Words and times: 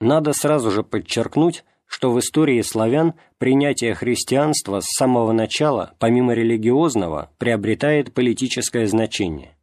Надо 0.00 0.32
сразу 0.32 0.70
же 0.70 0.82
подчеркнуть, 0.82 1.64
что 1.86 2.12
в 2.12 2.18
истории 2.20 2.62
славян 2.62 3.14
принятие 3.38 3.94
христианства 3.94 4.80
с 4.80 4.86
самого 4.86 5.32
начала, 5.32 5.94
помимо 5.98 6.32
религиозного, 6.32 7.30
приобретает 7.38 8.14
политическое 8.14 8.86
значение. 8.86 9.56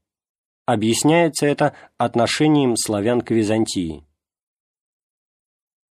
Объясняется 0.65 1.47
это 1.47 1.73
отношением 1.97 2.75
славян 2.75 3.21
к 3.21 3.31
Византии. 3.31 4.03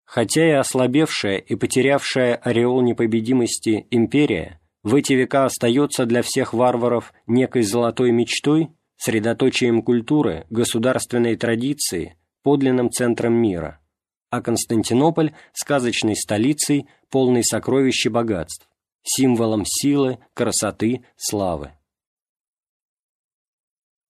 Хотя 0.05 0.47
и 0.47 0.51
ослабевшая 0.51 1.37
и 1.37 1.55
потерявшая 1.55 2.35
ореол 2.35 2.81
непобедимости 2.81 3.87
империя 3.89 4.61
в 4.83 4.95
эти 4.95 5.13
века 5.13 5.45
остается 5.45 6.05
для 6.05 6.21
всех 6.21 6.53
варваров 6.53 7.11
некой 7.25 7.63
золотой 7.63 8.11
мечтой, 8.11 8.69
средоточием 8.95 9.81
культуры, 9.81 10.45
государственной 10.49 11.35
традиции, 11.35 12.15
подлинным 12.43 12.89
центром 12.89 13.33
мира, 13.33 13.81
а 14.29 14.41
Константинополь– 14.41 15.33
сказочной 15.53 16.15
столицей, 16.15 16.87
полной 17.09 17.43
сокровищ 17.43 18.05
и 18.05 18.09
богатств, 18.09 18.67
символом 19.03 19.63
силы, 19.65 20.19
красоты, 20.33 21.05
славы. 21.15 21.71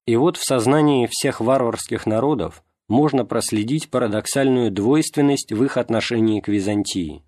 И 0.05 0.15
вот 0.15 0.37
в 0.37 0.45
сознании 0.45 1.07
всех 1.09 1.41
варварских 1.41 2.05
народов 2.05 2.63
можно 2.87 3.25
проследить 3.25 3.89
парадоксальную 3.89 4.71
двойственность 4.71 5.51
в 5.51 5.63
их 5.63 5.77
отношении 5.77 6.39
к 6.39 6.47
Византии. 6.47 7.23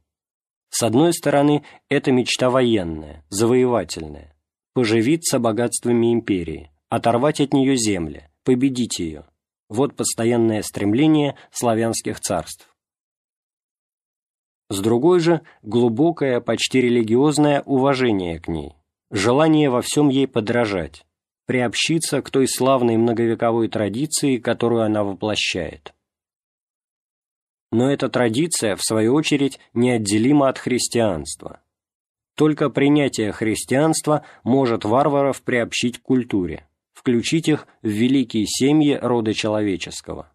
С 0.69 0.83
одной 0.83 1.13
стороны, 1.13 1.63
это 1.89 2.11
мечта 2.11 2.49
военная, 2.49 3.25
завоевательная, 3.29 4.35
поживиться 4.73 5.39
богатствами 5.39 6.13
империи, 6.13 6.71
оторвать 6.87 7.41
от 7.41 7.53
нее 7.53 7.75
земли, 7.75 8.29
победить 8.43 8.99
ее. 8.99 9.25
Вот 9.67 9.95
постоянное 9.95 10.61
стремление 10.63 11.35
славянских 11.51 12.19
царств. 12.19 12.68
С 14.69 14.81
другой 14.81 15.19
же, 15.19 15.41
глубокое, 15.63 16.39
почти 16.41 16.81
религиозное 16.81 17.61
уважение 17.61 18.39
к 18.39 18.47
ней, 18.47 18.73
желание 19.09 19.69
во 19.69 19.81
всем 19.81 20.09
ей 20.09 20.27
подражать, 20.27 21.05
приобщиться 21.47 22.21
к 22.21 22.29
той 22.29 22.47
славной 22.47 22.97
многовековой 22.97 23.67
традиции, 23.67 24.37
которую 24.37 24.83
она 24.83 25.03
воплощает. 25.03 25.95
Но 27.71 27.91
эта 27.91 28.09
традиция, 28.09 28.75
в 28.75 28.83
свою 28.83 29.15
очередь, 29.15 29.59
неотделима 29.73 30.49
от 30.49 30.59
христианства. 30.59 31.61
Только 32.35 32.69
принятие 32.69 33.31
христианства 33.31 34.23
может 34.43 34.85
варваров 34.85 35.41
приобщить 35.41 35.97
к 35.97 36.03
культуре, 36.03 36.67
включить 36.93 37.47
их 37.47 37.67
в 37.81 37.87
великие 37.87 38.45
семьи 38.45 38.97
рода 39.01 39.33
человеческого. 39.33 40.31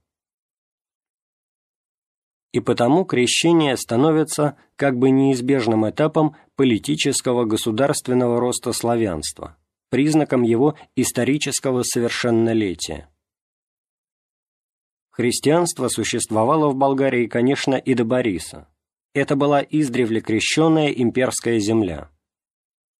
И 2.55 2.61
потому 2.61 3.05
крещение 3.05 3.77
становится 3.77 4.57
как 4.77 4.97
бы 4.97 5.11
неизбежным 5.11 5.91
этапом 5.91 6.37
политического 6.55 7.45
государственного 7.45 8.39
роста 8.39 8.73
славянства– 8.73 9.57
признаком 9.91 10.43
его 10.43 10.77
исторического 10.95 11.83
совершеннолетия. 11.83 13.09
Христианство 15.11 15.89
существовало 15.89 16.69
в 16.69 16.77
Болгарии, 16.77 17.27
конечно, 17.27 17.75
и 17.75 17.95
до 17.95 18.05
Бориса. 18.05 18.69
Это 19.15 19.35
была 19.35 19.61
издревле 19.61 20.21
крещенная 20.21 20.91
имперская 20.91 21.59
земля. 21.59 22.09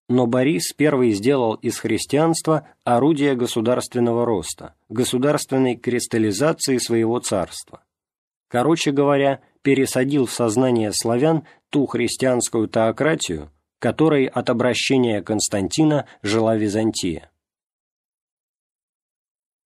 Но 0.09 0.27
Борис 0.27 0.73
первый 0.73 1.13
сделал 1.13 1.53
из 1.53 1.79
христианства 1.79 2.67
орудие 2.83 3.35
государственного 3.35 4.25
роста, 4.25 4.75
государственной 4.89 5.77
кристаллизации 5.77 6.77
своего 6.77 7.19
царства. 7.19 7.85
Короче 8.47 8.91
говоря, 8.91 9.41
пересадил 9.61 10.25
в 10.25 10.31
сознание 10.31 10.91
славян 10.93 11.45
ту 11.69 11.85
христианскую 11.85 12.67
теократию, 12.67 13.51
которой 13.79 14.25
от 14.25 14.49
обращения 14.49 15.21
Константина 15.21 16.07
жила 16.21 16.55
Византия. 16.55 17.31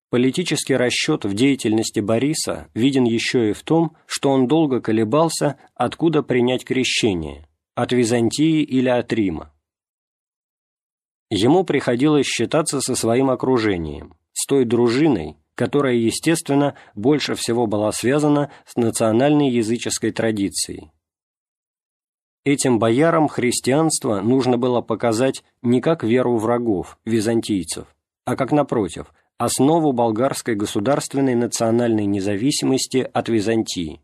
Политический 0.10 0.76
расчет 0.76 1.24
в 1.24 1.36
деятельности 1.36 2.00
Бориса 2.00 2.68
виден 2.74 3.04
еще 3.04 3.52
и 3.52 3.54
в 3.54 3.62
том, 3.62 3.96
что 4.08 4.32
он 4.32 4.48
долго 4.48 4.82
колебался, 4.82 5.58
откуда 5.76 6.24
принять 6.24 6.66
крещение– 6.66 7.48
от 7.76 7.92
Византии 7.92 8.64
или 8.64 8.90
от 8.90 9.14
Рима. 9.14 9.54
Ему 11.30 11.64
приходилось 11.64 12.26
считаться 12.26 12.82
со 12.82 12.96
своим 12.96 13.30
окружением, 13.30 14.16
с 14.34 14.48
той 14.48 14.66
дружиной, 14.66 15.38
которая, 15.60 15.96
естественно, 15.96 16.76
больше 16.96 17.36
всего 17.36 17.68
была 17.68 17.92
связана 17.92 18.50
с 18.66 18.78
национальной 18.78 19.50
языческой 19.50 20.12
традицией. 20.12 20.90
Этим 22.46 22.80
боярам 22.80 23.28
христианство 23.28 24.22
нужно 24.22 24.58
было 24.58 24.80
показать 24.80 25.44
не 25.62 25.82
как 25.82 26.02
веру 26.02 26.38
врагов, 26.38 26.98
византийцев, 27.04 27.94
а 28.24 28.38
как, 28.38 28.54
напротив, 28.54 29.14
основу 29.38 29.92
болгарской 29.92 30.56
государственной 30.56 31.36
национальной 31.36 32.06
независимости 32.06 33.10
от 33.12 33.28
Византии. 33.28 34.00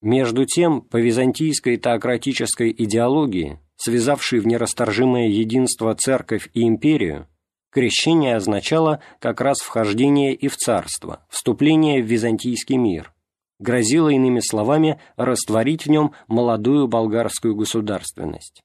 Между 0.00 0.44
тем, 0.44 0.80
по 0.80 0.98
византийской 0.98 1.76
теократической 1.76 2.70
идеологии, 2.70 3.58
связавшей 3.78 4.38
в 4.38 4.46
нерасторжимое 4.46 5.26
единство 5.26 5.92
церковь 5.96 6.48
и 6.54 6.62
империю, 6.62 7.26
крещение 7.74 8.36
означало 8.36 9.00
как 9.18 9.40
раз 9.40 9.58
вхождение 9.58 10.32
и 10.32 10.46
в 10.46 10.56
царство, 10.56 11.26
вступление 11.28 12.00
в 12.00 12.06
византийский 12.06 12.76
мир, 12.76 13.12
грозило 13.58 14.10
иными 14.10 14.38
словами 14.38 15.00
растворить 15.16 15.84
в 15.84 15.90
нем 15.90 16.12
молодую 16.28 16.86
болгарскую 16.86 17.56
государственность. 17.56 18.62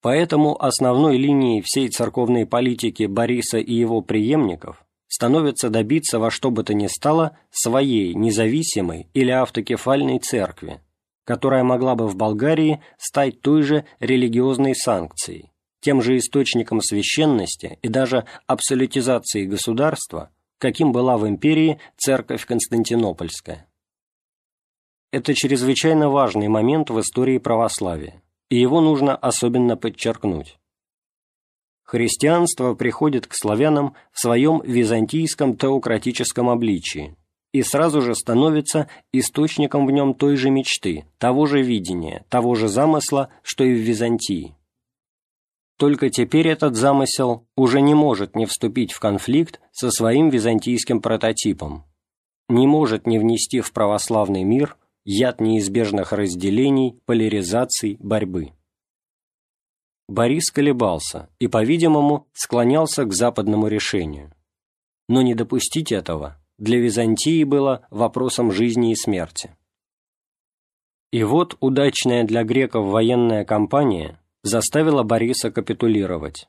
Поэтому 0.00 0.60
основной 0.62 1.16
линией 1.16 1.60
всей 1.60 1.88
церковной 1.88 2.46
политики 2.46 3.04
Бориса 3.04 3.58
и 3.58 3.74
его 3.74 4.00
преемников 4.00 4.84
становится 5.08 5.70
добиться 5.70 6.20
во 6.20 6.30
что 6.30 6.52
бы 6.52 6.62
то 6.62 6.72
ни 6.72 6.86
стало 6.86 7.36
своей 7.50 8.14
независимой 8.14 9.08
или 9.12 9.30
автокефальной 9.30 10.20
церкви, 10.20 10.80
которая 11.24 11.64
могла 11.64 11.96
бы 11.96 12.06
в 12.06 12.16
Болгарии 12.16 12.80
стать 12.96 13.40
той 13.40 13.62
же 13.62 13.84
религиозной 14.00 14.74
санкцией, 14.74 15.51
тем 15.82 16.00
же 16.00 16.16
источником 16.16 16.80
священности 16.80 17.78
и 17.82 17.88
даже 17.88 18.24
абсолютизации 18.46 19.44
государства– 19.44 20.30
каким 20.62 20.92
была 20.92 21.18
в 21.18 21.26
империи 21.26 21.80
церковь 21.96 22.46
Константинопольская. 22.46 23.66
Это 25.10 25.34
чрезвычайно 25.34 26.08
важный 26.08 26.46
момент 26.46 26.88
в 26.88 27.00
истории 27.00 27.38
православия, 27.38 28.22
и 28.48 28.60
его 28.60 28.80
нужно 28.80 29.16
особенно 29.16 29.76
подчеркнуть. 29.76 30.60
Христианство 31.82 32.74
приходит 32.74 33.26
к 33.26 33.34
славянам 33.34 33.96
в 34.12 34.20
своем 34.20 34.62
византийском 34.64 35.56
теократическом 35.56 36.48
обличии 36.48 37.16
и 37.50 37.64
сразу 37.64 38.00
же 38.00 38.14
становится 38.14 38.88
источником 39.12 39.84
в 39.84 39.90
нем 39.90 40.14
той 40.14 40.36
же 40.36 40.48
мечты, 40.50 41.06
того 41.18 41.46
же 41.46 41.60
видения, 41.60 42.24
того 42.28 42.54
же 42.54 42.68
замысла, 42.68 43.30
что 43.42 43.64
и 43.64 43.74
в 43.74 43.78
Византии. 43.78 44.54
Только 45.82 46.10
теперь 46.10 46.46
этот 46.46 46.76
замысел 46.76 47.44
уже 47.56 47.80
не 47.80 47.92
может 47.92 48.36
не 48.36 48.46
вступить 48.46 48.92
в 48.92 49.00
конфликт 49.00 49.60
со 49.72 49.90
своим 49.90 50.28
византийским 50.28 51.02
прототипом, 51.02 51.82
не 52.48 52.68
может 52.68 53.04
не 53.04 53.18
внести 53.18 53.58
в 53.60 53.72
православный 53.72 54.44
мир 54.44 54.76
яд 55.04 55.40
неизбежных 55.40 56.12
разделений, 56.12 57.00
поляризаций, 57.04 57.96
борьбы. 57.98 58.52
Борис 60.08 60.52
колебался 60.52 61.28
и, 61.40 61.48
по-видимому, 61.48 62.28
склонялся 62.32 63.04
к 63.04 63.12
западному 63.12 63.66
решению. 63.66 64.32
Но 65.08 65.20
не 65.20 65.34
допустить 65.34 65.90
этого 65.90 66.40
для 66.58 66.78
Византии 66.78 67.42
было 67.42 67.88
вопросом 67.90 68.52
жизни 68.52 68.92
и 68.92 68.94
смерти. 68.94 69.56
И 71.10 71.24
вот 71.24 71.56
удачная 71.58 72.22
для 72.22 72.44
греков 72.44 72.86
военная 72.86 73.44
кампания 73.44 74.21
заставила 74.42 75.02
Бориса 75.02 75.50
капитулировать. 75.50 76.48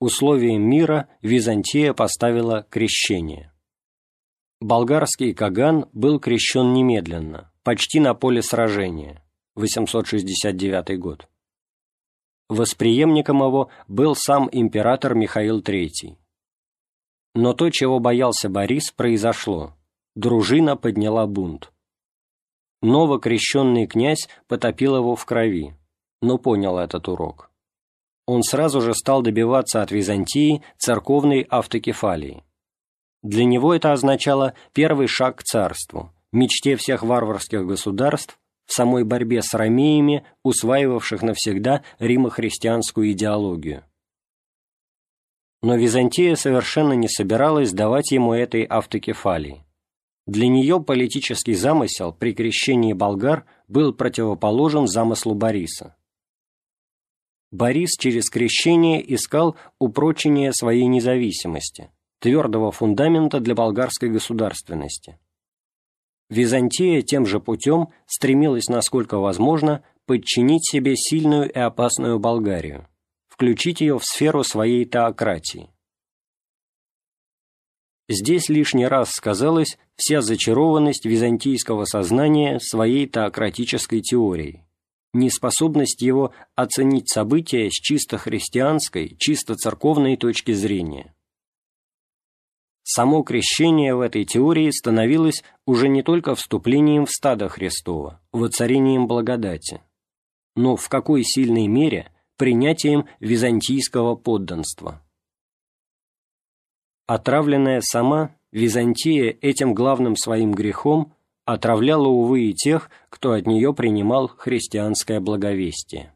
Условием 0.00 0.62
мира 0.62 1.08
Византия 1.20 1.92
поставила 1.92 2.66
крещение. 2.70 3.52
Болгарский 4.60 5.34
Каган 5.34 5.86
был 5.92 6.18
крещен 6.18 6.72
немедленно, 6.72 7.52
почти 7.62 8.00
на 8.00 8.14
поле 8.14 8.42
сражения, 8.42 9.22
869 9.56 10.98
год. 10.98 11.28
Восприемником 12.48 13.42
его 13.42 13.70
был 13.88 14.14
сам 14.14 14.48
император 14.50 15.14
Михаил 15.14 15.60
III. 15.60 16.16
Но 17.34 17.52
то, 17.52 17.70
чего 17.70 18.00
боялся 18.00 18.48
Борис, 18.48 18.90
произошло. 18.90 19.76
Дружина 20.16 20.76
подняла 20.76 21.26
бунт. 21.26 21.72
Новокрещенный 22.82 23.86
князь 23.86 24.28
потопил 24.48 24.96
его 24.96 25.14
в 25.14 25.24
крови, 25.26 25.74
но 26.20 26.38
понял 26.38 26.78
этот 26.78 27.08
урок. 27.08 27.50
Он 28.26 28.42
сразу 28.42 28.80
же 28.80 28.94
стал 28.94 29.22
добиваться 29.22 29.82
от 29.82 29.90
Византии 29.90 30.62
церковной 30.78 31.42
автокефалии. 31.42 32.44
Для 33.22 33.44
него 33.44 33.74
это 33.74 33.92
означало 33.92 34.54
первый 34.72 35.06
шаг 35.06 35.38
к 35.38 35.42
царству, 35.42 36.12
мечте 36.32 36.76
всех 36.76 37.02
варварских 37.02 37.66
государств, 37.66 38.38
в 38.66 38.72
самой 38.72 39.02
борьбе 39.02 39.42
с 39.42 39.52
ромеями, 39.52 40.24
усваивавших 40.44 41.22
навсегда 41.22 41.82
римохристианскую 41.98 43.10
идеологию. 43.10 43.84
Но 45.62 45.74
Византия 45.74 46.36
совершенно 46.36 46.92
не 46.92 47.08
собиралась 47.08 47.72
давать 47.72 48.12
ему 48.12 48.32
этой 48.32 48.62
автокефалии. 48.62 49.64
Для 50.26 50.46
нее 50.46 50.80
политический 50.80 51.54
замысел 51.54 52.12
при 52.12 52.32
крещении 52.32 52.92
болгар 52.92 53.44
был 53.66 53.92
противоположен 53.92 54.86
замыслу 54.86 55.34
Бориса. 55.34 55.96
Борис 57.50 57.96
через 57.96 58.30
крещение 58.30 59.02
искал 59.14 59.56
упрочения 59.78 60.52
своей 60.52 60.86
независимости, 60.86 61.90
твердого 62.20 62.70
фундамента 62.70 63.40
для 63.40 63.54
болгарской 63.54 64.08
государственности. 64.08 65.18
Византия 66.28 67.02
тем 67.02 67.26
же 67.26 67.40
путем 67.40 67.88
стремилась, 68.06 68.68
насколько 68.68 69.18
возможно, 69.18 69.82
подчинить 70.06 70.64
себе 70.64 70.96
сильную 70.96 71.50
и 71.50 71.58
опасную 71.58 72.20
Болгарию, 72.20 72.88
включить 73.26 73.80
ее 73.80 73.98
в 73.98 74.04
сферу 74.04 74.44
своей 74.44 74.84
теократии. 74.84 75.70
Здесь 78.08 78.48
лишний 78.48 78.86
раз 78.86 79.10
сказалась 79.10 79.76
вся 79.96 80.20
зачарованность 80.20 81.04
византийского 81.04 81.84
сознания 81.84 82.58
своей 82.60 83.08
теократической 83.08 84.00
теорией, 84.00 84.64
неспособность 85.12 86.02
его 86.02 86.32
оценить 86.54 87.08
события 87.10 87.70
с 87.70 87.74
чисто 87.74 88.18
христианской, 88.18 89.16
чисто 89.18 89.54
церковной 89.56 90.16
точки 90.16 90.52
зрения. 90.52 91.14
Само 92.82 93.22
крещение 93.22 93.94
в 93.94 94.00
этой 94.00 94.24
теории 94.24 94.70
становилось 94.70 95.44
уже 95.66 95.88
не 95.88 96.02
только 96.02 96.34
вступлением 96.34 97.06
в 97.06 97.10
стадо 97.10 97.48
Христова, 97.48 98.20
воцарением 98.32 99.06
благодати, 99.06 99.82
но 100.56 100.76
в 100.76 100.88
какой 100.88 101.22
сильной 101.22 101.66
мере 101.66 102.12
принятием 102.36 103.06
византийского 103.20 104.16
подданства. 104.16 105.02
Отравленная 107.06 107.80
сама, 107.80 108.34
Византия 108.52 109.36
этим 109.40 109.74
главным 109.74 110.16
своим 110.16 110.52
грехом 110.52 111.14
отравляла, 111.52 112.08
увы, 112.08 112.50
и 112.50 112.54
тех, 112.54 112.90
кто 113.08 113.32
от 113.32 113.46
нее 113.46 113.74
принимал 113.74 114.28
христианское 114.28 115.20
благовестие. 115.20 116.14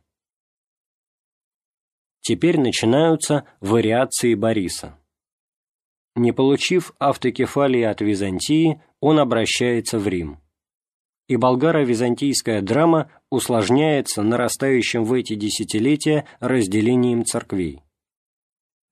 Теперь 2.20 2.58
начинаются 2.58 3.44
вариации 3.60 4.34
Бориса. 4.34 4.98
Не 6.16 6.32
получив 6.32 6.94
автокефалии 6.98 7.82
от 7.82 8.00
Византии, 8.00 8.80
он 9.00 9.18
обращается 9.18 9.98
в 9.98 10.08
Рим. 10.08 10.40
И 11.26 11.36
болгаро-византийская 11.36 12.62
драма 12.62 13.10
усложняется 13.30 14.22
нарастающим 14.22 15.04
в 15.04 15.12
эти 15.12 15.34
десятилетия 15.34 16.26
разделением 16.40 17.24
церквей. 17.24 17.82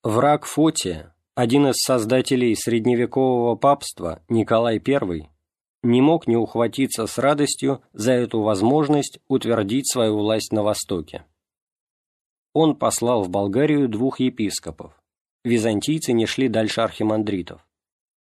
Враг 0.03 0.45
Фотия, 0.45 1.15
один 1.35 1.69
из 1.69 1.77
создателей 1.77 2.57
средневекового 2.57 3.55
папства, 3.55 4.21
Николай 4.29 4.83
I, 4.85 5.32
не 5.83 6.01
мог 6.01 6.27
не 6.27 6.37
ухватиться 6.37 7.07
с 7.07 7.19
радостью 7.19 7.83
за 7.93 8.13
эту 8.13 8.41
возможность 8.41 9.19
утвердить 9.29 9.91
свою 9.91 10.17
власть 10.19 10.53
на 10.53 10.63
Востоке. 10.63 11.25
Он 12.53 12.77
послал 12.77 13.23
в 13.23 13.31
Болгарию 13.31 13.89
двух 13.89 14.21
епископов. 14.21 14.93
Византийцы 15.45 16.13
не 16.13 16.27
шли 16.27 16.49
дальше 16.49 16.83
архимандритов. 16.83 17.67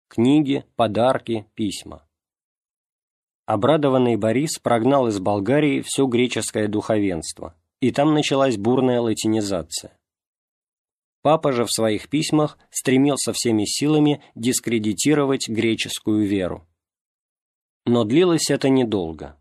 Книги, 0.08 0.64
подарки, 0.76 1.46
письма. 1.56 2.08
Обрадованный 3.46 4.16
Борис 4.16 4.60
прогнал 4.60 5.08
из 5.08 5.20
Болгарии 5.20 5.82
все 5.82 6.06
греческое 6.06 6.68
духовенство, 6.68 7.56
и 7.82 7.92
там 7.92 8.14
началась 8.14 8.58
бурная 8.58 9.02
латинизация. 9.02 9.98
Папа 11.22 11.52
же 11.52 11.66
в 11.66 11.72
своих 11.72 12.10
письмах 12.10 12.58
стремился 12.70 13.34
всеми 13.34 13.66
силами 13.66 14.24
дискредитировать 14.36 15.50
греческую 15.50 16.26
веру. 16.26 16.69
Но 17.86 18.04
длилось 18.04 18.50
это 18.50 18.70
недолго. 18.70 19.38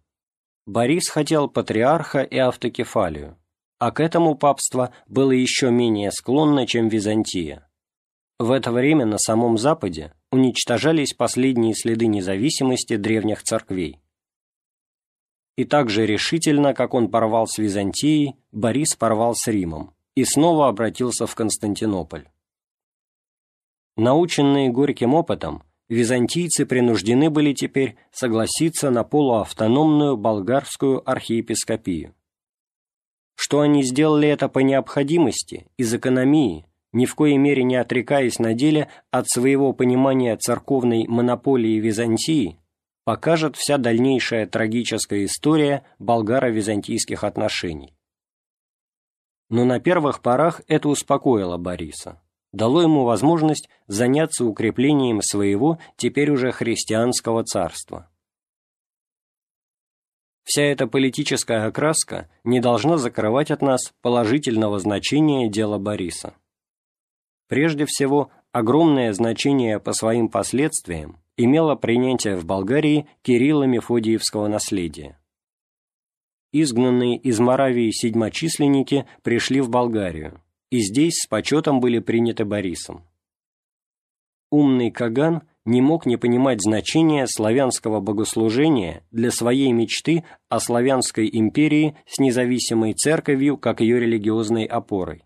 Борис 0.67 1.09
хотел 1.09 1.49
патриарха 1.49 2.23
и 2.23 2.37
автокефалию, 2.37 3.39
а 3.79 3.91
к 3.91 4.01
этому 4.01 4.35
папство 4.35 4.93
было 5.07 5.31
еще 5.31 5.71
менее 5.71 6.11
склонно, 6.13 6.67
чем 6.67 6.89
Византия. 6.89 7.69
В 8.39 8.51
это 8.53 8.71
время 8.71 9.05
на 9.05 9.19
самом 9.19 9.59
Западе 9.59 10.13
уничтожались 10.31 11.15
последние 11.15 11.75
следы 11.75 12.07
независимости 12.07 12.97
древних 12.97 13.43
церквей. 13.43 14.01
И 15.57 15.65
так 15.65 15.91
же 15.91 16.07
решительно, 16.07 16.73
как 16.75 16.95
он 16.95 17.11
порвал 17.11 17.49
с 17.49 17.59
Византией, 17.59 18.37
Борис 18.53 18.95
порвал 18.95 19.35
с 19.35 19.49
Римом 19.49 19.95
и 20.15 20.25
снова 20.25 20.69
обратился 20.69 21.27
в 21.27 21.35
Константинополь. 21.35 22.29
Наученные 23.97 24.71
горьким 24.71 25.15
опытом, 25.15 25.65
византийцы 25.89 26.67
принуждены 26.67 27.31
были 27.31 27.53
теперь 27.53 27.97
согласиться 28.13 28.91
на 28.91 29.05
полуавтономную 29.05 30.17
болгарскую 30.17 31.09
архиепископию. 31.09 32.15
Что 33.35 33.61
они 33.61 33.83
сделали 33.83 34.29
это 34.29 34.49
по 34.49 34.59
необходимости, 34.59 35.67
из 35.77 35.95
экономии, 35.95 36.67
ни 36.93 37.07
в 37.07 37.15
коей 37.15 37.37
мере 37.37 37.63
не 37.63 37.77
отрекаясь 37.77 38.39
на 38.39 38.55
деле 38.55 38.89
от 39.11 39.29
своего 39.29 39.73
понимания 39.73 40.37
церковной 40.37 41.07
монополии 41.07 41.79
Византии, 41.79 42.59
покажет 43.05 43.57
вся 43.57 43.79
дальнейшая 43.79 44.47
трагическая 44.47 45.25
история 45.25 45.85
болгаро-византийских 45.99 47.25
отношений. 47.25 47.95
Но 49.49 49.65
на 49.65 49.81
первых 49.81 50.21
порах 50.21 50.61
это 50.67 50.89
успокоило 50.89 51.57
Бориса 51.57 52.21
дало 52.53 52.83
ему 52.83 53.05
возможность 53.05 53.69
заняться 53.87 54.45
укреплением 54.45 55.23
своего 55.23 55.79
теперь 55.97 56.31
уже 56.31 56.53
христианского 56.53 57.45
царства. 57.45 58.09
Вся 60.45 60.63
эта 60.63 60.87
политическая 60.87 61.67
окраска 61.67 62.31
не 62.43 62.61
должна 62.61 62.97
закрывать 62.97 63.51
от 63.51 63.61
нас 63.61 63.93
положительного 64.01 64.79
значения 64.79 65.51
дела 65.51 65.79
Бориса. 65.79 66.35
Прежде 67.49 67.85
всего, 67.85 68.31
огромное 68.51 69.13
значение 69.13 69.79
по 69.79 69.93
своим 69.93 70.29
последствиям 70.29 71.19
имело 71.37 71.75
принятие 71.75 72.37
в 72.37 72.47
Болгарии 72.47 73.07
Кирилла 73.23 73.65
Мефодиевского 73.65 74.49
наследия. 74.49 75.19
Изгнанные 76.53 77.19
из 77.19 77.39
Моравии 77.41 77.91
седьмочисленники 77.91 79.07
пришли 79.23 79.61
в 79.61 79.69
Болгарию, 79.69 80.43
и 80.71 80.81
здесь 80.81 81.23
с 81.23 81.27
почетом 81.27 81.81
были 81.81 81.99
приняты 81.99 82.45
Борисом. 82.45 83.05
Умный 84.51 84.91
Каган 84.91 85.43
не 85.65 85.83
мог 85.83 86.07
не 86.07 86.17
понимать 86.17 86.63
значения 86.63 87.27
славянского 87.27 88.01
богослужения 88.01 89.05
для 89.11 89.31
своей 89.31 89.71
мечты 89.73 90.25
о 90.49 90.61
славянской 90.61 91.29
империи 91.31 91.97
с 92.07 92.19
независимой 92.19 92.95
церковью 92.95 93.59
как 93.59 93.81
ее 93.81 94.01
религиозной 94.01 94.65
опорой. 94.65 95.25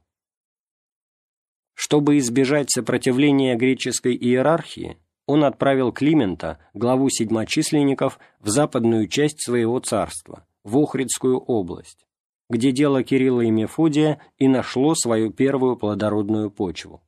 Чтобы 1.74 2.18
избежать 2.18 2.70
сопротивления 2.70 3.54
греческой 3.56 4.16
иерархии, 4.16 4.98
он 5.26 5.44
отправил 5.44 5.92
Климента, 5.92 6.58
главу 6.74 7.08
седьмочисленников, 7.08 8.18
в 8.40 8.48
западную 8.48 9.06
часть 9.06 9.40
своего 9.40 9.78
царства, 9.78 10.44
в 10.64 10.76
Охридскую 10.76 11.38
область, 11.38 12.06
где 12.52 12.70
дело 12.70 13.02
Кирилла 13.02 13.40
и 13.40 13.50
Мефодия 13.50 14.20
и 14.36 14.46
нашло 14.46 14.94
свою 14.94 15.32
первую 15.32 15.76
плодородную 15.76 16.50
почву. 16.50 17.02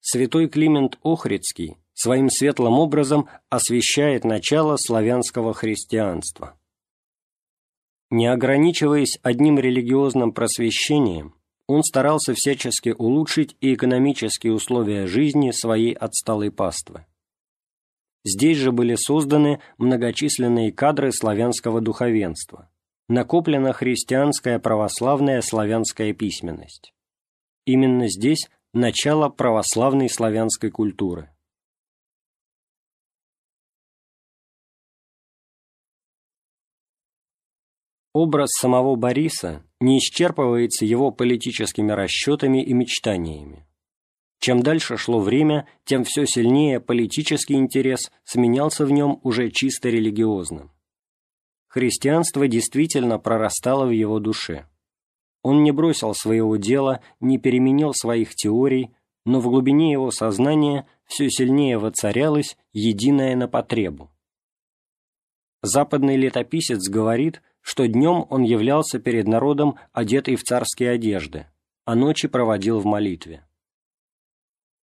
Святой 0.00 0.48
Климент 0.48 0.96
Охридский 1.02 1.76
своим 1.92 2.30
светлым 2.30 2.78
образом 2.78 3.28
освещает 3.48 4.22
начало 4.24 4.76
славянского 4.76 5.54
христианства. 5.54 6.56
Не 8.10 8.28
ограничиваясь 8.28 9.18
одним 9.22 9.58
религиозным 9.58 10.32
просвещением, 10.32 11.34
он 11.66 11.82
старался 11.82 12.32
всячески 12.34 12.90
улучшить 12.90 13.56
и 13.60 13.74
экономические 13.74 14.52
условия 14.52 15.08
жизни 15.08 15.50
своей 15.50 15.94
отсталой 15.94 16.52
паствы. 16.52 17.06
Здесь 18.24 18.58
же 18.58 18.70
были 18.70 18.94
созданы 18.94 19.60
многочисленные 19.78 20.72
кадры 20.72 21.12
славянского 21.12 21.80
духовенства, 21.80 22.70
накоплена 23.10 23.72
христианская 23.72 24.60
православная 24.60 25.42
славянская 25.42 26.14
письменность. 26.14 26.94
Именно 27.66 28.08
здесь 28.08 28.48
начало 28.72 29.28
православной 29.28 30.08
славянской 30.08 30.70
культуры. 30.70 31.28
Образ 38.12 38.50
самого 38.52 38.94
Бориса 38.94 39.64
не 39.80 39.98
исчерпывается 39.98 40.84
его 40.84 41.10
политическими 41.10 41.90
расчетами 41.90 42.62
и 42.62 42.72
мечтаниями. 42.72 43.66
Чем 44.38 44.62
дальше 44.62 44.96
шло 44.96 45.20
время, 45.20 45.68
тем 45.84 46.04
все 46.04 46.26
сильнее 46.26 46.78
политический 46.80 47.54
интерес 47.54 48.12
сменялся 48.24 48.86
в 48.86 48.92
нем 48.92 49.18
уже 49.24 49.50
чисто 49.50 49.88
религиозным. 49.88 50.72
Христианство 51.70 52.48
действительно 52.48 53.20
прорастало 53.20 53.86
в 53.86 53.90
его 53.90 54.18
душе. 54.18 54.66
Он 55.42 55.62
не 55.62 55.70
бросил 55.70 56.14
своего 56.14 56.56
дела, 56.56 57.00
не 57.20 57.38
переменил 57.38 57.94
своих 57.94 58.34
теорий, 58.34 58.90
но 59.24 59.38
в 59.38 59.44
глубине 59.44 59.92
его 59.92 60.10
сознания 60.10 60.88
все 61.04 61.30
сильнее 61.30 61.78
воцарялось 61.78 62.58
единое 62.72 63.36
на 63.36 63.46
потребу. 63.46 64.10
Западный 65.62 66.16
летописец 66.16 66.88
говорит, 66.88 67.40
что 67.60 67.86
днем 67.86 68.26
он 68.30 68.42
являлся 68.42 68.98
перед 68.98 69.28
народом 69.28 69.76
одетый 69.92 70.34
в 70.34 70.42
царские 70.42 70.90
одежды, 70.90 71.46
а 71.84 71.94
ночи 71.94 72.26
проводил 72.26 72.80
в 72.80 72.84
молитве. 72.84 73.46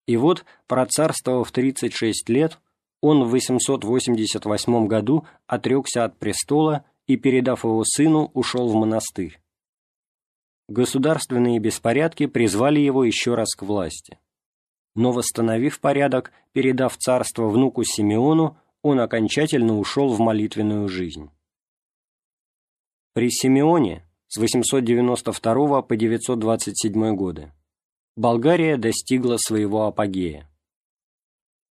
И 0.06 0.16
вот, 0.16 0.44
процарствовав 0.68 1.50
36 1.50 2.28
лет, 2.28 2.60
он 3.00 3.24
в 3.24 3.30
888 3.30 4.86
году 4.86 5.26
отрекся 5.46 6.04
от 6.04 6.18
престола 6.18 6.84
и, 7.06 7.16
передав 7.16 7.64
его 7.64 7.84
сыну, 7.84 8.30
ушел 8.34 8.68
в 8.68 8.74
монастырь. 8.74 9.40
Государственные 10.68 11.60
беспорядки 11.60 12.26
призвали 12.26 12.80
его 12.80 13.04
еще 13.04 13.34
раз 13.34 13.54
к 13.54 13.62
власти. 13.62 14.18
Но, 14.94 15.12
восстановив 15.12 15.80
порядок, 15.80 16.32
передав 16.52 16.96
царство 16.96 17.48
внуку 17.48 17.84
Симеону, 17.84 18.58
он 18.82 19.00
окончательно 19.00 19.78
ушел 19.78 20.08
в 20.12 20.18
молитвенную 20.20 20.88
жизнь. 20.88 21.30
При 23.12 23.30
Симеоне 23.30 24.04
с 24.28 24.38
892 24.38 25.82
по 25.82 25.96
927 25.96 27.14
годы 27.14 27.52
Болгария 28.16 28.76
достигла 28.76 29.36
своего 29.36 29.86
апогея. 29.86 30.48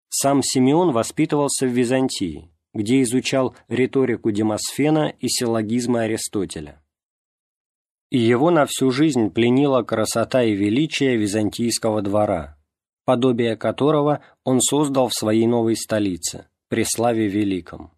Сам 0.09 0.41
Симеон 0.41 0.91
воспитывался 0.91 1.67
в 1.67 1.69
Византии, 1.69 2.51
где 2.73 3.01
изучал 3.03 3.55
риторику 3.67 4.31
Демосфена 4.31 5.13
и 5.19 5.27
силлогизмы 5.29 6.01
Аристотеля. 6.01 6.83
И 8.09 8.17
его 8.17 8.49
на 8.49 8.65
всю 8.65 8.89
жизнь 8.89 9.29
пленила 9.29 9.83
красота 9.83 10.43
и 10.43 10.55
величие 10.55 11.15
византийского 11.15 12.01
двора, 12.01 12.57
подобие 13.05 13.55
которого 13.55 14.23
он 14.43 14.61
создал 14.61 15.09
в 15.09 15.13
своей 15.13 15.45
новой 15.45 15.75
столице, 15.75 16.47
Преславе 16.69 17.27
Великом. 17.27 17.91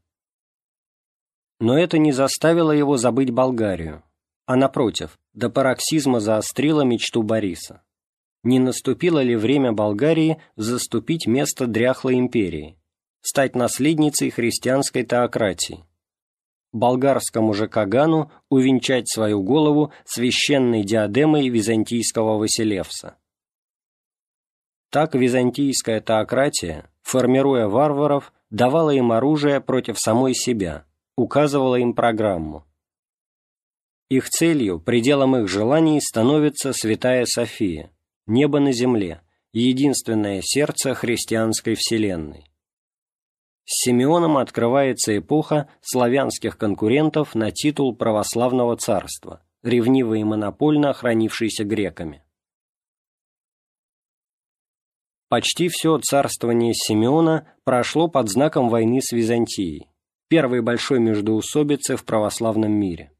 Но 1.61 1.77
это 1.77 1.97
не 1.97 2.11
заставило 2.11 2.71
его 2.71 2.97
забыть 2.97 3.31
Болгарию, 3.31 4.03
а 4.45 4.57
напротив, 4.57 5.17
до 5.33 5.49
пароксизма 5.49 6.19
заострило 6.19 6.81
мечту 6.81 7.23
Бориса 7.23 7.83
не 8.43 8.59
наступило 8.59 9.21
ли 9.21 9.35
время 9.35 9.71
Болгарии 9.71 10.37
заступить 10.55 11.27
место 11.27 11.67
дряхлой 11.67 12.15
империи, 12.15 12.77
стать 13.21 13.55
наследницей 13.55 14.31
христианской 14.31 15.03
теократии, 15.03 15.85
болгарскому 16.71 17.53
же 17.53 17.67
Кагану 17.67 18.31
увенчать 18.49 19.09
свою 19.09 19.43
голову 19.43 19.91
священной 20.05 20.83
диадемой 20.83 21.49
византийского 21.49 22.37
Василевса. 22.37 23.17
Так 24.89 25.15
византийская 25.15 26.01
теократия, 26.01 26.89
формируя 27.01 27.67
варваров, 27.67 28.33
давала 28.49 28.89
им 28.89 29.11
оружие 29.11 29.61
против 29.61 29.99
самой 29.99 30.33
себя, 30.33 30.85
указывала 31.15 31.75
им 31.75 31.93
программу. 31.93 32.65
Их 34.09 34.29
целью, 34.29 34.81
пределом 34.81 35.37
их 35.37 35.47
желаний 35.47 36.01
становится 36.01 36.73
Святая 36.73 37.25
София– 37.25 37.91
небо 38.31 38.59
на 38.59 38.71
земле, 38.71 39.21
единственное 39.53 40.41
сердце 40.41 40.95
христианской 40.95 41.75
вселенной. 41.75 42.45
С 43.65 43.83
Симеоном 43.83 44.37
открывается 44.37 45.17
эпоха 45.17 45.69
славянских 45.81 46.57
конкурентов 46.57 47.35
на 47.35 47.51
титул 47.51 47.95
православного 47.95 48.75
царства, 48.77 49.43
ревниво 49.61 50.15
и 50.15 50.23
монопольно 50.23 50.89
охранившийся 50.89 51.63
греками. 51.63 52.23
Почти 55.29 55.69
все 55.69 55.97
царствование 55.99 56.73
Симеона 56.73 57.47
прошло 57.63 58.09
под 58.09 58.29
знаком 58.29 58.67
войны 58.69 58.99
с 59.01 59.13
Византией, 59.13 59.87
первой 60.27 60.61
большой 60.61 60.99
междоусобицы 60.99 61.95
в 61.95 62.03
православном 62.03 62.71
мире. 62.71 63.13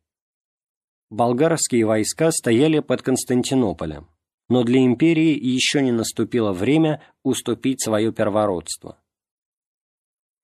Болгарские 1.10 1.86
войска 1.86 2.32
стояли 2.32 2.80
под 2.80 3.02
Константинополем, 3.02 4.10
но 4.52 4.66
для 4.66 4.84
империи 4.84 5.40
еще 5.42 5.82
не 5.82 5.94
наступило 5.94 6.52
время 6.52 7.02
уступить 7.24 7.82
свое 7.82 8.12
первородство. 8.12 9.00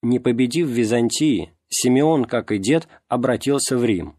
Не 0.02 0.20
победив 0.20 0.70
Византии, 0.70 1.52
Симеон, 1.68 2.24
как 2.24 2.54
и 2.54 2.58
дед, 2.58 2.88
обратился 3.10 3.78
в 3.78 3.84
Рим 3.84 4.16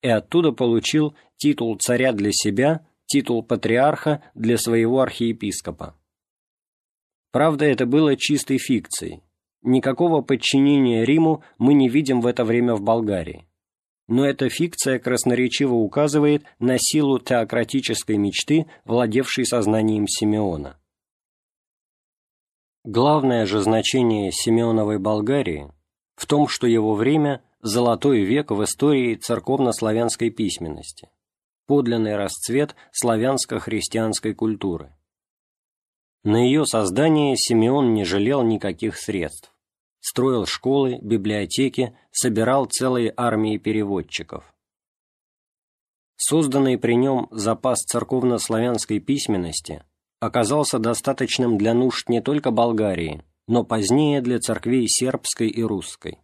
и 0.00 0.08
оттуда 0.08 0.52
получил 0.52 1.14
титул 1.36 1.76
царя 1.76 2.14
для 2.14 2.32
себя, 2.32 2.86
титул 3.04 3.42
патриарха 3.42 4.22
для 4.34 4.56
своего 4.56 5.02
архиепископа. 5.02 5.94
Правда, 7.30 7.66
это 7.66 7.84
было 7.84 8.16
чистой 8.16 8.56
фикцией. 8.56 9.22
Никакого 9.60 10.22
подчинения 10.22 11.04
Риму 11.04 11.44
мы 11.58 11.74
не 11.74 11.90
видим 11.90 12.22
в 12.22 12.26
это 12.26 12.42
время 12.42 12.74
в 12.74 12.80
Болгарии 12.80 13.46
но 14.08 14.24
эта 14.24 14.48
фикция 14.48 14.98
красноречиво 14.98 15.74
указывает 15.74 16.44
на 16.58 16.78
силу 16.78 17.18
теократической 17.18 18.16
мечты, 18.16 18.66
владевшей 18.84 19.44
сознанием 19.44 20.06
Симеона. 20.06 20.78
Главное 22.84 23.46
же 23.46 23.60
значение 23.60 24.30
Симеоновой 24.30 24.98
Болгарии 24.98 25.72
в 26.14 26.26
том, 26.26 26.48
что 26.48 26.66
его 26.66 26.94
время– 26.94 27.42
золотой 27.62 28.22
век 28.22 28.52
в 28.52 28.62
истории 28.62 29.16
церковно-славянской 29.16 30.30
письменности, 30.30 31.10
подлинный 31.66 32.14
расцвет 32.14 32.76
славянско-христианской 32.92 34.34
культуры. 34.34 34.94
На 36.22 36.36
ее 36.36 36.64
создание 36.64 37.36
Симеон 37.36 37.92
не 37.92 38.04
жалел 38.04 38.44
никаких 38.44 38.96
средств 38.96 39.55
строил 40.06 40.46
школы, 40.46 41.00
библиотеки, 41.02 41.92
собирал 42.12 42.66
целые 42.66 43.12
армии 43.16 43.58
переводчиков. 43.58 44.44
Созданный 46.16 46.78
при 46.78 46.94
нем 46.94 47.26
запас 47.32 47.82
церковно-славянской 47.82 49.00
письменности 49.00 49.82
оказался 50.20 50.78
достаточным 50.78 51.58
для 51.58 51.74
нужд 51.74 52.08
не 52.08 52.20
только 52.20 52.52
Болгарии, 52.52 53.24
но 53.48 53.64
позднее 53.64 54.20
для 54.20 54.38
церквей 54.38 54.86
сербской 54.86 55.48
и 55.48 55.62
русской. 55.64 56.20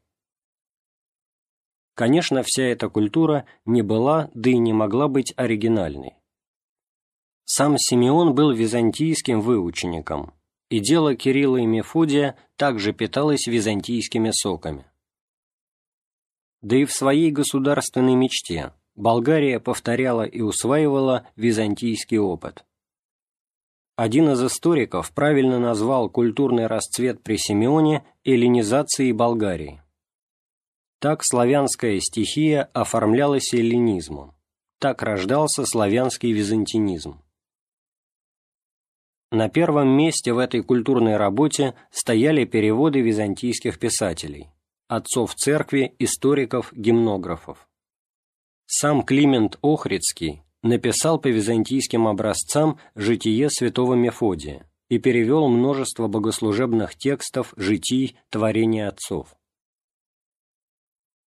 Конечно, 1.97 2.45
вся 2.45 2.63
эта 2.63 2.89
культура 2.89 3.47
не 3.65 3.83
была, 3.83 4.31
да 4.33 4.51
и 4.51 4.59
не 4.59 4.73
могла 4.73 5.09
быть 5.09 5.35
оригинальной. 5.37 6.15
Сам 7.47 7.77
Симеон 7.79 8.33
был 8.33 8.53
византийским 8.53 9.41
выучеником, 9.41 10.35
и 10.73 10.81
дело 10.81 11.15
Кирилла 11.15 11.59
и 11.59 11.67
Мефодия 11.67 12.35
также 12.57 12.95
питалось 12.95 13.47
византийскими 13.47 14.31
соками. 14.33 14.87
Да 16.63 16.77
и 16.77 16.87
в 16.87 16.93
своей 16.93 17.31
государственной 17.31 18.15
мечте 18.15 18.73
Болгария 18.95 19.61
повторяла 19.61 20.23
и 20.23 20.41
усваивала 20.41 21.27
византийский 21.37 22.17
опыт. 22.17 22.65
Один 23.97 24.31
из 24.31 24.43
историков 24.43 25.13
правильно 25.13 25.59
назвал 25.59 26.09
культурный 26.09 26.69
расцвет 26.69 27.23
при 27.23 27.37
Симеоне 27.37 28.03
эллинизацией 28.25 29.13
Болгарии. 29.13 29.83
Так 31.01 31.23
славянская 31.23 32.01
стихия 32.01 32.71
оформлялась 32.73 33.53
эллинизмом, 33.53 34.35
так 34.79 35.03
рождался 35.03 35.67
славянский 35.67 36.33
византинизм. 36.33 37.21
На 39.33 39.49
первом 39.49 39.89
месте 39.89 40.35
в 40.35 40.39
этой 40.39 40.63
культурной 40.63 41.17
работе 41.17 41.75
стояли 41.91 42.45
переводы 42.45 43.01
византийских 43.01 43.79
писателей, 43.79 44.51
отцов 44.89 45.35
церкви, 45.35 45.95
историков, 45.99 46.71
гимнографов. 46.75 47.67
Сам 48.67 49.03
Климент 49.03 49.59
Охридский 49.63 50.43
написал 50.63 51.19
по 51.19 51.29
византийским 51.29 52.09
образцам 52.09 52.79
«Житие 52.95 53.49
святого 53.49 53.95
Мефодия» 53.95 54.71
и 54.91 54.99
перевел 54.99 55.49
множество 55.49 56.09
богослужебных 56.09 56.95
текстов, 56.95 57.55
житий, 57.57 58.19
творений 58.29 58.87
отцов. 58.87 59.35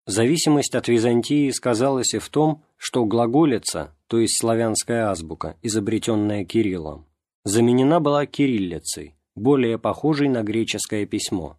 Зависимость 0.06 0.76
от 0.76 0.88
Византии 0.88 1.50
сказалась 1.50 2.14
и 2.14 2.20
в 2.20 2.30
том, 2.30 2.64
что 2.78 3.04
глаголица, 3.06 3.96
то 4.06 4.20
есть 4.20 4.38
славянская 4.38 5.10
азбука, 5.10 5.58
изобретенная 5.64 6.46
Кириллом, 6.46 7.08
заменена 7.46 8.00
была 8.02 8.26
кириллицей, 8.26 9.16
более 9.36 9.80
похожей 9.80 10.28
на 10.28 10.44
греческое 10.44 11.06
письмо. 11.06 11.58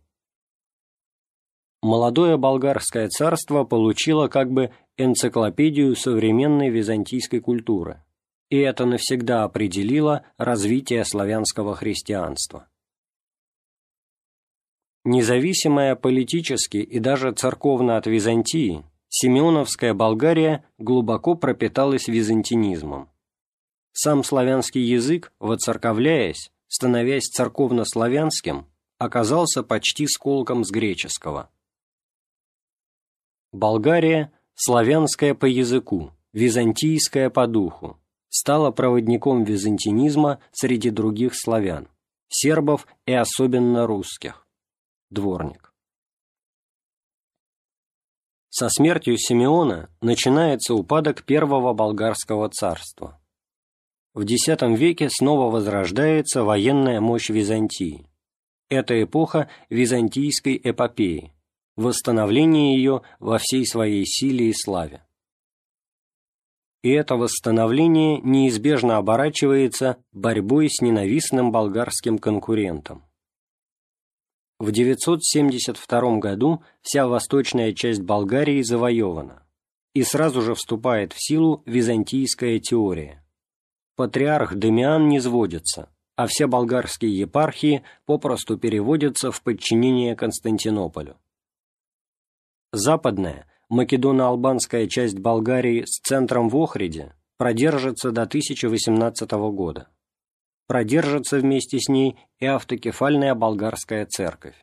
Молодое 1.82 2.36
болгарское 2.36 3.08
царство 3.08 3.64
получило 3.64 4.28
как 4.28 4.50
бы 4.50 4.72
энциклопедию 4.96 5.94
современной 5.94 6.68
византийской 6.68 7.40
культуры, 7.40 8.02
и 8.50 8.58
это 8.58 8.86
навсегда 8.86 9.44
определило 9.44 10.24
развитие 10.36 11.04
славянского 11.04 11.76
христианства. 11.76 12.68
Независимая 15.04 15.94
политически 15.94 16.78
и 16.78 16.98
даже 16.98 17.30
церковно 17.30 17.96
от 17.96 18.08
Византии, 18.08 18.84
Симеоновская 19.08 19.94
Болгария 19.94 20.64
глубоко 20.78 21.36
пропиталась 21.36 22.08
византинизмом. 22.08 23.08
Сам 23.98 24.22
славянский 24.24 24.82
язык, 24.82 25.32
воцерковляясь, 25.40 26.52
становясь 26.68 27.30
церковно-славянским, 27.30 28.66
оказался 28.98 29.62
почти 29.62 30.06
сколком 30.06 30.66
с 30.66 30.70
греческого. 30.70 31.48
Болгария, 33.52 34.34
славянская 34.54 35.32
по 35.34 35.46
языку, 35.46 36.12
византийская 36.34 37.30
по 37.30 37.46
духу, 37.46 37.98
стала 38.28 38.70
проводником 38.70 39.44
византинизма 39.44 40.40
среди 40.52 40.90
других 40.90 41.32
славян, 41.34 41.88
сербов 42.28 42.86
и 43.06 43.14
особенно 43.14 43.86
русских. 43.86 44.46
Дворник. 45.08 45.72
Со 48.50 48.68
смертью 48.68 49.16
Симеона 49.16 49.88
начинается 50.02 50.74
упадок 50.74 51.24
первого 51.24 51.72
болгарского 51.72 52.50
царства. 52.50 53.18
В 54.16 54.22
X 54.22 54.46
веке 54.78 55.10
снова 55.10 55.50
возрождается 55.50 56.42
военная 56.42 57.02
мощь 57.02 57.28
Византии. 57.28 58.06
Это 58.70 59.02
эпоха 59.02 59.50
византийской 59.68 60.58
эпопеи, 60.64 61.34
восстановление 61.76 62.76
ее 62.78 63.02
во 63.20 63.36
всей 63.36 63.66
своей 63.66 64.06
силе 64.06 64.48
и 64.48 64.54
славе. 64.54 65.04
И 66.82 66.88
это 66.92 67.16
восстановление 67.16 68.22
неизбежно 68.22 68.96
оборачивается 68.96 69.98
борьбой 70.12 70.70
с 70.70 70.80
ненавистным 70.80 71.52
болгарским 71.52 72.16
конкурентом. 72.16 73.04
В 74.58 74.72
972 74.72 76.20
году 76.20 76.62
вся 76.80 77.06
восточная 77.06 77.74
часть 77.74 78.00
Болгарии 78.00 78.62
завоевана, 78.62 79.46
и 79.92 80.02
сразу 80.04 80.40
же 80.40 80.54
вступает 80.54 81.12
в 81.12 81.22
силу 81.22 81.62
византийская 81.66 82.58
теория. 82.60 83.22
Патриарх 83.96 84.54
Демиан 84.54 85.08
не 85.08 85.20
сводится, 85.20 85.90
а 86.14 86.26
все 86.26 86.46
болгарские 86.46 87.18
епархии 87.18 87.82
попросту 88.04 88.56
переводятся 88.56 89.32
в 89.32 89.42
подчинение 89.42 90.14
Константинополю. 90.14 91.16
Западная, 92.72 93.46
македоно-албанская 93.68 94.86
часть 94.86 95.18
Болгарии 95.18 95.84
с 95.86 96.00
центром 96.00 96.48
в 96.48 96.56
Охриде 96.56 97.14
продержится 97.38 98.12
до 98.12 98.22
1018 98.22 99.30
года 99.32 99.88
продержится 100.66 101.38
вместе 101.38 101.78
с 101.78 101.88
ней 101.88 102.16
и 102.38 102.46
автокефальная 102.46 103.34
болгарская 103.34 104.06
церковь. 104.06 104.56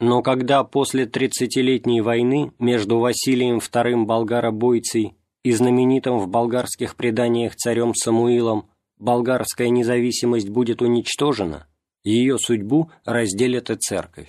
Но 0.00 0.22
когда 0.22 0.62
после 0.62 1.06
тридцатилетней 1.06 2.00
войны 2.00 2.52
между 2.58 2.98
Василием 2.98 3.58
II 3.58 4.04
Болгаробойцей 4.04 5.16
и 5.48 5.52
знаменитым 5.52 6.18
в 6.18 6.28
болгарских 6.28 6.94
преданиях 6.94 7.56
царем 7.56 7.94
Самуилом 7.94 8.68
болгарская 8.98 9.70
независимость 9.70 10.50
будет 10.50 10.82
уничтожена, 10.82 11.66
ее 12.04 12.38
судьбу 12.38 12.90
разделит 13.06 13.70
и 13.70 13.76
церковь. 13.76 14.28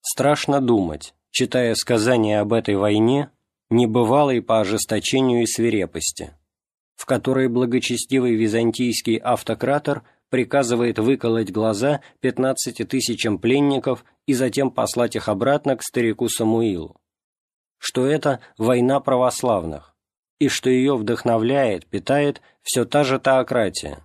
Страшно 0.00 0.60
думать, 0.60 1.12
читая 1.32 1.74
сказания 1.74 2.38
об 2.38 2.52
этой 2.52 2.76
войне, 2.76 3.32
небывалой 3.68 4.42
по 4.42 4.60
ожесточению 4.60 5.42
и 5.42 5.46
свирепости, 5.46 6.34
в 6.94 7.04
которой 7.04 7.48
благочестивый 7.48 8.36
византийский 8.36 9.16
автократор 9.16 10.04
приказывает 10.30 11.00
выколоть 11.00 11.50
глаза 11.50 12.00
15 12.20 12.88
тысячам 12.88 13.38
пленников 13.38 14.04
и 14.26 14.34
затем 14.34 14.70
послать 14.70 15.16
их 15.16 15.28
обратно 15.28 15.76
к 15.76 15.82
старику 15.82 16.28
Самуилу. 16.28 16.96
Что 17.86 18.06
это 18.06 18.40
война 18.56 18.98
православных, 18.98 19.94
и 20.38 20.48
что 20.48 20.70
ее 20.70 20.96
вдохновляет, 20.96 21.84
питает 21.84 22.40
все 22.62 22.86
та 22.86 23.04
же 23.04 23.20
теократия. 23.20 23.98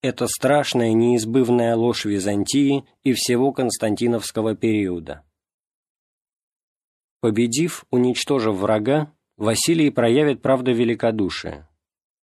Это 0.00 0.26
страшная 0.26 0.94
неизбывная 0.94 1.76
ложь 1.76 2.06
Византии 2.06 2.86
и 3.02 3.12
всего 3.12 3.52
Константиновского 3.52 4.56
периода. 4.56 5.22
Победив, 7.20 7.84
уничтожив 7.90 8.54
врага, 8.54 9.12
Василий 9.36 9.90
проявит 9.90 10.40
правда 10.40 10.72
великодушие, 10.72 11.68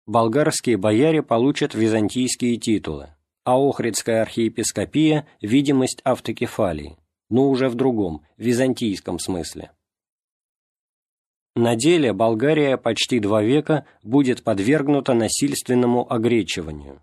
болгарские 0.08 0.78
бояре 0.78 1.22
получат 1.22 1.76
византийские 1.76 2.58
титулы, 2.58 3.10
а 3.46 3.60
Охридская 3.60 4.24
архиепископия– 4.24 5.28
видимость 5.42 6.02
автокефалии, 6.04 6.98
но 7.30 7.52
уже 7.52 7.70
в 7.70 7.76
другом, 7.76 8.26
византийском 8.38 9.20
смысле. 9.20 9.70
На 11.56 11.76
деле 11.76 12.14
Болгария 12.14 12.78
почти 12.78 13.20
два 13.20 13.44
века 13.44 13.86
будет 14.02 14.44
подвергнута 14.44 15.14
насильственному 15.14 16.12
огречиванию, 16.12 17.00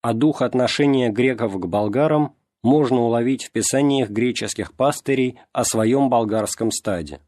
а 0.00 0.12
дух 0.12 0.42
отношения 0.42 1.10
греков 1.10 1.58
к 1.58 1.66
болгарам 1.66 2.36
можно 2.62 3.00
уловить 3.00 3.44
в 3.44 3.50
писаниях 3.50 4.10
греческих 4.10 4.74
пастырей 4.74 5.40
о 5.52 5.64
своем 5.64 6.08
болгарском 6.08 6.70
стаде. 6.70 7.20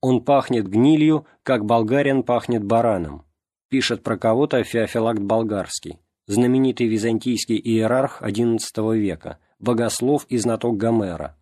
Он 0.00 0.24
пахнет 0.24 0.66
гнилью, 0.66 1.26
как 1.44 1.64
болгарин 1.64 2.24
пахнет 2.24 2.64
бараном, 2.64 3.24
пишет 3.68 4.02
про 4.02 4.18
кого-то 4.18 4.64
Феофилакт 4.64 5.20
Болгарский, 5.20 6.00
знаменитый 6.26 6.88
византийский 6.88 7.56
иерарх 7.56 8.20
XI 8.20 8.96
века, 8.96 9.38
богослов 9.60 10.26
и 10.28 10.38
знаток 10.38 10.76
Гомера, 10.76 11.36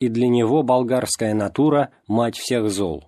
и 0.00 0.08
для 0.08 0.28
него 0.28 0.62
болгарская 0.62 1.34
натура– 1.34 1.90
мать 2.08 2.38
всех 2.38 2.70
зол. 2.70 3.04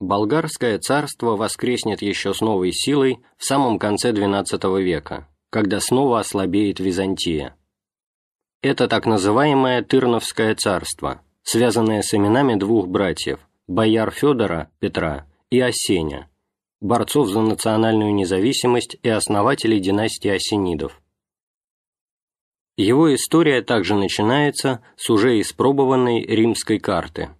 Болгарское 0.00 0.78
царство 0.78 1.36
воскреснет 1.36 2.02
еще 2.02 2.34
с 2.34 2.40
новой 2.40 2.72
силой 2.72 3.20
в 3.36 3.44
самом 3.44 3.78
конце 3.78 4.12
XII 4.12 4.82
века, 4.82 5.28
когда 5.50 5.80
снова 5.80 6.20
ослабеет 6.20 6.80
Византия. 6.80 7.56
Это 8.62 8.88
так 8.88 9.06
называемое 9.06 9.82
Тырновское 9.82 10.54
царство– 10.54 11.22
связанная 11.42 12.02
с 12.02 12.14
именами 12.14 12.54
двух 12.54 12.88
братьев, 12.88 13.40
бояр 13.66 14.10
Федора, 14.10 14.70
Петра, 14.78 15.26
и 15.50 15.60
Осеня, 15.60 16.30
борцов 16.80 17.28
за 17.28 17.40
национальную 17.40 18.14
независимость 18.14 18.96
и 19.02 19.08
основателей 19.08 19.80
династии 19.80 20.30
Осенидов. 20.30 21.00
Его 22.76 23.12
история 23.14 23.62
также 23.62 23.94
начинается 23.94 24.82
с 24.96 25.10
уже 25.10 25.40
испробованной 25.40 26.24
римской 26.24 26.78
карты. 26.78 27.30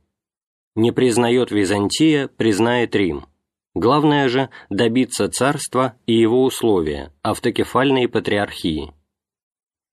Не 0.76 0.92
признает 0.92 1.50
Византия, 1.50 2.28
признает 2.28 2.94
Рим. 2.94 3.26
Главное 3.74 4.28
же– 4.28 4.50
добиться 4.70 5.28
царства 5.28 5.96
и 6.06 6.14
его 6.14 6.44
условия, 6.44 7.12
автокефальной 7.22 8.08
патриархии. 8.08 8.92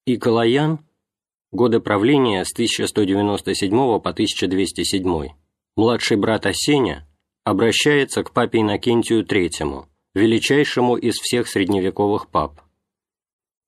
И 0.06 0.18
Калаян– 0.18 0.80
годы 1.52 1.80
правления 1.80 2.44
с 2.44 2.54
1197 2.54 3.70
по 3.70 4.10
1207, 4.10 5.30
младший 5.76 6.18
брат 6.18 6.46
Осеня 6.46 7.08
обращается 7.44 8.24
к 8.24 8.34
папе 8.34 8.62
Иннокентию 8.62 9.24
III, 9.26 9.86
величайшему 10.16 10.96
из 10.96 11.16
всех 11.16 11.48
средневековых 11.48 12.30
пап, 12.30 12.62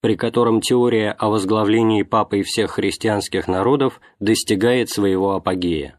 при 0.01 0.15
котором 0.15 0.59
теория 0.61 1.11
о 1.11 1.29
возглавлении 1.29 2.03
папой 2.03 2.43
всех 2.43 2.71
христианских 2.71 3.47
народов 3.47 4.01
достигает 4.19 4.89
своего 4.89 5.35
апогея. 5.35 5.98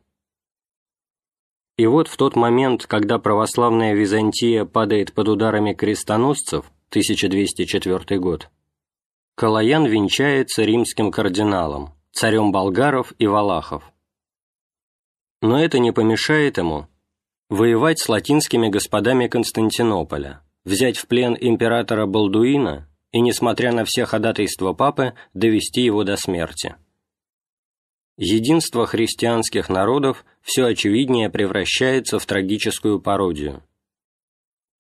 И 1.81 1.87
вот 1.87 2.09
в 2.09 2.19
тот 2.19 2.37
момент, 2.37 2.87
когда 2.87 3.19
православная 3.19 3.95
Византия 3.95 4.67
падает 4.67 5.15
под 5.15 5.29
ударами 5.29 5.73
крестоносцев, 5.73 6.71
1204 6.91 8.21
год, 8.21 8.51
Калаян 9.35 9.87
венчается 9.87 10.63
римским 10.63 11.11
кардиналом, 11.11 11.95
царем 12.13 12.53
болгаров 12.53 13.15
и 13.19 13.27
валахов. 13.27 13.91
Но 15.41 15.59
это 15.59 15.79
не 15.79 15.91
помешает 15.91 16.59
ему 16.59 16.87
воевать 17.49 17.99
с 17.99 18.11
латинскими 18.11 18.69
господами 18.69 19.27
Константинополя, 19.27 20.43
взять 20.67 20.99
в 20.99 21.07
плен 21.07 21.35
императора 21.41 22.05
Балдуина 22.05 22.91
и, 23.11 23.23
несмотря 23.23 23.73
на 23.73 23.87
все 23.87 24.05
ходатайства 24.05 24.75
папы, 24.75 25.15
довести 25.33 25.81
его 25.81 26.05
до 26.05 26.19
смерти. 26.19 26.77
Единство 28.23 28.87
христианских 28.87 29.71
народов 29.71 30.27
все 30.43 30.67
очевиднее 30.67 31.31
превращается 31.31 32.19
в 32.19 32.27
трагическую 32.27 33.01
пародию. 33.01 33.63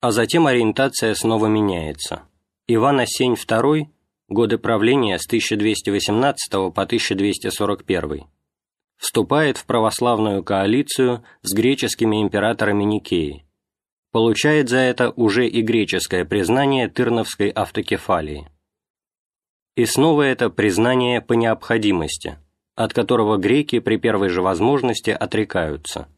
А 0.02 0.10
затем 0.12 0.46
ориентация 0.46 1.14
снова 1.14 1.46
меняется. 1.46 2.24
Иван 2.66 3.00
Осень 3.00 3.32
II 3.32 3.86
годы 4.28 4.58
правления 4.58 5.18
с 5.18 5.24
1218 5.24 6.52
по 6.52 6.82
1241, 6.82 8.26
вступает 8.98 9.56
в 9.56 9.64
православную 9.64 10.44
коалицию 10.44 11.24
с 11.40 11.54
греческими 11.54 12.22
императорами 12.22 12.84
Никеи, 12.84 13.46
получает 14.12 14.68
за 14.68 14.80
это 14.80 15.12
уже 15.12 15.48
и 15.48 15.62
греческое 15.62 16.26
признание 16.26 16.88
Тырновской 16.88 17.48
автокефалии. 17.48 18.50
И 19.76 19.86
снова 19.86 20.24
это 20.24 20.50
признание 20.50 21.22
по 21.22 21.32
необходимости, 21.32 22.36
от 22.80 22.94
которого 22.94 23.36
греки 23.36 23.78
при 23.78 23.98
первой 23.98 24.30
же 24.30 24.40
возможности 24.40 25.10
отрекаются. 25.10 26.08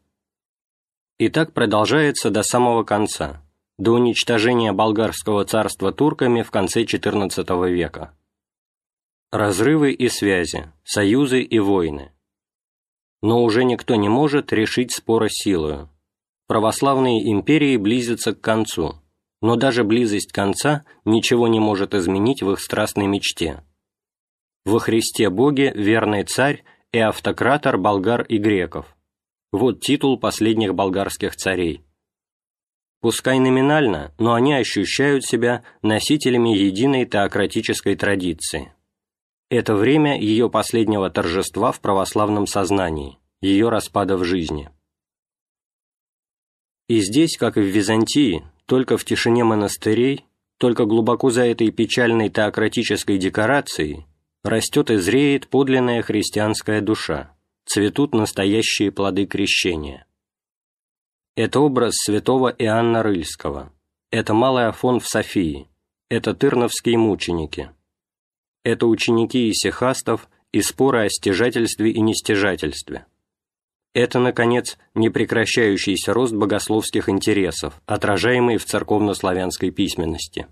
И 1.17 1.27
так 1.27 1.51
продолжается 1.51 2.29
до 2.29 2.41
самого 2.41 2.85
конца, 2.85 3.43
до 3.77 3.91
уничтожения 3.91 4.71
болгарского 4.71 5.43
царства 5.43 5.91
турками 5.91 6.41
в 6.41 6.51
конце 6.51 6.83
XIV 6.83 7.69
века. 7.69 8.15
Разрывы 9.29 9.91
и 9.91 10.07
связи, 10.07 10.71
союзы 10.85 11.41
и 11.41 11.59
войны. 11.59 12.13
Но 13.21 13.43
уже 13.43 13.65
никто 13.65 13.95
не 13.95 14.07
может 14.07 14.53
решить 14.53 14.93
спора 14.93 15.27
силою. 15.29 15.89
Православные 16.47 17.29
империи 17.29 17.75
близятся 17.75 18.33
к 18.33 18.39
концу, 18.39 18.95
но 19.41 19.57
даже 19.57 19.83
близость 19.83 20.31
конца 20.31 20.85
ничего 21.03 21.49
не 21.49 21.59
может 21.59 21.93
изменить 21.93 22.41
в 22.41 22.49
их 22.53 22.61
страстной 22.61 23.07
мечте. 23.07 23.63
Во 24.65 24.79
Христе 24.79 25.29
Боге 25.29 25.73
верный 25.75 26.23
царь 26.23 26.63
и 26.93 26.99
автократор 26.99 27.77
болгар 27.77 28.21
и 28.21 28.37
греков. 28.37 28.95
Вот 29.51 29.81
титул 29.81 30.17
последних 30.17 30.73
болгарских 30.73 31.35
царей. 31.35 31.83
Пускай 33.01 33.39
номинально, 33.39 34.13
но 34.17 34.33
они 34.33 34.53
ощущают 34.53 35.25
себя 35.25 35.65
носителями 35.81 36.55
единой 36.55 37.05
теократической 37.05 37.97
традиции. 37.97 38.73
Это 39.49 39.75
время 39.75 40.17
ее 40.17 40.49
последнего 40.49 41.09
торжества 41.09 41.73
в 41.73 41.81
православном 41.81 42.47
сознании, 42.47 43.19
ее 43.41 43.67
распада 43.67 44.15
в 44.15 44.23
жизни. 44.23 44.69
И 46.87 47.01
здесь, 47.01 47.35
как 47.37 47.57
и 47.57 47.61
в 47.61 47.65
Византии, 47.65 48.43
только 48.65 48.97
в 48.97 49.03
тишине 49.03 49.43
монастырей, 49.43 50.25
только 50.57 50.85
глубоко 50.85 51.29
за 51.29 51.43
этой 51.45 51.69
печальной 51.71 52.29
теократической 52.29 53.17
декорацией 53.17 54.05
растет 54.43 54.91
и 54.91 54.97
зреет 54.97 55.47
подлинная 55.47 56.01
христианская 56.01 56.81
душа, 56.81 57.35
цветут 57.65 58.13
настоящие 58.13 58.91
плоды 58.91 59.25
крещения. 59.25 60.05
Это 61.35 61.59
образ 61.59 61.95
святого 61.95 62.49
Иоанна 62.49 63.03
Рыльского, 63.03 63.73
это 64.11 64.33
Малый 64.33 64.67
Афон 64.67 64.99
в 64.99 65.07
Софии, 65.07 65.69
это 66.09 66.33
тырновские 66.33 66.97
мученики, 66.97 67.71
это 68.63 68.87
ученики 68.87 69.49
исихастов 69.49 70.29
и 70.51 70.61
споры 70.61 71.05
о 71.05 71.09
стяжательстве 71.09 71.91
и 71.91 72.01
нестяжательстве– 72.01 73.05
это, 73.93 74.17
наконец, 74.17 74.77
непрекращающийся 74.95 76.13
рост 76.13 76.33
богословских 76.33 77.09
интересов, 77.09 77.79
отражаемый 77.85 78.57
в 78.57 78.65
церковно-славянской 78.65 79.69
письменности. 79.69 80.47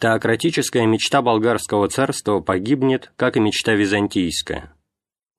Теократическая 0.00 0.86
мечта 0.86 1.20
болгарского 1.20 1.88
царства 1.88 2.40
погибнет, 2.40 3.12
как 3.16 3.36
и 3.36 3.40
мечта 3.40 3.74
византийская. 3.74 4.74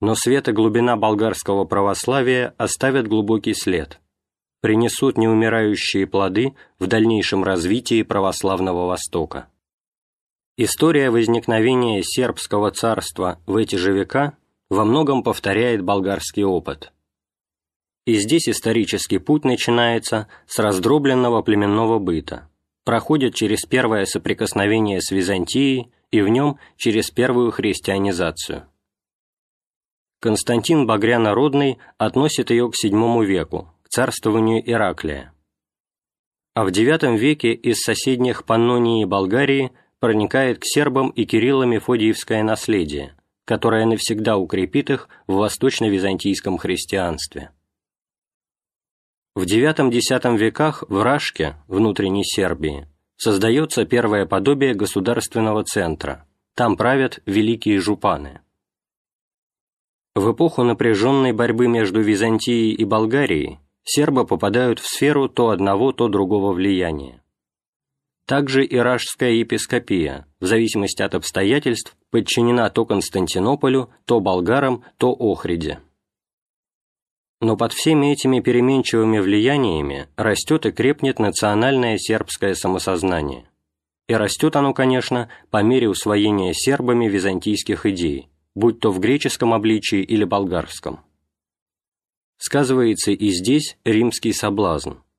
Но 0.02 0.14
свет 0.14 0.50
и 0.50 0.52
глубина 0.52 0.96
болгарского 0.98 1.66
православия 1.66 2.54
оставят 2.60 3.08
глубокий 3.08 3.56
след, 3.56 4.00
принесут 4.62 5.18
неумирающие 5.18 6.06
плоды 6.06 6.54
в 6.78 6.86
дальнейшем 6.86 7.44
развитии 7.44 8.04
православного 8.04 8.86
Востока. 8.86 9.48
История 10.58 11.10
возникновения 11.10 12.04
сербского 12.04 12.70
царства 12.70 13.40
в 13.48 13.56
эти 13.56 13.78
же 13.78 13.92
века 13.92 14.38
во 14.70 14.86
многом 14.86 15.24
повторяет 15.24 15.82
болгарский 15.82 16.44
опыт. 16.44 16.94
И 18.06 18.14
здесь 18.14 18.48
исторический 18.48 19.18
путь 19.18 19.44
начинается 19.44 20.28
с 20.46 20.60
раздробленного 20.60 21.42
племенного 21.42 21.98
быта, 21.98 22.51
проходит 22.84 23.36
через 23.36 23.66
первое 23.66 24.06
соприкосновение 24.06 25.02
с 25.02 25.12
Византией 25.12 25.92
и 26.12 26.22
в 26.22 26.28
нем 26.28 26.58
через 26.78 27.10
первую 27.12 27.52
христианизацию. 27.52 28.68
Константин 30.20 30.86
Багрянародный 30.86 31.80
относит 31.98 32.52
ее 32.52 32.70
к 32.70 32.76
VII 32.76 33.26
веку, 33.26 33.74
к 33.84 33.90
царствованию 33.90 34.62
Ираклия. 34.70 35.34
А 36.54 36.64
в 36.64 36.68
IX 36.68 37.18
веке 37.18 37.54
из 37.54 37.82
соседних 37.82 38.46
Паннонии 38.46 39.02
и 39.02 39.06
Болгарии 39.06 39.72
проникает 40.00 40.60
к 40.60 40.66
сербам 40.66 41.10
и 41.10 41.26
Кирилло-Мефодиевское 41.26 42.44
наследие, 42.44 43.16
которая 43.46 43.86
навсегда 43.86 44.38
укрепит 44.38 44.90
их 44.90 45.10
в 45.28 45.36
восточно-византийском 45.36 46.58
христианстве. 46.58 47.52
В 49.34 49.44
IX-X 49.44 50.38
веках 50.38 50.84
в 50.90 51.02
Рашке, 51.02 51.56
внутренней 51.70 52.26
Сербии, 52.26 52.90
создается 53.16 53.86
первое 53.86 54.26
подобие 54.26 54.74
государственного 54.74 55.64
центра, 55.64 56.28
там 56.54 56.76
правят 56.76 57.22
великие 57.26 57.80
жупаны. 57.80 58.42
В 60.16 60.34
эпоху 60.34 60.64
напряженной 60.64 61.32
борьбы 61.32 61.70
между 61.70 62.02
Византией 62.02 62.74
и 62.74 62.84
Болгарией 62.84 63.60
сербы 63.86 64.28
попадают 64.28 64.80
в 64.80 64.88
сферу 64.88 65.30
то 65.30 65.52
одного, 65.52 65.94
то 65.94 66.10
другого 66.10 66.52
влияния. 66.52 67.24
Также 68.26 68.66
Иражская 68.66 69.32
епископия, 69.32 70.28
в 70.42 70.46
зависимости 70.46 71.02
от 71.04 71.16
обстоятельств, 71.16 71.96
подчинена 72.10 72.70
то 72.70 72.86
Константинополю, 72.86 73.92
то 74.04 74.20
болгарам, 74.20 74.84
то 74.98 75.16
Охриде. 75.18 75.80
Но 77.42 77.58
под 77.58 77.74
всеми 77.74 78.14
этими 78.14 78.40
переменчивыми 78.40 79.20
влияниями 79.20 80.08
растет 80.16 80.66
и 80.66 80.72
крепнет 80.72 81.20
национальное 81.20 81.98
сербское 81.98 82.54
самосознание. 82.54 83.50
И 84.08 84.14
растет 84.14 84.56
оно, 84.56 84.74
конечно, 84.74 85.28
по 85.50 85.62
мере 85.62 85.90
усвоения 85.90 86.54
сербами 86.54 87.08
византийских 87.08 87.86
идей, 87.86 88.30
будь 88.56 88.80
то 88.80 88.92
в 88.92 89.00
греческом 89.00 89.54
обличии 89.54 90.02
или 90.02 90.24
болгарском. 90.24 91.02
Сказывается 92.38 93.12
и 93.12 93.30
здесь 93.30 93.78
римский 93.84 94.32
соблазн– 94.32 94.94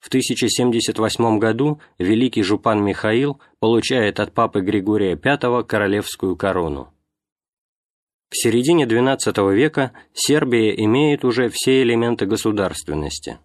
в 0.00 0.08
1078 0.08 1.38
году 1.38 1.80
великий 1.98 2.42
жупан 2.42 2.82
Михаил 2.82 3.38
получает 3.58 4.18
от 4.18 4.32
папы 4.32 4.62
Григория 4.62 5.14
V 5.14 5.62
королевскую 5.64 6.36
корону. 6.36 6.92
К 8.30 8.36
середине 8.36 8.84
XII 8.84 9.52
века 9.52 9.90
Сербия 10.14 10.72
имеет 10.84 11.24
уже 11.24 11.48
все 11.48 11.82
элементы 11.82 12.26
государственности, 12.26 13.40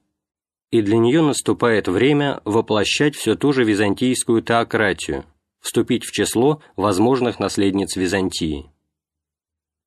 и 0.69 0.83
для 0.83 0.99
нее 0.99 1.23
наступает 1.23 1.87
время 1.87 2.39
воплощать 2.45 3.15
все 3.15 3.33
ту 3.33 3.51
же 3.51 3.63
византийскую 3.63 4.43
теократию, 4.43 5.25
вступить 5.59 6.05
в 6.05 6.11
число 6.11 6.61
возможных 6.75 7.39
наследниц 7.39 7.95
Византии. 7.95 8.69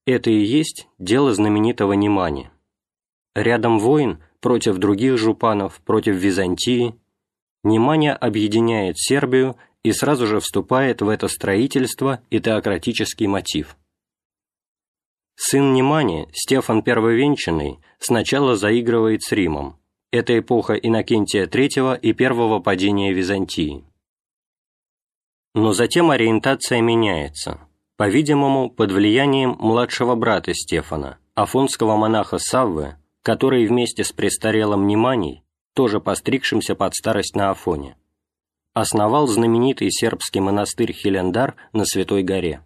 Это 0.04 0.30
и 0.30 0.40
есть 0.44 0.88
дело 0.98 1.32
знаменитого 1.32 1.92
Немани. 1.92 2.50
Рядом 3.36 3.78
войн 3.78 4.20
против 4.40 4.78
других 4.78 5.16
жупанов, 5.16 5.80
против 5.82 6.16
Византии, 6.16 6.96
Немания 7.62 8.14
объединяет 8.16 8.98
Сербию 8.98 9.54
и 9.84 9.92
сразу 9.92 10.26
же 10.26 10.40
вступает 10.40 11.02
в 11.02 11.08
это 11.08 11.28
строительство 11.28 12.20
и 12.30 12.40
теократический 12.40 13.28
мотив. 13.28 13.76
Сын 15.40 15.72
Немани, 15.72 16.26
Стефан 16.32 16.82
Первовенчанный, 16.82 17.78
сначала 18.00 18.56
заигрывает 18.56 19.22
с 19.22 19.30
Римом. 19.30 19.78
Это 20.10 20.36
эпоха 20.36 20.74
Иннокентия 20.74 21.46
III 21.46 21.96
и 22.00 22.12
первого 22.12 22.58
падения 22.58 23.12
Византии. 23.12 23.84
Но 25.54 25.72
затем 25.72 26.10
ориентация 26.10 26.80
меняется, 26.80 27.60
по-видимому, 27.96 28.68
под 28.68 28.90
влиянием 28.90 29.54
младшего 29.60 30.16
брата 30.16 30.52
Стефана, 30.54 31.18
афонского 31.36 31.96
монаха 31.96 32.38
Саввы, 32.38 32.96
который 33.22 33.64
вместе 33.68 34.02
с 34.02 34.10
престарелым 34.10 34.88
Неманей, 34.88 35.44
тоже 35.72 36.00
постригшимся 36.00 36.74
под 36.74 36.96
старость 36.96 37.36
на 37.36 37.50
Афоне, 37.50 37.96
основал 38.74 39.28
знаменитый 39.28 39.92
сербский 39.92 40.40
монастырь 40.40 40.92
Хелендар 40.92 41.54
на 41.72 41.84
Святой 41.84 42.24
горе. 42.24 42.64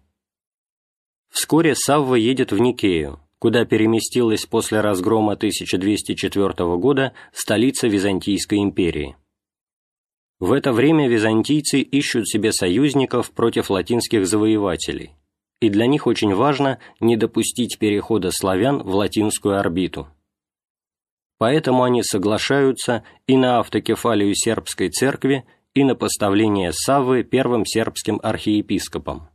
Вскоре 1.33 1.75
Савва 1.75 2.15
едет 2.15 2.53
в 2.53 2.59
Никею, 2.59 3.19
куда 3.39 3.65
переместилась 3.65 4.45
после 4.45 4.79
разгрома 4.79 5.33
1204 5.33 6.77
года 6.77 7.11
столица 7.33 7.87
Византийской 7.87 8.59
империи. 8.59 9.17
В 10.39 10.53
это 10.53 10.71
время 10.71 11.09
византийцы 11.09 11.81
ищут 11.81 12.29
себе 12.29 12.53
союзников 12.53 13.31
против 13.31 13.69
латинских 13.69 14.25
завоевателей, 14.25 15.11
и 15.59 15.67
для 15.67 15.87
них 15.87 16.07
очень 16.07 16.33
важно 16.33 16.79
не 17.01 17.17
допустить 17.17 17.79
перехода 17.79 18.31
славян 18.31 18.81
в 18.81 18.95
латинскую 18.95 19.59
орбиту 19.59 20.07
поэтому 21.43 21.83
они 21.83 22.03
соглашаются 22.03 23.03
и 23.27 23.35
на 23.35 23.59
автокефалию 23.59 24.33
сербской 24.33 24.87
церкви, 24.87 25.43
и 25.73 25.83
на 25.83 25.93
поставление 25.93 26.71
Саввы 26.71 27.23
первым 27.23 27.65
сербским 27.65 28.17
архиепископом. 28.23 29.27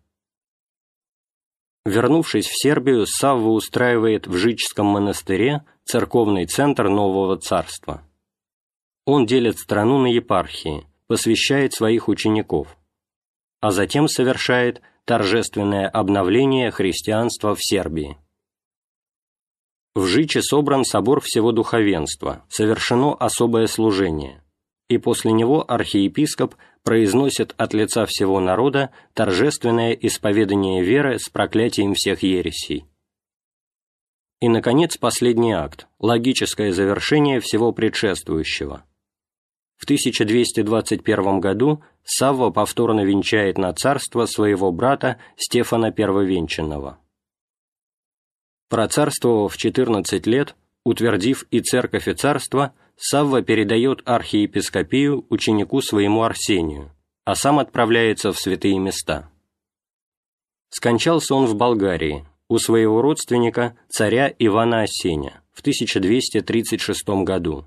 Вернувшись 1.89 2.47
в 2.47 2.61
Сербию, 2.61 3.07
Савва 3.07 3.49
устраивает 3.49 4.27
в 4.27 4.37
Жичском 4.37 4.85
монастыре 4.85 5.65
церковный 5.85 6.45
центр 6.45 6.91
нового 6.91 7.39
царства. 7.39 8.03
Он 9.07 9.25
делит 9.25 9.59
страну 9.59 9.97
на 9.97 10.09
епархии, 10.09 10.87
посвящает 11.07 11.73
своих 11.73 12.09
учеников, 12.09 12.77
а 13.61 13.71
затем 13.71 14.07
совершает 14.07 14.83
торжественное 15.07 15.89
обновление 15.89 16.71
христианства 16.71 17.55
в 17.55 17.65
Сербии. 17.65 18.19
В 19.95 20.05
Жиче 20.05 20.43
собран 20.43 20.85
собор 20.85 21.23
всего 21.23 21.53
духовенства, 21.53 22.45
совершено 22.51 23.15
особое 23.15 23.67
служение, 23.67 24.45
и 24.89 24.99
после 24.99 25.33
него 25.33 25.65
архиепископ 25.71 26.55
произносит 26.83 27.55
от 27.59 27.75
лица 27.75 28.07
всего 28.07 28.41
народа 28.41 28.91
торжественное 29.13 29.93
исповедание 29.93 30.83
веры 30.83 31.19
с 31.19 31.29
проклятием 31.29 31.95
всех 31.95 32.23
ересей. 32.23 32.87
И, 34.41 34.49
наконец, 34.49 34.97
последний 34.97 35.53
акт– 35.53 35.89
логическое 35.99 36.73
завершение 36.73 37.41
всего 37.41 37.73
предшествующего. 37.73 38.85
В 39.77 39.85
1221 39.85 41.41
году 41.41 41.83
Савва 42.05 42.51
повторно 42.51 43.05
венчает 43.05 43.59
на 43.59 43.73
царство 43.75 44.27
своего 44.27 44.73
брата 44.73 45.19
Стефана 45.37 45.93
Первовенчанного. 45.93 46.99
Процарствовав 48.71 49.57
14 49.57 50.27
лет, 50.27 50.57
утвердив 50.85 51.45
и 51.51 51.61
церковь 51.61 52.09
и 52.09 52.15
царство– 52.15 52.73
Савва 53.01 53.43
передает 53.43 54.03
архиепископию 54.07 55.25
ученику 55.31 55.81
своему 55.81 56.25
Арсению, 56.25 56.91
а 57.25 57.37
сам 57.37 57.61
отправляется 57.61 58.33
в 58.33 58.39
святые 58.39 58.79
места. 58.79 59.31
Скончался 60.71 61.37
он 61.37 61.47
в 61.47 61.55
Болгарии, 61.55 62.27
у 62.49 62.59
своего 62.59 63.01
родственника, 63.01 63.77
царя 63.89 64.35
Ивана 64.39 64.83
Осеня, 64.83 65.43
в 65.53 65.61
1236 65.61 67.09
году. 67.25 67.67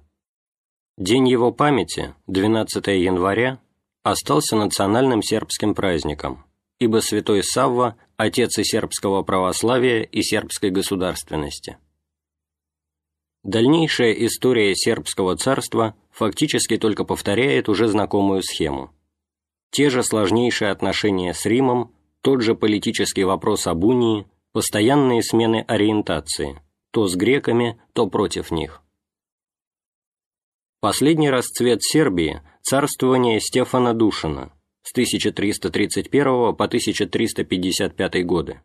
День 0.98 1.30
его 1.30 1.52
памяти, 1.54 2.14
12 2.28 2.88
января, 2.88 3.60
остался 4.04 4.58
национальным 4.58 5.22
сербским 5.22 5.74
праздником, 5.74 6.46
ибо 6.80 6.98
святой 6.98 7.44
Савва– 7.44 7.96
отец 8.18 8.58
и 8.58 8.64
сербского 8.64 9.24
православия 9.24 10.04
и 10.04 10.22
сербской 10.22 10.72
государственности. 10.72 11.78
Дальнейшая 13.44 14.14
история 14.14 14.76
сербского 14.76 15.36
царства 15.36 15.96
фактически 16.12 16.78
только 16.78 17.06
повторяет 17.06 17.70
уже 17.70 17.88
знакомую 17.88 18.44
схему. 18.44 18.92
Те 19.72 19.90
же 19.90 20.04
сложнейшие 20.04 20.70
отношения 20.70 21.34
с 21.34 21.46
Римом, 21.46 21.96
тот 22.22 22.42
же 22.42 22.54
политический 22.54 23.24
вопрос 23.24 23.66
об 23.66 23.84
унии, 23.84 24.28
постоянные 24.52 25.24
смены 25.24 25.66
ориентации, 25.68 26.62
то 26.92 27.08
с 27.08 27.16
греками, 27.16 27.82
то 27.94 28.08
против 28.08 28.52
них. 28.52 28.84
Последний 30.80 31.30
расцвет 31.30 31.82
Сербии– 31.82 32.42
царствование 32.62 33.40
Стефана 33.40 33.94
Душина 33.94 34.54
с 34.84 34.92
1331 34.92 36.56
по 36.56 36.66
1355 36.66 38.26
годы 38.26 38.62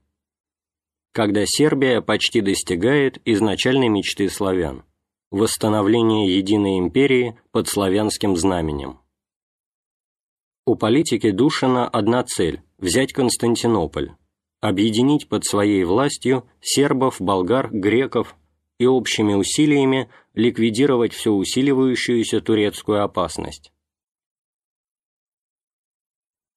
когда 1.16 1.46
Сербия 1.46 2.02
почти 2.02 2.42
достигает 2.42 3.22
изначальной 3.24 3.88
мечты 3.88 4.28
славян– 4.28 4.84
восстановления 5.30 6.36
единой 6.36 6.78
империи 6.78 7.40
под 7.52 7.68
славянским 7.68 8.36
знаменем. 8.36 9.00
У 10.66 10.74
политики 10.74 11.30
Душина 11.30 11.88
одна 11.88 12.22
цель– 12.22 12.60
взять 12.78 13.14
Константинополь, 13.14 14.10
объединить 14.60 15.26
под 15.26 15.46
своей 15.46 15.84
властью 15.84 16.46
сербов, 16.60 17.18
болгар, 17.18 17.70
греков 17.72 18.36
и 18.78 18.84
общими 18.84 19.32
усилиями 19.32 20.10
ликвидировать 20.34 21.14
всю 21.14 21.34
усиливающуюся 21.38 22.42
турецкую 22.42 23.02
опасность. 23.02 23.72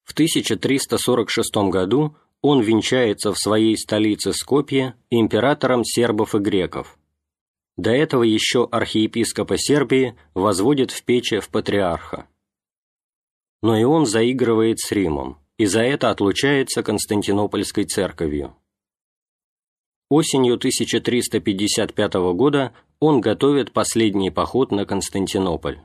В 0.04 0.12
1346 0.12 1.56
году 1.72 2.18
он 2.42 2.62
венчается 2.62 3.34
в 3.34 3.38
своей 3.38 3.78
столице 3.78 4.34
Скопье 4.34 4.96
императором 5.10 5.84
сербов 5.84 6.36
и 6.36 6.40
греков. 6.40 6.98
До 7.78 7.92
этого 7.92 8.24
еще 8.24 8.68
архиепископа 8.70 9.58
Сербии 9.58 10.16
возводит 10.34 10.92
в 10.92 11.04
печи 11.04 11.40
в 11.40 11.50
патриарха. 11.50 12.28
Но 13.62 13.78
и 13.78 13.84
он 13.84 14.06
заигрывает 14.06 14.80
с 14.80 14.92
Римом, 14.92 15.38
и 15.58 15.66
за 15.66 15.82
это 15.82 16.10
отлучается 16.10 16.84
Константинопольской 16.84 17.86
церковью. 17.86 18.56
Осенью 20.10 20.56
1355 20.56 22.14
года 22.34 22.74
он 23.00 23.22
готовит 23.22 23.72
последний 23.72 24.32
поход 24.32 24.72
на 24.72 24.86
Константинополь. 24.86 25.80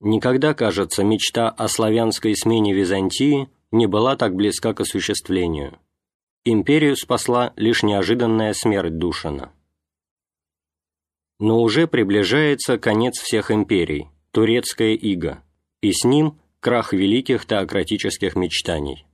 Никогда, 0.00 0.54
кажется, 0.54 1.04
мечта 1.04 1.48
о 1.48 1.68
славянской 1.68 2.34
смене 2.36 2.72
Византии 2.72 3.48
не 3.76 3.86
была 3.86 4.16
так 4.16 4.34
близка 4.34 4.74
к 4.74 4.80
осуществлению. 4.80 5.78
Империю 6.44 6.96
спасла 6.96 7.52
лишь 7.56 7.82
неожиданная 7.82 8.52
смерть 8.52 8.98
Душина. 8.98 9.52
Но 11.38 11.60
уже 11.60 11.86
приближается 11.86 12.78
конец 12.78 13.18
всех 13.18 13.50
империй, 13.50 14.08
турецкая 14.30 14.94
ига, 14.94 15.42
и 15.82 15.92
с 15.92 16.04
ним 16.04 16.38
крах 16.60 16.92
великих 16.92 17.46
теократических 17.46 18.36
мечтаний. 18.36 19.06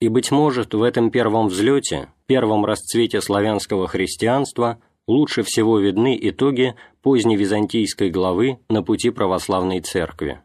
И, 0.00 0.08
быть 0.08 0.30
может, 0.30 0.74
в 0.74 0.82
этом 0.82 1.10
первом 1.10 1.48
взлете, 1.48 2.12
первом 2.26 2.66
расцвете 2.66 3.22
славянского 3.22 3.88
христианства 3.88 4.82
лучше 5.06 5.42
всего 5.42 5.78
видны 5.78 6.18
итоги 6.20 6.74
поздневизантийской 7.00 8.10
главы 8.10 8.58
на 8.68 8.82
пути 8.82 9.08
православной 9.08 9.80
церкви 9.80 10.42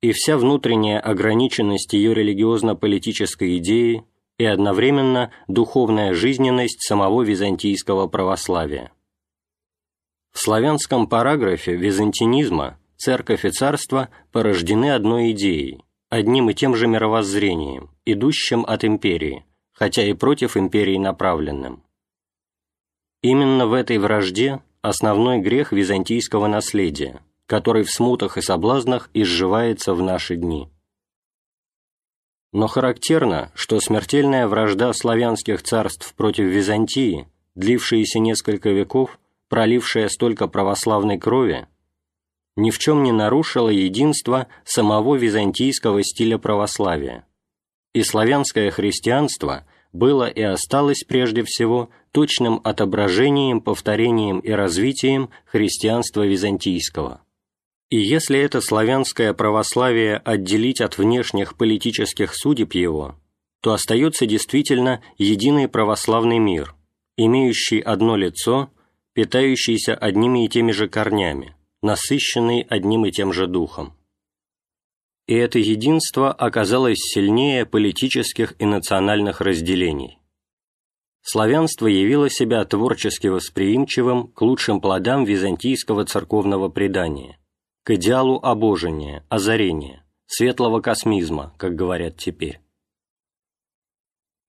и 0.00 0.12
вся 0.12 0.36
внутренняя 0.38 1.00
ограниченность 1.00 1.92
ее 1.92 2.14
религиозно-политической 2.14 3.58
идеи 3.58 4.04
и 4.38 4.44
одновременно 4.44 5.32
духовная 5.48 6.14
жизненность 6.14 6.82
самого 6.82 7.22
византийского 7.22 8.06
православия. 8.06 8.92
В 10.32 10.38
славянском 10.38 11.08
параграфе 11.08 11.74
византинизма 11.74 12.78
церковь 12.96 13.44
и 13.44 13.50
царство 13.50 14.08
порождены 14.30 14.92
одной 14.92 15.32
идеей, 15.32 15.82
одним 16.10 16.50
и 16.50 16.54
тем 16.54 16.76
же 16.76 16.86
мировоззрением, 16.86 17.90
идущим 18.04 18.64
от 18.64 18.84
империи, 18.84 19.44
хотя 19.72 20.04
и 20.04 20.12
против 20.12 20.56
империи 20.56 20.96
направленным. 20.96 21.82
Именно 23.22 23.66
в 23.66 23.72
этой 23.72 23.98
вражде 23.98 24.62
основной 24.80 25.38
грех 25.38 25.72
византийского 25.72 26.46
наследия– 26.46 27.20
который 27.48 27.82
в 27.82 27.90
смутах 27.90 28.36
и 28.36 28.42
соблазнах 28.42 29.10
изживается 29.14 29.94
в 29.94 30.02
наши 30.02 30.36
дни. 30.36 30.68
Но 32.52 32.66
характерно, 32.66 33.50
что 33.54 33.80
смертельная 33.80 34.46
вражда 34.46 34.92
славянских 34.92 35.62
царств 35.62 36.14
против 36.14 36.44
Византии, 36.44 37.26
длившаяся 37.54 38.18
несколько 38.18 38.68
веков, 38.68 39.18
пролившая 39.48 40.08
столько 40.08 40.46
православной 40.46 41.18
крови, 41.18 41.66
ни 42.56 42.70
в 42.70 42.78
чем 42.78 43.02
не 43.02 43.12
нарушила 43.12 43.70
единство 43.70 44.46
самого 44.64 45.16
византийского 45.16 46.02
стиля 46.02 46.36
православия, 46.36 47.26
и 47.94 48.02
славянское 48.02 48.70
христианство 48.70 49.66
было 49.94 50.28
и 50.28 50.42
осталось 50.42 51.02
прежде 51.02 51.44
всего 51.44 51.88
точным 52.12 52.60
отображением, 52.62 53.62
повторением 53.62 54.40
и 54.40 54.50
развитием 54.50 55.30
христианства 55.46 56.26
византийского. 56.26 57.22
И 57.90 57.98
если 57.98 58.38
это 58.38 58.60
славянское 58.60 59.32
православие 59.32 60.18
отделить 60.18 60.82
от 60.82 60.98
внешних 60.98 61.56
политических 61.56 62.34
судеб 62.34 62.74
его, 62.74 63.16
то 63.62 63.72
остается 63.72 64.26
действительно 64.26 65.02
единый 65.16 65.68
православный 65.68 66.38
мир, 66.38 66.74
имеющий 67.16 67.80
одно 67.80 68.16
лицо, 68.16 68.70
питающийся 69.14 69.94
одними 69.94 70.44
и 70.44 70.48
теми 70.48 70.72
же 70.72 70.86
корнями, 70.88 71.56
насыщенный 71.82 72.60
одним 72.60 73.06
и 73.06 73.10
тем 73.10 73.32
же 73.32 73.46
духом. 73.46 73.94
И 75.26 75.34
это 75.34 75.58
единство 75.58 76.30
оказалось 76.30 76.98
сильнее 76.98 77.64
политических 77.64 78.54
и 78.58 78.66
национальных 78.66 79.40
разделений. 79.40 80.18
Славянство 81.22 81.86
явило 81.86 82.30
себя 82.30 82.64
творчески 82.64 83.26
восприимчивым 83.26 84.28
к 84.28 84.42
лучшим 84.42 84.80
плодам 84.80 85.24
византийского 85.24 86.04
церковного 86.04 86.68
предания– 86.68 87.38
к 87.88 87.90
идеалу 87.92 88.38
обожения, 88.42 89.24
озарения, 89.30 90.04
светлого 90.26 90.82
космизма, 90.82 91.54
как 91.56 91.74
говорят 91.74 92.18
теперь. 92.18 92.60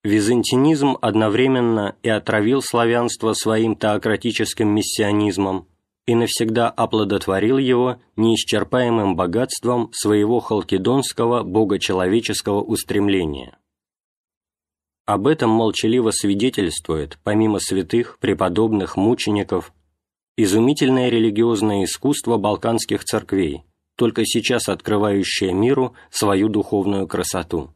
Византинизм 0.04 0.98
одновременно 1.02 1.96
и 2.04 2.10
отравил 2.10 2.62
славянство 2.62 3.32
своим 3.32 3.78
теократическим 3.78 4.68
миссионизмом 4.68 5.70
и 6.06 6.16
навсегда 6.16 6.70
оплодотворил 6.70 7.58
его 7.58 8.02
неисчерпаемым 8.18 9.16
богатством 9.16 9.90
своего 9.94 10.42
халкидонского 10.42 11.44
богочеловеческого 11.44 12.62
устремления. 12.62 13.58
Об 15.06 15.28
этом 15.28 15.50
молчаливо 15.50 16.12
свидетельствует, 16.12 17.18
помимо 17.24 17.60
святых, 17.60 18.20
преподобных, 18.20 18.98
мучеников, 18.98 19.72
изумительное 20.44 21.10
религиозное 21.10 21.86
искусство 21.86 22.38
балканских 22.38 23.04
церквей, 23.04 23.64
только 23.96 24.26
сейчас 24.26 24.70
открывающее 24.70 25.54
миру 25.54 25.94
свою 26.10 26.50
духовную 26.50 27.08
красоту. 27.08 27.74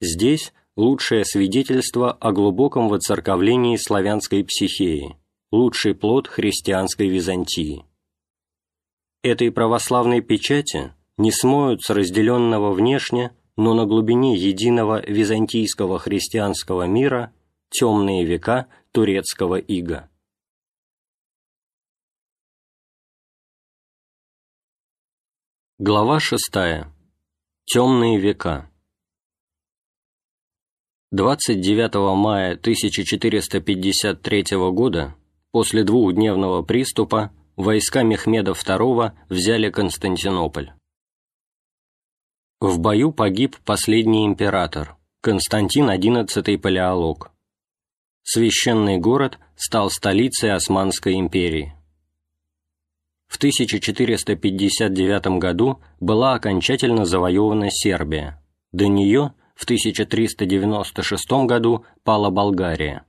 Здесь 0.00 0.52
лучшее 0.76 1.24
свидетельство 1.24 2.12
о 2.12 2.32
глубоком 2.32 2.88
воцерковлении 2.88 3.76
славянской 3.76 4.44
психеи, 4.44 5.16
лучший 5.50 5.94
плод 5.94 6.28
христианской 6.28 7.08
Византии. 7.08 7.84
Этой 9.22 9.52
православной 9.52 10.20
печати 10.20 10.92
не 11.16 11.30
смоют 11.30 11.82
с 11.82 11.90
разделенного 11.90 12.72
внешне 12.72 13.30
но 13.56 13.74
на 13.74 13.84
глубине 13.86 14.34
единого 14.34 15.02
византийского 15.06 15.98
христианского 15.98 16.86
мира 16.86 17.32
темные 17.70 18.24
века 18.24 18.66
турецкого 18.92 19.56
ига. 19.56 20.08
Глава 25.84 26.20
6. 26.20 26.38
Темные 27.64 28.16
века. 28.20 28.70
29 31.10 31.94
мая 32.16 32.52
1453 32.52 34.44
года, 34.70 35.16
после 35.50 35.82
двухдневного 35.82 36.62
приступа, 36.62 37.32
войска 37.56 38.04
Мехмеда 38.04 38.52
II 38.52 39.10
взяли 39.28 39.70
Константинополь. 39.70 40.70
В 42.60 42.78
бою 42.78 43.10
погиб 43.10 43.56
последний 43.64 44.24
император, 44.24 44.96
Константин 45.20 45.90
XI 45.90 46.58
Палеолог. 46.58 47.32
Священный 48.22 48.98
город 48.98 49.40
стал 49.56 49.90
столицей 49.90 50.52
Османской 50.52 51.14
империи. 51.14 51.74
В 53.32 53.38
1459 53.38 55.38
году 55.38 55.80
была 56.00 56.34
окончательно 56.34 57.06
завоевана 57.06 57.70
Сербия, 57.70 58.38
до 58.72 58.88
нее 58.88 59.32
в 59.54 59.64
1396 59.64 61.46
году 61.46 61.86
пала 62.04 62.28
Болгария. 62.28 63.06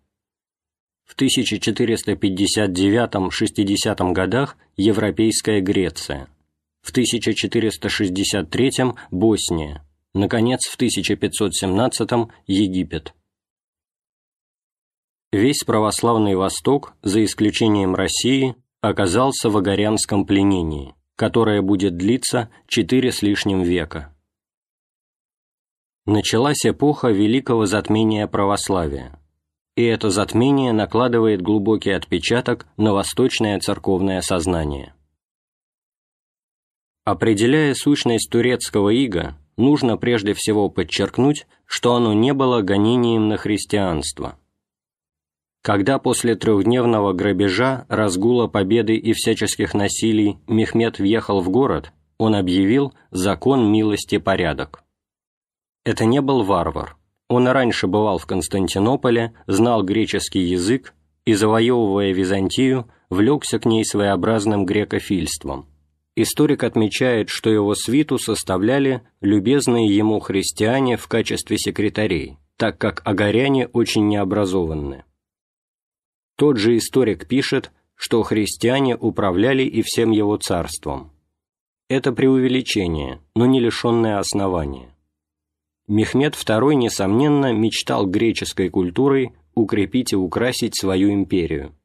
В 1.04 1.18
1459-60 1.18 4.14
годах 4.14 4.56
Европейская 4.78 5.60
Греция– 5.60 6.30
в 6.82 6.92
1463– 6.92 8.72
Босния, 9.12 9.86
наконец, 10.14 10.68
в 10.68 10.76
1517– 10.76 12.10
Египет. 12.48 13.14
Весь 15.34 15.66
православный 15.66 16.36
Восток, 16.36 16.94
за 17.02 17.26
исключением 17.26 17.94
России, 17.94 18.56
оказался 18.84 19.50
в 19.50 19.56
Огорянском 19.56 20.26
пленении, 20.26 20.94
которое 21.16 21.62
будет 21.62 21.96
длиться 21.96 22.50
четыре 22.68 23.14
с 23.14 23.22
лишним 23.22 23.62
века. 23.62 24.14
Началась 26.06 26.66
эпоха 26.66 27.08
великого 27.08 27.66
затмения 27.66 28.28
православия, 28.28 29.18
и 29.78 29.84
это 29.84 30.10
затмение 30.10 30.74
накладывает 30.74 31.42
глубокий 31.42 31.92
отпечаток 31.92 32.68
на 32.76 32.92
восточное 32.94 33.58
церковное 33.62 34.20
сознание. 34.20 34.94
Определяя 37.06 37.74
сущность 37.76 38.30
турецкого 38.30 38.90
ига, 38.90 39.38
нужно 39.56 39.96
прежде 39.96 40.34
всего 40.34 40.70
подчеркнуть, 40.70 41.48
что 41.66 41.96
оно 41.96 42.12
не 42.12 42.34
было 42.34 42.62
гонением 42.62 43.30
на 43.30 43.38
христианство. 43.38 44.38
Когда 45.64 45.98
после 45.98 46.36
трехдневного 46.36 47.14
грабежа, 47.14 47.86
разгула 47.90 48.48
победы 48.48 48.96
и 48.96 49.14
всяческих 49.14 49.74
насилий 49.74 50.38
Мехмед 50.46 51.00
въехал 51.00 51.40
в 51.40 51.50
город, 51.50 51.92
он 52.18 52.36
объявил 52.36 52.94
закон 53.10 53.72
милости 53.72 54.18
порядок. 54.18 54.84
Это 55.86 56.06
не 56.06 56.22
был 56.22 56.44
варвар. 56.44 56.98
Он 57.30 57.48
раньше 57.48 57.88
бывал 57.88 58.18
в 58.20 58.26
Константинополе, 58.26 59.34
знал 59.48 59.84
греческий 59.84 60.42
язык 60.42 60.94
и, 61.26 61.34
завоевывая 61.34 62.12
Византию, 62.12 62.90
влекся 63.10 63.58
к 63.58 63.66
ней 63.66 63.84
своеобразным 63.84 64.66
грекофильством– 64.66 65.68
Историк 66.16 66.64
отмечает, 66.64 67.30
что 67.30 67.50
его 67.50 67.74
свиту 67.74 68.20
составляли 68.20 69.02
любезные 69.20 69.88
ему 69.88 70.20
христиане 70.20 70.96
в 70.96 71.08
качестве 71.08 71.58
секретарей, 71.58 72.38
так 72.56 72.78
как 72.78 73.02
агаряне 73.04 73.68
очень 73.68 74.08
необразованны. 74.08 75.06
Тот 76.36 76.58
же 76.58 76.78
историк 76.78 77.28
пишет, 77.28 77.72
что 77.96 78.24
христиане 78.24 78.96
управляли 78.96 79.64
и 79.64 79.82
всем 79.82 80.12
его 80.12 80.38
царством. 80.38 81.12
Это 81.90 82.12
преувеличение, 82.12 83.22
но 83.36 83.46
не 83.46 83.60
лишенное 83.60 84.18
основания. 84.18 84.90
Мехмед 85.88 86.34
II, 86.34 86.76
несомненно, 86.76 87.54
мечтал 87.54 88.08
греческой 88.08 88.70
культурой 88.70 89.34
укрепить 89.54 90.14
и 90.14 90.16
украсить 90.16 90.76
свою 90.76 91.14
империю. 91.14 91.76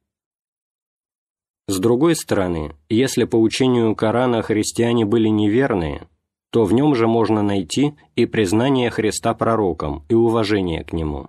С 1.66 1.78
другой 1.78 2.16
стороны, 2.16 2.74
если 2.88 3.24
по 3.24 3.36
учению 3.36 3.94
Корана 3.94 4.40
христиане 4.40 5.04
были 5.04 5.28
неверные, 5.28 6.08
то 6.50 6.64
в 6.64 6.72
нем 6.72 6.94
же 6.94 7.06
можно 7.06 7.42
найти 7.42 7.94
и 8.16 8.24
признание 8.24 8.88
Христа 8.88 9.34
пророком, 9.34 10.04
и 10.08 10.14
уважение 10.14 10.82
к 10.82 10.94
нему. 10.94 11.28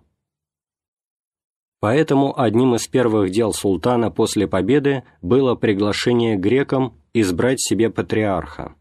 Поэтому 1.79 2.37
одним 2.39 2.75
из 2.75 2.87
первых 2.87 3.31
дел 3.31 3.53
султана 3.53 4.11
после 4.11 4.47
победы 4.47 5.03
было 5.21 5.55
приглашение 5.55 6.35
грекам 6.35 6.93
избрать 7.13 7.61
себе 7.61 7.89
патриарха. 7.89 8.75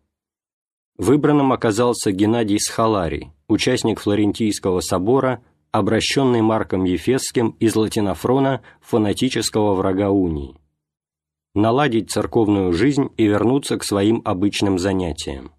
Выбранным 0.97 1.53
оказался 1.53 2.11
Геннадий 2.11 2.59
Схаларий, 2.59 3.33
участник 3.47 4.01
Флорентийского 4.01 4.81
собора, 4.81 5.43
обращенный 5.71 6.43
Марком 6.43 6.85
Ефесским 6.85 7.51
из 7.61 7.77
Латинофрона 7.77 8.63
фанатического 8.81 9.75
врага 9.75 10.11
унии 10.11 10.57
наладить 11.59 12.11
церковную 12.11 12.73
жизнь 12.73 13.11
и 13.17 13.27
вернуться 13.27 13.77
к 13.77 13.85
своим 13.85 14.23
обычным 14.25 14.79
занятиям. 14.79 15.53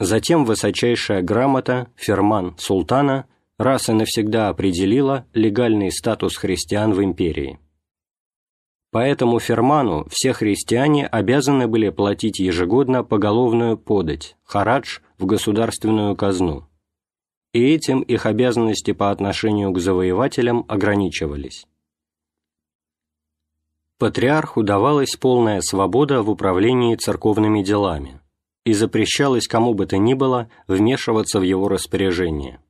Затем 0.00 0.44
высочайшая 0.44 1.22
грамота, 1.22 1.88
ферман 1.96 2.56
султана, 2.58 3.26
раз 3.58 3.88
и 3.88 3.92
навсегда 3.92 4.48
определила 4.48 5.26
легальный 5.32 5.90
статус 5.92 6.36
христиан 6.36 6.92
в 6.92 7.02
империи. 7.02 7.58
По 8.90 8.98
этому 8.98 9.40
ферману 9.40 10.06
все 10.08 10.32
христиане 10.32 11.06
обязаны 11.06 11.66
были 11.66 11.90
платить 11.90 12.38
ежегодно 12.38 13.02
поголовную 13.02 13.76
подать, 13.76 14.36
харадж, 14.44 15.00
в 15.18 15.26
государственную 15.26 16.16
казну. 16.16 16.68
И 17.52 17.62
этим 17.62 18.00
их 18.00 18.26
обязанности 18.26 18.92
по 18.92 19.10
отношению 19.10 19.72
к 19.72 19.78
завоевателям 19.78 20.64
ограничивались 20.68 21.66
патриарху 24.04 24.62
давалась 24.62 25.16
полная 25.16 25.62
свобода 25.62 26.22
в 26.22 26.28
управлении 26.28 26.94
церковными 26.94 27.62
делами 27.62 28.20
и 28.64 28.74
запрещалось 28.74 29.46
кому 29.46 29.72
бы 29.72 29.86
то 29.86 29.96
ни 29.96 30.12
было 30.12 30.50
вмешиваться 30.66 31.40
в 31.40 31.42
его 31.42 31.68
распоряжение. 31.68 32.60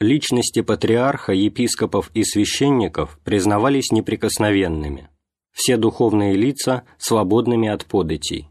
Личности 0.00 0.62
патриарха, 0.62 1.32
епископов 1.32 2.10
и 2.14 2.24
священников 2.24 3.18
признавались 3.22 3.92
неприкосновенными, 3.92 5.10
все 5.52 5.76
духовные 5.76 6.34
лица– 6.34 6.84
свободными 6.98 7.68
от 7.68 7.84
податей. 7.84 8.48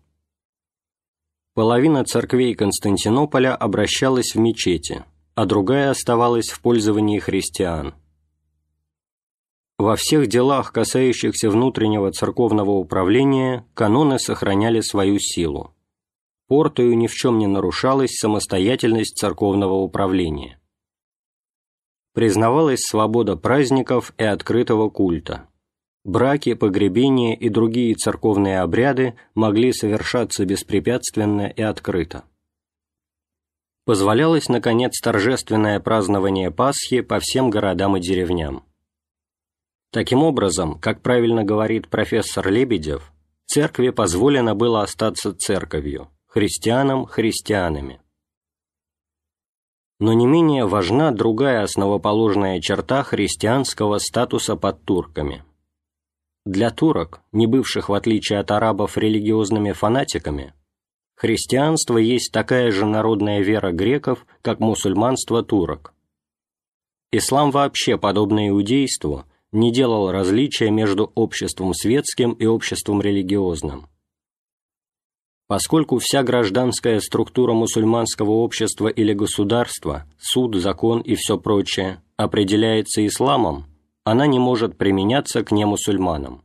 Половина 1.55 2.05
церквей 2.05 2.53
Константинополя 2.53 3.55
обращалась 3.55 4.35
в 4.35 4.39
мечети, 4.39 5.03
а 5.33 5.45
другая 5.45 5.89
оставалась 5.89 6.49
в 6.49 6.61
пользовании 6.61 7.19
христиан– 7.19 7.95
во 9.79 9.95
всех 9.95 10.27
делах, 10.27 10.73
касающихся 10.73 11.49
внутреннего 11.49 12.11
церковного 12.11 12.71
управления, 12.71 13.65
каноны 13.73 14.19
сохраняли 14.19 14.81
свою 14.81 15.19
силу. 15.19 15.73
Портою 16.49 16.97
ни 16.97 17.07
в 17.07 17.13
чем 17.13 17.37
не 17.37 17.47
нарушалась 17.47 18.17
самостоятельность 18.17 19.17
церковного 19.17 19.75
управления. 19.75 20.58
Признавалась 22.19 22.81
свобода 22.81 23.37
праздников 23.37 24.11
и 24.17 24.25
открытого 24.25 24.89
культа. 24.89 25.47
Браки, 26.03 26.53
погребения 26.53 27.33
и 27.33 27.47
другие 27.47 27.95
церковные 27.95 28.59
обряды 28.59 29.15
могли 29.35 29.71
совершаться 29.71 30.43
беспрепятственно 30.43 31.47
и 31.47 31.61
открыто. 31.61 32.25
Позволялось, 33.85 34.49
наконец, 34.49 34.99
торжественное 34.99 35.79
празднование 35.79 36.51
Пасхи 36.51 36.99
по 36.99 37.21
всем 37.21 37.49
городам 37.49 37.95
и 37.95 38.01
деревням. 38.01 38.65
Таким 39.93 40.21
образом, 40.21 40.77
как 40.77 41.01
правильно 41.01 41.45
говорит 41.45 41.87
профессор 41.87 42.49
Лебедев, 42.49 43.13
церкви 43.45 43.91
позволено 43.91 44.55
было 44.55 44.81
остаться 44.81 45.33
церковью, 45.33 46.09
христианам– 46.27 47.05
христианами. 47.05 48.01
Но 49.99 50.13
не 50.13 50.25
менее 50.25 50.65
важна 50.65 51.11
другая 51.11 51.63
основоположная 51.63 52.61
черта 52.61 53.03
христианского 53.03 53.97
статуса 53.97 54.55
под 54.55 54.83
турками. 54.85 55.43
Для 56.45 56.71
турок, 56.71 57.21
не 57.31 57.47
бывших 57.47 57.89
в 57.89 57.93
отличие 57.93 58.39
от 58.39 58.49
арабов 58.51 58.97
религиозными 58.97 59.73
фанатиками, 59.73 60.53
христианство 61.15 61.97
есть 61.97 62.31
такая 62.31 62.71
же 62.71 62.85
народная 62.85 63.41
вера 63.41 63.71
греков, 63.71 64.25
как 64.41 64.59
мусульманство 64.59 65.43
турок. 65.43 65.93
Ислам 67.11 67.51
вообще, 67.51 67.97
подобно 67.97 68.49
иудейству, 68.49 69.25
не 69.51 69.71
делал 69.73 70.11
различия 70.11 70.69
между 70.69 71.11
обществом 71.15 71.73
светским 71.73 72.31
и 72.33 72.45
обществом 72.45 73.01
религиозным. 73.01 73.89
Поскольку 75.49 75.97
вся 75.97 76.21
гражданская 76.21 76.99
структура 76.99 77.53
мусульманского 77.53 78.29
общества 78.29 78.87
или 78.87 79.13
государства, 79.13 80.05
суд, 80.19 80.53
закон 80.53 81.01
и 81.01 81.15
все 81.15 81.39
прочее, 81.39 82.03
определяется 82.17 83.03
исламом, 83.07 83.65
она 84.03 84.27
не 84.27 84.37
может 84.37 84.77
применяться 84.77 85.43
к 85.43 85.51
немусульманам. 85.51 86.43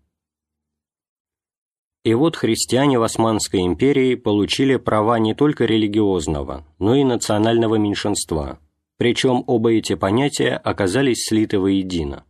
И 2.02 2.14
вот 2.14 2.36
христиане 2.36 2.98
в 2.98 3.02
Османской 3.02 3.60
империи 3.60 4.14
получили 4.14 4.76
права 4.76 5.18
не 5.18 5.34
только 5.34 5.66
религиозного, 5.66 6.64
но 6.78 6.94
и 6.94 7.04
национального 7.04 7.74
меньшинства, 7.74 8.58
причем 8.96 9.44
оба 9.46 9.74
эти 9.74 9.96
понятия 9.96 10.56
оказались 10.56 11.26
слиты 11.26 11.58
воедино. 11.58 12.24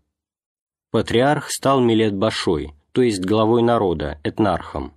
Патриарх 0.91 1.51
стал 1.51 1.81
Милет 1.81 2.17
Башой, 2.17 2.75
то 2.91 3.01
есть 3.01 3.25
главой 3.25 3.63
народа, 3.63 4.19
этнархом, 4.25 4.93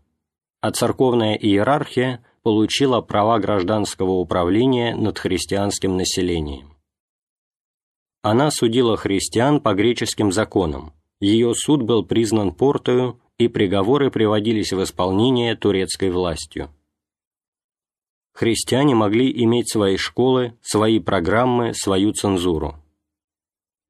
а 0.61 0.71
церковная 0.71 1.35
иерархия 1.35 2.23
получила 2.43 3.01
права 3.01 3.39
гражданского 3.39 4.11
управления 4.11 4.95
над 4.95 5.19
христианским 5.19 5.97
населением. 5.97 6.75
Она 8.21 8.51
судила 8.51 8.97
христиан 8.97 9.61
по 9.61 9.73
греческим 9.73 10.31
законам, 10.31 10.93
ее 11.19 11.55
суд 11.55 11.81
был 11.81 12.05
признан 12.05 12.53
портою, 12.53 13.19
и 13.37 13.47
приговоры 13.47 14.11
приводились 14.11 14.71
в 14.71 14.83
исполнение 14.83 15.55
турецкой 15.55 16.11
властью. 16.11 16.69
Христиане 18.33 18.93
могли 18.93 19.31
иметь 19.43 19.71
свои 19.71 19.97
школы, 19.97 20.57
свои 20.61 20.99
программы, 20.99 21.73
свою 21.73 22.13
цензуру. 22.13 22.75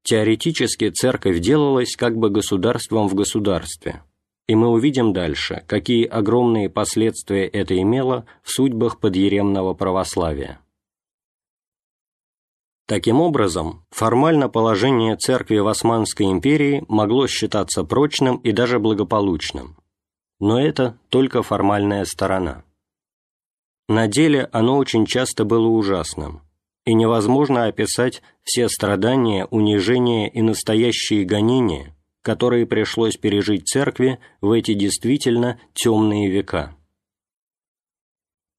Теоретически 0.03 0.89
церковь 0.89 1.39
делалась 1.39 1.97
как 1.97 2.15
бы 2.17 2.29
государством 2.29 3.09
в 3.09 3.13
государстве, 3.13 4.03
и 4.47 4.55
мы 4.55 4.69
увидим 4.69 5.13
дальше, 5.13 5.63
какие 5.67 6.05
огромные 6.05 6.69
последствия 6.69 7.45
это 7.47 7.79
имело 7.79 8.25
в 8.43 8.49
судьбах 8.49 8.99
подъеремного 8.99 9.73
православия. 9.73 10.59
Таким 12.87 13.19
образом, 13.19 13.85
формально 13.89 14.47
положение 14.47 15.17
церкви 15.17 15.57
в 15.57 15.67
Османской 15.67 16.27
империи 16.27 16.85
могло 16.87 17.27
считаться 17.27 17.83
прочным 17.83 18.37
и 18.37 18.53
даже 18.53 18.79
благополучным, 18.79 19.75
но 20.39 20.61
это 20.61 20.97
только 21.09 21.43
формальная 21.43 22.05
сторона. 22.05 22.63
На 23.89 24.07
деле 24.07 24.47
оно 24.53 24.77
очень 24.77 25.05
часто 25.05 25.43
было 25.43 25.67
ужасным, 25.67 26.41
и 26.85 26.93
невозможно 26.93 27.65
описать 27.65 28.21
все 28.43 28.69
страдания, 28.69 29.45
унижения 29.47 30.29
и 30.29 30.41
настоящие 30.41 31.25
гонения, 31.25 31.96
которые 32.27 32.65
пришлось 32.65 33.15
пережить 33.15 33.69
церкви 33.69 34.19
в 34.41 34.51
эти 34.51 34.73
действительно 34.73 35.61
темные 35.73 36.29
века. 36.29 36.75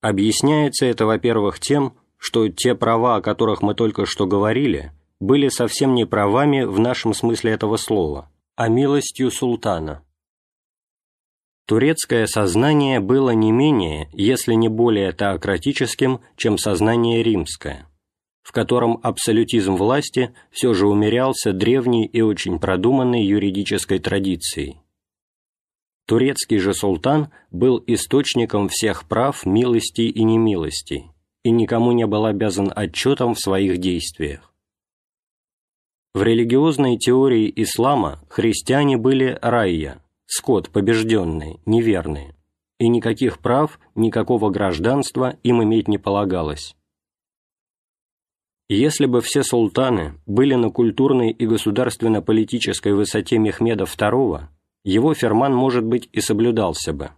Объясняется 0.00 0.86
это, 0.86 1.04
во-первых, 1.04 1.60
тем, 1.60 1.92
что 2.16 2.48
те 2.48 2.74
права, 2.74 3.16
о 3.16 3.20
которых 3.20 3.60
мы 3.60 3.74
только 3.74 4.06
что 4.06 4.24
говорили, 4.24 4.92
были 5.20 5.48
совсем 5.48 5.94
не 5.94 6.06
правами 6.06 6.62
в 6.62 6.78
нашем 6.78 7.12
смысле 7.12 7.52
этого 7.52 7.76
слова, 7.76 8.30
а 8.56 8.68
милостью 8.68 9.30
султана. 9.30 10.02
Турецкое 11.66 12.26
сознание 12.26 13.00
было 13.00 13.32
не 13.32 13.52
менее, 13.52 14.08
если 14.14 14.54
не 14.54 14.68
более 14.68 15.12
теократическим, 15.12 16.20
чем 16.36 16.56
сознание 16.56 17.22
римское 17.22 17.87
в 18.48 18.52
котором 18.52 18.98
абсолютизм 19.02 19.76
власти 19.76 20.34
все 20.50 20.72
же 20.72 20.88
умерялся 20.88 21.52
древней 21.52 22.06
и 22.06 22.22
очень 22.22 22.58
продуманной 22.58 23.22
юридической 23.22 23.98
традицией. 23.98 24.80
Турецкий 26.06 26.56
же 26.56 26.72
султан 26.72 27.28
был 27.50 27.84
источником 27.86 28.70
всех 28.70 29.06
прав, 29.06 29.44
милостей 29.44 30.08
и 30.08 30.22
немилостей, 30.22 31.10
и 31.42 31.50
никому 31.50 31.92
не 31.92 32.06
был 32.06 32.24
обязан 32.24 32.72
отчетом 32.74 33.34
в 33.34 33.38
своих 33.38 33.76
действиях. 33.80 34.50
В 36.14 36.22
религиозной 36.22 36.96
теории 36.96 37.52
ислама 37.54 38.18
христиане 38.30 38.96
были 38.96 39.38
райя, 39.42 40.02
скот 40.24 40.70
побежденные, 40.70 41.60
неверные, 41.66 42.34
и 42.78 42.88
никаких 42.88 43.40
прав, 43.40 43.78
никакого 43.94 44.48
гражданства 44.48 45.36
им 45.42 45.62
иметь 45.62 45.86
не 45.86 45.98
полагалось. 45.98 46.77
Если 48.70 49.06
бы 49.06 49.22
все 49.22 49.42
султаны 49.42 50.20
были 50.26 50.54
на 50.54 50.68
культурной 50.68 51.30
и 51.30 51.46
государственно-политической 51.46 52.92
высоте 52.92 53.38
Мехмеда 53.38 53.84
II, 53.84 54.42
его 54.84 55.14
ферман, 55.14 55.54
может 55.54 55.84
быть, 55.84 56.10
и 56.12 56.20
соблюдался 56.20 56.92
бы. 56.92 57.12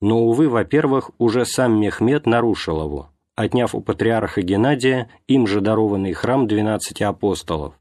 Но, 0.00 0.20
увы, 0.24 0.48
во-первых, 0.48 1.12
уже 1.18 1.44
сам 1.44 1.80
Мехмед 1.80 2.26
нарушил 2.26 2.82
его, 2.82 3.10
отняв 3.36 3.74
у 3.76 3.80
патриарха 3.80 4.42
Геннадия 4.42 5.08
им 5.28 5.46
же 5.46 5.60
дарованный 5.60 6.12
храм 6.12 6.48
двенадцати 6.48 7.04
апостолов. 7.04 7.74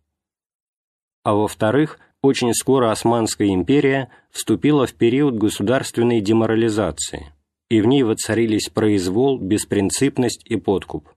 А 1.23 1.33
во-вторых, 1.33 1.99
очень 2.21 2.53
скоро 2.53 2.91
Османская 2.91 3.49
империя 3.49 4.11
вступила 4.29 4.85
в 4.85 4.93
период 4.93 5.35
государственной 5.35 6.21
деморализации, 6.21 7.33
и 7.69 7.81
в 7.81 7.87
ней 7.87 8.03
воцарились 8.03 8.69
произвол, 8.69 9.39
беспринципность 9.39 10.45
и 10.45 10.57
подкуп. 10.57 11.09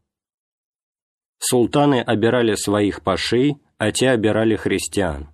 Султаны 1.43 2.03
обирали 2.03 2.55
своих 2.55 3.03
пашей, 3.03 3.57
а 3.79 3.93
те 3.93 4.11
обирали 4.11 4.57
христиан. 4.57 5.31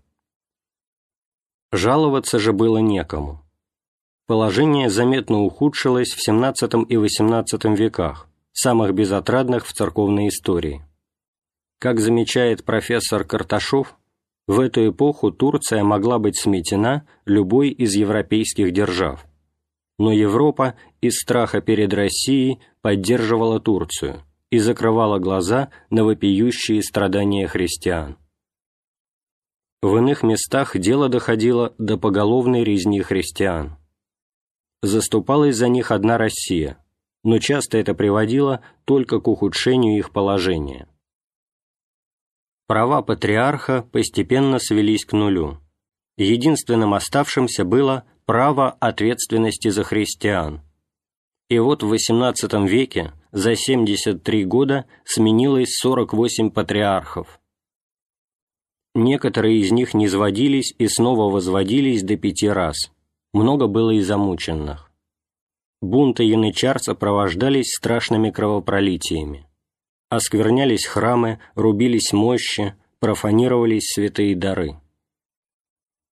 Жаловаться 1.73 2.39
же 2.39 2.53
было 2.53 2.79
некому. 2.79 3.45
Положение 4.29 4.89
заметно 4.89 5.43
ухудшилось 5.43 6.13
в 6.13 6.29
XVII 6.29 6.87
и 6.87 6.95
XVIII 6.95 7.77
веках, 7.77 8.29
самых 8.53 8.95
безотрадных 8.95 9.67
в 9.67 9.73
церковной 9.73 10.29
истории. 10.29 10.85
Как 11.81 11.99
замечает 11.99 12.65
профессор 12.65 13.25
Карташов, 13.25 13.97
в 14.47 14.61
эту 14.61 14.89
эпоху 14.89 15.33
Турция 15.33 15.83
могла 15.83 16.21
быть 16.21 16.39
сметена 16.39 17.05
любой 17.25 17.71
из 17.71 17.95
европейских 17.97 18.73
держав. 18.73 19.27
Но 19.99 20.13
Европа 20.13 20.77
из 21.01 21.19
страха 21.19 21.61
перед 21.61 21.93
Россией 21.93 22.61
поддерживала 22.81 23.59
Турцию, 23.59 24.23
и 24.51 24.59
закрывала 24.59 25.19
глаза 25.19 25.71
на 25.91 26.05
вопиющие 26.05 26.83
страдания 26.83 27.47
христиан. 27.47 28.19
В 29.83 29.97
иных 29.97 30.23
местах 30.23 30.77
дело 30.77 31.09
доходило 31.09 31.75
до 31.79 31.97
поголовной 31.99 32.65
резни 32.65 33.01
христиан. 33.01 33.77
Заступалась 34.83 35.57
за 35.57 35.69
них 35.69 35.91
одна 35.91 36.19
Россия, 36.19 36.79
но 37.25 37.39
часто 37.39 37.79
это 37.79 37.95
приводило 37.95 38.63
только 38.85 39.21
к 39.21 39.29
ухудшению 39.29 39.99
их 39.99 40.13
положения. 40.13 40.89
Права 42.67 43.03
патриарха 43.03 43.83
постепенно 43.83 44.59
свелись 44.59 45.05
к 45.05 45.13
нулю. 45.13 45.61
Единственным 46.17 46.95
оставшимся 46.95 47.65
было 47.65 48.05
право 48.25 48.71
ответственности 48.71 49.69
за 49.69 49.85
христиан. 49.85 50.66
И 51.49 51.61
вот 51.61 51.85
в 51.85 51.93
XVIII 51.93 52.67
веке 52.67 53.13
за 53.31 53.55
73 53.55 54.45
года 54.45 54.87
сменилось 55.05 55.77
48 55.77 56.51
патриархов. 56.51 57.39
Некоторые 58.95 59.61
из 59.61 59.71
них 59.71 59.95
низводились 59.95 60.75
и 60.79 60.89
снова 60.89 61.31
возводились 61.31 62.03
до 62.03 62.17
пяти 62.17 62.49
раз. 62.49 62.91
Много 63.33 63.69
было 63.69 63.91
и 63.91 64.01
замученных. 64.01 64.91
Бунты 65.83 66.25
янычар 66.25 66.81
сопровождались 66.81 67.75
страшными 67.75 68.31
кровопролитиями. 68.31 69.47
Осквернялись 70.09 70.87
храмы, 70.87 71.41
рубились 71.55 72.13
мощи, 72.13 72.75
профанировались 72.99 73.91
святые 73.93 74.35
дары. 74.35 74.81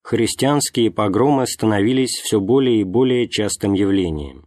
Христианские 0.02 0.90
погромы 0.90 1.46
становились 1.46 2.20
все 2.20 2.38
более 2.38 2.82
и 2.82 2.84
более 2.84 3.28
частым 3.28 3.72
явлением. 3.72 4.46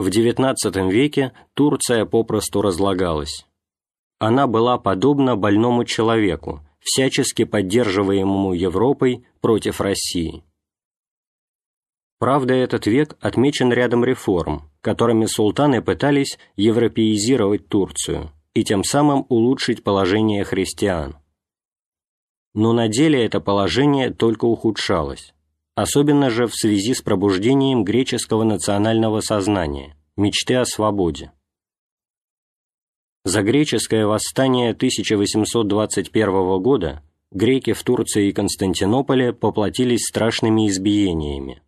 В 0.00 0.08
XIX 0.08 0.90
веке 0.90 1.34
Турция 1.52 2.06
попросту 2.06 2.62
разлагалась. 2.62 3.44
Она 4.18 4.46
была 4.46 4.78
подобна 4.78 5.36
больному 5.36 5.84
человеку, 5.84 6.66
всячески 6.78 7.44
поддерживаемому 7.44 8.54
Европой 8.54 9.26
против 9.42 9.78
России. 9.82 10.42
Правда, 12.18 12.54
этот 12.54 12.86
век 12.86 13.18
отмечен 13.20 13.74
рядом 13.74 14.02
реформ, 14.02 14.70
которыми 14.80 15.26
султаны 15.26 15.82
пытались 15.82 16.38
европеизировать 16.56 17.68
Турцию, 17.68 18.30
и 18.54 18.64
тем 18.64 18.84
самым 18.84 19.26
улучшить 19.28 19.84
положение 19.84 20.44
христиан. 20.44 21.18
Но 22.54 22.72
на 22.72 22.88
деле 22.88 23.22
это 23.22 23.38
положение 23.38 24.08
только 24.08 24.46
ухудшалось, 24.46 25.34
особенно 25.74 26.30
же 26.30 26.46
в 26.46 26.54
связи 26.54 26.94
с 26.94 27.02
пробуждением 27.02 27.84
греческого 27.84 28.44
национального 28.44 29.20
сознания, 29.20 29.96
мечты 30.16 30.56
о 30.56 30.64
свободе. 30.64 31.32
За 33.24 33.42
греческое 33.42 34.06
восстание 34.06 34.70
1821 34.70 36.62
года 36.62 37.02
греки 37.30 37.72
в 37.72 37.82
Турции 37.82 38.28
и 38.28 38.32
Константинополе 38.32 39.32
поплатились 39.32 40.06
страшными 40.06 40.68
избиениями. 40.68 41.62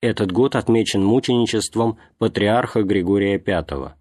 Этот 0.00 0.30
год 0.30 0.54
отмечен 0.54 1.04
мученичеством 1.04 1.98
патриарха 2.18 2.82
Григория 2.82 3.38
V. 3.38 3.94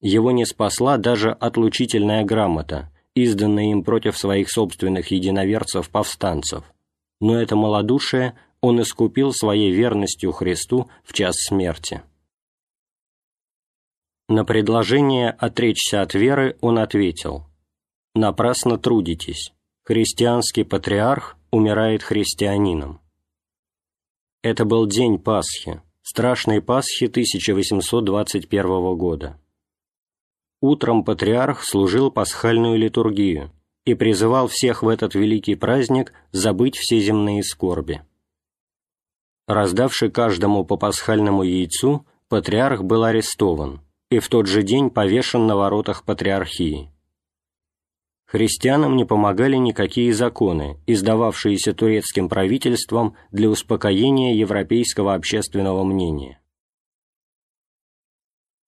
Его 0.00 0.32
не 0.32 0.44
спасла 0.44 0.96
даже 0.96 1.30
отлучительная 1.30 2.24
грамота, 2.24 2.92
изданная 3.14 3.70
им 3.70 3.84
против 3.84 4.18
своих 4.18 4.50
собственных 4.50 5.12
единоверцев-повстанцев, 5.12 6.64
но 7.20 7.40
это 7.40 7.56
малодушие 7.56 8.38
он 8.60 8.80
искупил 8.80 9.32
своей 9.32 9.72
верностью 9.72 10.32
Христу 10.32 10.88
в 11.04 11.12
час 11.12 11.36
смерти. 11.36 12.02
На 14.28 14.44
предложение 14.44 15.30
отречься 15.30 16.00
от 16.00 16.14
веры 16.14 16.56
он 16.62 16.78
ответил 16.78 17.44
«Напрасно 18.14 18.78
трудитесь, 18.78 19.52
христианский 19.82 20.64
патриарх 20.64 21.36
умирает 21.50 22.02
христианином». 22.02 23.00
Это 24.42 24.64
был 24.64 24.86
день 24.86 25.18
Пасхи, 25.18 25.82
страшной 26.00 26.62
Пасхи 26.62 27.04
1821 27.04 28.96
года. 28.96 29.38
Утром 30.62 31.04
патриарх 31.04 31.62
служил 31.62 32.10
пасхальную 32.10 32.78
литургию 32.78 33.53
и 33.84 33.94
призывал 33.94 34.48
всех 34.48 34.82
в 34.82 34.88
этот 34.88 35.14
великий 35.14 35.54
праздник 35.54 36.12
забыть 36.32 36.76
все 36.76 37.00
земные 37.00 37.42
скорби. 37.42 38.02
Раздавший 39.46 40.10
каждому 40.10 40.64
по 40.64 40.76
пасхальному 40.76 41.42
яйцу, 41.42 42.06
патриарх 42.28 42.82
был 42.82 43.04
арестован 43.04 43.80
и 44.10 44.18
в 44.20 44.28
тот 44.28 44.46
же 44.46 44.62
день 44.62 44.90
повешен 44.90 45.46
на 45.46 45.56
воротах 45.56 46.04
патриархии. 46.04 46.90
Христианам 48.26 48.96
не 48.96 49.04
помогали 49.04 49.56
никакие 49.56 50.12
законы, 50.12 50.78
издававшиеся 50.86 51.72
турецким 51.72 52.28
правительством 52.28 53.16
для 53.30 53.48
успокоения 53.48 54.34
европейского 54.34 55.14
общественного 55.14 55.84
мнения. 55.84 56.40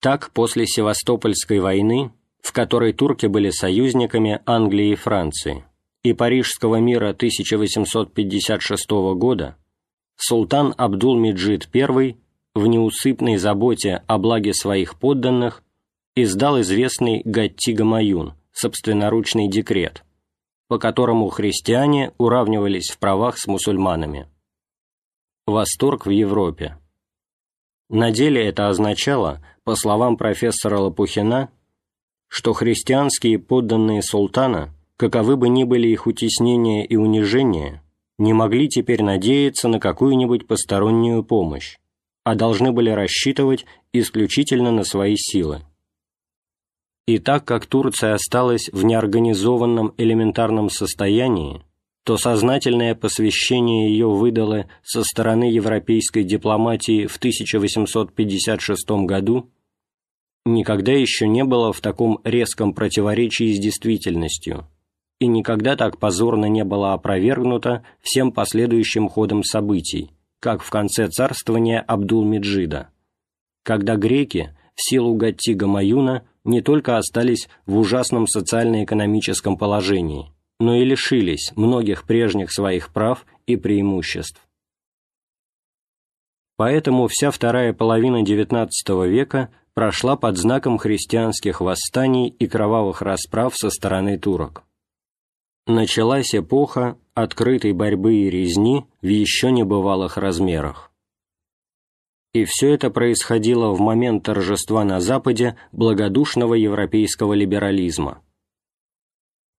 Так, 0.00 0.30
после 0.32 0.66
Севастопольской 0.66 1.58
войны, 1.58 2.12
в 2.46 2.52
которой 2.52 2.92
турки 2.92 3.26
были 3.26 3.50
союзниками 3.50 4.40
Англии 4.46 4.92
и 4.92 4.94
Франции, 4.94 5.64
и 6.04 6.12
Парижского 6.12 6.76
мира 6.76 7.08
1856 7.08 8.88
года, 9.16 9.56
султан 10.16 10.72
Абдул-Меджид 10.78 11.68
I 11.74 12.16
в 12.54 12.66
неусыпной 12.68 13.38
заботе 13.38 14.04
о 14.06 14.18
благе 14.18 14.54
своих 14.54 14.96
подданных 14.96 15.64
издал 16.14 16.60
известный 16.60 17.20
Гатти-Гамаюн– 17.24 18.34
собственноручный 18.52 19.48
декрет, 19.48 20.04
по 20.68 20.78
которому 20.78 21.30
христиане 21.30 22.12
уравнивались 22.16 22.90
в 22.90 22.98
правах 22.98 23.38
с 23.38 23.48
мусульманами. 23.48 24.28
Восторг 25.46 26.06
в 26.06 26.10
Европе. 26.10 26.78
На 27.88 28.12
деле 28.12 28.46
это 28.46 28.68
означало, 28.68 29.44
по 29.64 29.74
словам 29.74 30.16
профессора 30.16 30.78
Лопухина, 30.78 31.50
что 32.36 32.52
христианские 32.52 33.38
подданные 33.38 34.02
султана, 34.02 34.68
каковы 34.98 35.38
бы 35.38 35.48
ни 35.48 35.64
были 35.64 35.88
их 35.88 36.06
утеснения 36.06 36.84
и 36.84 36.94
унижения, 36.94 37.82
не 38.18 38.34
могли 38.34 38.68
теперь 38.68 39.02
надеяться 39.02 39.68
на 39.68 39.80
какую-нибудь 39.80 40.46
постороннюю 40.46 41.24
помощь, 41.24 41.78
а 42.24 42.34
должны 42.34 42.72
были 42.72 42.90
рассчитывать 42.90 43.64
исключительно 43.94 44.70
на 44.70 44.84
свои 44.84 45.16
силы. 45.16 45.62
И 47.06 47.16
так 47.20 47.46
как 47.46 47.64
Турция 47.64 48.12
осталась 48.12 48.68
в 48.70 48.84
неорганизованном 48.84 49.94
элементарном 49.96 50.68
состоянии, 50.68 51.62
то 52.04 52.18
сознательное 52.18 52.94
посвящение 52.94 53.88
ее 53.88 54.10
выдало 54.10 54.66
со 54.82 55.04
стороны 55.04 55.44
европейской 55.44 56.22
дипломатии 56.22 57.06
в 57.06 57.16
1856 57.16 58.90
году 59.06 59.48
никогда 60.46 60.92
еще 60.92 61.28
не 61.28 61.44
было 61.44 61.72
в 61.72 61.80
таком 61.80 62.20
резком 62.24 62.72
противоречии 62.72 63.52
с 63.52 63.58
действительностью 63.58 64.66
и 65.18 65.26
никогда 65.26 65.76
так 65.76 65.98
позорно 65.98 66.46
не 66.46 66.64
было 66.64 66.92
опровергнуто 66.92 67.84
всем 68.00 68.32
последующим 68.32 69.08
ходом 69.08 69.42
событий, 69.42 70.10
как 70.40 70.62
в 70.62 70.70
конце 70.70 71.08
царствования 71.08 71.80
Абдул-Меджида, 71.80 72.88
когда 73.62 73.96
греки 73.96 74.54
в 74.74 74.82
силу 74.82 75.16
Гатти-Гамаюна 75.16 76.22
не 76.44 76.60
только 76.60 76.98
остались 76.98 77.48
в 77.64 77.78
ужасном 77.78 78.26
социально-экономическом 78.26 79.56
положении, 79.56 80.30
но 80.60 80.76
и 80.76 80.84
лишились 80.84 81.52
многих 81.56 82.04
прежних 82.04 82.52
своих 82.52 82.92
прав 82.92 83.24
и 83.46 83.56
преимуществ. 83.56 84.40
Поэтому 86.58 87.06
вся 87.06 87.30
вторая 87.30 87.72
половина 87.72 88.22
XIX 88.22 88.68
века 89.08 89.50
прошла 89.76 90.16
под 90.16 90.36
знаком 90.36 90.78
христианских 90.78 91.60
восстаний 91.60 92.26
и 92.26 92.48
кровавых 92.48 93.00
расправ 93.00 93.56
со 93.56 93.70
стороны 93.70 94.18
турок. 94.18 94.64
Началась 95.68 96.34
эпоха 96.34 96.98
открытой 97.14 97.74
борьбы 97.74 98.16
и 98.16 98.30
резни 98.30 98.84
в 99.00 99.06
еще 99.06 99.52
небывалых 99.52 100.16
размерах 100.16 100.90
и 102.36 102.44
все 102.44 102.74
это 102.74 102.90
происходило 102.90 103.72
в 103.72 103.80
момент 103.80 104.24
торжества 104.24 104.84
на 104.84 105.00
Западе 105.00 105.56
благодушного 105.72 106.52
европейского 106.52 107.32
либерализма. 107.32 108.22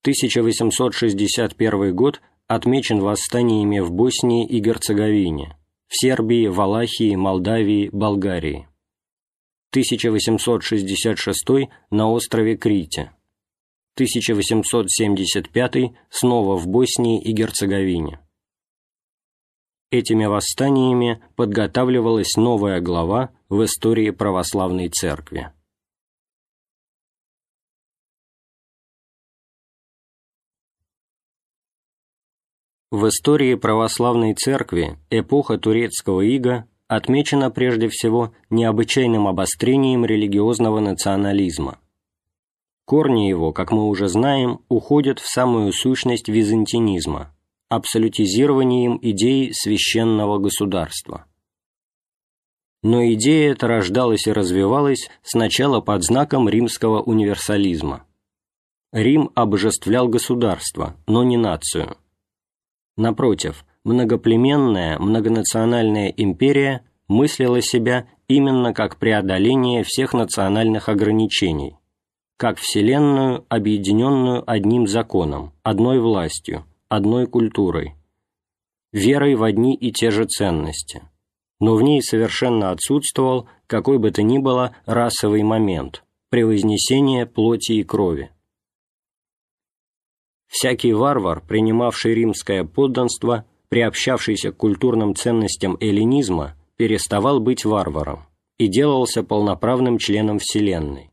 1861 0.01 1.95
год 1.95 2.21
отмечен 2.47 2.99
восстаниями 2.99 3.79
в 3.79 3.91
Боснии 3.91 4.45
и 4.45 4.59
Герцеговине, 4.59 5.57
в 5.87 5.99
Сербии, 5.99 6.47
Валахии, 6.47 7.15
Молдавии, 7.15 7.89
Болгарии. 7.91 8.67
1866 9.71 11.69
на 11.91 12.09
острове 12.11 12.55
Крите. 12.57 13.11
1875 13.95 15.75
снова 16.09 16.55
в 16.57 16.67
Боснии 16.67 17.21
и 17.21 17.31
Герцеговине. 17.33 18.19
Этими 19.89 20.25
восстаниями 20.25 21.23
подготавливалась 21.35 22.35
новая 22.35 22.81
глава 22.81 23.31
в 23.49 23.63
истории 23.63 24.11
православной 24.11 24.89
церкви. 24.89 25.51
В 32.91 33.07
истории 33.07 33.55
православной 33.55 34.33
церкви 34.33 34.97
эпоха 35.09 35.57
турецкого 35.57 36.21
ига 36.21 36.69
отмечена 36.87 37.51
прежде 37.51 37.89
всего 37.89 38.33
необычайным 38.49 39.27
обострением 39.27 40.05
религиозного 40.05 40.79
национализма. 40.79 41.79
Корни 42.85 43.27
его, 43.27 43.51
как 43.51 43.71
мы 43.71 43.87
уже 43.87 44.07
знаем, 44.07 44.61
уходят 44.69 45.19
в 45.19 45.27
самую 45.27 45.73
сущность 45.73 46.29
византинизма– 46.29 47.33
абсолютизированием 47.69 48.97
идеи 49.01 49.51
священного 49.51 50.37
государства. 50.37 51.25
Но 52.83 53.03
идея 53.13 53.51
эта 53.51 53.67
рождалась 53.67 54.27
и 54.27 54.31
развивалась 54.31 55.09
сначала 55.23 55.81
под 55.81 56.03
знаком 56.03 56.47
римского 56.47 57.01
универсализма. 57.01 58.05
Рим 58.93 59.31
обожествлял 59.35 60.07
государство, 60.07 60.95
но 61.07 61.23
не 61.23 61.35
нацию. 61.35 61.97
Напротив, 62.95 63.65
многоплеменная, 63.87 64.99
многонациональная 64.99 66.09
империя 66.09 66.83
мыслила 67.07 67.61
себя 67.61 68.07
именно 68.27 68.73
как 68.73 68.97
преодоление 68.97 69.83
всех 69.83 70.13
национальных 70.13 70.89
ограничений, 70.89 71.77
как 72.35 72.59
вселенную, 72.59 73.45
объединенную 73.47 74.43
одним 74.45 74.87
законом, 74.87 75.53
одной 75.63 75.99
властью, 75.99 76.65
одной 76.89 77.27
культурой, 77.27 77.95
верой 78.91 79.35
в 79.35 79.43
одни 79.43 79.73
и 79.73 79.93
те 79.93 80.11
же 80.11 80.25
ценности, 80.25 81.03
но 81.61 81.75
в 81.75 81.81
ней 81.81 82.01
совершенно 82.01 82.71
отсутствовал 82.71 83.47
какой 83.67 83.99
бы 83.99 84.11
то 84.11 84.21
ни 84.21 84.37
было 84.37 84.75
расовый 84.85 85.43
момент, 85.43 86.03
превознесение 86.29 87.25
плоти 87.25 87.73
и 87.73 87.83
крови. 87.83 88.31
Всякий 90.47 90.91
варвар, 90.91 91.41
принимавший 91.41 92.13
римское 92.13 92.63
подданство, 92.65 93.45
приобщавшийся 93.69 94.51
к 94.51 94.57
культурным 94.57 95.15
ценностям 95.15 95.77
эллинизма, 95.79 96.55
переставал 96.77 97.39
быть 97.39 97.65
варваром 97.65 98.25
и 98.57 98.67
делался 98.67 99.23
полноправным 99.23 99.97
членом 99.97 100.39
Вселенной, 100.39 101.11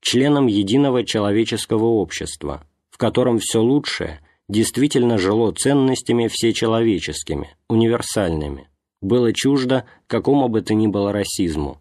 членом 0.00 0.46
единого 0.46 1.04
человеческого 1.04 1.84
общества, 1.84 2.64
в 2.90 2.98
котором 2.98 3.38
все 3.38 3.60
лучшее 3.60 4.20
действительно 4.48 5.18
жило 5.18 5.52
ценностями 5.52 6.28
всечеловеческими, 6.28 7.56
универсальными, 7.68 8.68
было 9.00 9.32
чуждо 9.32 9.84
какому 10.06 10.48
бы 10.48 10.62
то 10.62 10.74
ни 10.74 10.86
было 10.86 11.12
расизму. 11.12 11.80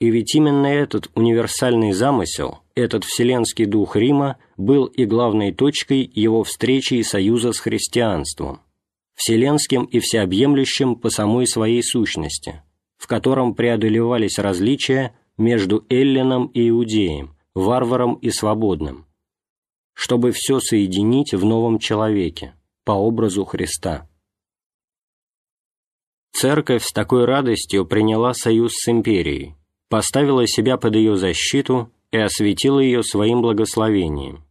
И 0.00 0.10
ведь 0.10 0.34
именно 0.34 0.66
этот 0.66 1.10
универсальный 1.14 1.92
замысел, 1.92 2.60
этот 2.76 3.04
вселенский 3.04 3.64
дух 3.64 3.96
Рима 3.96 4.36
был 4.56 4.84
и 4.84 5.04
главной 5.04 5.52
точкой 5.52 6.08
его 6.14 6.44
встречи 6.44 6.94
и 6.94 7.02
союза 7.02 7.52
с 7.52 7.58
христианством, 7.58 8.60
вселенским 9.14 9.84
и 9.84 9.98
всеобъемлющим 9.98 10.94
по 10.94 11.10
самой 11.10 11.48
своей 11.48 11.82
сущности, 11.82 12.62
в 12.96 13.08
котором 13.08 13.54
преодолевались 13.56 14.38
различия 14.38 15.16
между 15.36 15.84
эллином 15.88 16.46
и 16.46 16.68
иудеем, 16.68 17.36
варваром 17.54 18.14
и 18.14 18.30
свободным, 18.30 19.06
чтобы 19.94 20.30
все 20.30 20.60
соединить 20.60 21.34
в 21.34 21.44
новом 21.44 21.80
человеке, 21.80 22.54
по 22.84 22.92
образу 22.92 23.44
Христа. 23.44 24.08
Церковь 26.32 26.84
с 26.84 26.92
такой 26.92 27.24
радостью 27.24 27.84
приняла 27.84 28.32
союз 28.32 28.74
с 28.74 28.88
империей, 28.88 29.57
поставила 29.88 30.46
себя 30.46 30.76
под 30.76 30.96
ее 30.96 31.16
защиту 31.16 31.90
и 32.10 32.18
осветила 32.18 32.80
ее 32.80 33.02
своим 33.02 33.42
благословением, 33.42 34.44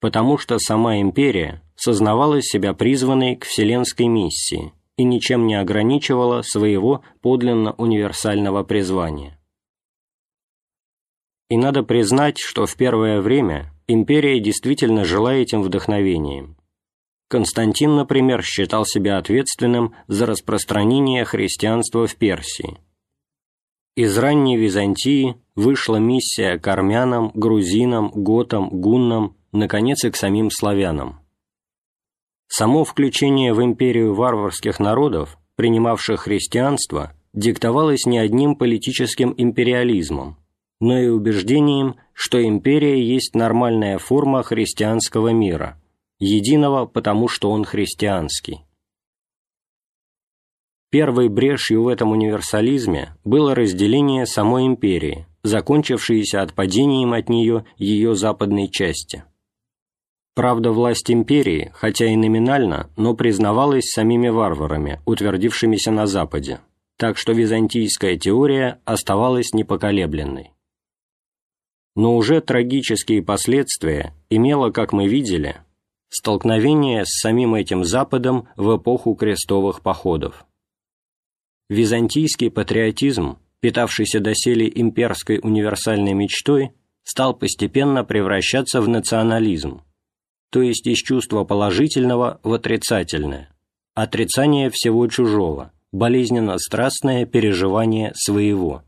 потому 0.00 0.38
что 0.38 0.58
сама 0.58 1.00
империя 1.00 1.62
сознавала 1.76 2.40
себя 2.42 2.74
призванной 2.74 3.36
к 3.36 3.44
вселенской 3.44 4.06
миссии 4.06 4.72
и 4.96 5.04
ничем 5.04 5.46
не 5.46 5.56
ограничивала 5.56 6.42
своего 6.42 7.02
подлинно 7.20 7.72
универсального 7.72 8.62
призвания. 8.62 9.38
И 11.50 11.56
надо 11.56 11.82
признать, 11.82 12.38
что 12.38 12.66
в 12.66 12.76
первое 12.76 13.20
время 13.20 13.72
империя 13.86 14.40
действительно 14.40 15.04
жила 15.04 15.34
этим 15.34 15.62
вдохновением. 15.62 16.56
Константин, 17.28 17.96
например, 17.96 18.42
считал 18.42 18.86
себя 18.86 19.18
ответственным 19.18 19.94
за 20.06 20.26
распространение 20.26 21.24
христианства 21.24 22.06
в 22.06 22.14
Персии– 22.16 22.78
из 23.96 24.18
ранней 24.18 24.56
Византии 24.56 25.36
вышла 25.54 25.96
миссия 25.96 26.58
к 26.58 26.66
армянам, 26.66 27.30
грузинам, 27.34 28.10
готам, 28.10 28.68
гуннам, 28.68 29.36
наконец 29.52 30.04
и 30.04 30.10
к 30.10 30.16
самим 30.16 30.50
славянам. 30.50 31.20
Само 32.48 32.84
включение 32.84 33.54
в 33.54 33.62
империю 33.62 34.14
варварских 34.14 34.80
народов, 34.80 35.38
принимавших 35.56 36.20
христианство, 36.22 37.12
диктовалось 37.32 38.06
не 38.06 38.18
одним 38.18 38.56
политическим 38.56 39.34
империализмом, 39.36 40.38
но 40.80 40.98
и 40.98 41.08
убеждением, 41.08 41.96
что 42.12 42.44
империя 42.44 43.02
есть 43.02 43.34
нормальная 43.34 43.98
форма 43.98 44.42
христианского 44.42 45.28
мира, 45.28 45.80
единого 46.18 46.86
потому, 46.86 47.28
что 47.28 47.50
он 47.50 47.64
христианский. 47.64 48.60
Первой 50.94 51.28
брешью 51.28 51.82
в 51.82 51.88
этом 51.88 52.12
универсализме 52.12 53.16
было 53.24 53.52
разделение 53.52 54.26
самой 54.26 54.64
империи, 54.64 55.26
закончившееся 55.42 56.40
отпадением 56.40 57.14
от 57.14 57.28
нее 57.28 57.64
ее 57.76 58.14
западной 58.14 58.68
части. 58.68 59.24
Правда, 60.36 60.70
власть 60.70 61.10
империи, 61.10 61.72
хотя 61.74 62.06
и 62.06 62.14
номинально, 62.14 62.90
но 62.96 63.14
признавалась 63.14 63.90
самими 63.90 64.28
варварами, 64.28 65.00
утвердившимися 65.04 65.90
на 65.90 66.06
Западе, 66.06 66.60
так 66.96 67.18
что 67.18 67.32
византийская 67.32 68.16
теория 68.16 68.80
оставалась 68.84 69.52
непоколебленной. 69.52 70.52
Но 71.96 72.14
уже 72.14 72.40
трагические 72.40 73.20
последствия 73.20 74.14
имело, 74.30 74.70
как 74.70 74.92
мы 74.92 75.08
видели, 75.08 75.56
столкновение 76.08 77.04
с 77.04 77.18
самим 77.18 77.56
этим 77.56 77.84
Западом 77.84 78.46
в 78.54 78.76
эпоху 78.76 79.16
крестовых 79.16 79.80
походов. 79.80 80.46
Византийский 81.70 82.50
патриотизм, 82.50 83.38
питавшийся 83.60 84.20
доселе 84.20 84.70
имперской 84.74 85.40
универсальной 85.42 86.12
мечтой, 86.12 86.72
стал 87.04 87.34
постепенно 87.34 88.04
превращаться 88.04 88.82
в 88.82 88.88
национализм, 88.88 89.82
то 90.50 90.60
есть 90.60 90.86
из 90.86 90.98
чувства 90.98 91.44
положительного 91.44 92.38
в 92.42 92.52
отрицательное, 92.52 93.48
отрицание 93.94 94.68
всего 94.68 95.06
чужого, 95.08 95.72
болезненно-страстное 95.90 97.24
переживание 97.24 98.12
своего. 98.14 98.82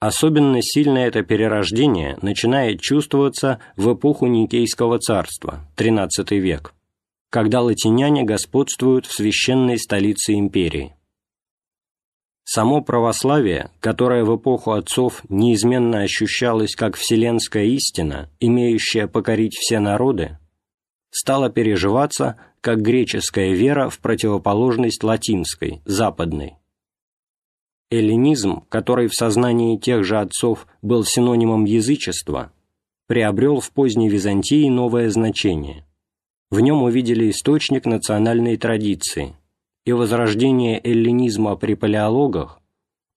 Особенно 0.00 0.62
сильно 0.62 0.98
это 0.98 1.22
перерождение 1.22 2.18
начинает 2.22 2.80
чувствоваться 2.80 3.60
в 3.76 3.92
эпоху 3.92 4.26
Никейского 4.26 4.98
царства, 4.98 5.60
XIII 5.76 6.38
век 6.38 6.74
когда 7.34 7.62
латиняне 7.62 8.22
господствуют 8.22 9.06
в 9.06 9.12
священной 9.12 9.76
столице 9.76 10.34
империи. 10.34 10.94
Само 12.44 12.80
православие, 12.80 13.72
которое 13.80 14.22
в 14.22 14.36
эпоху 14.36 14.70
отцов 14.70 15.20
неизменно 15.28 16.02
ощущалось 16.02 16.76
как 16.76 16.94
вселенская 16.94 17.64
истина, 17.64 18.30
имеющая 18.38 19.08
покорить 19.08 19.56
все 19.56 19.80
народы, 19.80 20.38
стало 21.10 21.50
переживаться 21.50 22.36
как 22.60 22.82
греческая 22.82 23.50
вера 23.50 23.88
в 23.88 23.98
противоположность 23.98 25.02
латинской, 25.02 25.82
западной. 25.84 26.54
Эллинизм, 27.90 28.60
который 28.68 29.08
в 29.08 29.14
сознании 29.14 29.76
тех 29.76 30.04
же 30.04 30.20
отцов 30.20 30.68
был 30.82 31.02
синонимом 31.02 31.64
язычества, 31.64 32.52
приобрел 33.08 33.58
в 33.58 33.72
поздней 33.72 34.08
Византии 34.08 34.68
новое 34.68 35.10
значение– 35.10 35.84
в 36.54 36.60
нем 36.60 36.84
увидели 36.84 37.30
источник 37.30 37.84
национальной 37.84 38.56
традиции, 38.56 39.34
и 39.84 39.92
возрождение 39.92 40.80
эллинизма 40.82 41.56
при 41.56 41.74
палеологах 41.74 42.60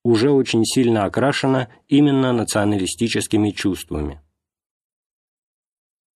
уже 0.03 0.31
очень 0.31 0.65
сильно 0.65 1.05
окрашено 1.05 1.69
именно 1.87 2.33
националистическими 2.33 3.51
чувствами. 3.51 4.21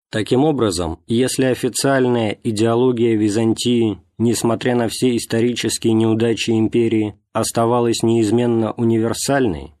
Таким 0.09 0.45
образом, 0.45 0.99
если 1.07 1.45
официальная 1.45 2.39
идеология 2.41 3.17
Византии, 3.17 3.99
несмотря 4.17 4.75
на 4.75 4.87
все 4.87 5.17
исторические 5.17 5.93
неудачи 5.93 6.51
империи, 6.51 7.15
оставалась 7.33 8.01
неизменно 8.01 8.71
универсальной, 8.71 9.73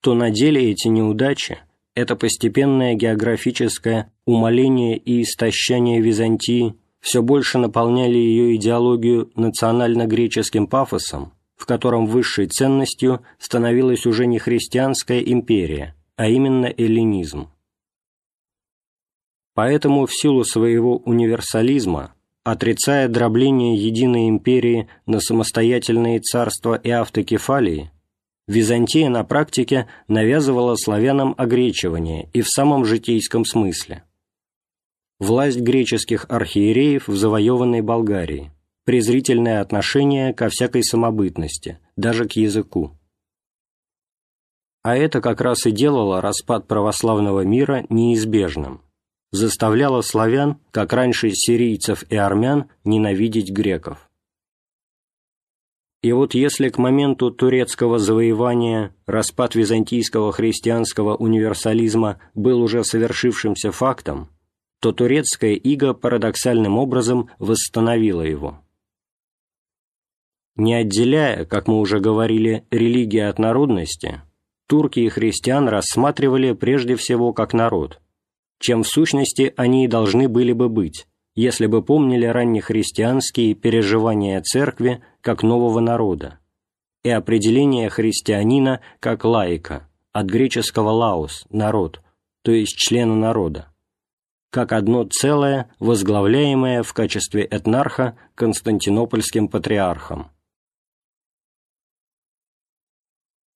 то 0.00 0.14
на 0.14 0.30
деле 0.30 0.70
эти 0.70 0.86
неудачи– 0.86 1.58
это 1.96 2.14
постепенное 2.14 2.94
географическое 2.94 4.12
умаление 4.26 4.96
и 4.96 5.22
истощение 5.22 6.00
Византии 6.00 6.74
все 7.04 7.20
больше 7.20 7.58
наполняли 7.58 8.16
ее 8.16 8.56
идеологию 8.56 9.30
национально-греческим 9.36 10.66
пафосом, 10.66 11.34
в 11.54 11.66
котором 11.66 12.06
высшей 12.06 12.46
ценностью 12.46 13.20
становилась 13.38 14.06
уже 14.06 14.24
не 14.24 14.38
христианская 14.38 15.20
империя, 15.20 15.94
а 16.16 16.28
именно 16.28 16.64
эллинизм. 16.64 17.50
Поэтому 19.52 20.06
в 20.06 20.14
силу 20.14 20.44
своего 20.44 20.96
универсализма, 20.96 22.14
отрицая 22.42 23.08
дробление 23.08 23.76
единой 23.76 24.30
империи 24.30 24.88
на 25.04 25.20
самостоятельные 25.20 26.20
царства 26.20 26.74
и 26.74 26.88
автокефалии, 26.88 27.90
Византия 28.46 29.10
на 29.10 29.24
практике 29.24 29.88
навязывала 30.08 30.76
славянам 30.76 31.34
огречивание 31.36 32.30
и 32.32 32.40
в 32.40 32.48
самом 32.48 32.86
житейском 32.86 33.44
смысле– 33.44 34.04
власть 35.24 35.60
греческих 35.60 36.26
архиереев 36.28 37.08
в 37.08 37.16
завоеванной 37.16 37.80
Болгарии, 37.80 38.52
презрительное 38.84 39.60
отношение 39.60 40.32
ко 40.32 40.48
всякой 40.48 40.84
самобытности, 40.84 41.78
даже 41.96 42.28
к 42.28 42.32
языку. 42.32 42.92
А 44.82 44.96
это 44.96 45.20
как 45.20 45.40
раз 45.40 45.66
и 45.66 45.70
делало 45.70 46.20
распад 46.20 46.68
православного 46.68 47.40
мира 47.40 47.86
неизбежным, 47.88 48.82
заставляло 49.32 50.02
славян, 50.02 50.58
как 50.70 50.92
раньше 50.92 51.30
сирийцев 51.30 52.04
и 52.10 52.16
армян, 52.16 52.66
ненавидеть 52.84 53.50
греков. 53.50 54.10
И 56.02 56.12
вот 56.12 56.34
если 56.34 56.68
к 56.68 56.76
моменту 56.76 57.30
турецкого 57.30 57.98
завоевания 57.98 58.94
распад 59.06 59.54
византийского 59.54 60.32
христианского 60.32 61.16
универсализма 61.16 62.20
был 62.34 62.60
уже 62.60 62.84
совершившимся 62.84 63.72
фактом, 63.72 64.28
то 64.84 64.92
турецкая 64.92 65.54
ига 65.54 65.94
парадоксальным 65.94 66.76
образом 66.76 67.30
восстановила 67.38 68.20
его. 68.20 68.60
Не 70.56 70.74
отделяя, 70.74 71.46
как 71.46 71.68
мы 71.68 71.80
уже 71.80 72.00
говорили, 72.00 72.66
религии 72.70 73.20
от 73.20 73.38
народности, 73.38 74.20
турки 74.66 75.00
и 75.00 75.08
христиан 75.08 75.68
рассматривали 75.68 76.52
прежде 76.52 76.96
всего 76.96 77.32
как 77.32 77.54
народ, 77.54 78.02
чем 78.60 78.82
в 78.82 78.86
сущности 78.86 79.54
они 79.56 79.86
и 79.86 79.88
должны 79.88 80.28
были 80.28 80.52
бы 80.52 80.68
быть, 80.68 81.06
если 81.34 81.64
бы 81.64 81.82
помнили 81.82 82.26
раннехристианские 82.26 83.54
переживания 83.54 84.42
церкви 84.42 85.02
как 85.22 85.42
нового 85.42 85.80
народа 85.80 86.40
и 87.02 87.08
определение 87.08 87.88
христианина 87.88 88.82
как 89.00 89.24
лаика, 89.24 89.88
от 90.12 90.26
греческого 90.26 90.90
«лаос»– 90.90 91.46
народ, 91.48 92.02
то 92.42 92.52
есть 92.52 92.76
члена 92.76 93.16
народа, 93.16 93.73
как 94.54 94.70
одно 94.70 95.02
целое, 95.02 95.68
возглавляемое 95.80 96.84
в 96.84 96.92
качестве 96.92 97.44
этнарха 97.44 98.16
константинопольским 98.36 99.48
патриархом. 99.48 100.30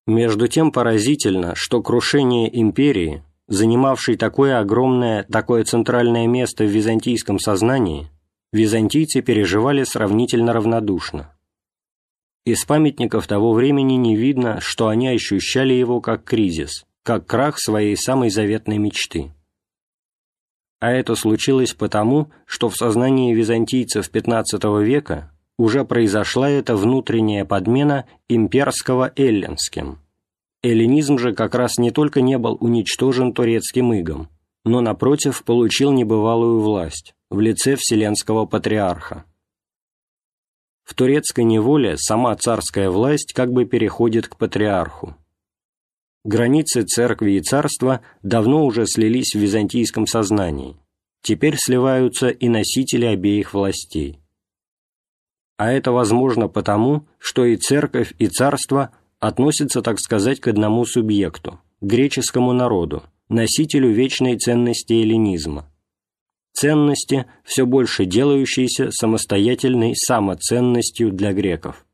Между 0.09 0.49
тем 0.49 0.73
поразительно, 0.73 1.55
что 1.55 1.85
крушение 1.85 2.51
империи, 2.61 3.23
занимавшей 3.47 4.17
такое 4.17 4.59
огромное, 4.59 5.23
такое 5.23 5.63
центральное 5.63 6.27
место 6.27 6.65
в 6.65 6.69
византийском 6.69 7.39
сознании, 7.39 8.11
византийцы 8.53 9.21
переживали 9.21 9.85
сравнительно 9.85 10.53
равнодушно. 10.53 11.33
Из 12.45 12.65
памятников 12.65 13.29
того 13.29 13.53
времени 13.53 13.95
не 13.95 14.17
видно, 14.17 14.61
что 14.61 14.89
они 14.89 15.07
ощущали 15.07 15.75
его 15.75 16.01
как 16.01 16.25
кризис, 16.25 16.87
как 17.05 17.25
крах 17.25 17.61
своей 17.61 17.97
самой 17.97 18.31
заветной 18.31 18.79
мечты. 18.79 19.33
А 20.81 20.93
это 20.93 21.17
случилось 21.17 21.75
потому, 21.75 22.31
что 22.47 22.69
в 22.69 22.77
сознании 22.77 23.35
византийцев 23.35 24.11
XV 24.11 24.85
века 24.85 25.33
уже 25.59 25.85
произошла 25.85 26.49
эта 26.49 26.77
внутренняя 26.77 27.45
подмена 27.45 28.07
имперского 28.29 29.13
эллинским. 29.17 29.99
Эллинизм 30.63 31.19
же 31.19 31.35
как 31.35 31.55
раз 31.55 31.79
не 31.79 31.91
только 31.91 32.21
не 32.21 32.39
был 32.39 32.57
уничтожен 32.61 33.33
турецким 33.33 33.93
игом, 33.93 34.29
но, 34.65 34.81
напротив, 34.81 35.43
получил 35.45 35.93
небывалую 35.93 36.61
власть 36.61 37.15
в 37.31 37.41
лице 37.41 37.77
Вселенского 37.77 38.47
Патриарха. 38.47 39.25
В 40.85 40.95
турецкой 40.95 41.45
неволе 41.45 41.97
сама 41.99 42.35
царская 42.37 42.89
власть 42.89 43.33
как 43.35 43.53
бы 43.53 43.67
переходит 43.67 44.29
к 44.29 44.37
Патриарху. 44.37 45.17
Границы 46.25 46.83
церкви 46.83 47.33
и 47.33 47.41
царства 47.41 48.01
давно 48.23 48.65
уже 48.65 48.87
слились 48.87 49.35
в 49.35 49.39
византийском 49.39 50.07
сознании, 50.07 50.77
теперь 51.23 51.57
сливаются 51.57 52.29
и 52.29 52.49
носители 52.49 53.07
обеих 53.07 53.55
властей 53.55 54.21
а 55.59 55.73
это 55.73 55.91
возможно 55.91 56.49
потому, 56.49 57.07
что 57.19 57.45
и 57.45 57.57
церковь, 57.57 58.15
и 58.19 58.29
царство 58.29 58.93
относятся, 59.19 59.83
так 59.83 59.99
сказать, 59.99 60.41
к 60.41 60.47
одному 60.47 60.87
субъекту, 60.87 61.61
греческому 61.81 62.53
народу, 62.53 63.03
носителю 63.29 63.91
вечной 63.91 64.39
ценности 64.39 64.93
эллинизма. 64.93 65.69
Ценности, 66.53 67.27
все 67.45 67.67
больше 67.67 68.05
делающиеся 68.05 68.93
самостоятельной 68.93 69.97
самоценностью 69.97 71.11
для 71.11 71.33
греков. 71.33 71.85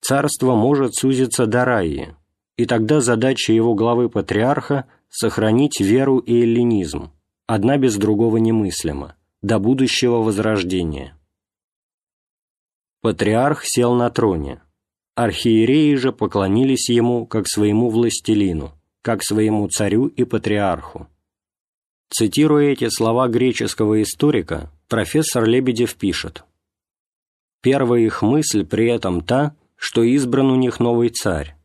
Царство 0.00 0.56
может 0.56 0.96
сузиться 0.96 1.46
до 1.46 1.64
раи, 1.64 2.16
и 2.56 2.66
тогда 2.66 3.00
задача 3.00 3.52
его 3.52 3.74
главы 3.74 4.08
патриарха– 4.08 4.86
сохранить 5.12 5.78
веру 5.78 6.18
и 6.18 6.42
эллинизм, 6.42 7.12
одна 7.46 7.76
без 7.76 7.96
другого 7.96 8.38
немыслима, 8.38 9.14
до 9.42 9.58
будущего 9.58 10.22
возрождения. 10.22 11.18
Патриарх 13.02 13.64
сел 13.64 13.94
на 13.94 14.08
троне. 14.10 14.62
Архиереи 15.14 15.94
же 15.96 16.12
поклонились 16.12 16.88
ему 16.88 17.26
как 17.26 17.46
своему 17.46 17.90
властелину, 17.90 18.72
как 19.02 19.22
своему 19.22 19.68
царю 19.68 20.06
и 20.06 20.24
патриарху. 20.24 21.08
Цитируя 22.08 22.72
эти 22.72 22.88
слова 22.88 23.28
греческого 23.28 24.00
историка, 24.02 24.70
профессор 24.88 25.44
Лебедев 25.44 25.96
пишет 25.96 26.44
«Первая 27.60 28.00
их 28.00 28.22
мысль 28.22 28.64
при 28.64 28.88
этом 28.88 29.20
та, 29.22 29.54
что 29.76 30.02
избран 30.02 30.50
у 30.50 30.56
них 30.56 30.80
новый 30.80 31.10
царь, 31.10 31.56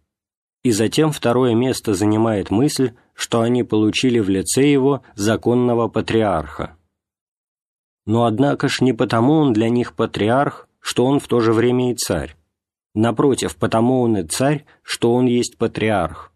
и 0.67 0.71
затем 0.71 1.13
второе 1.13 1.55
место 1.55 1.93
занимает 1.93 2.51
мысль, 2.51 2.91
что 3.13 3.39
они 3.39 3.63
получили 3.63 4.19
в 4.19 4.27
лице 4.27 4.69
его 4.69 5.01
законного 5.15 5.87
патриарха. 5.87 6.75
Но 8.05 8.25
однако 8.25 8.67
ж 8.67 8.81
не 8.81 8.91
потому 8.91 9.35
он 9.35 9.53
для 9.53 9.69
них 9.69 9.95
патриарх, 9.95 10.67
что 10.81 11.05
он 11.05 11.21
в 11.21 11.27
то 11.29 11.39
же 11.39 11.53
время 11.53 11.93
и 11.93 11.95
царь. 11.95 12.35
Напротив, 12.93 13.55
потому 13.55 14.01
он 14.01 14.17
и 14.17 14.23
царь, 14.23 14.65
что 14.81 15.13
он 15.13 15.27
есть 15.27 15.57
патриарх. 15.57 16.33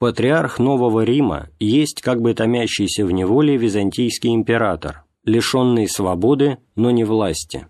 Патриарх 0.00 0.58
Нового 0.58 1.02
Рима 1.02 1.50
есть 1.60 2.02
как 2.02 2.20
бы 2.20 2.34
томящийся 2.34 3.06
в 3.06 3.12
неволе 3.12 3.56
византийский 3.56 4.34
император, 4.34 5.04
лишенный 5.22 5.86
свободы, 5.88 6.58
но 6.74 6.90
не 6.90 7.04
власти. 7.04 7.68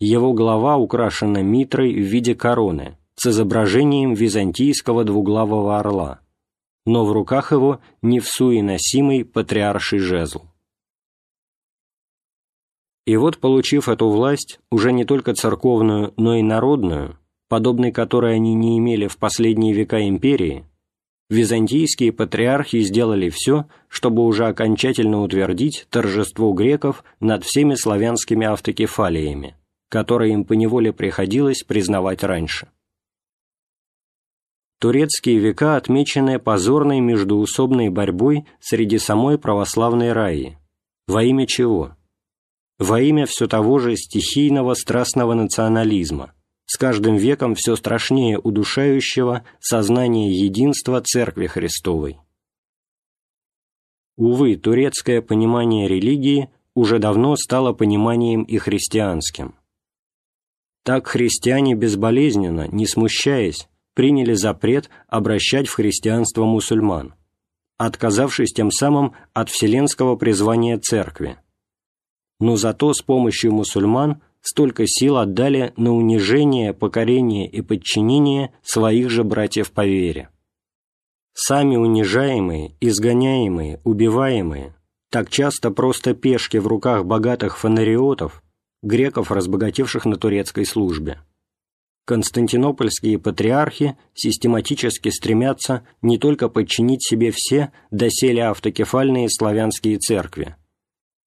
Его 0.00 0.32
голова 0.32 0.78
украшена 0.78 1.42
митрой 1.42 1.94
в 1.94 2.02
виде 2.02 2.34
короны 2.34 2.98
с 3.16 3.26
изображением 3.26 4.14
византийского 4.14 5.04
двуглавого 5.04 5.78
орла, 5.78 6.20
но 6.86 7.04
в 7.04 7.12
руках 7.12 7.52
его 7.52 7.80
не 8.02 8.20
всуе 8.20 8.62
носимый 8.62 9.24
патриарший 9.24 9.98
жезл. 9.98 10.42
И 13.06 13.16
вот, 13.16 13.38
получив 13.38 13.88
эту 13.88 14.08
власть, 14.08 14.60
уже 14.70 14.92
не 14.92 15.04
только 15.04 15.34
церковную, 15.34 16.14
но 16.16 16.36
и 16.36 16.42
народную, 16.42 17.18
подобной 17.48 17.92
которой 17.92 18.34
они 18.34 18.54
не 18.54 18.78
имели 18.78 19.06
в 19.06 19.18
последние 19.18 19.74
века 19.74 20.08
империи, 20.08 20.64
византийские 21.28 22.12
патриархи 22.12 22.80
сделали 22.80 23.28
все, 23.28 23.66
чтобы 23.88 24.24
уже 24.24 24.46
окончательно 24.46 25.20
утвердить 25.20 25.86
торжество 25.90 26.52
греков 26.52 27.04
над 27.20 27.44
всеми 27.44 27.74
славянскими 27.74 28.46
автокефалиями, 28.46 29.54
которые 29.90 30.32
им 30.32 30.44
поневоле 30.44 30.92
приходилось 30.92 31.62
признавать 31.62 32.22
раньше. 32.22 32.68
Турецкие 34.84 35.38
века 35.38 35.76
отмечены 35.76 36.38
позорной 36.38 37.00
междуусобной 37.00 37.88
борьбой 37.88 38.44
среди 38.60 38.98
самой 38.98 39.38
православной 39.38 40.12
раи. 40.12 40.58
Во 41.08 41.24
имя 41.24 41.46
чего? 41.46 41.96
во 42.78 43.00
имя 43.00 43.24
все 43.24 43.46
того 43.46 43.78
же 43.78 43.96
стихийного 43.96 44.74
страстного 44.74 45.32
национализма, 45.32 46.34
с 46.66 46.76
каждым 46.76 47.16
веком 47.16 47.54
все 47.54 47.76
страшнее 47.76 48.38
удушающего 48.38 49.46
сознания 49.58 50.30
единства 50.30 51.00
Церкви 51.00 51.46
Христовой. 51.46 52.18
Увы, 54.18 54.56
турецкое 54.56 55.22
понимание 55.22 55.88
религии 55.88 56.50
уже 56.74 56.98
давно 56.98 57.36
стало 57.36 57.72
пониманием 57.72 58.42
и 58.42 58.58
христианским. 58.58 59.54
Так 60.82 61.06
христиане 61.06 61.74
безболезненно, 61.74 62.68
не 62.68 62.86
смущаясь, 62.86 63.66
приняли 63.94 64.34
запрет 64.34 64.90
обращать 65.08 65.68
в 65.68 65.74
христианство 65.74 66.44
мусульман, 66.44 67.14
отказавшись 67.78 68.52
тем 68.52 68.70
самым 68.70 69.14
от 69.32 69.48
вселенского 69.50 70.16
призвания 70.16 70.78
Церкви, 70.78 71.38
но 72.40 72.56
зато 72.56 72.92
с 72.92 73.00
помощью 73.00 73.52
мусульман 73.52 74.20
столько 74.40 74.86
сил 74.86 75.16
отдали 75.16 75.72
на 75.76 75.94
унижение, 75.94 76.74
покорение 76.74 77.48
и 77.48 77.62
подчинение 77.62 78.52
своих 78.62 79.08
же 79.10 79.24
братьев 79.24 79.72
по 79.72 79.86
вере. 79.86 80.28
Сами 81.32 81.76
унижаемые, 81.76 82.76
изгоняемые, 82.80 83.80
убиваемые, 83.84 84.74
так 85.10 85.30
часто 85.30 85.70
просто 85.70 86.14
пешки 86.14 86.58
в 86.58 86.66
руках 86.66 87.06
богатых 87.06 87.58
фонариотов, 87.58 88.42
греков, 88.82 89.30
разбогатевших 89.32 90.04
на 90.04 90.16
турецкой 90.16 90.66
службе. 90.66 91.20
Константинопольские 92.06 93.18
патриархи 93.18 93.96
систематически 94.12 95.08
стремятся 95.08 95.86
не 96.02 96.18
только 96.18 96.50
подчинить 96.50 97.02
себе 97.02 97.30
все 97.30 97.72
доселе 97.90 98.44
автокефальные 98.44 99.30
славянские 99.30 99.98
церкви, 99.98 100.56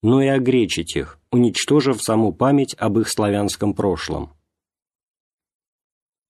но 0.03 0.21
и 0.21 0.27
огречить 0.27 0.95
их, 0.95 1.19
уничтожив 1.31 2.03
саму 2.03 2.31
память 2.31 2.75
об 2.77 2.99
их 2.99 3.09
славянском 3.09 3.73
прошлом. 3.73 4.33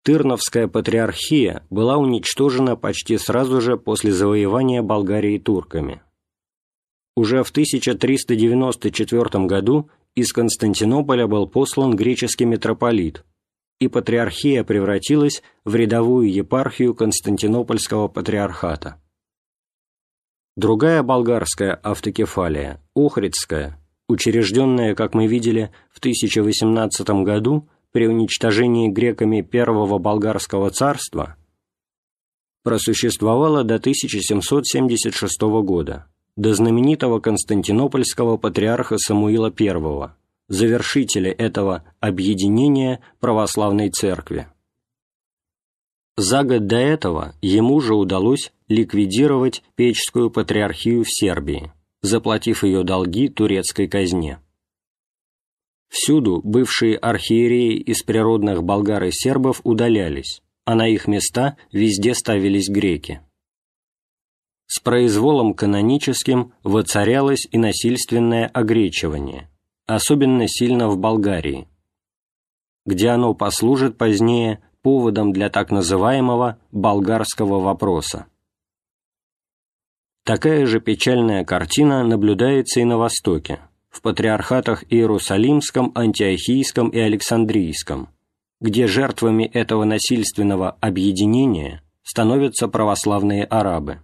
Тырновская 0.03 0.69
патриархия 0.69 1.65
была 1.69 1.97
уничтожена 1.97 2.77
почти 2.77 3.17
сразу 3.17 3.59
же 3.59 3.75
после 3.75 4.13
завоевания 4.13 4.81
Болгарии 4.81 5.37
турками. 5.37 6.01
Уже 7.17 7.43
в 7.43 7.49
1394 7.49 9.45
году 9.45 9.89
из 10.15 10.31
Константинополя 10.31 11.27
был 11.27 11.45
послан 11.49 11.97
греческий 11.97 12.45
митрополит, 12.45 13.25
и 13.79 13.87
патриархия 13.87 14.63
превратилась 14.63 15.43
в 15.65 15.75
рядовую 15.75 16.31
епархию 16.31 16.95
Константинопольского 16.95 18.07
патриархата. 18.07 19.01
Другая 20.55 21.03
болгарская 21.03 21.75
автокефалия, 21.75 22.81
Охридская, 22.95 23.79
учрежденная, 24.07 24.95
как 24.95 25.13
мы 25.13 25.27
видели, 25.27 25.71
в 25.91 25.99
1018 25.99 27.07
году 27.23 27.69
при 27.91 28.07
уничтожении 28.07 28.89
греками 28.89 29.41
Первого 29.41 29.99
болгарского 29.99 30.71
царства, 30.71 31.35
просуществовала 32.63 33.63
до 33.63 33.75
1776 33.75 35.41
года, 35.63 36.07
до 36.35 36.53
знаменитого 36.53 37.19
константинопольского 37.19 38.37
патриарха 38.37 38.97
Самуила 38.97 39.53
I, 39.57 40.11
завершителя 40.47 41.31
этого 41.31 41.83
объединения 41.99 43.01
православной 43.19 43.89
церкви. 43.89 44.47
За 46.15 46.43
год 46.43 46.65
до 46.65 46.77
этого 46.77 47.35
ему 47.41 47.79
же 47.79 47.93
удалось 47.93 48.51
ликвидировать 48.67 49.63
Печскую 49.75 50.31
патриархию 50.31 51.03
в 51.03 51.09
Сербии, 51.09 51.71
заплатив 52.01 52.63
ее 52.63 52.83
долги 52.83 53.29
турецкой 53.29 53.87
казне. 53.87 54.39
Всюду 55.89 56.41
бывшие 56.43 56.97
архиереи 56.97 57.77
из 57.77 58.03
природных 58.03 58.63
болгар 58.63 59.03
и 59.05 59.11
сербов 59.11 59.61
удалялись, 59.63 60.41
а 60.65 60.75
на 60.75 60.87
их 60.87 61.07
места 61.07 61.55
везде 61.71 62.13
ставились 62.13 62.67
греки. 62.67 63.21
С 64.65 64.79
произволом 64.79 65.53
каноническим 65.53 66.51
воцарялось 66.63 67.47
и 67.51 67.57
насильственное 67.57 68.47
огречивание, 68.47 69.49
особенно 69.87 70.47
сильно 70.47 70.89
в 70.89 70.97
Болгарии, 70.97 71.67
где 72.85 73.09
оно 73.09 73.33
послужит 73.33 73.97
позднее 73.97 74.61
поводом 74.83 75.31
для 75.31 75.49
так 75.49 75.71
называемого 75.71 76.59
«болгарского 76.71 77.59
вопроса». 77.59 78.27
Такая 80.23 80.65
же 80.65 80.81
печальная 80.81 81.45
картина 81.45 82.03
наблюдается 82.03 82.81
и 82.81 82.83
на 82.83 82.97
Востоке, 82.97 83.61
в 83.89 84.01
патриархатах 84.01 84.83
Иерусалимском, 84.91 85.93
Антиохийском 85.95 86.89
и 86.89 86.99
Александрийском, 86.99 88.09
где 88.59 88.87
жертвами 88.87 89.45
этого 89.45 89.85
насильственного 89.85 90.71
объединения 90.81 91.81
становятся 92.03 92.67
православные 92.67 93.45
арабы. 93.45 94.01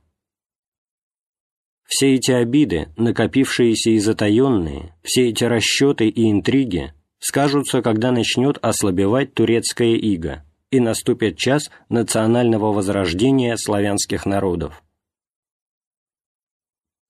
Все 1.95 2.15
эти 2.15 2.31
обиды, 2.31 2.87
накопившиеся 2.97 3.91
и 3.91 3.99
затаенные, 3.99 4.95
все 5.03 5.29
эти 5.29 5.43
расчеты 5.43 6.07
и 6.07 6.31
интриги 6.31 6.91
скажутся, 7.19 7.83
когда 7.83 8.11
начнет 8.11 8.57
ослабевать 8.63 9.35
турецкая 9.35 9.93
ига 9.93 10.43
и 10.71 10.79
наступит 10.79 11.37
час 11.37 11.69
национального 11.89 12.73
возрождения 12.73 13.55
славянских 13.57 14.25
народов. 14.25 14.81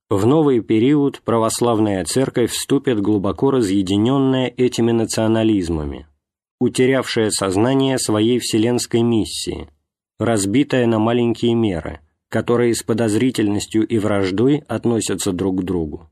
В 0.09 0.25
новый 0.25 0.59
период 0.59 1.21
православная 1.21 2.03
церковь 2.03 2.51
вступит 2.51 2.99
глубоко 2.99 3.51
разъединенная 3.51 4.47
этими 4.47 4.91
национализмами, 4.91 6.07
утерявшая 6.59 7.29
сознание 7.29 7.97
своей 7.97 8.38
вселенской 8.39 9.01
миссии, 9.01 9.69
разбитая 10.19 10.88
на 10.88 10.99
маленькие 10.99 11.53
меры, 11.53 12.01
которые 12.34 12.73
с 12.73 12.81
подозрительностью 12.81 13.88
и 13.88 13.99
враждой 13.99 14.63
относятся 14.67 15.34
друг 15.34 15.61
к 15.61 15.63
другу. 15.63 16.09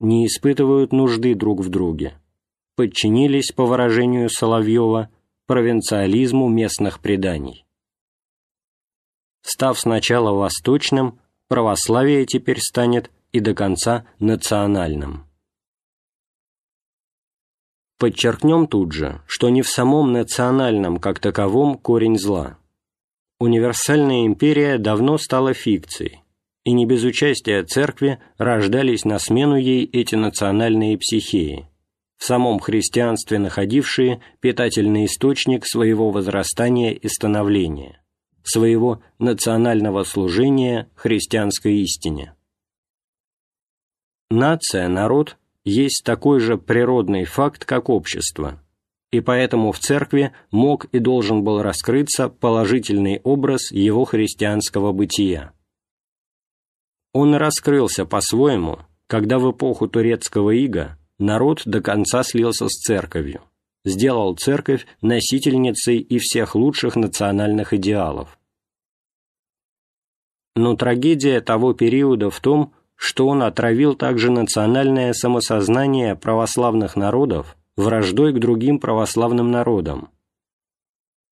Не 0.00 0.26
испытывают 0.26 0.92
нужды 0.92 1.36
друг 1.36 1.60
в 1.60 1.68
друге, 1.68 2.18
подчинились, 2.74 3.52
по 3.52 3.64
выражению 3.64 4.28
Соловьева, 4.28 5.10
провинциализму 5.46 6.48
местных 6.48 6.98
преданий. 6.98 7.64
Став 9.42 9.78
сначала 9.78 10.32
восточным, 10.32 11.20
православие 11.46 12.26
теперь 12.26 12.60
станет 12.60 13.12
и 13.30 13.38
до 13.38 13.54
конца 13.54 14.06
национальным. 14.18 15.28
Подчеркнем 18.00 18.66
тут 18.66 18.90
же, 18.90 19.22
что 19.28 19.48
не 19.48 19.62
в 19.62 19.68
самом 19.68 20.12
национальном 20.12 20.98
как 20.98 21.20
таковом 21.20 21.78
корень 21.78 22.18
зла. 22.18 22.58
Универсальная 23.38 24.26
империя 24.26 24.78
давно 24.78 25.18
стала 25.18 25.54
фикцией, 25.54 26.22
и 26.64 26.72
не 26.72 26.86
без 26.86 27.04
участия 27.04 27.62
церкви 27.64 28.20
рождались 28.38 29.04
на 29.04 29.18
смену 29.18 29.56
ей 29.56 29.84
эти 29.84 30.14
национальные 30.14 30.96
психеи, 30.98 31.68
в 32.16 32.24
самом 32.24 32.58
христианстве 32.58 33.38
находившие 33.38 34.22
питательный 34.40 35.06
источник 35.06 35.66
своего 35.66 36.10
возрастания 36.10 36.92
и 36.92 37.08
становления 37.08 38.00
своего 38.44 39.02
национального 39.18 40.04
служения 40.04 40.90
христианской 40.94 41.76
истине. 41.78 42.34
Нация, 44.30 44.88
народ, 44.88 45.38
есть 45.64 46.04
такой 46.04 46.40
же 46.40 46.58
природный 46.58 47.24
факт, 47.24 47.64
как 47.64 47.88
общество, 47.88 48.62
и 49.14 49.20
поэтому 49.20 49.70
в 49.70 49.78
церкви 49.78 50.32
мог 50.50 50.86
и 50.86 50.98
должен 50.98 51.44
был 51.44 51.62
раскрыться 51.62 52.28
положительный 52.28 53.20
образ 53.22 53.70
его 53.70 54.04
христианского 54.04 54.92
бытия. 54.92 55.52
Он 57.12 57.36
раскрылся 57.36 58.04
по-своему, 58.06 58.80
когда 59.06 59.38
в 59.38 59.50
эпоху 59.52 59.86
турецкого 59.86 60.50
ига 60.50 60.98
народ 61.18 61.62
до 61.64 61.80
конца 61.80 62.24
слился 62.24 62.68
с 62.68 62.72
церковью 62.72 63.42
сделал 63.84 64.34
церковь 64.34 64.86
носительницей 65.02 65.98
и 65.98 66.18
всех 66.18 66.54
лучших 66.54 66.96
национальных 66.96 67.72
идеалов. 67.74 68.38
Но 70.56 70.74
трагедия 70.76 71.40
того 71.40 71.74
периода 71.74 72.30
в 72.30 72.40
том, 72.40 72.72
что 72.96 73.28
он 73.28 73.42
отравил 73.42 73.94
также 73.94 74.30
национальное 74.30 75.12
самосознание 75.12 76.16
православных 76.16 76.96
народов 76.96 77.56
враждой 77.76 78.32
к 78.32 78.38
другим 78.38 78.78
православным 78.78 79.50
народам. 79.50 80.10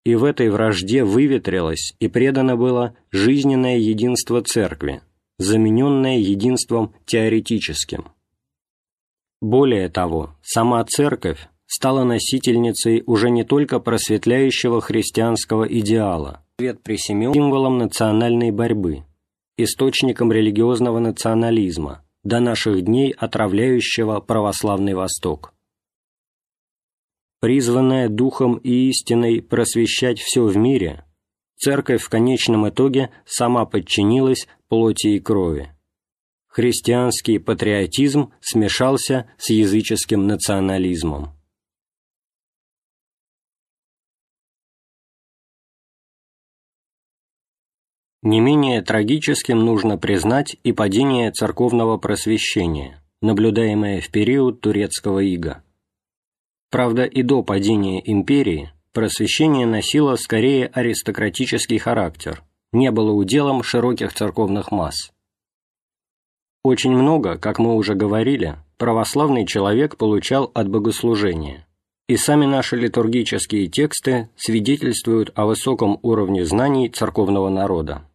И 0.05 0.15
в 0.15 0.25
этой 0.25 0.51
вражде 0.51 1.05
выветрилось 1.05 1.95
и 2.01 2.09
предано 2.09 2.57
было 2.57 2.97
жизненное 3.11 3.79
единство 3.79 4.43
церкви, 4.43 5.01
замененное 5.39 6.19
единством 6.19 6.95
теоретическим. 7.07 8.07
Более 9.41 9.89
того, 9.89 10.37
сама 10.43 10.85
церковь 10.85 11.49
стала 11.67 12.05
носительницей 12.05 13.03
уже 13.07 13.31
не 13.31 13.45
только 13.45 13.81
просветляющего 13.81 14.81
христианского 14.81 15.65
идеала, 15.65 16.45
свет 16.59 16.83
при 16.83 16.97
символом 16.97 17.79
национальной 17.79 18.51
борьбы, 18.51 19.05
источником 19.57 20.33
религиозного 20.33 20.99
национализма, 20.99 22.05
до 22.25 22.41
наших 22.41 22.83
дней 22.83 23.11
отравляющего 23.11 24.21
православный 24.21 24.95
Восток. 24.95 25.55
Призванная 27.43 28.09
духом 28.09 28.59
и 28.59 28.89
истиной 28.91 29.43
просвещать 29.43 30.21
все 30.21 30.45
в 30.45 30.57
мире, 30.57 31.05
церковь 31.57 32.01
в 32.01 32.09
конечном 32.09 32.69
итоге 32.69 33.11
сама 33.27 33.67
подчинилась 33.67 34.47
плоти 34.69 35.09
и 35.09 35.19
крови. 35.19 35.73
Христианский 36.47 37.41
патриотизм 37.41 38.33
смешался 38.41 39.29
с 39.39 39.51
языческим 39.51 40.29
национализмом. 40.29 41.37
Не 48.23 48.39
менее 48.39 48.83
трагическим 48.83 49.59
нужно 49.59 49.99
признать 49.99 50.57
и 50.63 50.71
падение 50.71 51.33
церковного 51.33 51.99
просвещения, 51.99 53.03
наблюдаемое 53.21 54.01
в 54.01 54.13
период 54.13 54.61
турецкого 54.61 55.19
ига. 55.19 55.65
Правда, 56.73 57.05
и 57.05 57.23
до 57.23 57.43
падения 57.43 58.01
империи 58.03 58.73
просвещение 58.95 59.67
носило 59.67 60.17
скорее 60.17 60.69
аристократический 60.69 61.77
характер, 61.77 62.43
не 62.73 62.91
было 62.91 63.13
уделом 63.13 63.63
широких 63.63 64.15
церковных 64.15 64.73
масс. 64.73 65.13
Очень 66.65 66.93
много, 66.93 67.37
как 67.37 67.59
мы 67.59 67.75
уже 67.75 67.95
говорили, 67.95 68.57
православный 68.79 69.45
человек 69.45 69.99
получал 69.99 70.51
от 70.55 70.71
богослужения, 70.71 71.69
и 72.09 72.17
сами 72.17 72.47
наши 72.47 72.77
литургические 72.77 73.69
тексты 73.69 74.31
свидетельствуют 74.37 75.31
о 75.35 75.45
высоком 75.45 75.99
уровне 76.01 76.47
знаний 76.47 76.89
церковного 76.89 77.51
народа. 77.51 78.09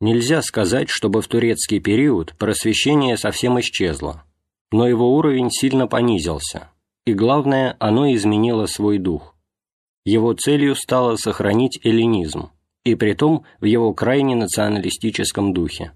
Нельзя 0.00 0.42
сказать, 0.42 0.88
чтобы 0.90 1.22
в 1.22 1.28
турецкий 1.28 1.78
период 1.78 2.34
просвещение 2.38 3.16
совсем 3.16 3.60
исчезло, 3.60 4.24
но 4.72 4.88
его 4.88 5.14
уровень 5.14 5.50
сильно 5.52 5.86
понизился, 5.86 6.71
и 7.06 7.14
главное, 7.14 7.76
оно 7.78 8.12
изменило 8.12 8.66
свой 8.66 8.98
дух. 8.98 9.34
Его 10.04 10.32
целью 10.34 10.74
стало 10.74 11.16
сохранить 11.16 11.78
эллинизм, 11.84 12.50
и 12.84 12.94
притом 12.94 13.44
в 13.60 13.64
его 13.64 13.94
крайне 13.94 14.34
националистическом 14.34 15.52
духе. 15.52 15.92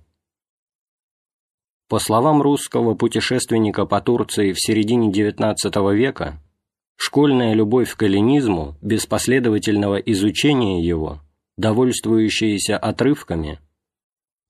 По 1.88 1.98
словам 1.98 2.42
русского 2.42 2.94
путешественника 2.94 3.86
по 3.86 4.00
Турции 4.00 4.52
в 4.52 4.60
середине 4.60 5.10
XIX 5.10 5.94
века, 5.94 6.42
школьная 6.96 7.54
любовь 7.54 7.94
к 7.94 8.02
эллинизму 8.02 8.76
без 8.82 9.06
последовательного 9.06 9.96
изучения 9.96 10.84
его, 10.84 11.20
довольствующаяся 11.56 12.76
отрывками– 12.76 13.60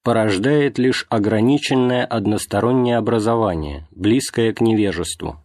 порождает 0.07 0.79
лишь 0.79 1.05
ограниченное 1.09 2.05
одностороннее 2.05 2.97
образование, 2.97 3.89
близкое 3.91 4.53
к 4.53 4.61
невежеству. 4.61 5.43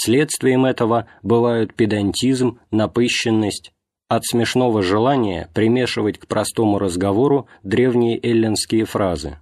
Следствием 0.00 0.64
этого 0.64 1.08
бывают 1.24 1.74
педантизм, 1.74 2.60
напыщенность, 2.70 3.72
от 4.06 4.24
смешного 4.24 4.80
желания 4.80 5.50
примешивать 5.54 6.18
к 6.18 6.28
простому 6.28 6.78
разговору 6.78 7.48
древние 7.64 8.16
эллинские 8.24 8.84
фразы 8.84 9.40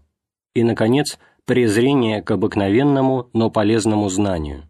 и, 0.55 0.65
наконец, 0.65 1.19
презрение 1.45 2.23
к 2.23 2.31
обыкновенному, 2.31 3.29
но 3.35 3.51
полезному 3.51 4.09
знанию. 4.09 4.67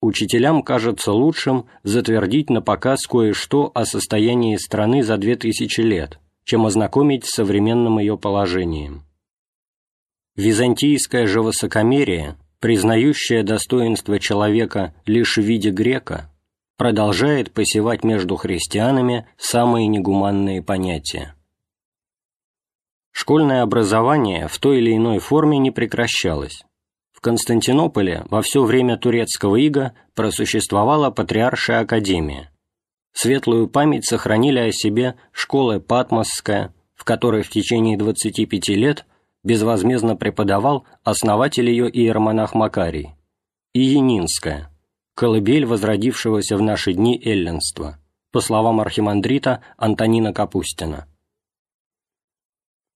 учителям 0.00 0.62
кажется 0.62 1.12
лучшим 1.12 1.66
затвердить 1.82 2.48
на 2.48 2.62
показ 2.62 3.06
кое-что 3.06 3.70
о 3.74 3.84
состоянии 3.84 4.56
страны 4.56 5.02
за 5.02 5.18
две 5.18 5.36
тысячи 5.36 5.82
лет, 5.82 6.20
чем 6.44 6.64
ознакомить 6.64 7.26
с 7.26 7.34
современным 7.34 7.98
ее 7.98 8.16
положением. 8.16 9.04
Византийское 10.36 11.26
же 11.26 11.42
высокомерие, 11.42 12.38
признающее 12.60 13.42
достоинство 13.42 14.18
человека 14.18 14.94
лишь 15.06 15.36
в 15.36 15.42
виде 15.42 15.70
грека, 15.70 16.30
продолжает 16.76 17.52
посевать 17.52 18.04
между 18.04 18.36
христианами 18.36 19.26
самые 19.36 19.86
негуманные 19.86 20.62
понятия. 20.62 21.34
Школьное 23.10 23.62
образование 23.62 24.46
в 24.46 24.58
той 24.58 24.78
или 24.78 24.94
иной 24.94 25.18
форме 25.18 25.58
не 25.58 25.72
прекращалось. 25.72 26.64
В 27.10 27.20
Константинополе 27.20 28.24
во 28.30 28.42
все 28.42 28.62
время 28.62 28.96
турецкого 28.96 29.56
ига 29.56 29.92
просуществовала 30.14 31.10
Патриаршая 31.10 31.80
академия. 31.80 32.52
Светлую 33.12 33.66
память 33.66 34.06
сохранили 34.06 34.60
о 34.60 34.70
себе 34.70 35.16
школа 35.32 35.80
Патмосская, 35.80 36.72
в 36.94 37.02
которой 37.02 37.42
в 37.42 37.50
течение 37.50 37.98
25 37.98 38.68
лет 38.68 39.04
безвозмездно 39.48 40.14
преподавал 40.14 40.84
основатель 41.04 41.70
ее 41.70 41.88
иеромонах 41.88 42.54
Макарий, 42.54 43.14
и 43.72 43.80
Янинская, 43.80 44.70
колыбель 45.14 45.64
возродившегося 45.64 46.58
в 46.58 46.60
наши 46.60 46.92
дни 46.92 47.18
эллинства, 47.24 47.98
по 48.30 48.42
словам 48.42 48.78
архимандрита 48.78 49.62
Антонина 49.78 50.34
Капустина. 50.34 51.08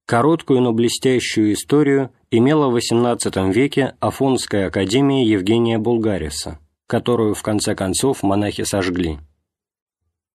Короткую, 0.06 0.60
но 0.60 0.74
блестящую 0.74 1.54
историю 1.54 2.10
имела 2.30 2.68
в 2.68 2.76
XVIII 2.76 3.50
веке 3.50 3.96
Афонская 4.00 4.66
академия 4.66 5.24
Евгения 5.24 5.78
Булгариса, 5.78 6.58
которую 6.86 7.34
в 7.34 7.42
конце 7.42 7.74
концов 7.74 8.22
монахи 8.22 8.64
сожгли. 8.64 9.20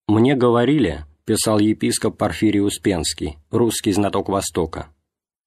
«Мне 0.08 0.36
говорили»,– 0.36 1.06
писал 1.26 1.60
епископ 1.60 2.18
Порфирий 2.18 2.66
Успенский, 2.66 3.38
русский 3.52 3.92
знаток 3.92 4.30
Востока, 4.30 4.88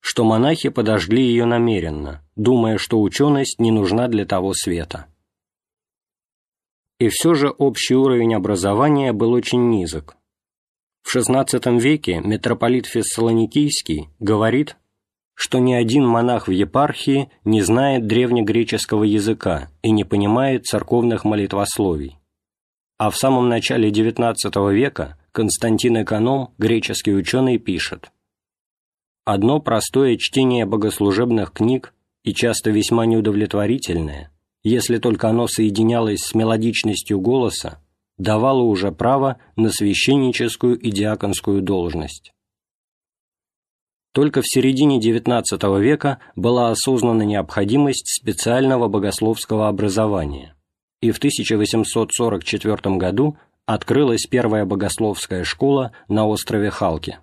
что 0.01 0.25
монахи 0.25 0.69
подожгли 0.69 1.23
ее 1.23 1.45
намеренно, 1.45 2.23
думая, 2.37 2.79
что 2.79 3.01
ученость 3.01 3.61
не 3.61 3.71
нужна 3.71 4.09
для 4.09 4.25
того 4.25 4.55
света. 4.55 5.07
И 6.99 7.09
все 7.09 7.35
же 7.35 7.51
общий 7.51 7.95
уровень 7.95 8.35
образования 8.35 9.13
был 9.13 9.33
очень 9.33 9.71
низок, 9.71 10.17
в 11.03 11.17
XVI 11.17 11.81
веке 11.81 12.21
митрополит 12.21 12.87
Фессалоникийский 12.87 14.11
говорит, 14.21 14.77
что 15.35 15.59
ни 15.59 15.73
один 15.73 16.07
монах 16.07 16.47
в 16.47 16.51
епархии 16.51 17.31
не 17.45 17.63
знает 17.63 18.07
древнегреческого 18.07 19.05
языка 19.05 19.71
и 19.83 19.91
не 19.91 20.05
понимает 20.05 20.67
церковных 20.67 21.25
молитвословий. 21.25 22.19
А 22.99 23.11
в 23.11 23.17
самом 23.17 23.49
начале 23.49 23.91
XIX 23.91 24.73
века 24.73 25.19
Константин 25.33 26.03
Эконом, 26.03 26.51
греческий 26.59 27.15
ученый, 27.15 27.59
пишет 27.59 28.13
«Одно 29.33 29.61
простое 29.61 30.17
чтение 30.17 30.67
богослужебных 30.67 31.53
книг 31.53 31.95
и 32.25 32.35
часто 32.35 32.71
весьма 32.71 33.07
неудовлетворительное, 33.07 34.33
если 34.65 34.99
только 34.99 35.29
оно 35.29 35.47
соединялось 35.47 36.23
с 36.23 36.35
мелодичностью 36.35 37.21
голоса, 37.21 37.81
давало 38.19 38.63
уже 38.63 38.91
право 38.91 39.37
на 39.55 39.71
священническую 39.71 40.77
и 40.77 40.91
диаконскую 40.91 41.63
должность. 41.63 42.33
Только 44.13 44.43
в 44.43 44.49
середине 44.49 44.99
XIX 44.99 45.81
века 45.81 46.19
была 46.35 46.73
осознана 46.73 47.23
необходимость 47.23 48.09
специального 48.09 48.89
богословского 48.89 49.69
образования, 49.69 50.57
и 51.01 51.13
в 51.13 51.19
1844 51.19 52.97
году 52.97 53.37
открылась 53.65 54.27
первая 54.27 54.65
богословская 54.65 55.45
школа 55.45 55.93
на 56.09 56.27
острове 56.27 56.71
Халки. 56.71 57.21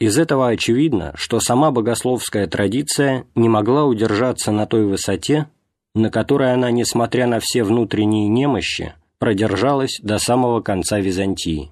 Из 0.00 0.18
этого 0.18 0.48
очевидно, 0.48 1.12
что 1.16 1.40
сама 1.40 1.70
богословская 1.70 2.46
традиция 2.46 3.26
не 3.34 3.48
могла 3.48 3.84
удержаться 3.84 4.50
на 4.50 4.66
той 4.66 4.86
высоте, 4.86 5.48
на 5.94 6.10
которой 6.10 6.52
она, 6.52 6.70
несмотря 6.70 7.26
на 7.26 7.38
все 7.38 7.62
внутренние 7.62 8.28
немощи, 8.28 8.94
продержалась 9.18 10.00
до 10.02 10.18
самого 10.18 10.60
конца 10.60 10.98
Византии. 10.98 11.70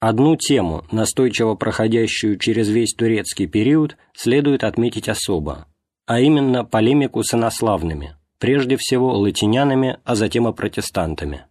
Одну 0.00 0.36
тему, 0.36 0.84
настойчиво 0.90 1.54
проходящую 1.56 2.38
через 2.38 2.70
весь 2.70 2.94
турецкий 2.94 3.46
период, 3.46 3.98
следует 4.14 4.64
отметить 4.64 5.10
особо, 5.10 5.66
а 6.06 6.20
именно 6.20 6.64
полемику 6.64 7.22
с 7.22 7.34
инославными, 7.34 8.16
прежде 8.38 8.78
всего 8.78 9.12
латинянами, 9.18 9.98
а 10.04 10.14
затем 10.14 10.48
и 10.48 10.54
протестантами. 10.54 11.44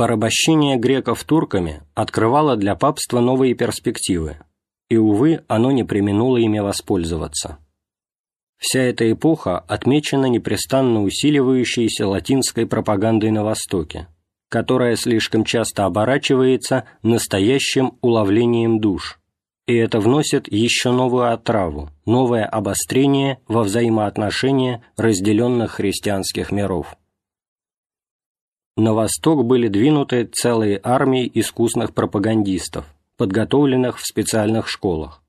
Порабощение 0.00 0.78
греков 0.78 1.24
турками 1.24 1.82
открывало 1.94 2.56
для 2.56 2.74
папства 2.74 3.20
новые 3.20 3.52
перспективы, 3.52 4.38
и, 4.88 4.96
увы, 4.96 5.44
оно 5.46 5.72
не 5.72 5.84
применуло 5.84 6.38
ими 6.38 6.58
воспользоваться. 6.58 7.58
Вся 8.56 8.80
эта 8.80 9.12
эпоха 9.12 9.58
отмечена 9.58 10.24
непрестанно 10.24 11.02
усиливающейся 11.02 12.06
латинской 12.06 12.64
пропагандой 12.64 13.30
на 13.30 13.44
Востоке, 13.44 14.08
которая 14.48 14.96
слишком 14.96 15.44
часто 15.44 15.84
оборачивается 15.84 16.84
настоящим 17.02 17.98
уловлением 18.00 18.80
душ, 18.80 19.20
и 19.66 19.74
это 19.74 20.00
вносит 20.00 20.50
еще 20.50 20.92
новую 20.92 21.30
отраву, 21.30 21.90
новое 22.06 22.46
обострение 22.46 23.40
во 23.48 23.64
взаимоотношения 23.64 24.82
разделенных 24.96 25.72
христианских 25.72 26.52
миров. 26.52 26.96
На 28.82 28.94
восток 28.94 29.44
были 29.44 29.68
двинуты 29.68 30.24
целые 30.24 30.80
армии 30.82 31.30
искусных 31.34 31.92
пропагандистов, 31.92 32.86
подготовленных 33.18 33.98
в 33.98 34.06
специальных 34.06 34.68
школах. 34.68 35.22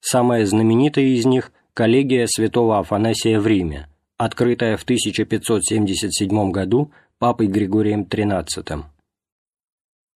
Самая 0.00 0.44
знаменитая 0.44 1.06
из 1.06 1.24
них– 1.24 1.50
коллегия 1.72 2.26
святого 2.26 2.78
Афанасия 2.78 3.40
в 3.40 3.46
Риме, 3.46 3.88
открытая 4.18 4.76
в 4.76 4.82
1577 4.82 6.50
году 6.50 6.92
папой 7.18 7.46
Григорием 7.46 8.02
XIII. 8.02 8.82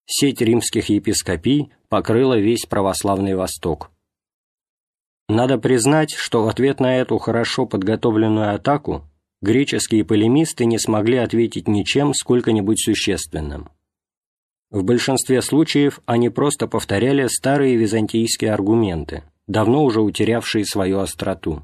Сеть 0.05 0.43
римских 0.43 0.91
епископий 0.91 1.73
покрыла 1.89 2.39
весь 2.39 2.67
православный 2.67 3.35
Восток. 3.35 3.91
Надо 5.31 5.57
признать, 5.57 6.13
что 6.13 6.45
в 6.45 6.49
ответ 6.49 6.81
на 6.81 6.99
эту 6.99 7.17
хорошо 7.17 7.65
подготовленную 7.65 8.55
атаку 8.55 9.09
греческие 9.43 10.05
полемисты 10.05 10.65
не 10.65 10.79
смогли 10.79 11.19
ответить 11.19 11.69
ничем 11.69 12.15
сколько-нибудь 12.15 12.81
существенным. 12.83 13.69
В 14.71 14.85
большинстве 14.85 15.43
случаев 15.43 16.01
они 16.07 16.29
просто 16.29 16.67
повторяли 16.67 17.27
старые 17.27 17.77
византийские 17.77 18.53
аргументы– 18.53 19.25
давно 19.49 19.83
уже 19.83 20.01
утерявшие 20.01 20.65
свою 20.65 21.01
остроту. 21.01 21.63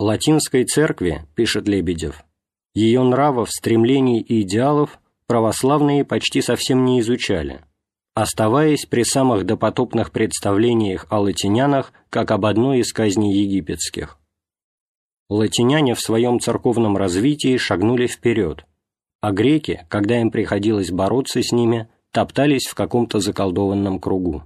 «Латинской 0.00 0.64
церкви,— 0.64 1.26
пишет 1.36 1.68
Лебедев,— 1.68 2.24
ее 2.74 3.02
нравов, 3.02 3.50
стремлений 3.50 4.20
и 4.20 4.42
идеалов 4.42 4.98
православные 5.26 6.04
почти 6.04 6.42
совсем 6.42 6.84
не 6.84 7.00
изучали, 7.00 7.62
оставаясь 8.14 8.86
при 8.86 9.04
самых 9.04 9.44
допотопных 9.44 10.10
представлениях 10.10 11.06
о 11.10 11.20
латинянах 11.20 11.92
как 12.10 12.30
об 12.30 12.44
одной 12.44 12.80
из 12.80 12.92
казней 12.92 13.32
египетских. 13.32 14.18
Латиняне 15.28 15.94
в 15.94 16.00
своем 16.00 16.38
церковном 16.38 16.96
развитии 16.96 17.56
шагнули 17.56 18.06
вперед, 18.06 18.64
а 19.20 19.32
греки, 19.32 19.84
когда 19.88 20.20
им 20.20 20.30
приходилось 20.30 20.92
бороться 20.92 21.42
с 21.42 21.50
ними, 21.50 21.88
топтались 22.12 22.66
в 22.66 22.76
каком-то 22.76 23.18
заколдованном 23.18 23.98
кругу. 23.98 24.44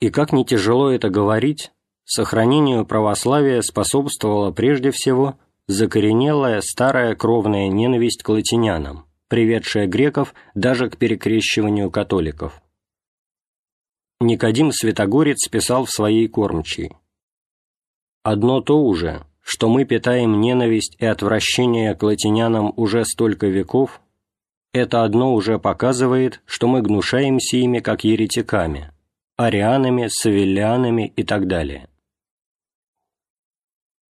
И 0.00 0.08
как 0.08 0.32
не 0.32 0.46
тяжело 0.46 0.90
это 0.90 1.10
говорить, 1.10 1.72
сохранению 2.06 2.86
православия 2.86 3.60
способствовала 3.60 4.50
прежде 4.50 4.90
всего 4.90 5.38
закоренелая 5.68 6.62
старая 6.62 7.14
кровная 7.14 7.68
ненависть 7.68 8.22
к 8.22 8.28
латинянам, 8.30 9.04
приведшая 9.28 9.86
греков 9.86 10.34
даже 10.54 10.88
к 10.88 10.96
перекрещиванию 10.96 11.90
католиков. 11.90 12.62
Никодим 14.20 14.72
Святогорец 14.72 15.48
писал 15.48 15.84
в 15.84 15.90
своей 15.90 16.28
кормчей 16.28 16.92
«Одно 18.24 18.60
то 18.60 18.82
уже, 18.82 19.22
что 19.40 19.68
мы 19.68 19.84
питаем 19.84 20.40
ненависть 20.40 20.96
и 20.98 21.06
отвращение 21.06 21.94
к 21.94 22.02
латинянам 22.02 22.72
уже 22.76 23.04
столько 23.04 23.46
веков, 23.46 24.00
это 24.72 25.04
одно 25.04 25.32
уже 25.34 25.60
показывает, 25.60 26.40
что 26.46 26.66
мы 26.66 26.82
гнушаемся 26.82 27.58
ими 27.58 27.78
как 27.78 28.02
еретиками, 28.02 28.90
арианами, 29.36 30.08
савиллианами 30.08 31.12
и 31.14 31.22
так 31.22 31.46
далее. 31.46 31.88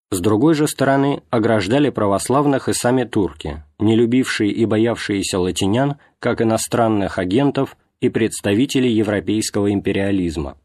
С 0.10 0.20
другой 0.22 0.54
же 0.54 0.68
стороны, 0.68 1.24
ограждали 1.32 1.90
православных 1.90 2.70
и 2.70 2.74
сами 2.74 3.04
турки, 3.04 3.64
не 3.80 3.96
любившие 3.96 4.52
и 4.52 4.64
боявшиеся 4.66 5.40
латинян, 5.40 5.96
как 6.20 6.40
иностранных 6.40 7.18
агентов 7.18 7.76
и 8.00 8.10
представителей 8.10 8.94
европейского 8.94 9.74
империализма. 9.74 10.56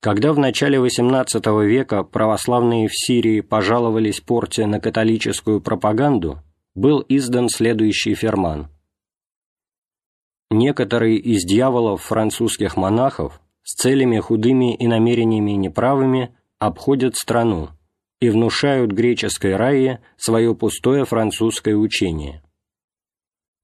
Когда 0.00 0.32
в 0.32 0.38
начале 0.38 0.78
XVIII 0.78 1.66
века 1.66 2.04
православные 2.04 2.86
в 2.86 2.92
Сирии 2.94 3.40
пожаловались 3.40 4.20
порте 4.20 4.66
на 4.66 4.80
католическую 4.80 5.60
пропаганду, 5.60 6.38
был 6.76 7.04
издан 7.08 7.48
следующий 7.48 8.14
ферман. 8.14 8.68
Некоторые 10.50 11.16
из 11.16 11.44
дьяволов 11.44 12.02
французских 12.02 12.76
монахов 12.76 13.40
с 13.64 13.74
целями 13.74 14.18
худыми 14.20 14.76
и 14.76 14.86
намерениями 14.86 15.50
неправыми 15.52 16.32
обходят 16.60 17.16
страну 17.16 17.70
и 18.20 18.30
внушают 18.30 18.92
греческой 18.92 19.56
рае 19.56 20.00
свое 20.16 20.54
пустое 20.54 21.04
французское 21.04 21.74
учение. 21.74 22.42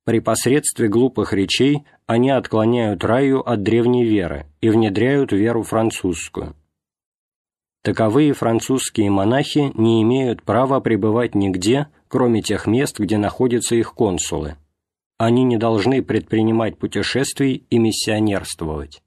При 0.05 0.21
посредстве 0.21 0.89
глупых 0.89 1.33
речей 1.33 1.85
они 2.07 2.31
отклоняют 2.31 3.03
раю 3.05 3.41
от 3.41 3.63
древней 3.63 4.05
веры 4.05 4.47
и 4.61 4.69
внедряют 4.69 5.33
веру 5.33 5.63
французскую. 5.63 6.55
Таковые 7.83 8.35
французские 8.35 9.11
монахи 9.11 9.71
не 9.75 10.03
имеют 10.03 10.43
права 10.43 10.81
пребывать 10.81 11.35
нигде, 11.35 11.89
кроме 12.09 12.43
тех 12.43 12.67
мест, 12.67 12.99
где 12.99 13.17
находятся 13.17 13.77
их 13.77 13.95
консулы. 13.95 14.57
Они 15.17 15.43
не 15.45 15.57
должны 15.57 16.03
предпринимать 16.03 16.79
путешествий 16.79 17.65
и 17.71 17.79
миссионерствовать. 17.79 19.03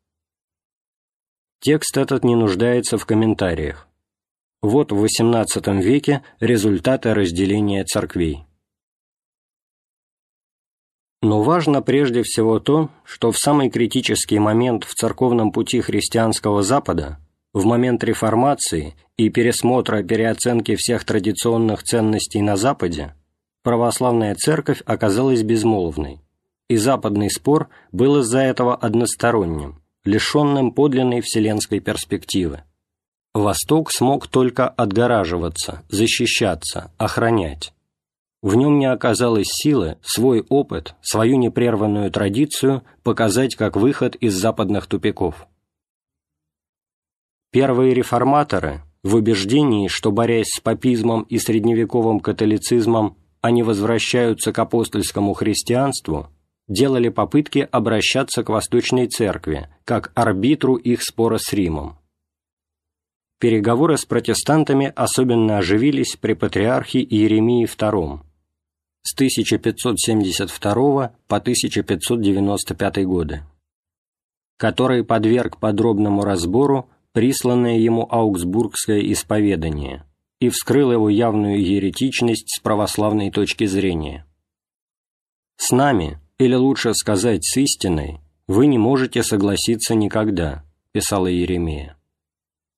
Текст 1.59 1.97
этот 1.97 2.23
не 2.23 2.35
нуждается 2.35 2.97
в 2.97 3.05
комментариях. 3.05 3.87
Вот 4.63 4.91
в 4.91 5.03
XVIII 5.03 5.81
веке 5.81 6.23
результаты 6.39 7.13
разделения 7.13 7.83
церквей. 7.83 8.46
Но 11.21 11.41
важно 11.41 11.81
прежде 11.81 12.21
всего 12.23 12.59
то, 12.59 12.89
что 13.03 13.31
в 13.31 13.37
самый 13.37 13.69
критический 13.69 14.37
момент 14.37 14.83
в 14.83 14.93
церковном 14.93 15.51
пути 15.51 15.81
христианского 15.81 16.61
Запада, 16.61 17.17
в 17.53 17.65
момент 17.65 18.03
реформации 18.03 18.95
и 19.17 19.29
пересмотра 19.29 20.03
переоценки 20.03 20.75
всех 20.75 21.05
традиционных 21.05 21.81
ценностей 21.81 22.41
на 22.41 22.55
Западе, 22.55 23.15
православная 23.63 24.35
церковь 24.35 24.83
оказалась 24.85 25.41
безмолвной, 25.41 26.21
и 26.69 26.77
западный 26.77 27.31
спор 27.31 27.69
был 27.91 28.19
из-за 28.19 28.39
этого 28.39 28.75
односторонним, 28.75 29.81
лишенным 30.05 30.71
подлинной 30.71 31.21
вселенской 31.21 31.79
перспективы. 31.79 32.61
Восток 33.33 33.91
смог 33.91 34.27
только 34.27 34.67
отгораживаться, 34.67 35.83
защищаться, 35.89 36.91
охранять. 36.97 37.73
В 38.41 38.55
нем 38.55 38.77
не 38.77 38.85
оказалось 38.85 39.47
силы 39.47 39.97
свой 40.03 40.45
опыт, 40.47 40.95
свою 41.01 41.37
непрерванную 41.37 42.11
традицию 42.11 42.83
показать 43.03 43.55
как 43.55 43.75
выход 43.75 44.15
из 44.15 44.35
западных 44.35 44.85
тупиков. 44.85 45.47
Первые 47.51 47.95
реформаторы, 47.95 48.81
в 49.01 49.15
убеждении, 49.15 49.87
что, 49.87 50.11
борясь 50.11 50.49
с 50.49 50.59
папизмом 50.59 51.23
и 51.23 51.39
средневековым 51.39 52.19
католицизмом, 52.19 53.17
они 53.41 53.63
возвращаются 53.63 54.53
к 54.53 54.59
апостольскому 54.59 55.33
христианству, 55.33 56.27
делали 56.67 57.09
попытки 57.09 57.67
обращаться 57.71 58.43
к 58.43 58.49
Восточной 58.49 59.07
Церкви, 59.07 59.69
как 59.83 60.11
арбитру 60.13 60.75
их 60.75 61.01
спора 61.01 61.37
с 61.39 61.53
Римом. 61.53 61.97
Переговоры 63.39 63.97
с 63.97 64.05
протестантами 64.05 64.91
особенно 64.95 65.57
оживились 65.57 66.17
при 66.19 66.33
патриархе 66.33 66.99
Иеремии 66.99 67.65
II 67.65 68.26
с 69.07 69.13
1572 69.13 71.11
по 71.27 71.37
1595 71.37 73.05
годы, 73.05 73.43
который 74.57 75.05
подверг 75.05 75.61
подробному 75.61 76.25
разбору 76.25 76.89
присланное 77.13 77.77
ему 77.77 78.05
аугсбургское 78.11 78.99
исповедание 79.13 80.03
и 80.41 80.49
вскрыл 80.49 80.91
его 80.91 81.09
явную 81.09 81.63
еретичность 81.63 82.57
с 82.57 82.59
православной 82.59 83.31
точки 83.31 83.65
зрения. 83.65 84.25
С 85.55 85.71
нами, 85.71 86.19
или 86.37 86.55
лучше 86.55 86.93
сказать, 86.93 87.45
с 87.45 87.55
истиной, 87.55 88.19
вы 88.45 88.67
не 88.67 88.77
можете 88.77 89.23
согласиться 89.23 89.95
никогда, 89.95 90.65
писала 90.91 91.27
Еремия. 91.27 91.95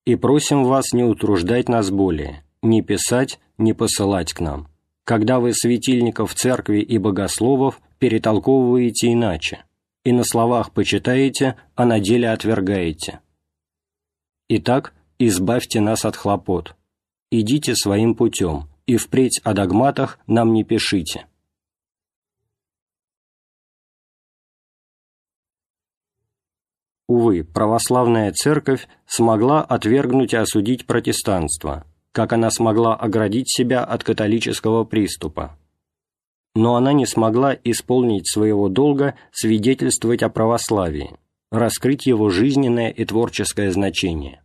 И 0.05 0.15
просим 0.15 0.63
вас 0.63 0.93
не 0.93 1.03
утруждать 1.03 1.69
нас 1.69 1.89
более, 1.89 2.43
не 2.61 2.83
писать, 2.83 3.39
не 3.57 3.73
посылать 3.73 4.31
к 4.31 4.39
нам, 4.39 4.68
когда 5.09 5.39
вы 5.39 5.55
светильников 5.55 6.35
церкви 6.35 6.81
и 6.81 6.99
богословов 6.99 7.81
перетолковываете 7.97 9.11
иначе, 9.11 9.65
и 10.03 10.11
на 10.11 10.23
словах 10.23 10.71
почитаете, 10.71 11.55
а 11.73 11.85
на 11.85 11.99
деле 11.99 12.29
отвергаете. 12.29 13.19
Итак, 14.49 14.93
избавьте 15.17 15.81
нас 15.81 16.05
от 16.05 16.15
хлопот. 16.15 16.75
Идите 17.31 17.73
своим 17.73 18.13
путем, 18.13 18.69
и 18.85 18.97
впредь 18.97 19.41
о 19.43 19.55
догматах 19.55 20.19
нам 20.27 20.53
не 20.53 20.63
пишите. 20.63 21.25
Увы, 27.07 27.43
православная 27.43 28.31
церковь 28.31 28.87
смогла 29.07 29.63
отвергнуть 29.63 30.33
и 30.33 30.37
осудить 30.37 30.85
протестанство, 30.85 31.83
как 32.11 32.33
она 32.33 32.49
смогла 32.51 32.95
оградить 32.95 33.49
себя 33.49 33.83
от 33.83 34.03
католического 34.03 34.83
приступа. 34.83 35.57
Но 36.55 36.75
она 36.75 36.93
не 36.93 37.05
смогла 37.05 37.55
исполнить 37.63 38.27
своего 38.27 38.69
долга 38.69 39.15
свидетельствовать 39.31 40.23
о 40.23 40.29
православии, 40.29 41.15
раскрыть 41.51 42.07
его 42.07 42.29
жизненное 42.29 42.89
и 42.89 43.05
творческое 43.05 43.71
значение. 43.71 44.41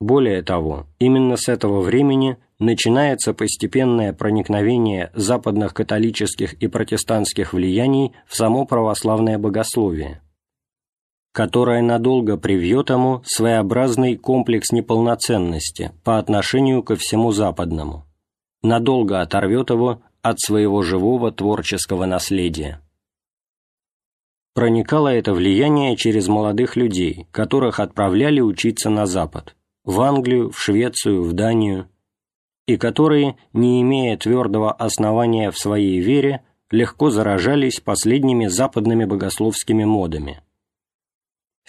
Более 0.00 0.42
того, 0.42 0.86
именно 0.98 1.36
с 1.36 1.48
этого 1.48 1.80
времени 1.80 2.36
начинается 2.58 3.34
постепенное 3.34 4.12
проникновение 4.12 5.10
западных 5.14 5.74
католических 5.74 6.54
и 6.54 6.68
протестантских 6.68 7.52
влияний 7.52 8.12
в 8.26 8.36
само 8.36 8.64
православное 8.64 9.38
богословие– 9.38 10.20
которая 11.38 11.82
надолго 11.82 12.36
привьет 12.36 12.90
ему 12.90 13.22
своеобразный 13.24 14.16
комплекс 14.16 14.72
неполноценности 14.72 15.92
по 16.02 16.18
отношению 16.18 16.82
ко 16.82 16.96
всему 16.96 17.30
западному, 17.30 18.06
надолго 18.64 19.20
оторвет 19.20 19.70
его 19.70 20.02
от 20.20 20.40
своего 20.40 20.82
живого 20.82 21.30
творческого 21.30 22.06
наследия. 22.06 22.80
Проникало 24.52 25.14
это 25.14 25.32
влияние 25.32 25.96
через 25.96 26.26
молодых 26.26 26.74
людей, 26.74 27.28
которых 27.30 27.78
отправляли 27.78 28.40
учиться 28.40 28.90
на 28.90 29.06
Запад, 29.06 29.54
в 29.84 30.00
Англию, 30.00 30.50
в 30.50 30.58
Швецию, 30.58 31.22
в 31.22 31.34
Данию, 31.34 31.88
и 32.66 32.76
которые, 32.76 33.36
не 33.52 33.80
имея 33.82 34.16
твердого 34.16 34.72
основания 34.72 35.52
в 35.52 35.56
своей 35.56 36.00
вере, 36.00 36.42
легко 36.72 37.10
заражались 37.10 37.78
последними 37.78 38.48
западными 38.48 39.04
богословскими 39.04 39.84
модами– 39.84 40.42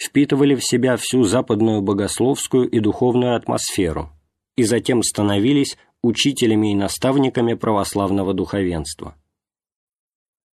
впитывали 0.00 0.54
в 0.54 0.64
себя 0.64 0.96
всю 0.96 1.24
западную 1.24 1.82
богословскую 1.82 2.68
и 2.68 2.80
духовную 2.80 3.36
атмосферу 3.36 4.10
и 4.56 4.62
затем 4.62 5.02
становились 5.02 5.76
учителями 6.02 6.72
и 6.72 6.74
наставниками 6.74 7.54
православного 7.54 8.34
духовенства. 8.34 9.14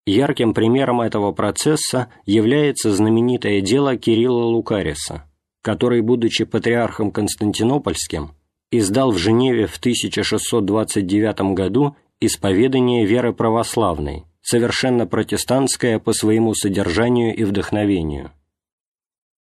Ярким 0.05 0.53
примером 0.53 1.01
этого 1.01 1.31
процесса 1.33 2.07
является 2.25 2.91
знаменитое 2.91 3.61
дело 3.61 3.97
Кирилла 3.97 4.45
Лукариса, 4.45 5.29
который, 5.61 6.01
будучи 6.01 6.45
патриархом 6.45 7.11
Константинопольским, 7.11 8.31
издал 8.71 9.11
в 9.11 9.17
Женеве 9.17 9.67
в 9.67 9.77
1629 9.77 11.53
году 11.53 11.95
исповедание 12.21 13.05
веры 13.05 13.33
православной, 13.33 14.25
совершенно 14.41 15.05
протестантское 15.05 15.99
по 15.99 16.13
своему 16.13 16.53
содержанию 16.53 17.35
и 17.35 17.43
вдохновению. 17.43 18.31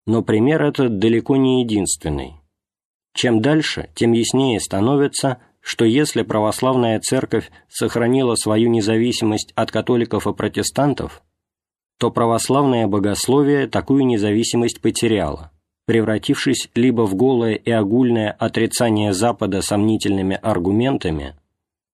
Но 0.07 0.23
пример 0.23 0.63
этот 0.63 0.99
далеко 0.99 1.37
не 1.37 1.63
единственный. 1.63 2.35
Чем 3.13 3.41
дальше, 3.41 3.89
тем 3.95 4.13
яснее 4.13 4.61
становится, 4.61 5.39
что 5.61 5.85
если 5.85 6.23
православная 6.23 7.01
церковь 7.01 7.51
сохранила 7.69 8.37
свою 8.37 8.69
независимость 8.71 9.53
от 9.57 9.73
католиков 9.73 10.27
и 10.29 10.33
протестантов, 10.33 11.23
то 11.99 12.11
православное 12.11 12.87
богословие 12.87 13.67
такую 13.67 14.07
независимость 14.07 14.81
потеряло, 14.81 15.51
превратившись 15.87 16.69
либо 16.75 17.03
в 17.03 17.17
голое 17.17 17.55
и 17.55 17.71
огульное 17.71 18.31
отрицание 18.31 19.13
Запада 19.13 19.61
сомнительными 19.61 20.39
аргументами, 20.41 21.35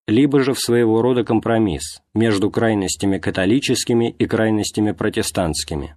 либо 0.06 0.40
же 0.40 0.52
в 0.52 0.60
своего 0.60 1.00
рода 1.00 1.24
компромисс 1.24 2.02
между 2.14 2.50
крайностями 2.50 3.18
католическими 3.18 4.10
и 4.10 4.26
крайностями 4.26 4.90
протестантскими 4.92 5.96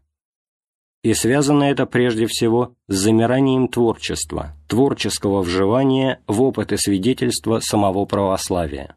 и 1.06 1.14
связано 1.14 1.65
это 1.65 1.86
прежде 1.86 2.26
всего 2.26 2.73
с 2.88 2.95
замиранием 2.95 3.68
творчества, 3.68 4.56
творческого 4.68 5.44
вживания 5.44 6.23
в 6.26 6.41
опыт 6.41 6.72
и 6.72 6.77
свидетельства 6.77 7.60
самого 7.60 8.06
православия. 8.06 8.95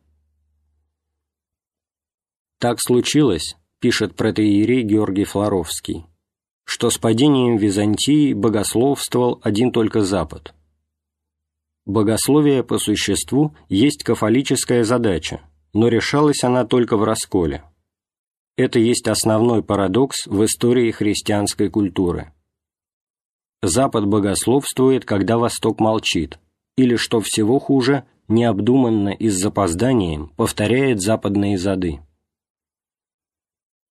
Так 2.58 2.80
случилось, 2.80 3.56
пишет 3.78 4.14
протеерей 4.14 4.84
Георгий 4.84 5.24
Флоровский, 5.24 6.06
что 6.64 6.88
с 6.88 6.96
падением 6.96 7.58
Византии 7.58 8.32
богословствовал 8.32 9.42
один 9.44 9.70
только 9.70 10.00
Запад. 10.00 10.54
Богословие 11.84 12.64
по 12.64 12.78
существу 12.78 13.54
есть 13.68 14.02
кафолическая 14.02 14.82
задача, 14.82 15.42
но 15.74 15.88
решалась 15.88 16.42
она 16.42 16.64
только 16.64 16.96
в 16.96 17.04
расколе. 17.04 17.64
Это 18.58 18.80
есть 18.80 19.06
основной 19.06 19.62
парадокс 19.62 20.26
в 20.26 20.44
истории 20.44 20.90
христианской 20.90 21.70
культуры. 21.70 22.32
Запад 23.62 24.08
богословствует, 24.08 25.04
когда 25.04 25.38
Восток 25.38 25.78
молчит, 25.78 26.40
или, 26.76 26.96
что 26.96 27.20
всего 27.20 27.60
хуже, 27.60 28.02
необдуманно 28.26 29.10
и 29.10 29.28
с 29.28 29.36
запозданием 29.36 30.30
повторяет 30.36 31.00
западные 31.00 31.56
зады. 31.56 32.00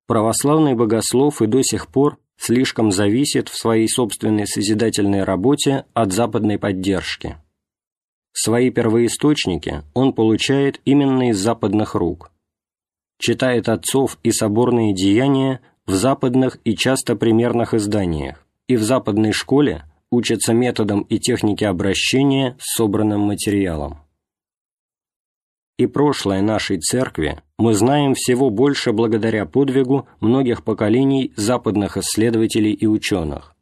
Православный 0.06 0.76
богослов 0.76 1.42
и 1.42 1.48
до 1.48 1.64
сих 1.64 1.88
пор 1.88 2.18
слишком 2.36 2.92
зависит 2.92 3.48
в 3.48 3.58
своей 3.58 3.88
собственной 3.88 4.48
созидательной 4.48 5.24
работе 5.24 5.86
от 5.94 6.12
западной 6.12 6.60
поддержки. 6.60 7.38
Свои 8.34 8.70
первоисточники 8.72 9.84
он 9.94 10.12
получает 10.12 10.82
именно 10.84 11.30
из 11.30 11.38
западных 11.38 11.96
рук. 11.96 12.34
Читает 13.20 13.68
отцов 13.70 14.18
и 14.24 14.32
соборные 14.32 14.94
деяния 14.94 15.62
в 15.86 15.94
западных 15.94 16.60
и 16.64 16.76
часто 16.76 17.16
примерных 17.16 17.74
изданиях, 17.74 18.46
и 18.68 18.76
в 18.76 18.84
западной 18.84 19.32
школе 19.32 19.86
учатся 20.12 20.54
методам 20.54 21.02
и 21.02 21.20
технике 21.20 21.68
обращения 21.68 22.56
с 22.60 22.76
собранным 22.76 23.22
материалом. 23.22 24.00
И 25.78 25.86
прошлое 25.86 26.42
нашей 26.42 26.80
церкви 26.80 27.42
мы 27.58 27.74
знаем 27.74 28.16
всего 28.16 28.50
больше 28.50 28.94
благодаря 28.94 29.46
подвигу 29.46 30.08
многих 30.20 30.64
поколений 30.64 31.34
западных 31.36 31.98
исследователей 31.98 32.72
и 32.72 32.88
ученых. 32.88 33.56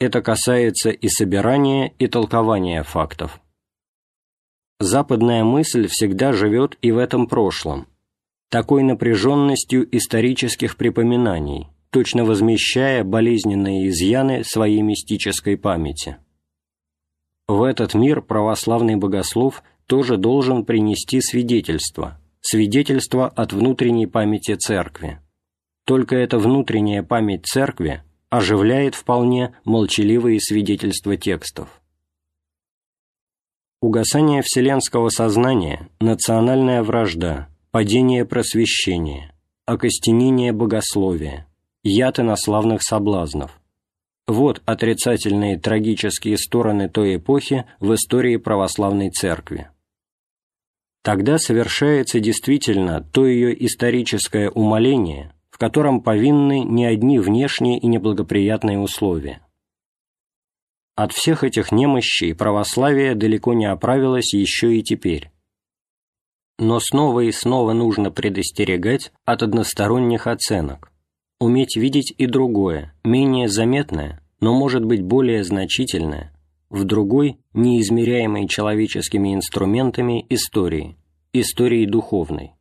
Это 0.00 0.20
касается 0.20 0.90
и 0.90 1.08
собирания, 1.08 1.92
и 1.98 2.06
толкования 2.06 2.82
фактов. 2.82 3.40
Западная 4.80 5.42
мысль 5.42 5.88
всегда 5.88 6.32
живет 6.32 6.76
и 6.82 6.92
в 6.92 6.98
этом 6.98 7.26
прошлом, 7.26 7.86
такой 8.48 8.82
напряженностью 8.82 9.88
исторических 9.96 10.76
припоминаний, 10.76 11.68
точно 11.90 12.24
возмещая 12.24 13.04
болезненные 13.04 13.88
изъяны 13.88 14.44
своей 14.44 14.82
мистической 14.82 15.56
памяти. 15.56 16.18
В 17.46 17.62
этот 17.62 17.94
мир 17.94 18.22
православный 18.22 18.96
богослов 18.96 19.62
тоже 19.86 20.16
должен 20.16 20.64
принести 20.64 21.20
свидетельство– 21.20 22.20
свидетельство 22.40 23.28
от 23.28 23.52
внутренней 23.52 24.06
памяти 24.06 24.54
Церкви. 24.54 25.20
Только 25.84 26.16
эта 26.16 26.38
внутренняя 26.38 27.02
память 27.02 27.46
Церкви 27.46 28.02
оживляет 28.30 28.94
вполне 28.94 29.54
молчаливые 29.64 30.40
свидетельства 30.40 31.16
текстов. 31.16 31.82
Угасание 33.80 34.42
вселенского 34.42 35.08
сознания, 35.08 35.88
национальная 36.00 36.82
вражда, 36.82 37.48
падение 37.70 38.24
просвещения, 38.24 39.34
окостенение 39.66 40.52
богословия, 40.52 41.46
яд 41.82 42.20
инославных 42.20 42.82
соблазнов. 42.82 43.60
Вот 44.26 44.62
отрицательные 44.66 45.58
трагические 45.58 46.36
стороны 46.36 46.88
той 46.88 47.16
эпохи 47.16 47.64
в 47.80 47.94
истории 47.94 48.36
православной 48.36 49.10
церкви 49.10 49.68
тогда 51.08 51.38
совершается 51.38 52.20
действительно 52.20 53.00
то 53.00 53.26
ее 53.26 53.64
историческое 53.64 54.50
умоление, 54.50 55.32
в 55.48 55.56
котором 55.56 56.02
повинны 56.02 56.60
не 56.60 56.84
одни 56.84 57.18
внешние 57.18 57.78
и 57.78 57.86
неблагоприятные 57.86 58.78
условия. 58.78 59.40
От 60.96 61.12
всех 61.12 61.44
этих 61.44 61.72
немощей 61.72 62.34
православие 62.34 63.14
далеко 63.14 63.54
не 63.54 63.64
оправилось 63.64 64.34
еще 64.34 64.76
и 64.76 64.82
теперь. 64.82 65.30
Но 66.58 66.80
снова 66.80 67.20
и 67.20 67.30
снова 67.30 67.72
нужно 67.72 68.10
предостерегать 68.10 69.12
от 69.24 69.42
односторонних 69.42 70.26
оценок, 70.26 70.92
уметь 71.38 71.76
видеть 71.76 72.12
и 72.18 72.26
другое, 72.26 72.94
менее 73.04 73.48
заметное, 73.48 74.20
но 74.40 74.54
может 74.54 74.84
быть 74.84 75.02
более 75.02 75.44
значительное, 75.44 76.32
в 76.68 76.84
другой, 76.84 77.38
неизмеряемой 77.54 78.48
человеческими 78.48 79.34
инструментами 79.34 80.26
истории, 80.28 80.96
истории 81.32 81.86
духовной. 81.86 82.52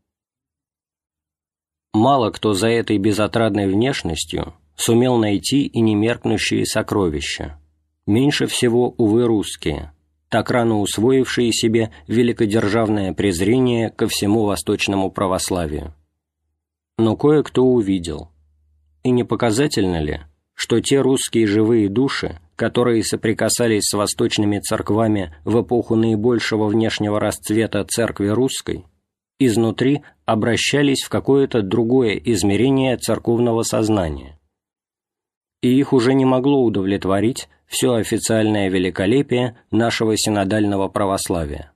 Мало 1.94 2.30
кто 2.30 2.54
за 2.54 2.70
этой 2.70 3.00
безотрадной 3.00 3.68
внешностью 3.68 4.54
сумел 4.76 5.18
найти 5.18 5.66
и 5.66 5.80
немеркнущие 5.82 6.66
сокровища. 6.66 7.60
Меньше 8.06 8.46
всего, 8.46 8.94
увы, 8.98 9.26
русские, 9.26 9.92
так 10.30 10.52
рано 10.52 10.80
усвоившие 10.80 11.52
себе 11.52 11.92
великодержавное 12.08 13.14
презрение 13.14 13.90
ко 13.90 14.08
всему 14.08 14.44
восточному 14.46 15.10
православию. 15.10 15.94
Но 16.98 17.16
кое-кто 17.16 17.64
увидел. 17.64 18.30
И 19.04 19.12
не 19.12 19.24
показательно 19.24 20.02
ли, 20.02 20.22
что 20.54 20.82
те 20.82 21.00
русские 21.00 21.48
живые 21.48 21.88
души, 21.88 22.40
которые 22.56 23.04
соприкасались 23.04 23.84
с 23.84 23.94
восточными 23.94 24.60
церквами 24.60 25.36
в 25.46 25.62
эпоху 25.62 25.96
наибольшего 25.96 26.68
внешнего 26.68 27.20
расцвета 27.20 27.86
церкви 27.86 28.28
русской, 28.28 28.86
изнутри 29.40 30.02
обращались 30.26 31.04
в 31.04 31.10
какое-то 31.10 31.62
другое 31.62 32.16
измерение 32.16 32.98
церковного 32.98 33.62
сознания. 33.62 34.40
И 35.62 35.70
их 35.78 35.94
уже 35.94 36.14
не 36.16 36.26
могло 36.26 36.64
удовлетворить 36.64 37.48
все 37.68 37.94
официальное 37.94 38.70
великолепие 38.70 39.58
нашего 39.72 40.18
синодального 40.18 40.88
православия. 40.88 41.74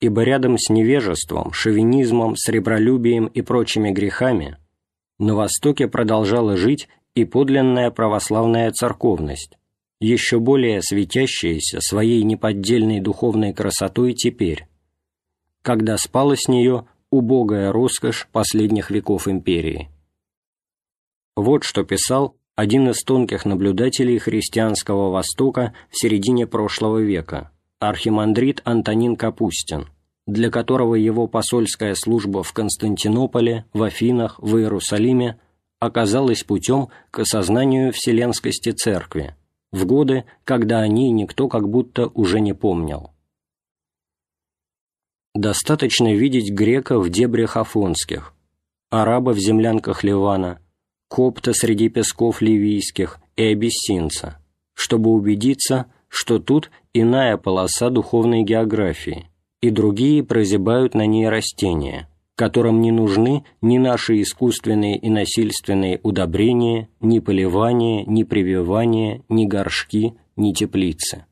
Ибо 0.00 0.22
рядом 0.22 0.58
с 0.58 0.68
невежеством, 0.68 1.52
шовинизмом, 1.52 2.36
сребролюбием 2.36 3.26
и 3.26 3.40
прочими 3.40 3.90
грехами 3.90 4.58
на 5.18 5.36
Востоке 5.36 5.86
продолжала 5.86 6.56
жить 6.56 6.88
и 7.14 7.24
подлинная 7.24 7.90
православная 7.90 8.72
церковность, 8.72 9.56
еще 10.00 10.40
более 10.40 10.82
светящаяся 10.82 11.80
своей 11.80 12.24
неподдельной 12.24 13.00
духовной 13.00 13.54
красотой 13.54 14.14
теперь, 14.14 14.66
когда 15.62 15.96
спала 15.96 16.36
с 16.36 16.48
нее 16.48 16.86
убогая 17.10 17.70
роскошь 17.70 18.26
последних 18.32 18.90
веков 18.90 19.28
империи. 19.28 19.90
Вот 21.36 21.62
что 21.62 21.84
писал 21.84 22.36
один 22.54 22.90
из 22.90 23.02
тонких 23.02 23.44
наблюдателей 23.44 24.18
христианского 24.18 25.10
Востока 25.10 25.72
в 25.90 25.98
середине 25.98 26.46
прошлого 26.46 26.98
века, 26.98 27.50
архимандрит 27.78 28.60
Антонин 28.64 29.16
Капустин, 29.16 29.88
для 30.26 30.50
которого 30.50 30.94
его 30.94 31.26
посольская 31.26 31.94
служба 31.94 32.42
в 32.42 32.52
Константинополе, 32.52 33.64
в 33.72 33.82
Афинах, 33.82 34.38
в 34.38 34.56
Иерусалиме 34.58 35.40
оказалась 35.80 36.44
путем 36.44 36.88
к 37.10 37.20
осознанию 37.20 37.92
вселенскости 37.92 38.70
Церкви, 38.70 39.34
в 39.72 39.86
годы, 39.86 40.24
когда 40.44 40.80
о 40.80 40.88
ней 40.88 41.10
никто 41.10 41.48
как 41.48 41.68
будто 41.68 42.08
уже 42.08 42.40
не 42.40 42.52
помнил. 42.52 43.10
Достаточно 45.34 46.14
видеть 46.14 46.52
грека 46.52 46.98
в 47.00 47.08
дебрях 47.08 47.56
афонских, 47.56 48.34
араба 48.90 49.30
в 49.30 49.38
землянках 49.38 50.04
Ливана, 50.04 50.60
копта 51.12 51.52
среди 51.52 51.90
песков 51.90 52.40
ливийских 52.40 53.18
и 53.36 53.42
абиссинца, 53.52 54.38
чтобы 54.72 55.10
убедиться, 55.10 55.84
что 56.08 56.38
тут 56.38 56.70
иная 56.94 57.36
полоса 57.36 57.90
духовной 57.90 58.44
географии, 58.44 59.28
и 59.60 59.68
другие 59.68 60.24
прозябают 60.24 60.94
на 60.94 61.04
ней 61.04 61.28
растения– 61.28 62.08
которым 62.34 62.80
не 62.80 62.90
нужны 62.90 63.44
ни 63.60 63.76
наши 63.76 64.22
искусственные 64.22 64.96
и 64.96 65.10
насильственные 65.10 66.00
удобрения, 66.02 66.88
ни 67.00 67.18
поливание, 67.18 68.04
ни 68.06 68.24
прививание, 68.24 69.22
ни 69.28 69.44
горшки, 69.44 70.14
ни 70.34 70.52
теплицы. 70.54 71.26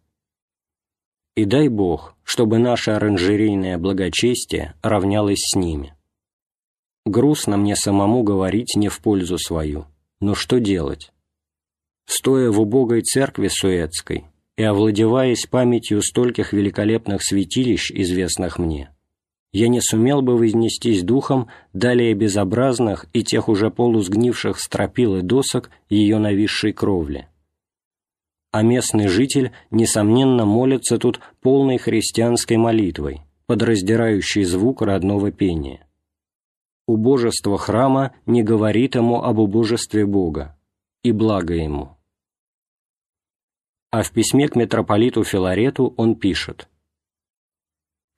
И 1.37 1.47
дай 1.47 1.69
Бог, 1.69 2.17
чтобы 2.23 2.59
наше 2.59 2.91
оранжерейное 2.91 3.79
благочестие 3.79 4.75
равнялось 4.83 5.41
с 5.41 5.57
ними. 5.57 5.95
Грустно 7.07 7.57
мне 7.57 7.77
самому 7.77 8.23
говорить 8.23 8.77
не 8.77 8.89
в 8.89 9.01
пользу 9.01 9.39
свою, 9.39 9.87
но 10.21 10.35
что 10.35 10.61
делать? 10.61 11.13
Стоя 12.07 12.51
в 12.51 12.61
убогой 12.61 13.03
церкви 13.03 13.49
Суэцкой 13.49 14.27
и 14.57 14.63
овладеваясь 14.63 15.47
памятью 15.47 16.03
стольких 16.03 16.53
великолепных 16.53 17.23
святилищ, 17.23 17.91
известных 17.93 18.59
мне, 18.59 18.91
я 19.53 19.69
не 19.69 19.81
сумел 19.81 20.23
бы 20.23 20.37
вознестись 20.37 21.03
духом 21.03 21.49
далее 21.73 22.15
безобразных 22.15 23.07
и 23.13 23.25
тех 23.25 23.49
уже 23.49 23.71
полусгнивших 23.71 24.61
стропил 24.61 25.17
и 25.17 25.23
досок 25.23 25.71
ее 25.89 26.19
нависшей 26.19 26.73
кровли. 26.73 27.29
А 28.53 28.63
местный 28.63 29.09
житель, 29.09 29.53
несомненно, 29.71 30.45
молится 30.45 30.99
тут 30.99 31.21
полной 31.41 31.79
христианской 31.79 32.57
молитвой, 32.57 33.23
подраздирающей 33.47 34.45
звук 34.45 34.83
родного 34.83 35.31
пения. 35.31 35.87
Убожество 36.91 37.57
храма 37.57 38.17
не 38.27 38.43
говорит 38.43 38.97
ему 38.97 39.23
об 39.23 39.39
убожестве 39.39 40.05
Бога, 40.05 40.59
и 41.05 41.13
благо 41.13 41.55
ему. 41.55 41.97
А 43.93 44.03
в 44.03 44.11
письме 44.11 44.49
к 44.49 44.57
митрополиту 44.57 45.23
Филарету 45.23 45.95
он 45.97 46.17
пишет 46.17 46.69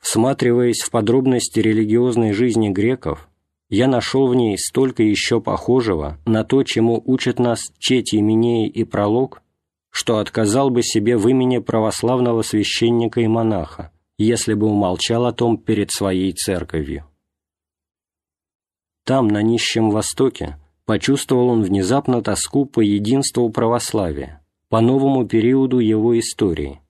«Всматриваясь 0.01 0.81
в 0.81 0.91
подробности 0.91 1.61
религиозной 1.61 2.33
жизни 2.33 2.71
греков, 2.71 3.29
я 3.69 3.89
нашел 3.89 4.27
в 4.27 4.35
ней 4.35 4.57
столько 4.57 5.03
еще 5.03 5.43
похожего 5.43 6.19
на 6.25 6.43
то, 6.43 6.63
чему 6.63 7.03
учат 7.05 7.39
нас 7.39 7.75
Четий 7.79 8.23
Минеи 8.23 8.69
и 8.69 8.85
Пролог, 8.85 9.43
что 9.91 10.17
отказал 10.17 10.71
бы 10.71 10.83
себе 10.83 11.19
в 11.19 11.29
имени 11.29 11.59
православного 11.59 12.41
священника 12.41 13.21
и 13.21 13.27
монаха, 13.27 13.93
если 14.17 14.55
бы 14.55 14.67
умолчал 14.67 15.27
о 15.27 15.33
том 15.35 15.59
перед 15.59 15.91
своей 15.91 16.33
церковью. 16.33 17.05
Там, 19.05 19.29
на 19.29 19.43
нищем 19.43 19.91
Востоке, 19.91 20.59
почувствовал 20.85 21.49
он 21.49 21.63
внезапно 21.63 22.23
тоску 22.23 22.67
по 22.67 22.81
единству 22.81 23.51
православия, 23.51 24.45
по 24.69 24.81
новому 24.81 25.27
периоду 25.27 25.79
его 25.81 26.19
истории. 26.19 26.81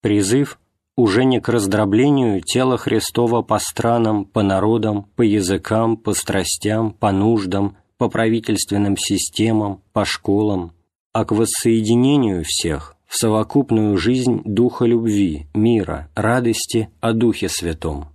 Призыв 0.00 0.60
уже 0.96 1.24
не 1.24 1.40
к 1.40 1.48
раздроблению 1.48 2.40
тела 2.40 2.76
Христова 2.76 3.42
по 3.42 3.58
странам, 3.58 4.24
по 4.24 4.42
народам, 4.42 5.04
по 5.16 5.22
языкам, 5.22 5.96
по 5.96 6.14
страстям, 6.14 6.92
по 6.92 7.12
нуждам, 7.12 7.76
по 7.98 8.08
правительственным 8.08 8.96
системам, 8.96 9.82
по 9.92 10.04
школам, 10.04 10.72
а 11.12 11.24
к 11.24 11.32
воссоединению 11.32 12.44
всех 12.44 12.96
в 13.06 13.16
совокупную 13.16 13.96
жизнь 13.96 14.42
Духа 14.44 14.84
любви, 14.84 15.46
мира, 15.54 16.10
радости 16.14 16.90
о 17.00 17.12
Духе 17.12 17.48
Святом, 17.48 18.08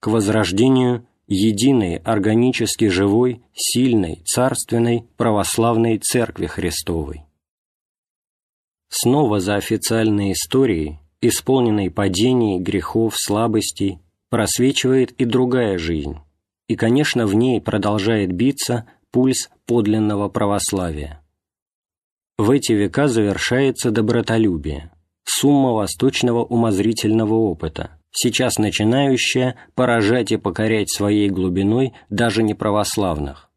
к 0.00 0.06
возрождению 0.06 1.06
единой, 1.32 1.96
органически 1.96 2.88
живой, 2.88 3.42
сильной, 3.54 4.22
царственной, 4.24 5.04
православной 5.16 5.98
Церкви 5.98 6.46
Христовой. 6.46 7.22
Снова 8.88 9.40
за 9.40 9.56
официальной 9.56 10.32
историей 10.32 10.98
исполненной 11.22 11.90
падений, 11.90 12.58
грехов, 12.58 13.18
слабостей, 13.18 14.00
просвечивает 14.28 15.12
и 15.12 15.24
другая 15.24 15.78
жизнь, 15.78 16.18
и, 16.68 16.74
конечно, 16.74 17.26
в 17.26 17.34
ней 17.34 17.60
продолжает 17.60 18.32
биться 18.32 18.86
пульс 19.10 19.48
подлинного 19.64 20.28
православия. 20.28 21.22
В 22.36 22.50
эти 22.50 22.72
века 22.72 23.08
завершается 23.08 23.90
добротолюбие, 23.90 24.90
сумма 25.24 25.72
восточного 25.72 26.44
умозрительного 26.44 27.34
опыта, 27.34 27.98
сейчас 28.12 28.58
начинающая 28.58 29.56
поражать 29.74 30.32
и 30.32 30.36
покорять 30.36 30.90
своей 30.90 31.28
глубиной 31.28 31.94
даже 32.10 32.42
неправославных. 32.42 33.50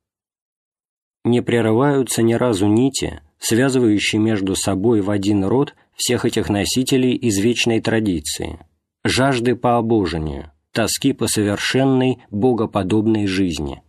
Не 1.23 1.41
прерываются 1.41 2.23
ни 2.23 2.33
разу 2.33 2.67
нити, 2.67 3.21
связывающие 3.37 4.21
между 4.21 4.55
собой 4.55 5.01
в 5.01 5.09
один 5.09 5.43
род 5.43 5.75
всех 5.95 6.25
этих 6.25 6.49
носителей 6.49 7.17
извечной 7.21 7.81
традиции, 7.81 8.59
жажды 9.03 9.55
по 9.55 9.77
обожению, 9.77 10.51
тоски 10.71 11.13
по 11.13 11.27
совершенной, 11.27 12.19
богоподобной 12.31 13.27
жизни. 13.27 13.81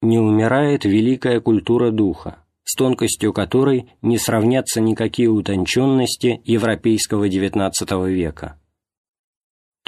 Не 0.00 0.18
умирает 0.18 0.84
великая 0.84 1.40
культура 1.40 1.90
духа, 1.90 2.44
с 2.64 2.74
тонкостью 2.74 3.32
которой 3.32 3.90
не 4.00 4.18
сравнятся 4.18 4.80
никакие 4.80 5.28
утонченности 5.28 6.40
европейского 6.44 7.28
XIX 7.28 7.72
века. 8.08 8.60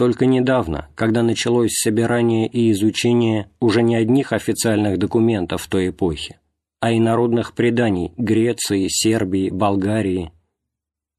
Только 0.01 0.24
недавно, 0.24 0.89
когда 0.94 1.22
началось 1.22 1.74
собирание 1.74 2.48
и 2.48 2.72
изучение 2.72 3.51
уже 3.60 3.82
не 3.82 3.97
одних 3.97 4.32
официальных 4.32 4.98
документов 4.98 5.66
той 5.66 5.90
эпохи, 5.90 6.39
а 6.81 6.90
и 6.93 6.98
народных 6.98 7.52
преданий 7.52 8.14
Греции, 8.16 8.89
Сербии, 8.89 9.51
Болгарии, 9.51 10.32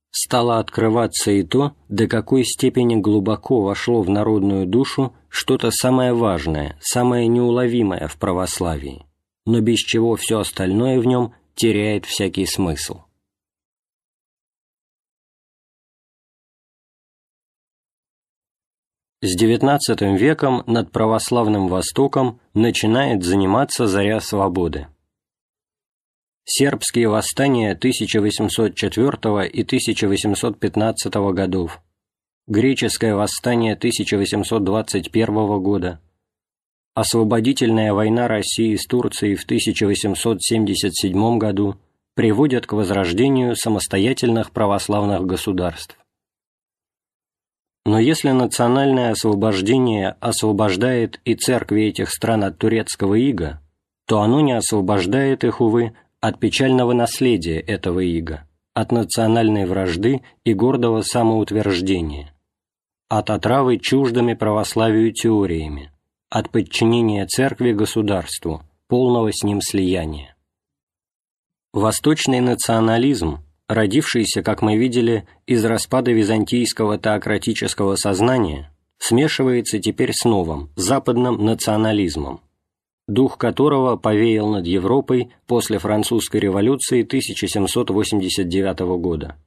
стало 0.10 0.58
открываться 0.58 1.30
и 1.30 1.44
то, 1.44 1.74
до 1.90 2.08
какой 2.08 2.44
степени 2.44 2.96
глубоко 2.96 3.62
вошло 3.62 4.02
в 4.02 4.10
народную 4.10 4.66
душу 4.66 5.14
что-то 5.30 5.70
самое 5.70 6.16
важное, 6.16 6.76
самое 6.82 7.28
неуловимое 7.28 8.08
в 8.08 8.18
православии, 8.18 9.06
но 9.46 9.62
без 9.62 9.78
чего 9.78 10.16
все 10.16 10.40
остальное 10.40 11.00
в 11.00 11.06
нем 11.06 11.36
теряет 11.54 12.08
всякий 12.08 12.48
смысл. 12.48 13.02
С 19.22 19.40
XIX 19.40 20.18
веком 20.18 20.64
над 20.66 20.92
православным 20.92 21.68
Востоком 21.68 22.40
начинает 22.54 23.24
заниматься 23.24 23.88
заря 23.88 24.20
свободы 24.20 24.88
сербские 26.44 27.08
восстания 27.08 27.72
1804 27.72 29.48
и 29.48 29.64
1815 29.64 31.14
годов, 31.34 31.82
греческое 32.48 33.16
восстание 33.16 33.76
1821 33.76 35.62
года, 35.62 36.02
освободительная 36.94 37.94
война 37.94 38.28
России 38.28 38.76
с 38.76 38.86
Турцией 38.86 39.36
в 39.36 39.46
1877 39.46 41.38
году 41.38 41.78
приводят 42.16 42.66
к 42.66 42.74
возрождению 42.74 43.56
самостоятельных 43.56 44.52
православных 44.52 45.26
государств. 45.26 45.98
Но 47.86 48.00
если 48.00 48.30
национальное 48.30 49.12
освобождение 49.12 50.16
освобождает 50.20 51.20
и 51.26 51.34
церкви 51.36 51.84
этих 51.84 52.12
стран 52.12 52.44
от 52.44 52.58
турецкого 52.58 53.16
ига, 53.16 53.62
то 54.06 54.22
оно 54.22 54.42
не 54.42 54.54
освобождает 54.54 55.44
их, 55.44 55.62
увы, 55.62 55.94
от 56.20 56.40
печального 56.40 56.94
наследия 56.94 57.60
этого 57.60 58.02
ига, 58.02 58.48
от 58.76 58.92
национальной 58.92 59.66
вражды 59.66 60.22
и 60.44 60.54
гордого 60.54 61.02
самоутверждения, 61.02 62.34
от 63.10 63.32
отравы 63.32 63.78
чуждыми 63.78 64.36
православию 64.36 65.12
теориями, 65.12 65.92
от 66.30 66.52
подчинения 66.52 67.26
церкви 67.26 67.72
государству, 67.72 68.62
полного 68.88 69.32
с 69.34 69.44
ним 69.44 69.62
слияния. 69.62 70.36
Восточный 71.74 72.42
национализм, 72.42 73.40
родившийся, 73.74 74.44
как 74.44 74.62
мы 74.62 74.78
видели, 74.78 75.26
из 75.48 75.64
распада 75.64 76.12
византийского 76.12 76.98
теократического 76.98 77.96
сознания, 77.96 78.72
смешивается 78.98 79.80
теперь 79.80 80.14
с 80.14 80.26
новым, 80.26 80.70
западным 80.76 81.44
национализмом, 81.44 82.42
дух 83.08 83.38
которого 83.38 83.96
повеял 83.96 84.50
над 84.50 84.68
Европой 84.68 85.32
после 85.48 85.80
французской 85.80 86.38
революции 86.42 87.04
1789 87.04 88.80
года. 89.00 89.38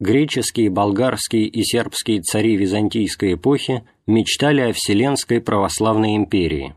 Греческие, 0.00 0.70
болгарские 0.70 1.46
и 1.46 1.62
сербские 1.62 2.20
цари 2.22 2.56
византийской 2.56 3.34
эпохи 3.34 3.84
мечтали 4.06 4.60
о 4.60 4.72
Вселенской 4.72 5.40
православной 5.40 6.16
империи. 6.16 6.74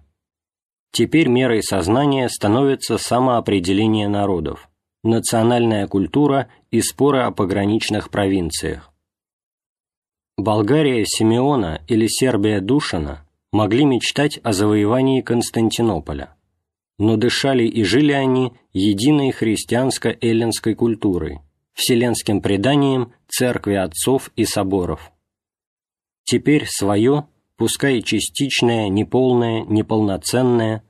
Теперь 0.91 1.27
мерой 1.27 1.61
сознания 1.63 2.29
становится 2.29 2.97
самоопределение 2.97 4.07
народов, 4.07 4.69
национальная 5.03 5.87
культура 5.87 6.49
и 6.71 6.81
споры 6.81 7.19
о 7.19 7.31
пограничных 7.31 8.09
провинциях. 8.09 8.91
Болгария 10.37 11.05
Симеона 11.05 11.81
или 11.87 12.07
Сербия 12.07 12.61
Душина– 12.61 13.23
могли 13.51 13.85
мечтать 13.85 14.39
о 14.43 14.53
завоевании 14.53 15.21
Константинополя, 15.21 16.35
но 16.97 17.17
дышали 17.17 17.63
и 17.63 17.83
жили 17.83 18.11
они 18.11 18.53
единой 18.73 19.31
христианско-эллинской 19.31 20.75
культурой, 20.75 21.39
вселенским 21.73 22.41
преданием 22.41 23.13
церкви 23.27 23.75
отцов 23.75 24.31
и 24.35 24.45
соборов. 24.45 25.11
Теперь 26.23 26.65
свое, 26.67 27.27
пускай 27.55 28.01
частичное, 28.01 28.89
неполное, 28.89 29.63
неполноценное, 29.63 30.83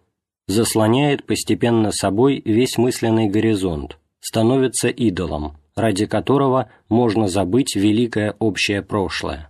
заслоняет 0.48 1.26
постепенно 1.26 1.92
собой 1.92 2.42
весь 2.44 2.78
мысленный 2.78 3.28
горизонт, 3.28 3.98
становится 4.20 4.88
идолом, 4.90 5.58
ради 5.76 6.06
которого 6.06 6.70
можно 6.90 7.28
забыть 7.28 7.76
великое 7.76 8.36
общее 8.40 8.82
прошлое. 8.82 9.50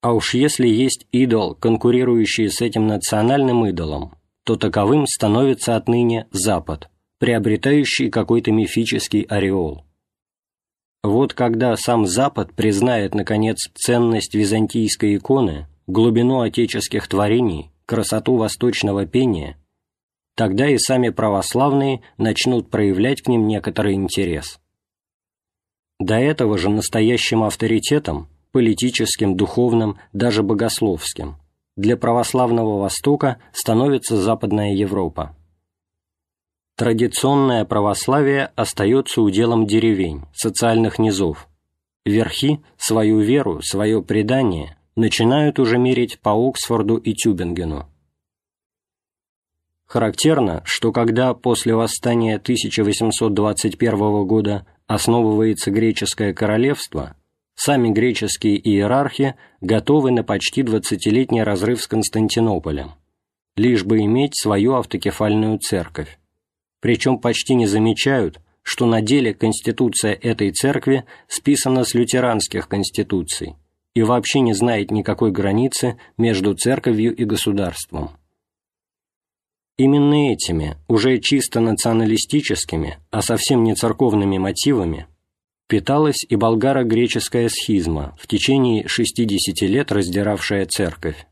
А 0.00 0.12
уж 0.12 0.34
если 0.34 0.68
есть 0.68 1.06
идол, 1.12 1.54
конкурирующий 1.54 2.50
с 2.50 2.60
этим 2.60 2.86
национальным 2.86 3.66
идолом, 3.66 4.14
то 4.44 4.56
таковым 4.56 5.06
становится 5.06 5.76
отныне 5.76 6.26
Запад, 6.30 6.90
приобретающий 7.18 8.10
какой-то 8.10 8.52
мифический 8.52 9.22
ореол. 9.22 9.84
Вот 11.02 11.34
когда 11.34 11.76
сам 11.76 12.06
Запад 12.06 12.52
признает, 12.54 13.14
наконец, 13.14 13.70
ценность 13.74 14.34
византийской 14.34 15.16
иконы, 15.16 15.66
глубину 15.86 16.40
отеческих 16.40 17.08
творений, 17.08 17.70
красоту 17.86 18.36
восточного 18.36 19.06
пения, 19.06 19.58
тогда 20.34 20.68
и 20.68 20.78
сами 20.78 21.10
православные 21.10 22.02
начнут 22.18 22.70
проявлять 22.70 23.22
к 23.22 23.28
ним 23.28 23.46
некоторый 23.46 23.94
интерес. 23.94 24.58
До 25.98 26.14
этого 26.14 26.58
же 26.58 26.70
настоящим 26.70 27.44
авторитетом 27.44 28.28
политическим, 28.54 29.36
духовным, 29.36 29.98
даже 30.12 30.44
богословским, 30.44 31.38
для 31.76 31.96
православного 31.96 32.78
Востока 32.78 33.38
становится 33.52 34.16
Западная 34.16 34.74
Европа. 34.74 35.34
Традиционное 36.76 37.64
православие 37.64 38.52
остается 38.54 39.22
уделом 39.22 39.66
деревень, 39.66 40.22
социальных 40.32 41.00
низов. 41.00 41.48
Верхи 42.04 42.62
свою 42.76 43.18
веру, 43.18 43.60
свое 43.60 44.02
предание 44.02 44.76
начинают 44.96 45.58
уже 45.58 45.78
мерить 45.78 46.20
по 46.20 46.30
Оксфорду 46.30 46.96
и 46.96 47.14
Тюбингену. 47.14 47.88
Характерно, 49.86 50.62
что 50.64 50.92
когда 50.92 51.34
после 51.34 51.74
восстания 51.74 52.36
1821 52.36 54.26
года 54.26 54.66
основывается 54.86 55.70
греческое 55.70 56.32
королевство, 56.32 57.16
сами 57.54 57.90
греческие 57.90 58.56
иерархи 58.58 59.34
готовы 59.60 60.10
на 60.10 60.24
почти 60.24 60.62
двадцатилетний 60.62 61.42
разрыв 61.42 61.82
с 61.82 61.86
Константинополем, 61.86 62.92
лишь 63.56 63.84
бы 63.84 64.00
иметь 64.00 64.36
свою 64.36 64.74
автокефальную 64.74 65.58
церковь. 65.58 66.18
Причем 66.80 67.18
почти 67.18 67.54
не 67.54 67.66
замечают, 67.66 68.40
что 68.62 68.86
на 68.86 69.00
деле 69.00 69.34
конституция 69.34 70.14
этой 70.14 70.50
церкви 70.50 71.04
списана 71.28 71.84
с 71.84 71.94
лютеранских 71.94 72.68
конституций 72.68 73.56
и 73.94 74.02
вообще 74.02 74.40
не 74.40 74.52
знает 74.52 74.90
никакой 74.90 75.30
границы 75.30 75.98
между 76.16 76.54
церковью 76.54 77.14
и 77.14 77.24
государством. 77.24 78.10
Именно 79.76 80.32
этими, 80.32 80.76
уже 80.88 81.18
чисто 81.18 81.60
националистическими, 81.60 82.98
а 83.10 83.22
совсем 83.22 83.64
не 83.64 83.74
церковными 83.74 84.38
мотивами, 84.38 85.08
питалась 85.68 86.24
и 86.28 86.36
болгаро-греческая 86.36 87.48
схизма, 87.48 88.16
в 88.20 88.26
течение 88.28 88.86
60 88.86 89.62
лет 89.62 89.90
раздиравшая 89.90 90.66
церковь. 90.66 91.26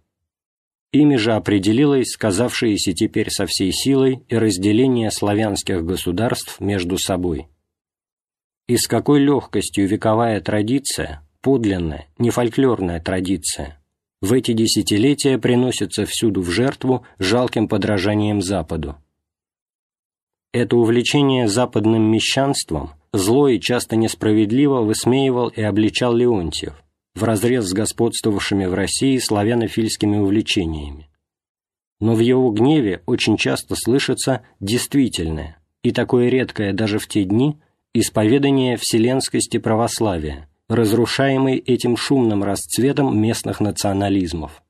Ими 0.93 1.17
же 1.17 1.33
определилось 1.33 2.11
сказавшееся 2.11 2.93
теперь 2.93 3.31
со 3.31 3.47
всей 3.47 3.73
силой 3.73 4.25
и 4.29 4.37
разделение 4.37 5.11
славянских 5.11 5.85
государств 5.85 6.61
между 6.61 6.99
собой. 6.99 7.49
И 8.67 8.77
с 8.77 8.87
какой 8.89 9.21
легкостью 9.21 9.89
вековая 9.89 10.41
традиция, 10.41 11.27
подлинная, 11.43 12.07
не 12.19 12.31
фольклорная 12.31 13.01
традиция, 13.01 13.83
в 14.23 14.33
эти 14.33 14.53
десятилетия 14.53 15.37
приносится 15.37 16.07
всюду 16.07 16.43
в 16.43 16.51
жертву 16.51 17.05
жалким 17.19 17.67
подражанием 17.67 18.41
Западу. 18.41 18.97
Это 20.53 20.77
увлечение 20.77 21.49
западным 21.49 22.03
мещанством 22.03 22.93
зло 23.13 23.49
и 23.49 23.59
часто 23.59 23.97
несправедливо 23.97 24.81
высмеивал 24.81 25.49
и 25.49 25.61
обличал 25.61 26.15
Леонтьев, 26.15 26.83
вразрез 27.15 27.65
с 27.67 27.73
господствовавшими 27.73 28.67
в 28.67 28.75
России 28.75 29.19
славянофильскими 29.19 30.19
увлечениями. 30.19 31.11
Но 32.01 32.15
в 32.15 32.21
его 32.21 32.51
гневе 32.51 33.03
очень 33.07 33.37
часто 33.37 33.75
слышится 33.75 34.43
действительное, 34.61 35.59
и 35.83 35.91
такое 35.91 36.29
редкое 36.29 36.73
даже 36.73 36.99
в 36.99 37.09
те 37.09 37.25
дни, 37.25 37.59
исповедание 37.93 38.77
вселенскости 38.77 39.59
православия, 39.59 40.49
разрушаемый 40.73 41.59
этим 41.59 41.97
шумным 41.97 42.43
расцветом 42.43 43.19
местных 43.21 43.61
национализмов. 43.61 44.63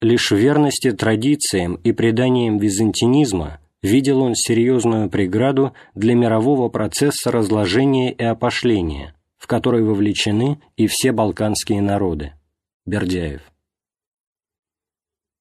Лишь 0.00 0.30
в 0.30 0.36
верности 0.36 0.92
традициям 0.92 1.76
и 1.76 1.92
преданиям 1.92 2.58
византинизма 2.58 3.60
видел 3.82 4.20
он 4.20 4.34
серьезную 4.34 5.08
преграду 5.08 5.74
для 5.94 6.14
мирового 6.14 6.68
процесса 6.68 7.30
разложения 7.30 8.12
и 8.12 8.22
опошления, 8.22 9.14
в 9.38 9.46
который 9.46 9.82
вовлечены 9.82 10.60
и 10.76 10.86
все 10.86 11.12
балканские 11.12 11.80
народы. 11.80 12.32
Бердяев. 12.86 13.40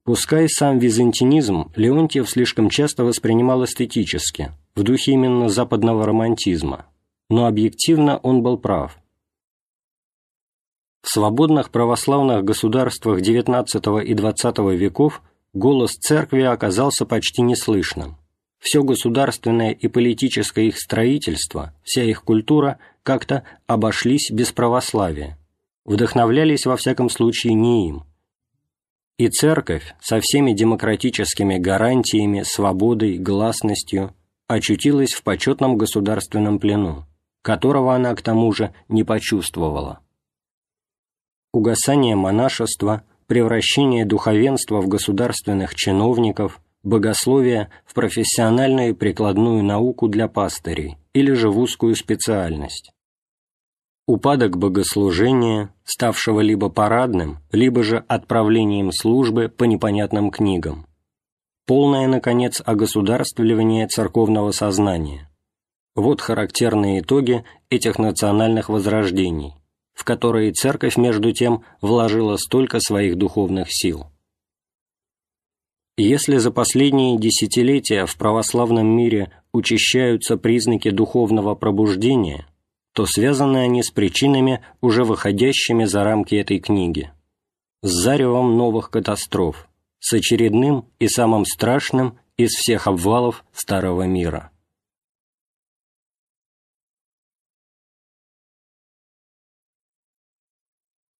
Пускай 0.05 0.49
сам 0.49 0.79
византинизм 0.79 1.71
Леонтьев 1.75 2.29
слишком 2.29 2.69
часто 2.69 3.05
воспринимал 3.05 3.63
эстетически, 3.63 4.51
в 4.75 4.83
духе 4.83 5.13
именно 5.13 5.47
западного 5.47 6.05
романтизма, 6.05 6.87
но 7.33 7.47
объективно 7.47 8.17
он 8.17 8.43
был 8.43 8.59
прав. 8.59 8.95
В 11.01 11.09
свободных 11.09 11.71
православных 11.71 12.43
государствах 12.43 13.21
XIX 13.21 14.05
и 14.05 14.13
XX 14.13 14.75
веков 14.75 15.23
голос 15.51 15.93
церкви 15.93 16.41
оказался 16.41 17.07
почти 17.07 17.41
неслышным. 17.41 18.17
Все 18.59 18.83
государственное 18.83 19.71
и 19.71 19.87
политическое 19.87 20.67
их 20.67 20.77
строительство, 20.77 21.73
вся 21.83 22.03
их 22.03 22.23
культура 22.23 22.77
как-то 23.01 23.43
обошлись 23.65 24.29
без 24.29 24.51
православия, 24.51 25.39
вдохновлялись 25.85 26.67
во 26.67 26.77
всяком 26.77 27.09
случае 27.09 27.55
не 27.55 27.89
им. 27.89 28.03
И 29.17 29.27
церковь 29.29 29.95
со 29.99 30.19
всеми 30.19 30.53
демократическими 30.53 31.57
гарантиями, 31.57 32.43
свободой, 32.43 33.17
гласностью 33.17 34.13
очутилась 34.47 35.13
в 35.13 35.23
почетном 35.23 35.77
государственном 35.77 36.59
плену 36.59 37.07
которого 37.43 37.93
она 37.93 38.15
к 38.15 38.23
тому 38.23 38.51
же 38.51 38.73
не 38.87 39.03
почувствовала. 39.03 39.99
Угасание 41.53 42.15
монашества, 42.15 43.03
превращение 43.27 44.05
духовенства 44.05 44.81
в 44.81 44.87
государственных 44.87 45.75
чиновников, 45.75 46.59
богословие 46.81 47.69
в 47.85 47.93
профессиональную 47.93 48.89
и 48.89 48.93
прикладную 48.93 49.63
науку 49.63 50.07
для 50.07 50.27
пастырей 50.27 50.97
или 51.13 51.33
же 51.33 51.51
в 51.51 51.59
узкую 51.59 51.95
специальность. 51.95 52.91
Упадок 54.07 54.57
богослужения, 54.57 55.73
ставшего 55.83 56.39
либо 56.39 56.69
парадным, 56.69 57.39
либо 57.51 57.83
же 57.83 58.03
отправлением 58.07 58.91
службы 58.91 59.47
по 59.47 59.65
непонятным 59.65 60.31
книгам. 60.31 60.87
Полное, 61.65 62.07
наконец, 62.07 62.61
огосударствливание 62.65 63.87
церковного 63.87 64.51
сознания– 64.51 65.29
вот 65.95 66.21
характерные 66.21 67.01
итоги 67.01 67.43
этих 67.69 67.99
национальных 67.99 68.69
возрождений, 68.69 69.53
в 69.93 70.03
которые 70.03 70.51
Церковь, 70.51 70.97
между 70.97 71.31
тем, 71.31 71.63
вложила 71.81 72.37
столько 72.37 72.79
своих 72.79 73.17
духовных 73.17 73.71
сил. 73.71 74.07
Если 75.95 76.37
за 76.37 76.49
последние 76.49 77.19
десятилетия 77.19 78.07
в 78.07 78.17
православном 78.17 78.87
мире 78.87 79.31
учащаются 79.51 80.37
признаки 80.37 80.89
духовного 80.89 81.53
пробуждения, 81.53 82.47
то 82.93 83.05
связаны 83.05 83.57
они 83.57 83.83
с 83.83 83.91
причинами, 83.91 84.61
уже 84.81 85.03
выходящими 85.03 85.85
за 85.85 86.03
рамки 86.03 86.33
этой 86.35 86.59
книги, 86.59 87.11
с 87.83 87.91
заревом 87.91 88.57
новых 88.57 88.89
катастроф, 88.89 89.67
с 89.99 90.13
очередным 90.13 90.85
и 90.97 91.07
самым 91.07 91.45
страшным 91.45 92.17
из 92.37 92.53
всех 92.53 92.87
обвалов 92.87 93.45
Старого 93.53 94.03
мира. 94.03 94.52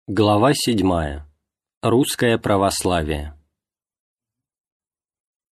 Глава 0.10 0.52
7. 0.54 1.22
Русское 1.82 2.38
православие. 2.38 3.36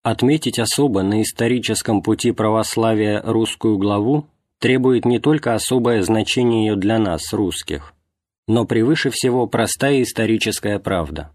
Отметить 0.02 0.58
особо 0.58 1.02
на 1.02 1.22
историческом 1.22 2.02
пути 2.02 2.32
православия 2.32 3.22
русскую 3.22 3.78
главу 3.78 4.26
требует 4.58 5.06
не 5.06 5.20
только 5.20 5.54
особое 5.54 6.02
значение 6.02 6.66
ее 6.66 6.76
для 6.76 6.98
нас, 6.98 7.32
русских, 7.32 7.94
но 8.46 8.66
превыше 8.66 9.08
всего 9.08 9.46
простая 9.46 10.02
историческая 10.02 10.78
правда. 10.78 11.32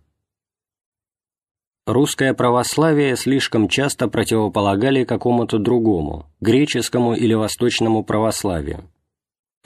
Русское 1.88 2.36
православие 2.36 3.18
слишком 3.18 3.68
часто 3.68 4.08
противополагали 4.08 5.06
какому-то 5.06 5.58
другому, 5.58 6.28
греческому 6.40 7.16
или 7.16 7.34
восточному 7.34 8.04
православию, 8.04 8.88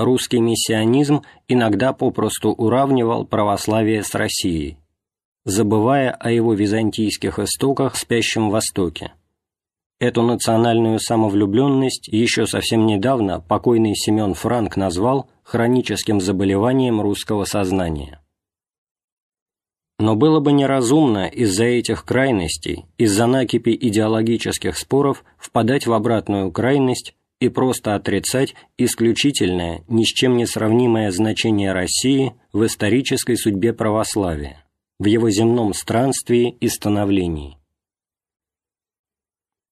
русский 0.04 0.40
миссионизм 0.40 1.24
иногда 1.48 1.94
попросту 1.94 2.52
уравнивал 2.52 3.26
православие 3.26 4.04
с 4.04 4.14
Россией, 4.16 4.78
забывая 5.46 6.12
о 6.12 6.32
его 6.32 6.54
византийских 6.54 7.40
истоках 7.40 7.94
в 7.94 7.98
спящем 7.98 8.50
Востоке. 8.50 9.14
Эту 10.00 10.24
национальную 10.24 11.00
самовлюбленность 11.00 12.08
еще 12.08 12.48
совсем 12.48 12.88
недавно 12.88 13.40
покойный 13.40 13.96
Семен 13.96 14.34
Франк 14.34 14.76
назвал 14.76 15.30
хроническим 15.44 16.20
заболеванием 16.20 17.02
русского 17.02 17.46
сознания. 17.46 18.20
Но 20.00 20.16
было 20.16 20.40
бы 20.40 20.52
неразумно 20.52 21.28
из-за 21.28 21.66
этих 21.66 22.04
крайностей, 22.04 22.86
из-за 22.98 23.28
накипи 23.28 23.78
идеологических 23.80 24.76
споров 24.76 25.24
впадать 25.38 25.86
в 25.86 25.94
обратную 25.94 26.52
крайность 26.52 27.14
и 27.42 27.50
просто 27.50 27.96
отрицать 27.96 28.56
исключительное, 28.78 29.84
ни 29.90 30.04
с 30.04 30.08
чем 30.08 30.38
не 30.38 30.46
сравнимое 30.46 31.12
значение 31.12 31.74
России 31.74 32.34
в 32.54 32.66
исторической 32.66 33.36
судьбе 33.36 33.74
православия, 33.74 34.64
в 35.00 35.06
его 35.06 35.30
земном 35.32 35.74
странствии 35.74 36.56
и 36.60 36.70
становлении. 36.70 37.58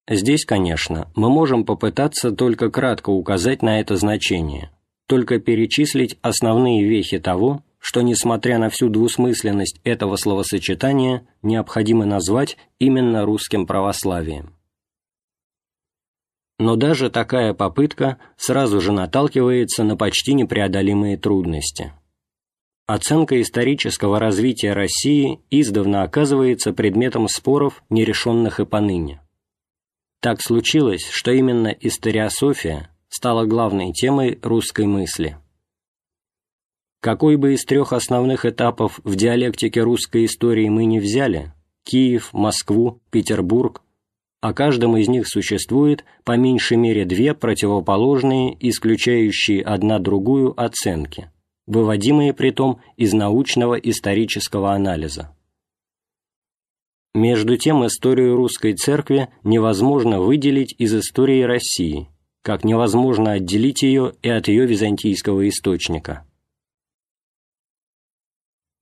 Здесь, 0.10 0.46
конечно, 0.46 1.12
мы 1.16 1.30
можем 1.30 1.64
попытаться 1.64 2.32
только 2.32 2.72
кратко 2.72 3.12
указать 3.12 3.62
на 3.62 3.80
это 3.80 3.96
значение, 3.96 4.72
только 5.06 5.40
перечислить 5.40 6.18
основные 6.24 6.84
вехи 6.84 7.20
того, 7.20 7.64
что, 7.78 8.02
несмотря 8.02 8.58
на 8.58 8.70
всю 8.70 8.90
двусмысленность 8.90 9.80
этого 9.84 10.16
словосочетания, 10.16 11.28
необходимо 11.44 12.06
назвать 12.06 12.58
именно 12.80 13.26
русским 13.26 13.68
православием. 13.68 14.59
Но 16.60 16.76
даже 16.76 17.10
такая 17.10 17.54
попытка 17.54 18.18
сразу 18.36 18.82
же 18.82 18.92
наталкивается 18.92 19.86
на 19.86 19.96
почти 19.96 20.34
непреодолимые 20.34 21.18
трудности. 21.18 21.94
Оценка 22.86 23.42
исторического 23.42 24.20
развития 24.20 24.74
России 24.74 25.40
издавна 25.50 26.04
оказывается 26.04 26.74
предметом 26.74 27.30
споров, 27.30 27.82
нерешенных 27.90 28.60
и 28.60 28.66
поныне. 28.66 29.22
Так 30.22 30.42
случилось, 30.42 31.08
что 31.10 31.32
именно 31.32 31.68
историософия 31.68 32.90
стала 33.08 33.46
главной 33.46 33.94
темой 33.94 34.38
русской 34.42 34.86
мысли. 34.86 35.38
Какой 37.00 37.38
бы 37.38 37.54
из 37.54 37.64
трех 37.64 37.94
основных 37.94 38.46
этапов 38.46 39.00
в 39.06 39.16
диалектике 39.16 39.82
русской 39.82 40.26
истории 40.26 40.68
мы 40.68 40.84
не 40.84 41.00
взяли– 41.00 41.54
Киев, 41.86 42.34
Москву, 42.34 43.02
Петербург– 43.12 43.82
о 44.42 44.54
каждом 44.54 44.96
из 44.98 45.08
них 45.08 45.28
существует 45.28 46.06
по 46.24 46.38
меньшей 46.38 46.78
мере 46.78 47.06
две 47.06 47.34
противоположные, 47.34 48.56
исключающие 48.60 49.62
одна 49.62 50.00
другую 50.00 50.60
оценки, 50.60 51.30
выводимые 51.68 52.34
при 52.34 52.52
том 52.52 52.80
из 52.96 53.14
научного 53.14 53.76
исторического 53.76 54.74
анализа. 54.74 55.36
Между 57.14 57.58
тем, 57.58 57.86
историю 57.86 58.36
русской 58.36 58.74
церкви 58.74 59.30
невозможно 59.44 60.22
выделить 60.22 60.74
из 60.78 60.96
истории 60.96 61.42
России, 61.42 62.08
как 62.42 62.64
невозможно 62.64 63.34
отделить 63.34 63.82
ее 63.82 64.14
и 64.22 64.30
от 64.30 64.48
ее 64.48 64.66
византийского 64.66 65.48
источника– 65.50 66.26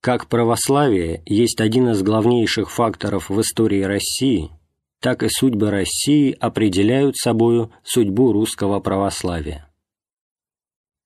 как 0.08 0.28
православие 0.28 1.22
есть 1.26 1.60
один 1.60 1.90
из 1.90 2.02
главнейших 2.02 2.72
факторов 2.72 3.30
в 3.30 3.42
истории 3.42 3.82
России, 3.82 4.52
так 5.00 5.24
и 5.24 5.30
судьбы 5.30 5.72
России 5.72 6.36
определяют 6.40 7.18
собою 7.18 7.72
судьбу 7.84 8.32
русского 8.32 8.80
православия. 8.80 9.70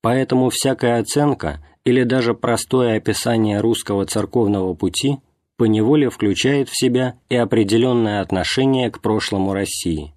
Поэтому 0.01 0.49
всякая 0.49 0.99
оценка 0.99 1.63
или 1.83 2.03
даже 2.03 2.33
простое 2.33 2.97
описание 2.97 3.59
русского 3.59 4.05
церковного 4.05 4.73
пути 4.73 5.17
поневоле 5.57 6.09
включает 6.09 6.69
в 6.69 6.77
себя 6.77 7.19
и 7.29 7.35
определенное 7.35 8.21
отношение 8.21 8.89
к 8.89 9.01
прошлому 9.01 9.53
России. 9.53 10.13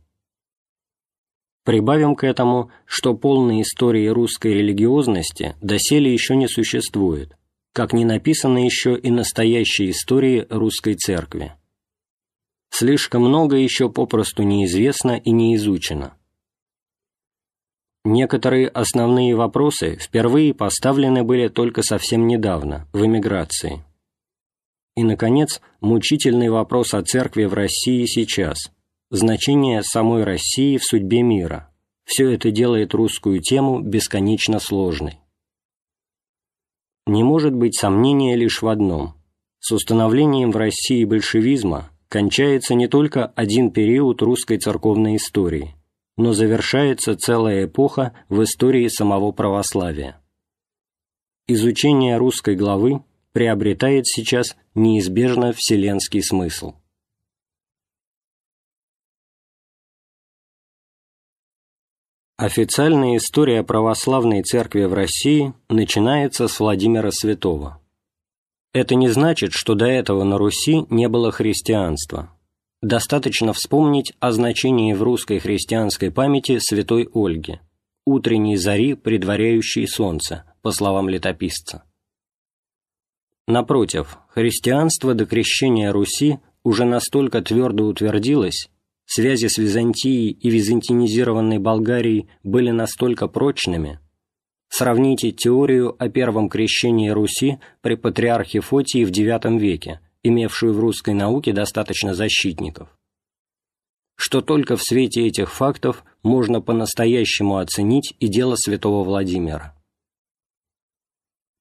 Прибавим 1.64 2.14
к 2.14 2.24
этому, 2.24 2.70
что 2.84 3.14
полной 3.14 3.62
истории 3.62 4.06
русской 4.08 4.54
религиозности 4.54 5.56
доселе 5.60 6.12
еще 6.12 6.36
не 6.36 6.48
существует– 6.48 7.36
как 7.74 7.92
не 7.92 8.04
написаны 8.04 8.58
еще 8.58 8.96
и 8.96 9.10
настоящие 9.10 9.90
истории 9.90 10.46
русской 10.48 10.94
церкви. 10.94 11.54
Слишком 12.76 13.22
много 13.22 13.54
еще 13.54 13.88
попросту 13.88 14.42
неизвестно 14.42 15.16
и 15.16 15.30
не 15.30 15.54
изучено. 15.54 16.16
Некоторые 18.04 18.66
основные 18.66 19.36
вопросы 19.36 19.96
впервые 19.96 20.52
поставлены 20.54 21.22
были 21.22 21.46
только 21.46 21.84
совсем 21.84 22.26
недавно, 22.26 22.88
в 22.92 23.06
эмиграции. 23.06 23.84
И, 24.96 25.04
наконец, 25.04 25.60
мучительный 25.80 26.48
вопрос 26.48 26.94
о 26.94 27.02
церкви 27.04 27.44
в 27.44 27.54
России 27.54 28.06
сейчас, 28.06 28.72
значение 29.08 29.84
самой 29.84 30.24
России 30.24 30.76
в 30.76 30.82
судьбе 30.82 31.22
мира. 31.22 31.72
Все 32.04 32.32
это 32.32 32.50
делает 32.50 32.92
русскую 32.92 33.40
тему 33.40 33.82
бесконечно 33.82 34.58
сложной. 34.58 35.20
Не 37.06 37.22
может 37.22 37.54
быть 37.54 37.76
сомнения 37.76 38.34
лишь 38.34 38.62
в 38.62 38.66
одном. 38.66 39.14
С 39.60 39.70
установлением 39.70 40.50
в 40.50 40.56
России 40.56 41.04
большевизма 41.04 41.92
кончается 42.14 42.76
не 42.76 42.86
только 42.86 43.26
один 43.26 43.72
период 43.72 44.22
русской 44.22 44.56
церковной 44.56 45.16
истории, 45.16 45.74
но 46.16 46.32
завершается 46.32 47.16
целая 47.16 47.64
эпоха 47.64 48.14
в 48.28 48.44
истории 48.44 48.86
самого 48.86 49.32
православия. 49.32 50.22
Изучение 51.48 52.16
русской 52.16 52.54
главы 52.54 53.02
приобретает 53.32 54.06
сейчас 54.06 54.56
неизбежно 54.76 55.52
вселенский 55.52 56.22
смысл. 56.22 56.74
Официальная 62.36 63.16
история 63.16 63.64
православной 63.64 64.44
церкви 64.44 64.84
в 64.84 64.94
России 64.94 65.52
начинается 65.68 66.46
с 66.46 66.60
Владимира 66.60 67.10
Святого. 67.10 67.83
Это 68.74 68.96
не 68.96 69.08
значит, 69.08 69.52
что 69.52 69.76
до 69.76 69.86
этого 69.86 70.24
на 70.24 70.36
Руси 70.36 70.84
не 70.90 71.08
было 71.08 71.30
христианства. 71.30 72.36
Достаточно 72.82 73.52
вспомнить 73.52 74.12
о 74.18 74.32
значении 74.32 74.92
в 74.92 75.02
русской 75.02 75.38
христианской 75.38 76.10
памяти 76.10 76.58
святой 76.58 77.08
Ольги, 77.14 77.60
утренней 78.04 78.56
зари, 78.56 78.94
предваряющей 78.94 79.86
солнце, 79.86 80.52
по 80.60 80.72
словам 80.72 81.08
летописца. 81.08 81.84
Напротив, 83.46 84.18
христианство 84.28 85.14
до 85.14 85.24
крещения 85.24 85.92
Руси 85.92 86.40
уже 86.64 86.84
настолько 86.84 87.42
твердо 87.42 87.86
утвердилось, 87.86 88.70
связи 89.06 89.46
с 89.46 89.56
Византией 89.56 90.30
и 90.30 90.50
византинизированной 90.50 91.58
Болгарией 91.58 92.28
были 92.42 92.70
настолько 92.70 93.28
прочными, 93.28 94.00
сравните 94.68 95.30
теорию 95.30 95.94
о 95.98 96.08
первом 96.08 96.48
крещении 96.48 97.10
Руси 97.10 97.58
при 97.80 97.94
патриархе 97.94 98.60
Фотии 98.60 99.04
в 99.04 99.10
IX 99.10 99.58
веке, 99.58 100.00
имевшую 100.22 100.74
в 100.74 100.80
русской 100.80 101.14
науке 101.14 101.52
достаточно 101.52 102.14
защитников, 102.14 102.88
что 104.16 104.40
только 104.40 104.76
в 104.76 104.82
свете 104.82 105.26
этих 105.26 105.52
фактов 105.52 106.04
можно 106.22 106.60
по-настоящему 106.60 107.58
оценить 107.58 108.14
и 108.18 108.28
дело 108.28 108.56
святого 108.56 109.04
Владимира. 109.04 109.74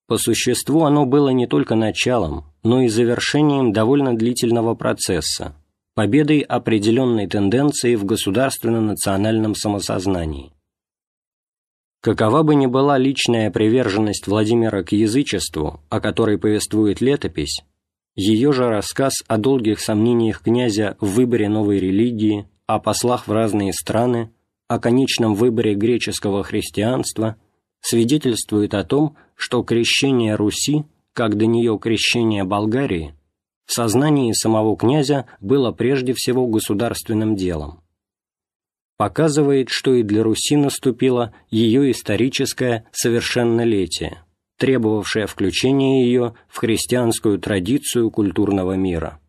По 0.08 0.18
существу 0.18 0.84
оно 0.84 1.06
было 1.06 1.30
не 1.30 1.48
только 1.48 1.76
началом, 1.76 2.46
но 2.64 2.82
и 2.82 2.88
завершением 2.88 3.72
довольно 3.72 4.16
длительного 4.16 4.76
процесса, 4.76 5.56
победой 5.96 6.40
определенной 6.40 7.28
тенденции 7.28 7.96
в 7.96 8.06
государственно-национальном 8.06 9.56
самосознании. 9.56 10.54
Какова 12.04 12.44
бы 12.44 12.56
ни 12.56 12.66
была 12.66 12.98
личная 12.98 13.50
приверженность 13.50 14.28
Владимира 14.28 14.84
к 14.84 14.92
язычеству, 14.92 15.80
о 15.90 16.02
которой 16.02 16.38
повествует 16.38 17.00
летопись, 17.00 17.64
ее 18.14 18.52
же 18.52 18.68
рассказ 18.68 19.24
о 19.30 19.38
долгих 19.38 19.80
сомнениях 19.80 20.42
князя 20.42 20.98
в 21.00 21.12
выборе 21.12 21.48
новой 21.48 21.80
религии, 21.80 22.46
о 22.68 22.80
послах 22.80 23.26
в 23.26 23.32
разные 23.32 23.72
страны, 23.72 24.34
о 24.68 24.80
конечном 24.80 25.34
выборе 25.34 25.76
греческого 25.76 26.44
христианства 26.44 27.38
свидетельствует 27.80 28.74
о 28.74 28.84
том, 28.84 29.16
что 29.36 29.64
крещение 29.64 30.36
Руси, 30.36 30.84
как 31.14 31.38
до 31.38 31.46
нее 31.46 31.80
крещение 31.82 32.44
Болгарии, 32.44 33.16
в 33.66 33.72
сознании 33.72 34.34
самого 34.34 34.76
князя 34.76 35.26
было 35.40 35.72
прежде 35.72 36.14
всего 36.14 36.48
государственным 36.48 37.38
делом. 37.38 37.83
Показывает, 38.98 39.70
что 39.70 39.94
и 39.94 40.04
для 40.04 40.24
Руси 40.24 40.56
наступило 40.56 41.34
ее 41.50 41.92
историческое 41.92 42.86
совершеннолетие, 42.92 44.24
требовавшее 44.58 45.28
включения 45.28 46.06
ее 46.06 46.36
в 46.48 46.58
христианскую 46.58 47.40
традицию 47.40 48.12
культурного 48.12 48.74
мира. 48.74 49.20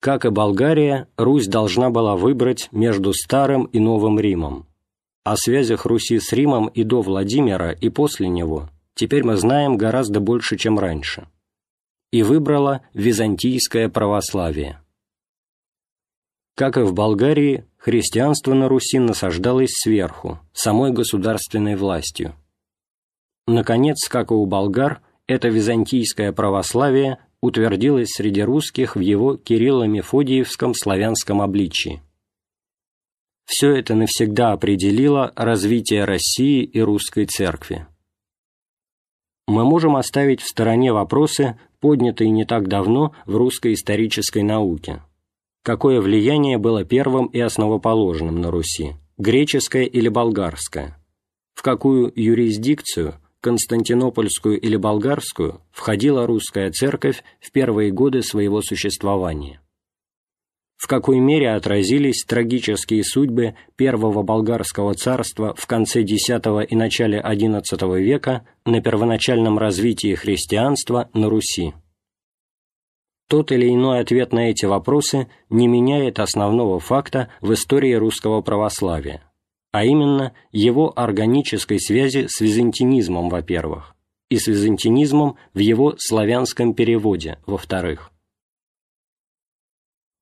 Как 0.00 0.24
и 0.24 0.30
Болгария, 0.30 1.08
Русь 1.16 1.46
должна 1.46 1.90
была 1.90 2.16
выбрать 2.16 2.68
между 2.72 3.12
Старым 3.12 3.64
и 3.64 3.78
Новым 3.78 4.20
Римом. 4.20 4.66
О 5.24 5.36
связях 5.36 5.86
Руси 5.86 6.20
с 6.20 6.32
Римом 6.32 6.68
и 6.68 6.84
до 6.84 7.00
Владимира, 7.00 7.72
и 7.72 7.88
после 7.88 8.28
него 8.28 8.68
теперь 8.94 9.24
мы 9.24 9.36
знаем 9.36 9.76
гораздо 9.76 10.20
больше, 10.20 10.56
чем 10.56 10.78
раньше 10.78 11.26
и 12.16 12.22
выбрала 12.22 12.82
византийское 12.94 13.88
православие. 13.88 14.80
Как 16.56 16.78
и 16.78 16.80
в 16.80 16.94
Болгарии, 16.94 17.66
христианство 17.76 18.54
на 18.54 18.66
Руси 18.66 18.98
насаждалось 18.98 19.72
сверху, 19.72 20.40
самой 20.54 20.90
государственной 20.90 21.76
властью. 21.76 22.34
Наконец, 23.46 24.08
как 24.08 24.30
и 24.30 24.34
у 24.34 24.46
болгар, 24.46 25.02
это 25.26 25.48
византийское 25.48 26.32
православие 26.32 27.18
утвердилось 27.42 28.08
среди 28.08 28.40
русских 28.40 28.96
в 28.96 29.00
его 29.00 29.36
Кирилло-Мефодиевском 29.36 30.72
славянском 30.72 31.42
обличии. 31.42 32.00
Все 33.44 33.76
это 33.76 33.94
навсегда 33.94 34.52
определило 34.52 35.32
развитие 35.36 36.06
России 36.06 36.64
и 36.64 36.80
русской 36.80 37.26
церкви. 37.26 37.86
Мы 39.46 39.66
можем 39.66 39.94
оставить 39.94 40.40
в 40.40 40.48
стороне 40.48 40.94
вопросы, 40.94 41.60
поднятые 41.80 42.30
не 42.30 42.46
так 42.46 42.66
давно 42.66 43.14
в 43.26 43.36
русской 43.36 43.74
исторической 43.74 44.42
науке. 44.42 45.02
Какое 45.66 46.00
влияние 46.00 46.58
было 46.58 46.84
первым 46.84 47.26
и 47.26 47.40
основоположным 47.40 48.40
на 48.40 48.52
Руси, 48.52 48.92
греческое 49.18 49.82
или 49.82 50.08
болгарское? 50.08 50.96
В 51.54 51.62
какую 51.62 52.12
юрисдикцию, 52.14 53.14
константинопольскую 53.40 54.60
или 54.60 54.76
болгарскую, 54.76 55.60
входила 55.72 56.24
русская 56.24 56.70
церковь 56.70 57.24
в 57.40 57.50
первые 57.50 57.90
годы 57.90 58.22
своего 58.22 58.62
существования? 58.62 59.60
в 60.76 60.88
какой 60.88 61.18
мере 61.18 61.52
отразились 61.52 62.22
трагические 62.24 63.02
судьбы 63.02 63.56
первого 63.74 64.22
болгарского 64.22 64.94
царства 64.94 65.54
в 65.56 65.66
конце 65.66 66.02
X 66.02 66.28
и 66.68 66.76
начале 66.76 67.18
XI 67.18 68.00
века 68.00 68.46
на 68.66 68.80
первоначальном 68.80 69.58
развитии 69.58 70.14
христианства 70.14 71.08
на 71.12 71.28
Руси. 71.28 71.72
Тот 73.28 73.50
или 73.50 73.68
иной 73.68 74.00
ответ 74.00 74.32
на 74.32 74.50
эти 74.50 74.66
вопросы 74.66 75.28
не 75.50 75.66
меняет 75.66 76.20
основного 76.20 76.78
факта 76.78 77.28
в 77.40 77.52
истории 77.52 77.94
русского 77.94 78.40
православия, 78.40 79.22
а 79.72 79.84
именно 79.84 80.32
его 80.52 80.92
органической 80.94 81.80
связи 81.80 82.26
с 82.28 82.40
византинизмом, 82.40 83.28
во-первых, 83.28 83.96
и 84.30 84.38
с 84.38 84.46
византинизмом 84.46 85.36
в 85.54 85.58
его 85.58 85.94
славянском 85.98 86.72
переводе, 86.74 87.38
во-вторых. 87.46 88.12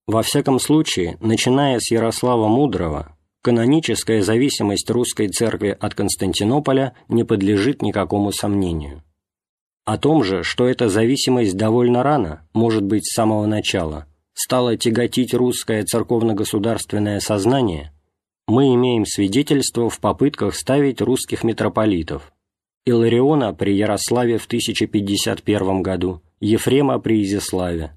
Во 0.07 0.23
всяком 0.23 0.59
случае, 0.59 1.19
начиная 1.21 1.81
с 1.81 1.91
Ярослава 1.91 2.49
Мудрого, 2.49 3.17
каноническая 3.43 4.23
зависимость 4.23 4.91
русской 4.91 5.29
церкви 5.29 5.77
от 5.79 5.95
Константинополя 5.95 6.95
не 7.09 7.25
подлежит 7.25 7.83
никакому 7.83 8.33
сомнению. 8.33 9.03
О 9.85 9.99
том 9.99 10.25
же, 10.25 10.43
что 10.43 10.67
эта 10.67 10.89
зависимость 10.89 11.57
довольно 11.57 12.03
рано, 12.03 12.49
может 12.55 12.85
быть, 12.85 13.07
с 13.07 13.15
самого 13.15 13.47
начала, 13.47 14.07
стала 14.33 14.77
тяготить 14.77 15.35
русское 15.35 15.85
церковно-государственное 15.85 17.21
сознание, 17.21 17.93
мы 18.47 18.75
имеем 18.75 19.05
свидетельство 19.05 19.91
в 19.91 20.01
попытках 20.01 20.55
ставить 20.55 21.01
русских 21.01 21.45
митрополитов, 21.45 22.33
Илариона 22.87 23.55
при 23.55 23.75
Ярославе 23.77 24.39
в 24.39 24.47
1051 24.47 25.83
году, 25.83 26.23
Ефрема 26.41 26.99
при 26.99 27.23
Изяславе, 27.23 27.93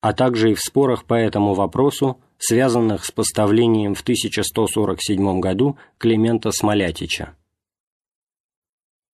а 0.00 0.12
также 0.12 0.52
и 0.52 0.54
в 0.54 0.60
спорах 0.60 1.04
по 1.04 1.14
этому 1.14 1.54
вопросу, 1.54 2.20
связанных 2.38 3.04
с 3.04 3.10
поставлением 3.10 3.94
в 3.94 4.02
1147 4.02 5.40
году 5.40 5.78
Климента 5.98 6.52
Смолятича. 6.52 7.34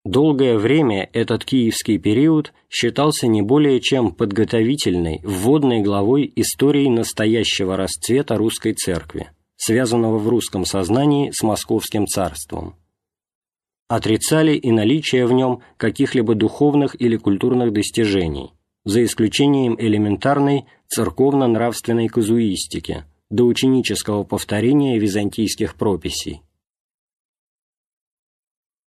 Долгое 0.05 0.57
время 0.57 1.09
этот 1.11 1.43
киевский 1.43 1.97
период 1.97 2.53
считался 2.69 3.27
не 3.27 3.41
более 3.41 3.81
чем 3.81 4.13
подготовительной, 4.13 5.19
вводной 5.23 5.81
главой 5.81 6.31
истории 6.37 6.87
настоящего 6.87 7.75
расцвета 7.75 8.37
русской 8.37 8.73
церкви, 8.73 9.29
связанного 9.57 10.17
в 10.17 10.29
русском 10.29 10.63
сознании 10.63 11.31
с 11.31 11.43
московским 11.43 12.07
царством. 12.07 12.75
Отрицали 13.89 14.55
и 14.55 14.71
наличие 14.71 15.25
в 15.25 15.33
нем 15.33 15.61
каких-либо 15.75 16.33
духовных 16.33 16.99
или 16.99 17.17
культурных 17.17 17.73
достижений, 17.73 18.53
за 18.85 19.03
исключением 19.03 19.75
элементарной 19.77 20.65
церковно-нравственной 20.87 22.07
казуистики, 22.07 23.03
до 23.29 23.43
ученического 23.43 24.23
повторения 24.23 24.97
византийских 24.97 25.75
прописей. 25.75 26.41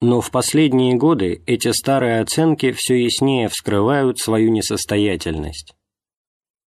Но 0.02 0.20
в 0.20 0.32
последние 0.32 0.96
годы 0.96 1.44
эти 1.46 1.72
старые 1.72 2.22
оценки 2.22 2.72
все 2.72 3.04
яснее 3.04 3.48
вскрывают 3.50 4.18
свою 4.18 4.52
несостоятельность. 4.52 5.76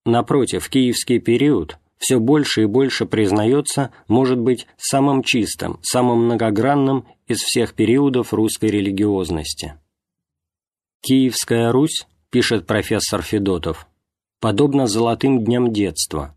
Напротив, 0.07 0.69
киевский 0.69 1.19
период 1.19 1.79
все 1.99 2.21
больше 2.21 2.63
и 2.63 2.67
больше 2.67 3.07
признается, 3.07 3.91
может 4.07 4.39
быть, 4.39 4.67
самым 4.77 5.23
чистым, 5.23 5.81
самым 5.83 6.27
многогранным 6.27 7.07
из 7.27 7.39
всех 7.39 7.75
периодов 7.75 8.33
русской 8.33 8.71
религиозности. 8.71 9.75
Киевская 11.01 11.73
Русь 11.73 12.07
пишет 12.31 12.67
профессор 12.67 13.23
Федотов, 13.23 13.89
подобно 14.41 14.87
золотым 14.87 15.43
дням 15.45 15.73
детства, 15.73 16.37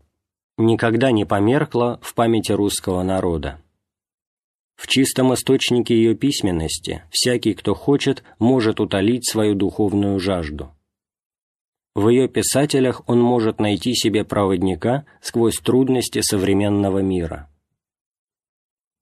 никогда 0.56 1.10
не 1.10 1.24
померкла 1.24 2.00
в 2.02 2.14
памяти 2.14 2.52
русского 2.52 3.02
народа. 3.02 3.60
В 4.78 4.86
чистом 4.86 5.34
источнике 5.34 5.96
ее 5.96 6.14
письменности 6.14 7.02
всякий, 7.10 7.54
кто 7.54 7.74
хочет, 7.74 8.22
может 8.38 8.78
утолить 8.78 9.28
свою 9.28 9.56
духовную 9.56 10.20
жажду. 10.20 10.72
В 11.96 12.08
ее 12.08 12.28
писателях 12.28 13.02
он 13.08 13.20
может 13.20 13.58
найти 13.58 13.92
себе 13.94 14.24
проводника 14.24 15.04
сквозь 15.20 15.56
трудности 15.56 16.20
современного 16.20 17.00
мира. 17.00 17.50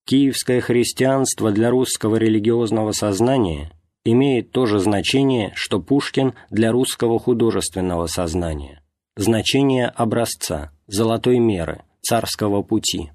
Киевское 0.07 0.63
христианство 0.63 1.53
для 1.53 1.69
русского 1.69 2.17
религиозного 2.17 2.93
сознания 2.93 3.71
имеет 4.03 4.53
то 4.53 4.65
же 4.65 4.79
значение, 4.79 5.53
что 5.57 5.79
Пушкин 5.79 6.33
для 6.49 6.73
русского 6.73 7.19
художественного 7.19 8.07
сознания, 8.07 8.83
значение 9.15 9.89
образца, 9.89 10.73
золотой 10.87 11.39
меры, 11.39 11.83
царского 12.01 12.63
пути. 12.63 13.11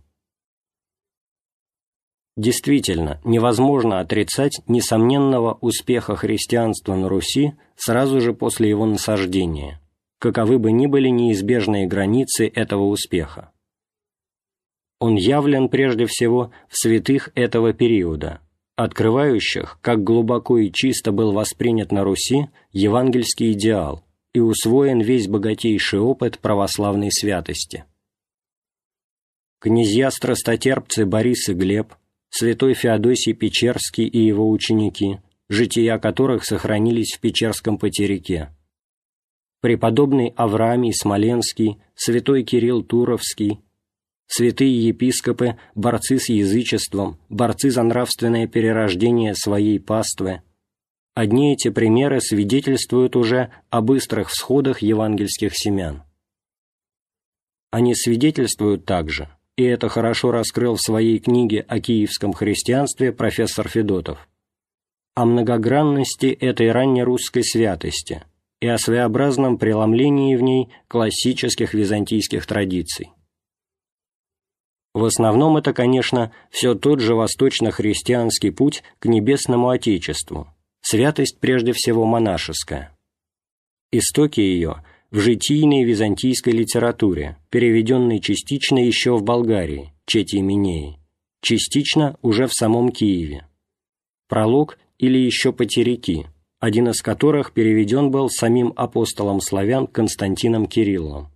Действительно, 2.38 3.20
невозможно 3.26 4.00
отрицать 4.00 4.62
несомненного 4.68 5.58
успеха 5.60 6.16
христианства 6.16 6.96
на 6.96 7.10
Руси 7.10 7.54
сразу 7.76 8.22
же 8.22 8.34
после 8.34 8.70
его 8.70 8.86
насаждения, 8.86 9.82
каковы 10.18 10.58
бы 10.58 10.72
ни 10.72 10.88
были 10.88 11.10
неизбежные 11.10 11.88
границы 11.88 12.48
этого 12.48 12.86
успеха. 12.86 13.52
Он 15.00 15.16
явлен 15.16 15.68
прежде 15.68 16.06
всего 16.06 16.52
в 16.70 16.78
святых 16.78 17.32
этого 17.36 17.74
периода, 17.74 18.40
открывающих, 18.76 19.80
как 19.82 20.04
глубоко 20.04 20.58
и 20.58 20.72
чисто 20.72 21.12
был 21.12 21.34
воспринят 21.34 21.92
на 21.92 22.04
Руси 22.04 22.50
евангельский 22.72 23.52
идеал 23.52 24.06
и 24.34 24.40
усвоен 24.40 25.02
весь 25.02 25.28
богатейший 25.28 26.00
опыт 26.00 26.40
православной 26.40 27.12
святости. 27.12 27.84
Князья-страстотерпцы 29.60 31.06
Борис 31.06 31.50
и 31.50 31.54
Глеб, 31.54 31.94
святой 32.32 32.74
Феодосий 32.74 33.34
Печерский 33.34 34.08
и 34.08 34.20
его 34.20 34.50
ученики, 34.50 35.20
жития 35.50 36.00
которых 36.00 36.46
сохранились 36.46 37.14
в 37.14 37.20
Печерском 37.20 37.78
потерике, 37.78 38.50
преподобный 39.60 40.34
Авраамий 40.36 40.94
Смоленский, 40.94 41.78
святой 41.94 42.44
Кирилл 42.44 42.84
Туровский, 42.84 43.60
святые 44.28 44.88
епископы, 44.88 45.58
борцы 45.76 46.18
с 46.18 46.30
язычеством, 46.30 47.20
борцы 47.30 47.70
за 47.70 47.84
нравственное 47.84 48.48
перерождение 48.48 49.36
своей 49.36 49.80
паствы. 49.80 50.42
Одни 51.14 51.54
эти 51.54 51.70
примеры 51.70 52.22
свидетельствуют 52.22 53.18
уже 53.18 53.52
о 53.70 53.82
быстрых 53.82 54.30
всходах 54.30 54.82
евангельских 54.82 55.52
семян. 55.54 56.04
Они 57.72 57.94
свидетельствуют 57.94 58.86
также, 58.86 59.30
и 59.62 59.64
это 59.64 59.90
хорошо 59.90 60.32
раскрыл 60.32 60.76
в 60.76 60.82
своей 60.82 61.20
книге 61.20 61.64
о 61.68 61.80
киевском 61.80 62.34
христианстве 62.34 63.12
профессор 63.12 63.68
Федотов, 63.68 64.28
о 65.14 65.26
многогранности 65.26 66.26
этой 66.26 66.72
раннерусской 66.72 67.44
святости 67.44 68.24
и 68.60 68.68
о 68.68 68.80
своеобразном 68.80 69.60
преломлении 69.60 70.36
в 70.36 70.42
ней 70.42 70.70
классических 70.88 71.76
византийских 71.76 72.48
традиций. 72.48 73.12
В 74.96 75.06
основном 75.06 75.58
это, 75.58 75.74
конечно, 75.74 76.32
все 76.50 76.74
тот 76.74 77.00
же 77.00 77.14
восточно-христианский 77.14 78.50
путь 78.50 78.84
к 78.98 79.06
небесному 79.06 79.70
Отечеству, 79.70 80.48
святость 80.82 81.40
прежде 81.40 81.72
всего 81.72 82.06
монашеская. 82.06 82.98
Истоки 83.92 84.40
ее 84.40 84.84
в 85.12 85.20
житийной 85.20 85.84
византийской 85.84 86.54
литературе, 86.54 87.38
переведенной 87.50 88.20
частично 88.20 88.80
еще 88.84 89.16
в 89.16 89.24
Болгарии, 89.24 89.94
Чети 90.06 90.42
Минеи, 90.42 91.00
частично 91.42 92.18
уже 92.22 92.48
в 92.48 92.54
самом 92.54 92.90
Киеве. 92.90 93.48
Пролог 94.28 94.80
или 94.98 95.18
еще 95.18 95.52
потеряки, 95.52 96.28
один 96.60 96.90
из 96.90 97.02
которых 97.02 97.54
переведен 97.54 98.10
был 98.10 98.30
самим 98.30 98.74
апостолом 98.76 99.42
славян 99.42 99.88
Константином 99.88 100.66
Кириллом. 100.66 101.30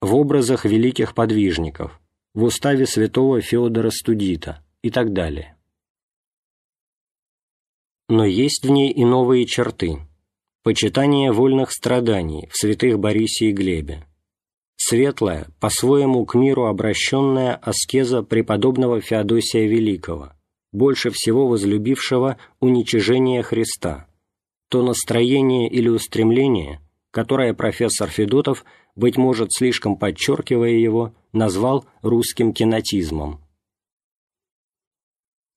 В 0.00 0.14
образах 0.14 0.64
великих 0.64 1.14
подвижников– 1.14 2.00
в 2.36 2.44
уставе 2.44 2.86
святого 2.86 3.40
Феодора 3.40 3.88
Студита 3.88 4.62
и 4.82 4.90
так 4.90 5.14
далее. 5.14 5.56
Но 8.10 8.26
есть 8.26 8.66
в 8.66 8.70
ней 8.70 8.92
и 8.92 9.06
новые 9.06 9.46
черты. 9.46 10.00
Почитание 10.66 11.30
вольных 11.30 11.70
страданий 11.70 12.48
в 12.50 12.56
святых 12.56 12.98
Борисе 12.98 13.50
и 13.50 13.52
Глебе. 13.52 14.04
Светлая, 14.74 15.46
по-своему 15.60 16.26
к 16.26 16.34
миру 16.34 16.64
обращенная 16.64 17.54
аскеза 17.54 18.24
преподобного 18.24 19.00
Феодосия 19.00 19.68
Великого, 19.68 20.32
больше 20.72 21.10
всего 21.12 21.46
возлюбившего 21.46 22.38
уничижение 22.58 23.44
Христа, 23.44 24.08
то 24.68 24.82
настроение 24.82 25.70
или 25.70 25.88
устремление, 25.88 26.80
которое 27.12 27.54
профессор 27.54 28.08
Федотов 28.08 28.64
быть 28.96 29.16
может, 29.16 29.52
слишком 29.52 29.96
подчеркивая 29.96 30.70
его, 30.70 31.14
назвал 31.32 31.86
русским 32.02 32.52
кинатизмом. 32.52 33.40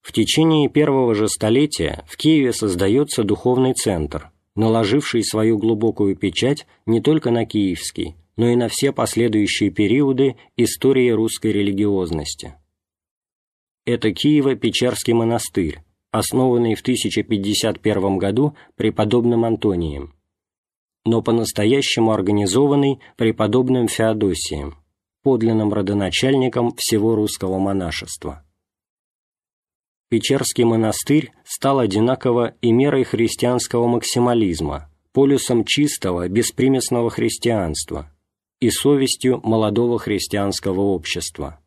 В 0.02 0.11
течение 0.11 0.69
первого 0.69 1.15
же 1.15 1.27
столетия 1.27 2.06
в 2.07 2.15
Киеве 2.15 2.53
создается 2.53 3.23
духовный 3.23 3.73
центр, 3.73 4.31
наложивший 4.56 5.24
свою 5.24 5.58
глубокую 5.58 6.16
печать 6.16 6.66
не 6.86 7.02
только 7.02 7.32
на 7.32 7.46
киевский, 7.46 8.16
но 8.38 8.50
и 8.50 8.56
на 8.56 8.68
все 8.70 8.92
последующие 8.92 9.70
периоды 9.70 10.36
истории 10.58 11.10
русской 11.10 11.52
религиозности. 11.52 12.56
Это 13.86 14.12
Киево-Печерский 14.12 15.14
монастырь, 15.14 15.80
основанный 16.12 16.76
в 16.76 16.82
1051 16.82 18.18
году 18.18 18.56
преподобным 18.76 19.46
Антонием, 19.46 20.14
но 21.06 21.22
по-настоящему 21.22 22.12
организованный 22.12 23.00
преподобным 23.18 23.88
Феодосием, 23.88 24.76
подлинным 25.24 25.74
родоначальником 25.74 26.74
всего 26.76 27.16
русского 27.16 27.60
монашества. 27.60 28.46
Печерский 30.10 30.64
монастырь 30.64 31.31
стал 31.45 31.77
одинаково 31.77 32.56
и 32.61 32.72
мерой 32.72 33.03
христианского 33.03 33.86
максимализма, 33.86 34.90
полюсом 35.14 35.64
чистого, 35.64 36.27
беспримесного 36.27 37.11
христианства 37.11 38.11
и 38.60 38.72
совестью 38.72 39.40
молодого 39.44 39.99
христианского 39.99 40.81
общества. 40.81 41.60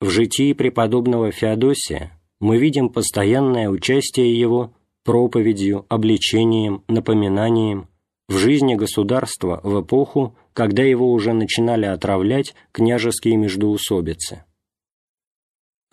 В 0.00 0.10
житии 0.10 0.52
преподобного 0.52 1.30
Феодосия 1.30 2.10
мы 2.40 2.58
видим 2.58 2.88
постоянное 2.88 3.68
участие 3.68 4.36
его 4.38 4.74
проповедью, 5.04 5.86
обличением, 5.88 6.82
напоминанием 6.88 7.86
в 8.28 8.36
жизни 8.36 8.74
государства 8.74 9.60
в 9.62 9.80
эпоху, 9.80 10.36
когда 10.52 10.82
его 10.82 11.12
уже 11.12 11.32
начинали 11.32 11.86
отравлять 11.86 12.56
княжеские 12.72 13.36
междоусобицы 13.36 14.45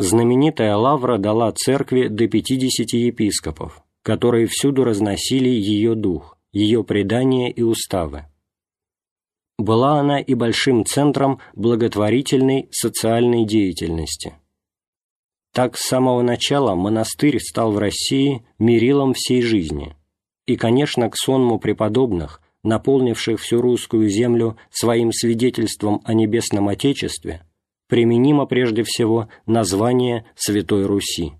знаменитая 0.04 0.76
лавра 0.76 1.18
дала 1.18 1.52
церкви 1.52 2.08
до 2.08 2.28
50 2.28 2.94
епископов, 2.94 3.84
которые 4.04 4.48
всюду 4.48 4.84
разносили 4.84 5.50
ее 5.50 5.96
дух, 5.96 6.38
ее 6.52 6.84
предания 6.84 7.52
и 7.52 7.62
уставы. 7.62 8.26
Была 9.58 10.00
она 10.00 10.20
и 10.20 10.34
большим 10.34 10.86
центром 10.86 11.40
благотворительной 11.56 12.68
социальной 12.72 13.46
деятельности. 13.46 14.34
Так 15.54 15.78
с 15.78 15.88
самого 15.88 16.22
начала 16.22 16.76
монастырь 16.76 17.40
стал 17.40 17.72
в 17.72 17.78
России 17.78 18.44
мерилом 18.60 19.14
всей 19.14 19.42
жизни, 19.42 19.96
и, 20.48 20.56
конечно, 20.56 21.10
к 21.10 21.16
сонму 21.16 21.60
преподобных, 21.60 22.42
наполнивших 22.64 23.40
всю 23.40 23.62
русскую 23.62 24.10
землю 24.10 24.58
своим 24.72 25.12
свидетельством 25.12 26.02
о 26.04 26.14
небесном 26.14 26.70
Отечестве, 26.70 27.44
применимо 27.94 28.48
прежде 28.48 28.82
всего 28.82 29.30
название 29.45 30.26
Святой 30.34 30.88
Руси. 30.88 31.34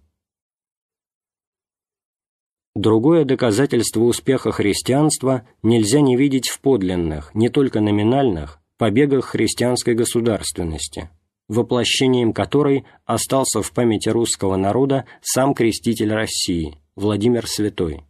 Другое 2.76 3.26
доказательство 3.26 4.02
успеха 4.02 4.52
христианства 4.52 5.48
нельзя 5.64 6.00
не 6.00 6.16
видеть 6.16 6.50
в 6.50 6.60
подлинных, 6.60 7.34
не 7.34 7.50
только 7.50 7.82
номинальных, 7.82 8.62
побегах 8.78 9.30
христианской 9.30 9.96
государственности, 9.96 11.10
воплощением 11.48 12.34
которой 12.34 12.86
остался 13.06 13.64
в 13.64 13.72
памяти 13.72 14.10
русского 14.10 14.56
народа 14.56 15.08
сам 15.24 15.56
креститель 15.56 16.14
России, 16.14 16.78
Владимир 16.96 17.48
Святой. 17.48 18.04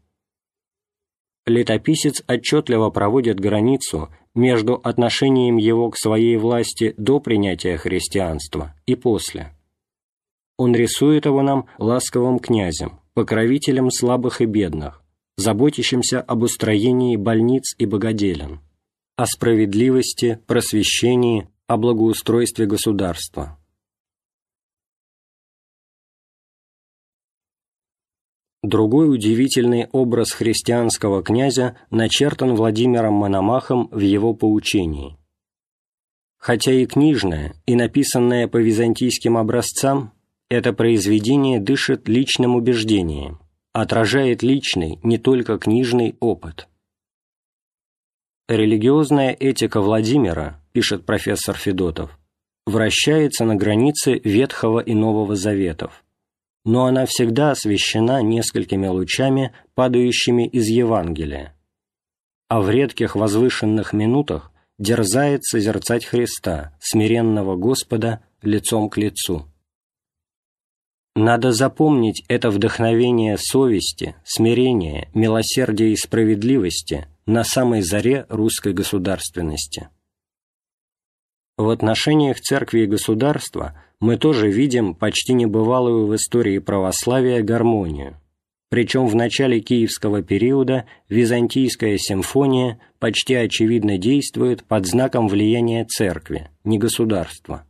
Летописец 1.45 2.21
отчетливо 2.27 2.89
проводит 2.89 3.39
границу 3.39 4.09
между 4.35 4.75
отношением 4.75 5.57
его 5.57 5.89
к 5.89 5.97
своей 5.97 6.37
власти 6.37 6.93
до 6.97 7.19
принятия 7.19 7.77
христианства 7.77 8.73
и 8.85 8.95
после. 8.95 9.53
Он 10.57 10.75
рисует 10.75 11.25
его 11.25 11.41
нам 11.41 11.65
ласковым 11.77 12.39
князем, 12.39 12.99
покровителем 13.13 13.91
слабых 13.91 14.41
и 14.41 14.45
бедных, 14.45 15.03
заботящимся 15.37 16.21
об 16.21 16.43
устроении 16.43 17.15
больниц 17.15 17.75
и 17.77 17.85
богоделен, 17.85 18.59
о 19.15 19.25
справедливости, 19.25 20.39
просвещении, 20.47 21.47
о 21.67 21.77
благоустройстве 21.77 22.65
государства. 22.65 23.59
Другой 28.63 29.13
удивительный 29.13 29.89
образ 29.91 30.31
христианского 30.31 31.21
князя 31.21 31.75
начертан 31.89 32.55
Владимиром 32.55 33.15
Мономахом 33.15 33.89
в 33.91 33.99
его 33.99 34.33
поучении. 34.33 35.17
Хотя 36.37 36.71
и 36.71 36.85
книжное, 36.85 37.55
и 37.65 37.75
написанное 37.75 38.47
по 38.47 38.55
византийским 38.55 39.35
образцам, 39.35 40.13
это 40.49 40.71
произведение 40.71 41.59
дышит 41.59 42.07
личным 42.07 42.55
убеждением, 42.55 43.39
отражает 43.73 44.43
личный, 44.43 44.97
не 45.03 45.17
только 45.17 45.57
книжный 45.57 46.15
опыт. 46.21 46.69
Религиозная 48.47 49.35
этика 49.37 49.81
Владимира, 49.81 50.61
пишет 50.71 51.05
профессор 51.05 51.57
Федотов, 51.57 52.17
вращается 52.65 53.43
на 53.43 53.55
границе 53.55 54.21
Ветхого 54.23 54.79
и 54.79 54.93
Нового 54.93 55.35
Заветов 55.35 56.02
но 56.65 56.85
она 56.85 57.05
всегда 57.05 57.51
освещена 57.51 58.21
несколькими 58.21 58.87
лучами, 58.87 59.53
падающими 59.75 60.47
из 60.47 60.67
Евангелия, 60.67 61.55
а 62.47 62.61
в 62.61 62.69
редких 62.69 63.15
возвышенных 63.15 63.93
минутах 63.93 64.51
дерзает 64.79 65.43
созерцать 65.43 66.05
Христа, 66.05 66.75
смиренного 66.79 67.55
Господа, 67.55 68.21
лицом 68.41 68.89
к 68.89 68.97
лицу. 68.97 69.47
Надо 71.15 71.51
запомнить 71.51 72.23
это 72.27 72.49
вдохновение 72.49 73.37
совести, 73.37 74.15
смирения, 74.25 75.09
милосердия 75.13 75.91
и 75.91 75.95
справедливости 75.95 77.07
на 77.27 77.43
самой 77.43 77.81
заре 77.81 78.25
русской 78.29 78.73
государственности. 78.73 79.89
В 81.63 81.69
отношениях 81.69 82.41
церкви 82.41 82.81
и 82.81 82.85
государства 82.85 83.73
мы 84.01 84.17
тоже 84.17 84.51
видим 84.51 84.93
почти 84.93 85.31
небывалую 85.31 86.07
в 86.07 86.13
истории 86.13 86.59
православия 86.59 87.41
гармонию. 87.41 88.19
Причем 88.67 89.07
в 89.07 89.15
начале 89.15 89.61
киевского 89.61 90.21
периода 90.23 90.85
византийская 91.07 91.97
симфония 91.97 92.81
почти 92.99 93.35
очевидно 93.35 93.97
действует 93.97 94.65
под 94.65 94.85
знаком 94.87 95.29
влияния 95.29 95.85
церкви, 95.85 96.49
не 96.65 96.77
государства. 96.77 97.65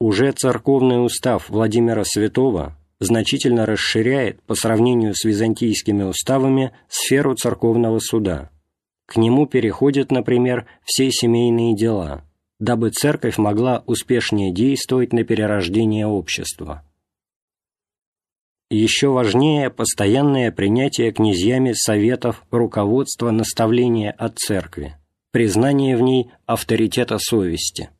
Уже 0.00 0.32
церковный 0.32 1.04
устав 1.04 1.50
Владимира 1.50 2.04
Святого 2.06 2.74
значительно 3.00 3.66
расширяет 3.66 4.42
по 4.44 4.54
сравнению 4.54 5.14
с 5.14 5.24
византийскими 5.24 6.04
уставами 6.04 6.72
сферу 6.88 7.34
церковного 7.34 7.98
суда– 7.98 8.48
к 9.12 9.18
нему 9.18 9.44
переходят, 9.44 10.10
например, 10.10 10.66
все 10.84 11.10
семейные 11.10 11.76
дела, 11.76 12.24
дабы 12.58 12.88
церковь 12.88 13.36
могла 13.36 13.84
успешнее 13.84 14.54
действовать 14.54 15.12
на 15.12 15.22
перерождение 15.22 16.06
общества. 16.06 16.82
Еще 18.70 19.08
важнее 19.08 19.68
постоянное 19.68 20.50
принятие 20.50 21.12
князьями 21.12 21.74
советов, 21.74 22.42
руководства, 22.50 23.30
наставления 23.30 24.12
от 24.12 24.38
церкви, 24.38 24.96
признание 25.30 25.94
в 25.98 26.00
ней 26.00 26.30
авторитета 26.46 27.18
совести. 27.18 27.90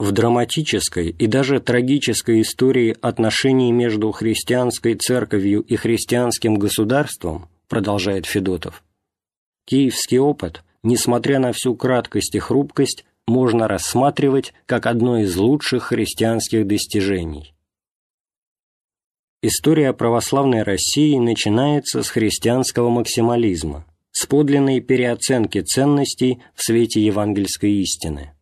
В 0.00 0.10
драматической 0.10 1.10
и 1.10 1.28
даже 1.28 1.60
трагической 1.60 2.40
истории 2.40 2.96
отношений 3.00 3.70
между 3.70 4.10
христианской 4.10 4.96
церковью 4.96 5.60
и 5.60 5.76
христианским 5.76 6.56
государством 6.56 7.48
продолжает 7.68 8.26
Федотов. 8.26 8.84
Киевский 9.64 10.18
опыт, 10.18 10.62
несмотря 10.82 11.38
на 11.38 11.52
всю 11.52 11.74
краткость 11.74 12.34
и 12.34 12.38
хрупкость, 12.38 13.04
можно 13.26 13.68
рассматривать 13.68 14.52
как 14.66 14.86
одно 14.86 15.18
из 15.18 15.36
лучших 15.36 15.84
христианских 15.84 16.66
достижений. 16.66 17.54
История 19.42 19.92
православной 19.92 20.62
России 20.62 21.18
начинается 21.18 22.02
с 22.02 22.08
христианского 22.08 22.90
максимализма, 22.90 23.86
с 24.12 24.26
подлинной 24.26 24.80
переоценки 24.80 25.60
ценностей 25.60 26.42
в 26.54 26.62
свете 26.62 27.04
евангельской 27.04 27.72
истины. 27.72 28.34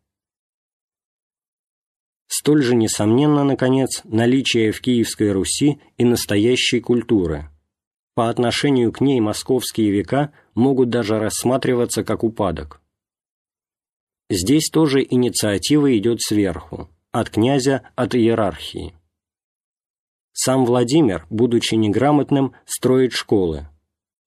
Столь 2.27 2.63
же 2.63 2.75
несомненно, 2.75 3.45
наконец, 3.45 4.03
наличие 4.05 4.73
в 4.73 4.81
Киевской 4.81 5.33
Руси 5.33 5.81
и 5.97 6.05
настоящей 6.05 6.81
культуры, 6.81 7.49
по 8.15 8.29
отношению 8.29 8.93
к 8.93 9.01
ней 9.01 9.21
московские 9.21 9.91
века 9.91 10.33
могут 10.55 10.91
даже 10.91 11.19
рассматриваться 11.19 12.05
как 12.05 12.25
упадок. 12.25 12.81
Здесь 14.29 14.69
тоже 14.71 15.05
инициатива 15.09 15.97
идет 15.97 16.21
сверху, 16.21 16.89
от 17.13 17.31
князя, 17.31 17.83
от 17.97 18.15
иерархии. 18.15 18.95
Сам 20.33 20.65
Владимир, 20.65 21.27
будучи 21.31 21.75
неграмотным, 21.75 22.55
строит 22.65 23.13
школы. 23.13 23.69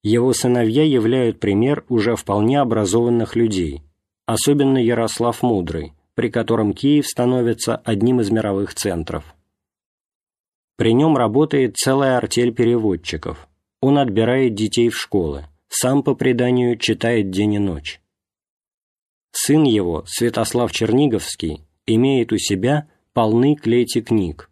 Его 0.04 0.34
сыновья 0.34 0.84
являют 0.84 1.40
пример 1.40 1.86
уже 1.88 2.16
вполне 2.16 2.60
образованных 2.60 3.38
людей, 3.38 3.82
особенно 4.26 4.78
Ярослав 4.78 5.42
Мудрый, 5.42 5.94
при 6.16 6.30
котором 6.30 6.74
Киев 6.74 7.08
становится 7.08 7.78
одним 7.78 8.20
из 8.20 8.30
мировых 8.30 8.76
центров. 8.76 9.34
При 10.76 10.94
нем 10.94 11.16
работает 11.16 11.78
целая 11.78 12.18
артель 12.18 12.54
переводчиков– 12.54 13.48
он 13.84 13.98
отбирает 13.98 14.56
детей 14.56 14.88
в 14.88 14.98
школы, 14.98 15.48
сам 15.68 16.04
по 16.04 16.16
преданию 16.16 16.78
читает 16.78 17.32
день 17.32 17.56
и 17.56 17.60
ночь. 17.60 18.00
Сын 19.34 19.64
его, 19.64 20.06
Святослав 20.08 20.72
Черниговский, 20.72 21.66
имеет 21.86 22.32
у 22.32 22.38
себя 22.38 22.88
полны 23.12 23.56
клети 23.56 24.02
книг. 24.02 24.50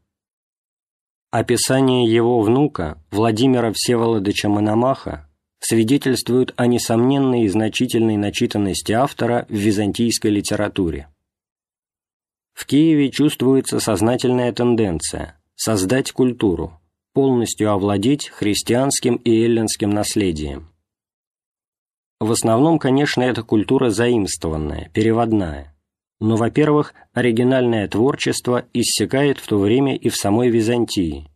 Описание 1.29 2.13
его 2.13 2.41
внука, 2.41 3.01
Владимира 3.09 3.71
Всеволодыча 3.71 4.49
Мономаха, 4.49 5.29
свидетельствует 5.59 6.53
о 6.57 6.67
несомненной 6.67 7.43
и 7.43 7.47
значительной 7.47 8.17
начитанности 8.17 8.91
автора 8.91 9.45
в 9.47 9.53
византийской 9.53 10.31
литературе. 10.31 11.07
В 12.51 12.65
Киеве 12.65 13.09
чувствуется 13.09 13.79
сознательная 13.79 14.51
тенденция 14.51 15.41
создать 15.55 16.11
культуру, 16.11 16.80
полностью 17.13 17.71
овладеть 17.71 18.29
христианским 18.29 19.15
и 19.15 19.43
эллинским 19.43 19.89
наследием. 19.89 20.71
В 22.19 22.31
основном, 22.31 22.77
конечно, 22.77 23.23
это 23.23 23.43
культура 23.43 23.89
заимствованная, 23.89 24.89
переводная. 24.93 25.75
Но, 26.19 26.35
во-первых, 26.35 26.93
оригинальное 27.13 27.87
творчество 27.87 28.65
иссякает 28.73 29.39
в 29.39 29.47
то 29.47 29.57
время 29.57 29.95
и 29.95 30.09
в 30.09 30.15
самой 30.15 30.49
Византии. 30.49 31.27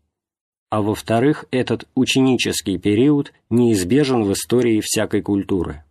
А 0.70 0.82
во-вторых, 0.82 1.46
этот 1.50 1.88
ученический 1.96 2.78
период 2.78 3.34
неизбежен 3.50 4.24
в 4.24 4.34
истории 4.34 4.82
всякой 4.82 5.22
культуры. 5.24 5.84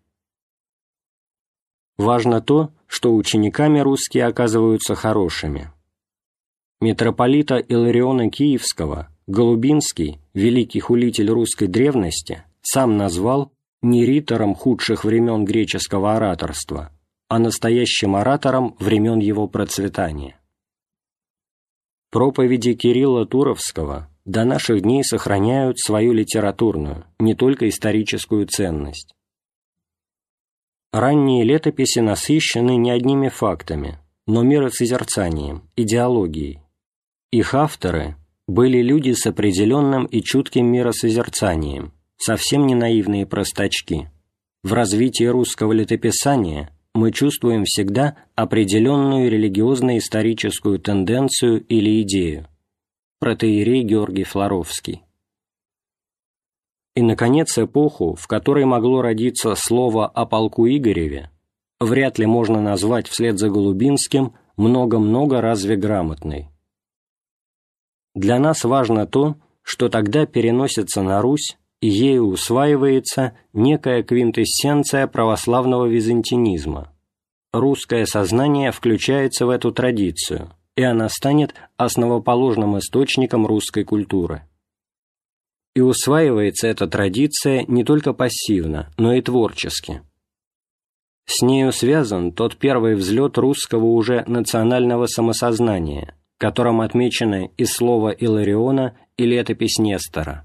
Важно 1.99 2.41
то, 2.41 2.71
что 2.87 3.15
учениками 3.15 3.81
русские 3.81 4.27
оказываются 4.27 4.95
хорошими. 4.95 5.73
Митрополита 6.81 7.57
Илариона 7.57 8.31
Киевского 8.31 9.09
Голубинский, 9.27 10.21
великий 10.35 10.81
хулитель 10.81 11.31
русской 11.31 11.67
древности, 11.67 12.45
сам 12.61 12.99
назвал 12.99 13.53
не 13.81 14.05
ритором 14.05 14.55
худших 14.55 15.05
времен 15.05 15.45
греческого 15.45 16.15
ораторства, 16.17 16.91
а 17.29 17.39
настоящим 17.39 18.17
оратором 18.17 18.77
времен 18.79 19.19
его 19.21 19.49
процветания. 19.49 20.39
Проповеди 22.11 22.75
Кирилла 22.75 23.27
Туровского 23.27 24.11
до 24.27 24.45
наших 24.45 24.83
дней 24.83 25.03
сохраняют 25.03 25.79
свою 25.79 26.13
литературную, 26.13 27.05
не 27.19 27.35
только 27.35 27.69
историческую 27.69 28.47
ценность. 28.47 29.15
Ранние 30.93 31.45
летописи 31.45 31.99
насыщены 31.99 32.77
не 32.77 32.91
одними 32.91 33.29
фактами, 33.29 33.99
но 34.27 34.43
миросозерцанием, 34.43 35.69
идеологией. 35.77 36.61
Их 37.33 37.55
авторы 37.55 38.17
были 38.47 38.83
люди 38.83 39.13
с 39.13 39.27
определенным 39.27 40.05
и 40.07 40.21
чутким 40.21 40.67
миросозерцанием, 40.67 41.93
совсем 42.17 42.67
не 42.67 42.75
наивные 42.75 43.27
простачки. 43.27 44.11
В 44.63 44.73
развитии 44.73 45.25
русского 45.25 45.73
летописания 45.73 46.71
мы 46.95 47.11
чувствуем 47.11 47.65
всегда 47.65 48.17
определенную 48.35 49.31
религиозно-историческую 49.31 50.79
тенденцию 50.79 51.65
или 51.67 52.03
идею. 52.03 52.47
Протеерей 53.19 53.83
Георгий 53.83 54.25
Флоровский. 54.25 55.03
И, 56.95 57.03
наконец, 57.03 57.59
эпоху, 57.59 58.15
в 58.15 58.27
которой 58.29 58.65
могло 58.65 59.03
родиться 59.03 59.55
слово 59.57 60.07
о 60.07 60.27
полку 60.27 60.69
Игореве, 60.69 61.31
вряд 61.81 62.19
ли 62.19 62.27
можно 62.27 62.61
назвать 62.61 63.09
вслед 63.09 63.39
за 63.39 63.49
Голубинским 63.49 64.35
много-много 64.57 65.41
разве 65.41 65.77
грамотной. 65.77 66.54
Для 68.15 68.39
нас 68.39 68.65
важно 68.65 69.07
то, 69.07 69.37
что 69.63 69.89
тогда 69.89 70.27
переносится 70.27 71.03
на 71.03 71.21
Русь 71.21 71.57
и 71.81 71.89
ею 71.89 72.27
усваивается 72.29 73.37
некая 73.53 74.03
квинтэссенция 74.03 75.07
православного 75.07 75.87
византинизма. 75.87 76.93
Русское 77.53 78.07
сознание 78.07 78.73
включается 78.73 79.47
в 79.47 79.51
эту 79.51 79.73
традицию, 79.73 80.51
и 80.77 80.83
она 80.83 81.09
станет 81.09 81.55
основоположным 81.77 82.79
источником 82.79 83.47
русской 83.47 83.85
культуры. 83.85 84.43
И 85.75 85.81
усваивается 85.81 86.69
эта 86.69 86.87
традиция 86.87 87.65
не 87.67 87.85
только 87.85 88.13
пассивно, 88.13 88.91
но 88.97 89.13
и 89.13 89.21
творчески. 89.21 90.03
С 91.27 91.43
нею 91.43 91.73
связан 91.73 92.33
тот 92.33 92.57
первый 92.57 92.95
взлет 92.95 93.39
русского 93.39 93.87
уже 93.87 94.25
национального 94.27 95.07
самосознания, 95.07 96.15
которым 96.39 96.81
отмечены 96.81 97.51
и 97.57 97.65
слово 97.65 98.11
Илариона, 98.11 98.97
и 99.17 99.27
летопись 99.27 99.79
Нестора. 99.79 100.45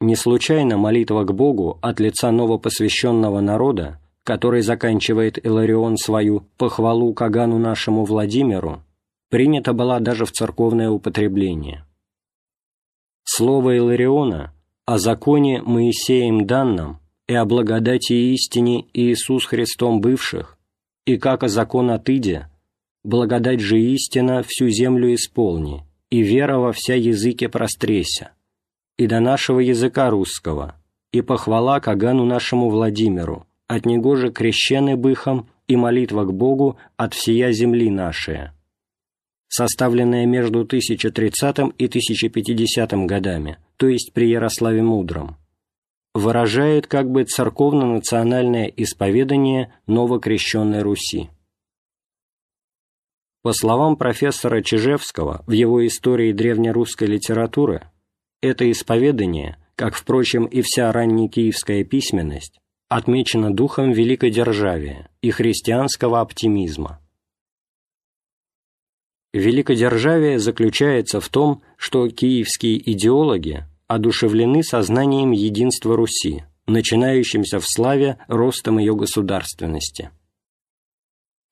Не 0.00 0.16
случайно 0.16 0.76
молитва 0.76 1.24
к 1.24 1.32
Богу 1.32 1.78
от 1.82 2.00
лица 2.00 2.30
новопосвященного 2.30 3.40
народа, 3.40 4.00
который 4.24 4.62
заканчивает 4.62 5.44
Иларион 5.44 5.96
свою 5.96 6.46
«похвалу 6.56 7.12
Кагану 7.14 7.58
нашему 7.58 8.04
Владимиру», 8.04 8.82
принята 9.30 9.72
была 9.72 10.00
даже 10.00 10.24
в 10.24 10.32
церковное 10.32 10.90
употребление. 10.90 11.84
Слово 13.24 13.76
Илариона 13.78 14.52
о 14.84 14.98
законе 14.98 15.62
Моисеем 15.62 16.46
данном 16.46 16.98
и 17.28 17.34
о 17.34 17.44
благодати 17.44 18.12
и 18.12 18.34
истине 18.34 18.86
Иисус 18.92 19.46
Христом 19.46 20.00
бывших, 20.00 20.58
и 21.06 21.16
как 21.16 21.44
о 21.44 21.48
закон 21.48 21.90
от 21.90 22.08
Иде, 22.08 22.50
благодать 23.04 23.60
же 23.60 23.80
истина 23.80 24.42
всю 24.46 24.68
землю 24.68 25.14
исполни, 25.14 25.84
и 26.10 26.22
вера 26.22 26.58
во 26.58 26.72
вся 26.72 26.94
языки 26.94 27.46
прострейся, 27.46 28.32
и 28.98 29.06
до 29.06 29.20
нашего 29.20 29.60
языка 29.60 30.10
русского, 30.10 30.76
и 31.12 31.20
похвала 31.20 31.80
Кагану 31.80 32.24
нашему 32.24 32.70
Владимиру, 32.70 33.46
от 33.66 33.86
него 33.86 34.16
же 34.16 34.30
крещены 34.30 34.96
быхом 34.96 35.48
и 35.68 35.76
молитва 35.76 36.24
к 36.24 36.32
Богу 36.32 36.76
от 36.96 37.14
всея 37.14 37.52
земли 37.52 37.90
нашей 37.90 38.50
составленная 39.52 40.24
между 40.24 40.60
1030 40.60 41.58
и 41.76 41.86
1050 41.86 42.92
годами, 43.06 43.58
то 43.76 43.86
есть 43.86 44.14
при 44.14 44.30
Ярославе 44.30 44.82
Мудром, 44.82 45.36
выражает 46.14 46.86
как 46.86 47.10
бы 47.10 47.24
церковно-национальное 47.24 48.72
исповедание 48.74 49.74
новокрещенной 49.86 50.80
Руси. 50.80 51.28
По 53.42 53.52
словам 53.52 53.96
профессора 53.96 54.62
Чижевского 54.62 55.42
в 55.48 55.50
его 55.50 55.84
истории 55.84 56.32
древнерусской 56.32 57.08
литературы, 57.08 57.90
это 58.40 58.70
исповедание, 58.70 59.56
как, 59.74 59.96
впрочем, 59.96 60.44
и 60.44 60.62
вся 60.62 60.92
раннекиевская 60.92 61.82
письменность, 61.82 62.60
отмечено 62.88 63.52
духом 63.52 63.90
великодержавия 63.90 65.10
и 65.22 65.30
христианского 65.30 66.20
оптимизма. 66.20 67.00
Великодержавие 69.32 70.38
заключается 70.38 71.18
в 71.20 71.28
том, 71.28 71.62
что 71.76 72.08
киевские 72.08 72.78
идеологи 72.92 73.64
одушевлены 73.88 74.62
сознанием 74.62 75.32
единства 75.32 75.96
Руси, 75.96 76.44
начинающимся 76.66 77.58
в 77.58 77.66
славе 77.66 78.18
ростом 78.28 78.78
ее 78.78 78.94
государственности. 78.94 80.10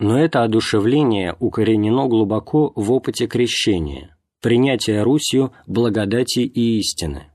Но 0.00 0.18
это 0.18 0.42
одушевление 0.42 1.36
укоренено 1.40 2.08
глубоко 2.08 2.72
в 2.74 2.90
опыте 2.90 3.26
крещения, 3.26 4.16
принятия 4.40 5.02
Русью 5.02 5.52
благодати 5.66 6.40
и 6.40 6.78
истины. 6.78 7.26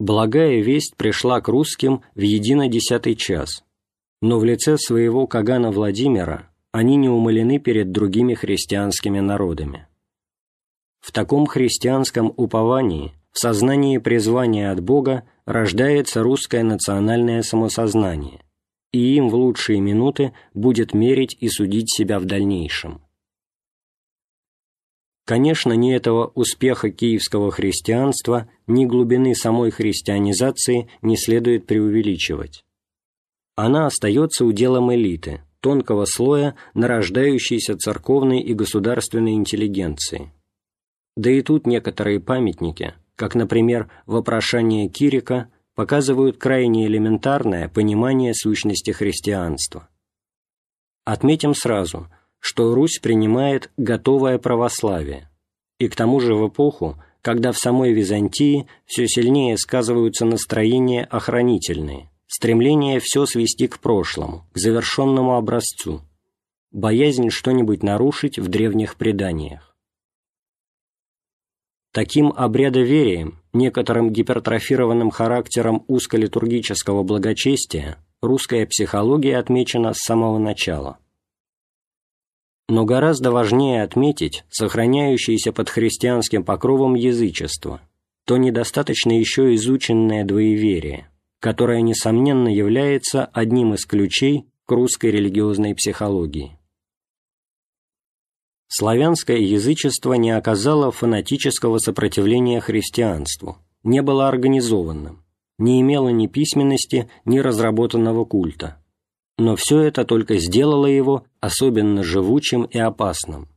Благая 0.00 0.60
весть 0.60 0.96
пришла 0.96 1.40
к 1.40 1.46
русским 1.46 2.02
в 2.16 2.20
едино-десятый 2.20 3.14
час, 3.14 3.64
но 4.20 4.40
в 4.40 4.44
лице 4.44 4.76
своего 4.76 5.28
Кагана 5.28 5.70
Владимира 5.70 6.50
они 6.72 6.96
не 6.96 7.08
умолены 7.08 7.60
перед 7.60 7.92
другими 7.92 8.34
христианскими 8.34 9.20
народами. 9.20 9.86
В 10.98 11.12
таком 11.12 11.46
христианском 11.46 12.34
уповании, 12.36 13.14
в 13.30 13.38
сознании 13.38 13.98
призвания 13.98 14.72
от 14.72 14.80
Бога, 14.80 15.22
рождается 15.46 16.24
русское 16.24 16.64
национальное 16.64 17.42
самосознание, 17.42 18.42
и 18.92 19.16
им 19.16 19.28
в 19.28 19.34
лучшие 19.34 19.80
минуты 19.80 20.32
будет 20.54 20.94
мерить 20.94 21.36
и 21.40 21.48
судить 21.48 21.92
себя 21.92 22.18
в 22.18 22.24
дальнейшем. 22.24 23.02
Конечно, 25.26 25.74
ни 25.74 25.94
этого 25.94 26.32
успеха 26.34 26.90
киевского 26.90 27.50
христианства, 27.50 28.48
ни 28.66 28.86
глубины 28.86 29.34
самой 29.34 29.70
христианизации 29.70 30.88
не 31.02 31.18
следует 31.18 31.66
преувеличивать. 31.66 32.64
Она 33.54 33.86
остается 33.86 34.46
уделом 34.46 34.94
элиты, 34.94 35.42
тонкого 35.60 36.06
слоя 36.06 36.54
нарождающейся 36.72 37.76
церковной 37.76 38.40
и 38.40 38.54
государственной 38.54 39.32
интеллигенции. 39.32 40.32
Да 41.14 41.30
и 41.30 41.42
тут 41.42 41.66
некоторые 41.66 42.20
памятники, 42.20 42.94
как, 43.16 43.34
например, 43.34 43.90
вопрошание 44.06 44.88
Кирика, 44.88 45.50
показывают 45.78 46.38
крайне 46.38 46.88
элементарное 46.88 47.68
понимание 47.68 48.34
сущности 48.34 48.90
христианства. 48.90 49.88
Отметим 51.04 51.54
сразу, 51.54 52.08
что 52.40 52.74
Русь 52.74 52.98
принимает 52.98 53.70
готовое 53.76 54.38
православие, 54.38 55.30
и 55.78 55.86
к 55.86 55.94
тому 55.94 56.18
же 56.18 56.34
в 56.34 56.48
эпоху, 56.48 57.00
когда 57.22 57.52
в 57.52 57.58
самой 57.58 57.92
Византии 57.92 58.66
все 58.86 59.06
сильнее 59.06 59.56
сказываются 59.56 60.24
настроения 60.24 61.04
охранительные, 61.04 62.10
стремление 62.26 62.98
все 62.98 63.24
свести 63.24 63.68
к 63.68 63.78
прошлому, 63.78 64.48
к 64.52 64.58
завершенному 64.58 65.36
образцу, 65.36 66.00
боязнь 66.72 67.30
что-нибудь 67.30 67.84
нарушить 67.84 68.36
в 68.36 68.48
древних 68.48 68.96
преданиях. 68.96 69.76
Таким 71.92 72.32
обрядоверием, 72.32 73.37
некоторым 73.52 74.10
гипертрофированным 74.10 75.10
характером 75.10 75.84
узколитургического 75.88 77.02
благочестия 77.02 77.98
русская 78.20 78.66
психология 78.66 79.36
отмечена 79.38 79.94
с 79.94 79.98
самого 79.98 80.38
начала. 80.38 80.98
Но 82.68 82.84
гораздо 82.84 83.30
важнее 83.32 83.82
отметить 83.82 84.44
сохраняющееся 84.50 85.52
под 85.52 85.70
христианским 85.70 86.44
покровом 86.44 86.94
язычество, 86.94 87.80
то 88.26 88.36
недостаточно 88.36 89.18
еще 89.18 89.54
изученное 89.54 90.24
двоеверие, 90.24 91.08
которое, 91.40 91.80
несомненно, 91.80 92.48
является 92.48 93.24
одним 93.24 93.72
из 93.72 93.86
ключей 93.86 94.44
к 94.66 94.72
русской 94.72 95.10
религиозной 95.10 95.74
психологии. 95.74 96.57
Славянское 98.70 99.38
язычество 99.38 100.12
не 100.12 100.30
оказало 100.30 100.90
фанатического 100.90 101.78
сопротивления 101.78 102.60
христианству, 102.60 103.56
не 103.82 104.02
было 104.02 104.28
организованным, 104.28 105.24
не 105.58 105.80
имело 105.80 106.10
ни 106.10 106.26
письменности, 106.26 107.10
ни 107.24 107.38
разработанного 107.38 108.26
культа. 108.26 108.76
Но 109.38 109.56
все 109.56 109.80
это 109.80 110.04
только 110.04 110.36
сделало 110.36 110.84
его 110.84 111.24
особенно 111.40 112.04
живучим 112.04 112.64
и 112.64 112.78
опасным. 112.78 113.48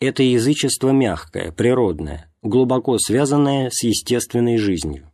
Это 0.00 0.22
язычество 0.22 0.90
мягкое, 0.90 1.52
природное, 1.52 2.32
глубоко 2.42 2.96
связанное 2.96 3.68
с 3.70 3.82
естественной 3.82 4.56
жизнью. 4.56 5.12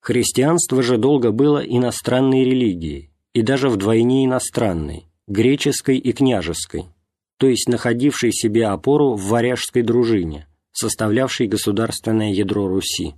Христианство 0.00 0.82
же 0.82 0.96
долго 0.96 1.30
было 1.30 1.58
иностранной 1.58 2.42
религией, 2.42 3.12
и 3.32 3.42
даже 3.42 3.68
вдвойне 3.68 4.24
иностранной, 4.24 5.06
греческой 5.28 5.98
и 5.98 6.12
княжеской– 6.12 6.86
то 7.40 7.46
есть 7.46 7.70
находивший 7.70 8.32
себе 8.32 8.66
опору 8.66 9.14
в 9.14 9.28
варяжской 9.28 9.80
дружине, 9.80 10.46
составлявшей 10.72 11.46
государственное 11.46 12.32
ядро 12.34 12.68
Руси. 12.68 13.14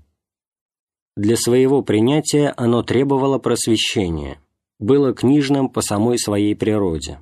Для 1.16 1.36
своего 1.36 1.82
принятия 1.82 2.54
оно 2.56 2.84
требовало 2.84 3.38
просвещения, 3.38 4.38
было 4.78 5.12
книжным 5.12 5.68
по 5.68 5.80
самой 5.80 6.20
своей 6.20 6.54
природе. 6.54 7.18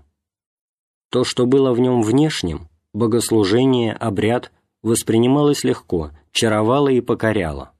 То, 1.10 1.24
что 1.24 1.46
было 1.46 1.72
в 1.72 1.80
нем 1.80 2.02
внешним, 2.02 2.68
богослужение, 2.92 3.94
обряд, 3.94 4.52
воспринималось 4.82 5.64
легко, 5.64 6.10
чаровало 6.32 6.88
и 6.88 7.00
покоряло. 7.00 7.72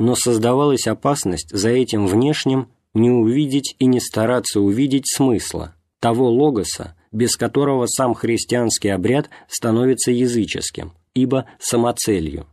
Но 0.00 0.16
создавалась 0.16 0.88
опасность 0.88 1.56
за 1.56 1.68
этим 1.68 2.08
внешним 2.08 2.72
не 2.92 3.12
увидеть 3.12 3.76
и 3.78 3.86
не 3.86 4.00
стараться 4.00 4.60
увидеть 4.60 5.06
смысла, 5.06 5.76
того 6.00 6.28
логоса, 6.28 6.96
без 7.12 7.36
которого 7.36 7.86
сам 7.86 8.14
христианский 8.14 8.88
обряд 8.88 9.30
становится 9.48 10.10
языческим, 10.10 10.92
ибо 11.14 11.46
самоцелью. 11.58 12.46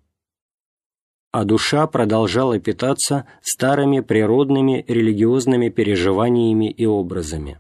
А 1.31 1.43
душа 1.43 1.85
продолжала 1.87 2.59
питаться 2.59 3.27
старыми 3.41 3.99
природными 3.99 4.83
религиозными 4.87 5.69
переживаниями 5.69 6.71
и 6.71 6.85
образами. 6.85 7.59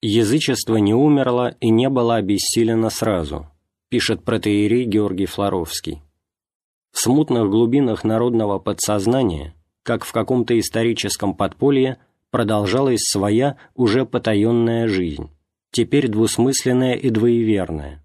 Язычество 0.00 0.76
не 0.76 0.94
умерло 0.94 1.56
и 1.60 1.70
не 1.70 1.88
было 1.88 2.16
обессилено 2.16 2.88
сразу, 2.90 3.50
пишет 3.88 4.24
протеерей 4.24 4.84
Георгий 4.84 5.26
Флоровский. 5.26 6.02
В 6.92 7.00
смутных 7.00 7.50
глубинах 7.50 8.04
народного 8.04 8.58
подсознания, 8.58 9.54
как 9.82 10.04
в 10.04 10.12
каком-то 10.12 10.58
историческом 10.58 11.34
подполье, 11.34 11.98
продолжалась 12.30 13.02
своя 13.02 13.58
уже 13.74 14.06
потаенная 14.06 14.88
жизнь 14.88 15.30
теперь 15.76 16.08
двусмысленная 16.08 16.94
и 16.94 17.10
двоеверная. 17.10 18.02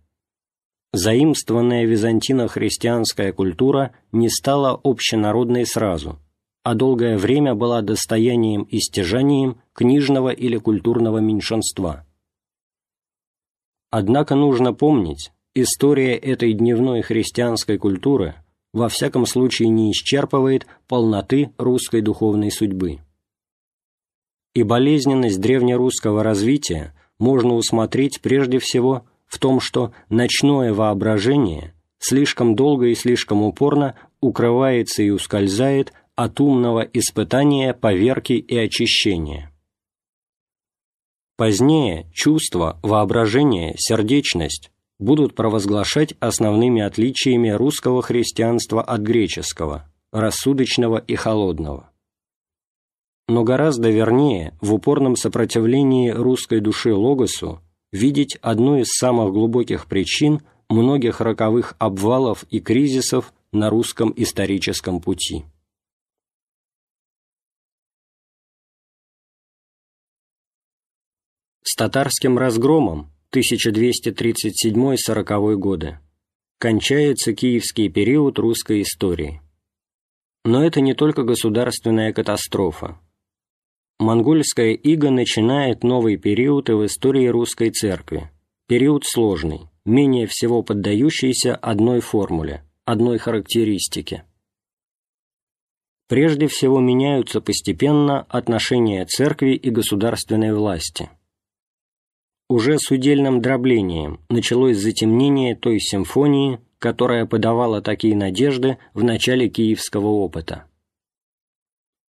Заимствованная 0.92 1.86
византино-христианская 1.86 3.32
культура 3.32 3.96
не 4.12 4.30
стала 4.30 4.78
общенародной 4.84 5.66
сразу, 5.66 6.20
а 6.64 6.76
долгое 6.76 7.18
время 7.18 7.56
была 7.56 7.82
достоянием 7.82 8.64
и 8.64 8.80
стяжанием 8.80 9.62
книжного 9.72 10.32
или 10.32 10.58
культурного 10.58 11.20
меньшинства. 11.20 12.06
Однако 13.90 14.36
нужно 14.36 14.74
помнить, 14.74 15.32
история 15.56 16.18
этой 16.18 16.52
дневной 16.52 17.02
христианской 17.02 17.78
культуры 17.78 18.36
во 18.74 18.90
всяком 18.90 19.26
случае 19.26 19.70
не 19.70 19.94
исчерпывает 19.94 20.68
полноты 20.90 21.54
русской 21.58 22.02
духовной 22.02 22.52
судьбы. 22.52 23.00
И 24.54 24.64
болезненность 24.64 25.40
древнерусского 25.40 26.22
развития 26.22 26.94
можно 27.22 27.54
усмотреть 27.54 28.20
прежде 28.20 28.60
всего 28.60 29.06
в 29.28 29.38
том, 29.38 29.62
что 29.62 29.94
ночное 30.10 30.74
воображение 30.74 31.74
слишком 32.00 32.56
долго 32.56 32.88
и 32.88 32.96
слишком 32.96 33.44
упорно 33.44 33.96
укрывается 34.20 35.04
и 35.04 35.12
ускользает 35.12 35.94
от 36.16 36.42
умного 36.42 36.82
испытания, 36.82 37.74
поверки 37.74 38.34
и 38.34 38.58
очищения. 38.58 39.52
Позднее 41.38 42.10
чувство, 42.12 42.80
воображение, 42.82 43.76
сердечность 43.78 44.72
будут 45.00 45.36
провозглашать 45.36 46.16
основными 46.20 46.82
отличиями 46.82 47.50
русского 47.50 48.02
христианства 48.02 48.82
от 48.82 49.02
греческого, 49.02 49.90
рассудочного 50.12 50.98
и 50.98 51.16
холодного 51.16 51.91
но 53.28 53.44
гораздо 53.44 53.90
вернее 53.90 54.58
в 54.62 54.74
упорном 54.74 55.16
сопротивлении 55.16 56.10
русской 56.10 56.60
души 56.60 56.94
Логосу 56.94 57.62
видеть 57.92 58.38
одну 58.42 58.80
из 58.80 58.94
самых 58.94 59.32
глубоких 59.32 59.88
причин 59.88 60.42
многих 60.70 61.22
роковых 61.22 61.76
обвалов 61.80 62.46
и 62.50 62.60
кризисов 62.60 63.34
на 63.52 63.70
русском 63.70 64.14
историческом 64.16 65.02
пути. 65.02 65.44
С 71.64 71.76
татарским 71.76 72.38
разгромом 72.38 73.12
1237-40 73.34 75.56
годы 75.56 76.00
кончается 76.58 77.34
киевский 77.34 77.90
период 77.90 78.40
русской 78.40 78.82
истории. 78.82 79.42
Но 80.44 80.66
это 80.66 80.82
не 80.82 80.94
только 80.94 81.24
государственная 81.24 82.12
катастрофа, 82.14 83.00
монгольская 84.02 84.74
ига 84.74 85.12
начинает 85.12 85.84
новый 85.84 86.18
период 86.18 86.70
в 86.70 86.86
истории 86.86 87.28
русской 87.28 87.70
церкви. 87.70 88.32
Период 88.68 89.06
сложный, 89.06 89.70
менее 89.86 90.26
всего 90.26 90.64
поддающийся 90.64 91.56
одной 91.56 92.02
формуле, 92.02 92.64
одной 92.84 93.20
характеристике. 93.20 94.24
Прежде 96.08 96.48
всего 96.48 96.80
меняются 96.80 97.42
постепенно 97.42 98.24
отношения 98.24 99.06
церкви 99.06 99.54
и 99.54 99.70
государственной 99.70 100.54
власти. 100.54 101.10
Уже 102.50 102.80
с 102.80 102.92
удельным 102.92 103.40
дроблением 103.40 104.20
началось 104.30 104.78
затемнение 104.78 105.56
той 105.56 105.80
симфонии, 105.80 106.60
которая 106.80 107.26
подавала 107.26 107.82
такие 107.82 108.16
надежды 108.16 108.78
в 108.94 109.04
начале 109.04 109.48
киевского 109.48 110.08
опыта. 110.08 110.66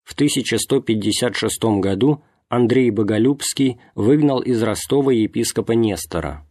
В 0.03 0.13
1156 0.13 1.63
году 1.79 2.23
Андрей 2.49 2.91
Боголюбский 2.91 3.79
выгнал 3.95 4.41
из 4.41 4.61
Ростова 4.61 5.11
епископа 5.11 5.71
Нестора. 5.71 6.45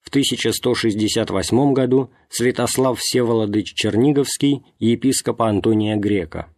В 0.00 0.08
1168 0.08 1.72
году 1.72 2.10
Святослав 2.28 2.98
Всеволодыч 2.98 3.74
Черниговский 3.74 4.64
епископа 4.78 5.48
Антония 5.48 5.96
Грека. 5.96 6.48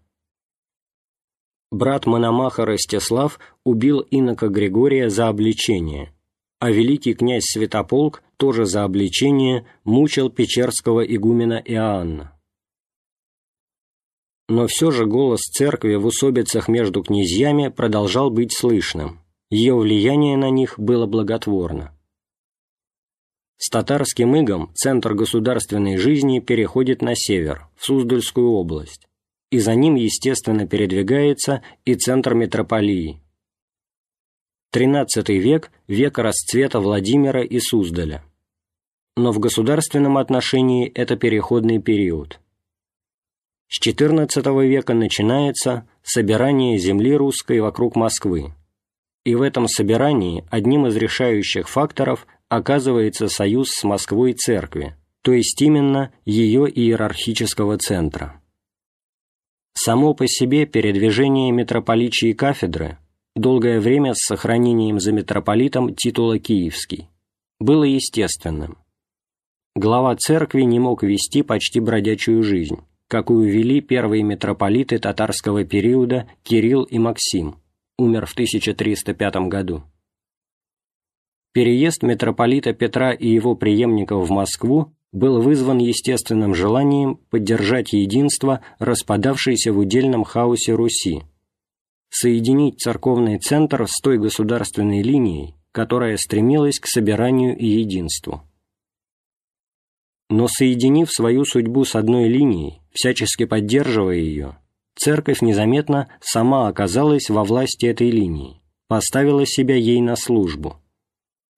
Брат 1.70 2.06
Мономаха 2.06 2.64
Ростислав 2.64 3.38
убил 3.64 4.06
инока 4.10 4.48
Григория 4.48 5.10
за 5.10 5.28
обличение, 5.28 6.12
а 6.60 6.70
великий 6.70 7.14
князь 7.14 7.46
Святополк 7.46 8.22
тоже 8.36 8.64
за 8.64 8.84
обличение 8.84 9.66
мучил 9.82 10.30
печерского 10.30 11.00
игумена 11.00 11.60
Иоанна. 11.64 12.33
Но 14.48 14.66
все 14.66 14.90
же 14.90 15.06
голос 15.06 15.40
церкви 15.40 15.94
в 15.94 16.06
усобицах 16.06 16.68
между 16.68 17.02
князьями 17.02 17.68
продолжал 17.68 18.30
быть 18.30 18.52
слышным, 18.52 19.20
ее 19.50 19.74
влияние 19.76 20.36
на 20.36 20.50
них 20.50 20.78
было 20.78 21.06
благотворно. 21.06 21.96
С 23.56 23.70
татарским 23.70 24.36
игом 24.36 24.72
центр 24.74 25.14
государственной 25.14 25.96
жизни 25.96 26.40
переходит 26.40 27.00
на 27.00 27.14
север, 27.14 27.68
в 27.76 27.84
Суздальскую 27.86 28.50
область, 28.50 29.06
и 29.50 29.58
за 29.58 29.74
ним, 29.74 29.94
естественно, 29.94 30.66
передвигается 30.66 31.62
и 31.84 31.94
центр 31.94 32.34
метрополии. 32.34 33.20
XIII 34.74 35.38
век– 35.38 35.70
век 35.86 36.18
расцвета 36.18 36.80
Владимира 36.80 37.42
и 37.44 37.60
Суздаля. 37.60 38.24
но 39.16 39.30
в 39.30 39.38
государственном 39.38 40.18
отношении 40.18 40.88
это 40.88 41.14
переходный 41.16 41.80
период. 41.80 42.40
С 43.68 43.80
XIV 43.80 44.66
века 44.66 44.94
начинается 44.94 45.88
собирание 46.02 46.78
земли 46.78 47.14
русской 47.14 47.60
вокруг 47.60 47.96
Москвы, 47.96 48.54
и 49.24 49.34
в 49.34 49.42
этом 49.42 49.68
собирании 49.68 50.44
одним 50.50 50.86
из 50.86 50.96
решающих 50.96 51.68
факторов 51.68 52.26
оказывается 52.48 53.28
союз 53.28 53.70
с 53.70 53.84
Москвой 53.84 54.34
церкви, 54.34 54.96
то 55.22 55.32
есть 55.32 55.60
именно 55.62 56.12
ее 56.24 56.70
иерархического 56.70 57.78
центра. 57.78 58.40
Само 59.72 60.14
по 60.14 60.28
себе 60.28 60.66
передвижение 60.66 61.50
митрополичьей 61.50 62.34
кафедры, 62.34 62.98
долгое 63.34 63.80
время 63.80 64.14
с 64.14 64.18
сохранением 64.18 65.00
за 65.00 65.12
митрополитом 65.12 65.94
титула 65.94 66.38
«Киевский», 66.38 67.08
было 67.58 67.84
естественным. 67.84 68.78
Глава 69.74 70.14
церкви 70.14 70.62
не 70.62 70.78
мог 70.78 71.02
вести 71.02 71.42
почти 71.42 71.80
бродячую 71.80 72.42
жизнь, 72.44 72.78
какую 73.14 73.48
вели 73.48 73.80
первые 73.80 74.24
митрополиты 74.24 74.98
татарского 74.98 75.62
периода 75.62 76.28
Кирилл 76.42 76.82
и 76.82 76.98
Максим, 76.98 77.60
умер 77.96 78.26
в 78.26 78.32
1305 78.32 79.36
году. 79.48 79.84
Переезд 81.52 82.02
митрополита 82.02 82.72
Петра 82.72 83.12
и 83.12 83.28
его 83.28 83.54
преемников 83.54 84.28
в 84.28 84.32
Москву 84.32 84.96
был 85.12 85.40
вызван 85.40 85.78
естественным 85.78 86.56
желанием 86.56 87.20
поддержать 87.30 87.92
единство 87.92 88.62
распадавшейся 88.80 89.72
в 89.72 89.78
удельном 89.78 90.24
хаосе 90.24 90.72
Руси, 90.72 91.22
соединить 92.10 92.80
церковный 92.80 93.38
центр 93.38 93.86
с 93.86 94.00
той 94.00 94.18
государственной 94.18 95.02
линией, 95.02 95.54
которая 95.70 96.16
стремилась 96.16 96.80
к 96.80 96.88
собиранию 96.88 97.56
и 97.56 97.64
единству. 97.64 98.42
Но 100.36 100.48
соединив 100.48 101.12
свою 101.12 101.44
судьбу 101.44 101.84
с 101.84 101.94
одной 101.94 102.26
линией, 102.26 102.80
всячески 102.92 103.44
поддерживая 103.44 104.16
ее, 104.16 104.58
церковь 104.96 105.42
незаметно 105.42 106.08
сама 106.20 106.66
оказалась 106.66 107.30
во 107.30 107.44
власти 107.44 107.86
этой 107.86 108.10
линии, 108.10 108.60
поставила 108.88 109.46
себя 109.46 109.76
ей 109.76 110.00
на 110.00 110.16
службу, 110.16 110.78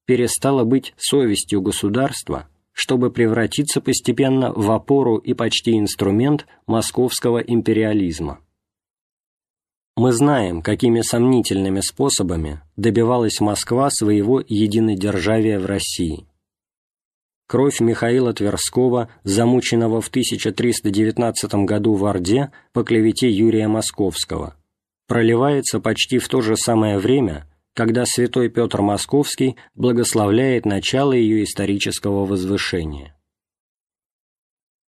перестала 0.04 0.64
быть 0.64 0.92
совестью 0.98 1.62
государства, 1.62 2.48
чтобы 2.72 3.10
превратиться 3.10 3.80
постепенно 3.80 4.52
в 4.52 4.70
опору 4.70 5.16
и 5.16 5.32
почти 5.32 5.78
инструмент 5.78 6.46
московского 6.66 7.38
империализма. 7.38 8.40
Мы 9.96 10.12
знаем, 10.12 10.60
какими 10.60 11.00
сомнительными 11.00 11.80
способами 11.80 12.60
добивалась 12.76 13.40
Москва 13.40 13.88
своего 13.88 14.42
единодержавия 14.46 15.58
в 15.58 15.64
России. 15.64 16.26
Кровь 17.46 17.80
Михаила 17.80 18.32
Тверского, 18.32 19.08
замученного 19.24 20.00
в 20.00 20.08
1319 20.08 21.66
году 21.66 21.94
в 21.94 22.04
Орде 22.06 22.50
по 22.72 22.82
клевете 22.82 23.30
Юрия 23.30 23.68
Московского, 23.68 24.56
проливается 25.06 25.80
почти 25.80 26.18
в 26.18 26.28
то 26.28 26.40
же 26.40 26.56
самое 26.56 26.98
время, 26.98 27.46
когда 27.74 28.04
святой 28.06 28.48
Петр 28.48 28.80
Московский 28.80 29.56
благословляет 29.74 30.64
начало 30.64 31.12
ее 31.12 31.44
исторического 31.44 32.26
возвышения. 32.26 33.16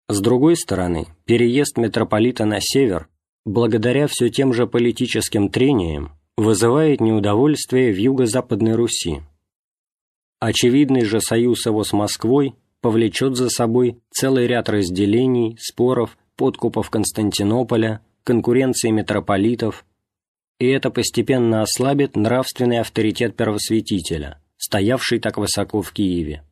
С 0.07 0.21
другой 0.21 0.55
стороны, 0.55 1.07
переезд 1.25 1.77
митрополита 1.77 2.45
на 2.45 2.61
север 2.61 3.09
благодаря 3.45 4.07
все 4.07 4.29
тем 4.29 4.53
же 4.53 4.67
политическим 4.67 5.49
трениям, 5.49 6.11
вызывает 6.35 6.99
неудовольствие 6.99 7.93
в 7.93 7.97
юго-западной 7.97 8.73
Руси. 8.73 9.21
Очевидный 10.45 11.05
же 11.05 11.21
союз 11.21 11.65
его 11.65 11.83
с 11.83 11.91
Москвой 11.91 12.53
повлечет 12.79 13.35
за 13.35 13.49
собой 13.49 13.97
целый 14.11 14.45
ряд 14.45 14.69
разделений, 14.69 15.57
споров, 15.59 16.19
подкупов 16.35 16.91
Константинополя, 16.91 18.05
конкуренции 18.23 18.91
митрополитов, 18.91 19.87
и 20.59 20.67
это 20.67 20.91
постепенно 20.91 21.63
ослабит 21.63 22.15
нравственный 22.15 22.79
авторитет 22.79 23.35
первосвятителя, 23.35 24.39
стоявший 24.57 25.17
так 25.17 25.39
высоко 25.39 25.81
в 25.81 25.91
Киеве. 25.91 26.43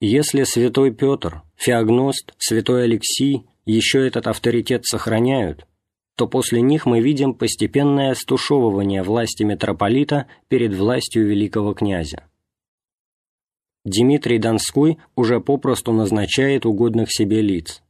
Если 0.00 0.44
святой 0.44 0.94
Петр, 0.94 1.42
Феогност, 1.56 2.32
святой 2.38 2.84
Алексий 2.84 3.44
еще 3.66 4.06
этот 4.06 4.28
авторитет 4.28 4.86
сохраняют, 4.86 5.66
то 6.18 6.26
после 6.26 6.60
них 6.60 6.84
мы 6.84 7.00
видим 7.00 7.32
постепенное 7.32 8.12
стушевывание 8.14 9.04
власти 9.04 9.44
митрополита 9.44 10.26
перед 10.48 10.74
властью 10.74 11.28
великого 11.28 11.74
князя. 11.74 12.24
Дмитрий 13.84 14.40
Донской 14.40 14.98
уже 15.14 15.38
попросту 15.38 15.92
назначает 15.92 16.66
угодных 16.66 17.12
себе 17.12 17.40
лиц. 17.40 17.84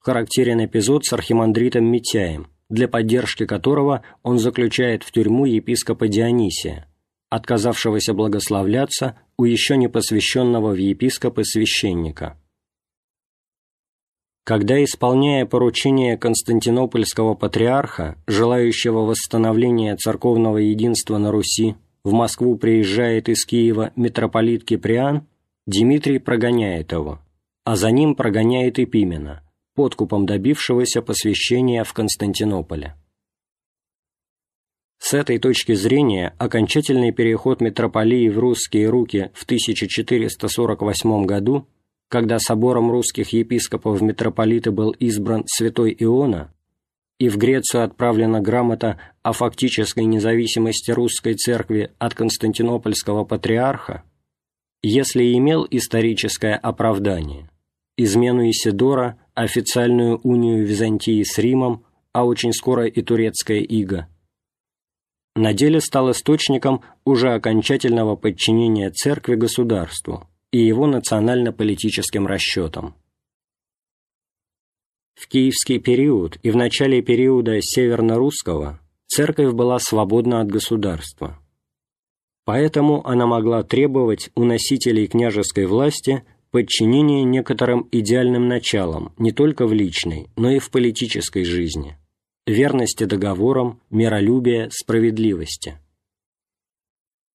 Характерен 0.00 0.64
эпизод 0.64 1.04
с 1.04 1.12
архимандритом 1.12 1.84
Митяем, 1.84 2.48
для 2.68 2.88
поддержки 2.88 3.46
которого 3.46 4.02
он 4.24 4.40
заключает 4.40 5.04
в 5.04 5.12
тюрьму 5.12 5.44
епископа 5.44 6.08
Дионисия, 6.08 6.88
отказавшегося 7.30 8.12
благословляться 8.12 9.20
у 9.36 9.44
еще 9.44 9.76
не 9.76 9.86
посвященного 9.86 10.72
в 10.72 10.78
епископы 10.78 11.44
священника 11.44 12.36
когда, 14.48 14.82
исполняя 14.82 15.44
поручение 15.44 16.16
Константинопольского 16.16 17.34
патриарха, 17.34 18.16
желающего 18.26 19.00
восстановления 19.00 19.94
церковного 19.94 20.56
единства 20.56 21.18
на 21.18 21.30
Руси, 21.30 21.74
в 22.02 22.12
Москву 22.12 22.56
приезжает 22.56 23.28
из 23.28 23.44
Киева 23.44 23.92
митрополит 23.94 24.64
Киприан, 24.64 25.26
Дмитрий 25.66 26.18
прогоняет 26.18 26.92
его, 26.92 27.18
а 27.64 27.76
за 27.76 27.90
ним 27.90 28.14
прогоняет 28.14 28.78
и 28.78 28.86
Пимена, 28.86 29.42
подкупом 29.74 30.24
добившегося 30.24 31.02
посвящения 31.02 31.84
в 31.84 31.92
Константинополе. 31.92 32.94
С 34.98 35.12
этой 35.12 35.38
точки 35.38 35.74
зрения 35.74 36.32
окончательный 36.38 37.12
переход 37.12 37.60
митрополии 37.60 38.30
в 38.30 38.38
русские 38.38 38.88
руки 38.88 39.30
в 39.34 39.44
1448 39.44 41.26
году– 41.26 41.66
когда 42.08 42.38
собором 42.38 42.90
русских 42.90 43.32
епископов 43.32 44.00
в 44.00 44.02
митрополиты 44.02 44.70
был 44.70 44.90
избран 44.92 45.44
святой 45.46 45.94
Иона, 45.98 46.52
и 47.18 47.28
в 47.28 47.36
Грецию 47.36 47.84
отправлена 47.84 48.40
грамота 48.40 48.98
о 49.22 49.32
фактической 49.32 50.04
независимости 50.04 50.90
русской 50.90 51.34
церкви 51.34 51.90
от 51.98 52.14
константинопольского 52.14 53.24
патриарха, 53.24 54.04
если 54.82 55.34
имел 55.34 55.66
историческое 55.68 56.54
оправдание, 56.54 57.50
измену 57.96 58.48
Исидора, 58.48 59.18
официальную 59.34 60.20
унию 60.22 60.64
Византии 60.64 61.22
с 61.22 61.38
Римом, 61.38 61.84
а 62.12 62.24
очень 62.24 62.52
скоро 62.52 62.86
и 62.86 63.02
турецкая 63.02 63.58
ига, 63.58 64.08
на 65.34 65.52
деле 65.52 65.80
стал 65.80 66.10
источником 66.10 66.82
уже 67.04 67.32
окончательного 67.32 68.16
подчинения 68.16 68.90
церкви 68.90 69.34
государству, 69.34 70.28
и 70.50 70.58
его 70.58 70.86
национально-политическим 70.86 72.26
расчетам. 72.26 72.94
В 75.14 75.28
киевский 75.28 75.78
период 75.78 76.38
и 76.42 76.50
в 76.50 76.56
начале 76.56 77.02
периода 77.02 77.60
северно-русского 77.60 78.80
церковь 79.06 79.52
была 79.52 79.78
свободна 79.78 80.40
от 80.40 80.48
государства. 80.48 81.38
Поэтому 82.44 83.06
она 83.06 83.26
могла 83.26 83.62
требовать 83.62 84.30
у 84.34 84.44
носителей 84.44 85.06
княжеской 85.06 85.66
власти 85.66 86.24
подчинения 86.50 87.24
некоторым 87.24 87.88
идеальным 87.92 88.48
началам 88.48 89.12
не 89.18 89.32
только 89.32 89.66
в 89.66 89.72
личной, 89.72 90.28
но 90.36 90.50
и 90.50 90.60
в 90.60 90.70
политической 90.70 91.44
жизни, 91.44 91.98
верности 92.46 93.04
договорам, 93.04 93.82
миролюбия, 93.90 94.70
справедливости 94.70 95.78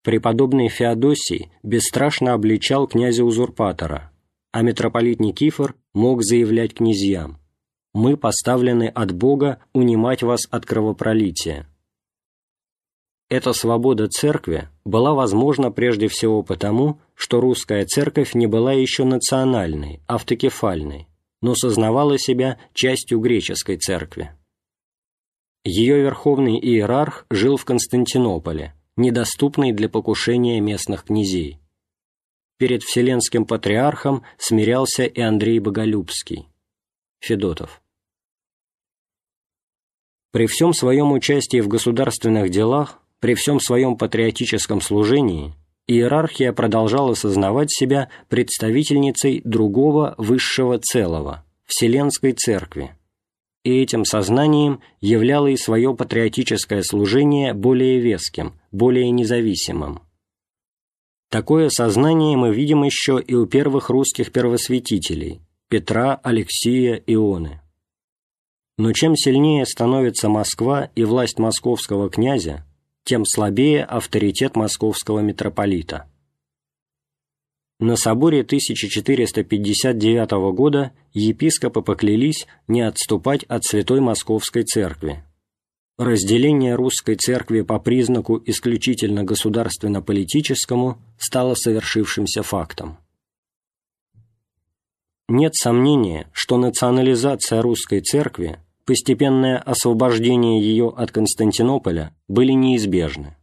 преподобный 0.04 0.70
Феодосий 0.70 1.52
бесстрашно 1.64 2.34
обличал 2.34 2.88
князя-узурпатора, 2.88 4.12
а 4.52 4.62
митрополит 4.62 5.20
Никифор 5.20 5.76
мог 5.94 6.24
заявлять 6.24 6.76
князьям 6.76 7.40
«Мы 7.94 8.18
поставлены 8.18 8.88
от 8.88 9.12
Бога 9.14 9.60
унимать 9.74 10.22
вас 10.22 10.48
от 10.52 10.66
кровопролития». 10.66 11.68
Эта 13.30 13.54
свобода 13.54 14.08
церкви 14.08 14.70
была 14.86 15.14
возможна 15.14 15.72
прежде 15.72 16.08
всего 16.08 16.44
потому, 16.44 17.00
что 17.16 17.40
русская 17.42 17.86
церковь 17.86 18.36
не 18.36 18.46
была 18.46 18.74
еще 18.74 19.06
национальной, 19.06 20.02
автокефальной, 20.06 21.08
но 21.42 21.56
сознавала 21.56 22.20
себя 22.20 22.60
частью 22.74 23.20
греческой 23.20 23.78
церкви. 23.78 24.32
Ее 25.64 26.02
верховный 26.02 26.60
иерарх 26.60 27.26
жил 27.30 27.58
в 27.58 27.66
Константинополе, 27.66 28.76
недоступный 28.96 29.72
для 29.72 29.90
покушения 29.90 30.60
местных 30.60 31.06
князей. 31.06 31.60
Перед 32.58 32.84
Вселенским 32.84 33.46
Патриархом 33.46 34.24
смирялся 34.38 35.04
и 35.04 35.22
Андрей 35.22 35.60
Боголюбский. 35.60 36.48
Федотов. 37.20 37.82
При 40.32 40.48
всем 40.48 40.74
своем 40.74 41.12
участии 41.12 41.62
в 41.62 41.68
государственных 41.68 42.50
делах, 42.50 43.00
при 43.20 43.36
всем 43.36 43.60
своем 43.60 43.98
патриотическом 43.98 44.82
служении, 44.82 45.54
иерархия 45.88 46.52
продолжала 46.54 47.14
сознавать 47.14 47.72
себя 47.72 48.10
представительницей 48.30 49.42
другого 49.44 50.16
высшего 50.18 50.80
целого– 50.80 51.46
Вселенской 51.66 52.34
Церкви, 52.34 52.96
и 53.64 53.82
этим 53.82 54.06
сознанием 54.06 54.82
являла 55.00 55.48
и 55.48 55.58
свое 55.58 55.96
патриотическое 55.96 56.84
служение 56.84 57.54
более 57.54 58.00
веским, 58.00 58.54
более 58.72 59.10
независимым. 59.12 60.02
Такое 61.30 61.70
сознание 61.70 62.38
мы 62.38 62.54
видим 62.54 62.84
еще 62.84 63.20
и 63.26 63.34
у 63.34 63.46
первых 63.48 63.90
русских 63.90 64.32
первосвятителей– 64.32 65.42
Петра, 65.70 66.20
Алексия, 66.22 67.02
Ионы. 67.08 67.62
Но 68.78 68.92
чем 68.92 69.16
сильнее 69.16 69.66
становится 69.66 70.30
Москва 70.30 70.92
и 70.96 71.04
власть 71.04 71.40
московского 71.40 72.10
князя, 72.10 72.66
тем 73.04 73.26
слабее 73.26 73.84
авторитет 73.84 74.56
московского 74.56 75.20
митрополита. 75.20 76.10
На 77.80 77.96
соборе 77.96 78.42
1459 78.42 80.32
года 80.54 80.92
епископы 81.14 81.82
поклялись 81.82 82.48
не 82.68 82.82
отступать 82.82 83.44
от 83.44 83.66
Святой 83.66 84.00
Московской 84.00 84.64
Церкви. 84.64 85.24
Разделение 85.98 86.76
русской 86.76 87.16
церкви 87.16 87.62
по 87.62 87.80
признаку 87.80 88.42
исключительно 88.46 89.24
государственно-политическому 89.24 90.98
стало 91.20 91.54
совершившимся 91.54 92.42
фактом. 92.42 92.98
Нет 95.28 95.56
сомнения, 95.56 96.28
что 96.34 96.58
национализация 96.58 97.62
русской 97.62 98.02
церкви, 98.02 98.60
постепенное 98.86 99.58
освобождение 99.60 100.62
ее 100.62 100.90
от 100.90 101.12
Константинополя 101.12 102.16
были 102.28 102.52
неизбежны. 102.54 103.36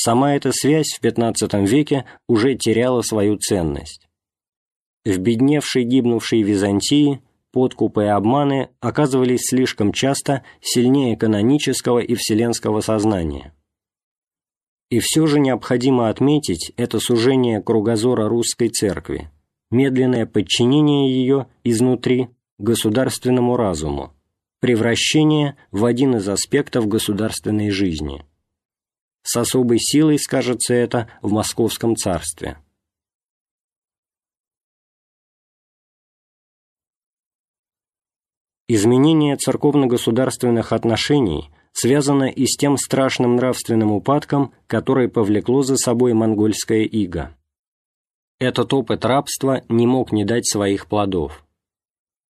Сама 0.00 0.36
эта 0.36 0.52
связь 0.52 0.92
в 0.92 1.04
XV 1.04 1.66
веке 1.66 2.04
уже 2.28 2.54
теряла 2.54 3.02
свою 3.02 3.36
ценность. 3.36 4.08
В 5.04 5.18
бедневшей 5.18 5.82
гибнувшей 5.82 6.42
Византии 6.42 7.20
подкупы 7.50 8.04
и 8.04 8.06
обманы 8.06 8.68
оказывались 8.78 9.48
слишком 9.48 9.92
часто 9.92 10.44
сильнее 10.60 11.16
канонического 11.16 11.98
и 11.98 12.14
вселенского 12.14 12.80
сознания. 12.80 13.52
И 14.88 15.00
все 15.00 15.26
же 15.26 15.40
необходимо 15.40 16.10
отметить 16.10 16.72
это 16.76 17.00
сужение 17.00 17.60
кругозора 17.60 18.28
русской 18.28 18.68
церкви, 18.68 19.32
медленное 19.72 20.26
подчинение 20.26 21.10
ее 21.10 21.48
изнутри 21.64 22.28
государственному 22.58 23.56
разуму, 23.56 24.14
превращение 24.60 25.56
в 25.72 25.84
один 25.84 26.14
из 26.18 26.28
аспектов 26.28 26.86
государственной 26.86 27.70
жизни. 27.70 28.27
С 29.30 29.36
особой 29.36 29.78
силой 29.78 30.18
скажется 30.18 30.72
это 30.72 31.10
в 31.20 31.32
Московском 31.32 31.96
царстве. 31.96 32.56
Изменение 38.68 39.36
церковно-государственных 39.36 40.72
отношений 40.72 41.50
связано 41.72 42.30
и 42.30 42.46
с 42.46 42.56
тем 42.56 42.78
страшным 42.78 43.36
нравственным 43.36 43.92
упадком, 43.92 44.54
который 44.66 45.10
повлекло 45.10 45.62
за 45.62 45.76
собой 45.76 46.14
монгольское 46.14 46.84
иго. 46.84 47.36
Этот 48.38 48.72
опыт 48.72 49.04
рабства 49.04 49.62
не 49.68 49.86
мог 49.86 50.10
не 50.10 50.24
дать 50.24 50.48
своих 50.48 50.86
плодов. 50.86 51.44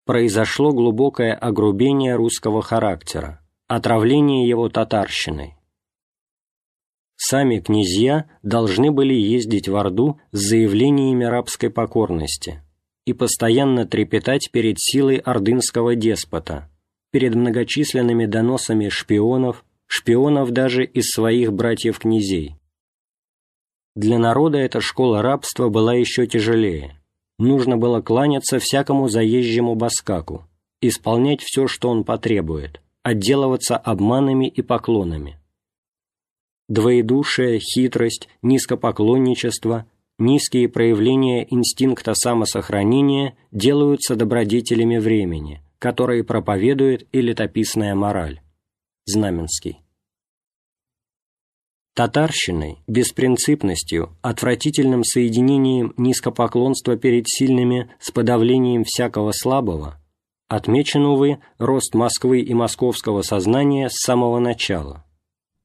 Произошло 0.06 0.74
глубокое 0.74 1.34
огрубение 1.34 2.14
русского 2.16 2.62
характера, 2.62 3.44
отравление 3.68 4.48
его 4.48 4.70
татарщиной. 4.70 5.58
Сами 7.26 7.60
князья 7.60 8.26
должны 8.42 8.92
были 8.92 9.14
ездить 9.14 9.70
в 9.70 9.78
Орду 9.78 10.20
с 10.34 10.40
заявлениями 10.40 11.24
рабской 11.24 11.70
покорности 11.70 12.62
и 13.06 13.14
постоянно 13.14 13.86
трепетать 13.86 14.52
перед 14.52 14.78
силой 14.78 15.20
ордынского 15.20 15.96
деспота, 15.96 16.70
перед 17.14 17.34
многочисленными 17.34 18.26
доносами 18.26 18.90
шпионов, 18.90 19.64
шпионов 19.88 20.52
даже 20.52 20.84
из 20.84 21.12
своих 21.12 21.54
братьев-князей. 21.54 22.58
Для 23.96 24.20
народа 24.20 24.58
эта 24.58 24.82
школа 24.82 25.22
рабства 25.22 25.70
была 25.70 25.94
еще 25.94 26.28
тяжелее. 26.28 27.00
Нужно 27.40 27.78
было 27.78 28.02
кланяться 28.02 28.60
всякому 28.60 29.08
заезжему 29.08 29.76
баскаку, 29.76 30.46
исполнять 30.82 31.42
все, 31.42 31.68
что 31.68 31.88
он 31.88 32.04
потребует, 32.04 32.82
отделываться 33.02 33.78
обманами 33.78 34.50
и 34.50 34.62
поклонами. 34.62 35.40
Двоедушие, 36.70 37.60
хитрость, 37.60 38.30
низкопоклонничество, 38.42 39.86
низкие 40.18 40.70
проявления 40.70 41.46
инстинкта 41.50 42.14
самосохранения 42.14 43.38
делаются 43.52 44.16
добродетелями 44.16 44.98
времени, 44.98 45.62
которые 45.80 46.24
проповедует 46.24 47.08
и 47.12 47.22
летописная 47.22 47.96
мораль. 47.96 48.42
Знаменский. 49.06 49.80
Татарщиной, 51.96 52.80
беспринципностью, 52.88 54.18
отвратительным 54.22 55.04
соединением 55.04 55.94
низкопоклонства 55.98 56.96
перед 56.96 57.28
сильными 57.28 57.94
с 58.00 58.10
подавлением 58.10 58.84
всякого 58.84 59.32
слабого 59.32 60.00
отмечен, 60.48 61.06
увы, 61.06 61.40
рост 61.58 61.96
Москвы 61.96 62.42
и 62.42 62.54
московского 62.54 63.22
сознания 63.22 63.90
с 63.90 64.04
самого 64.04 64.40
начала. 64.40 65.04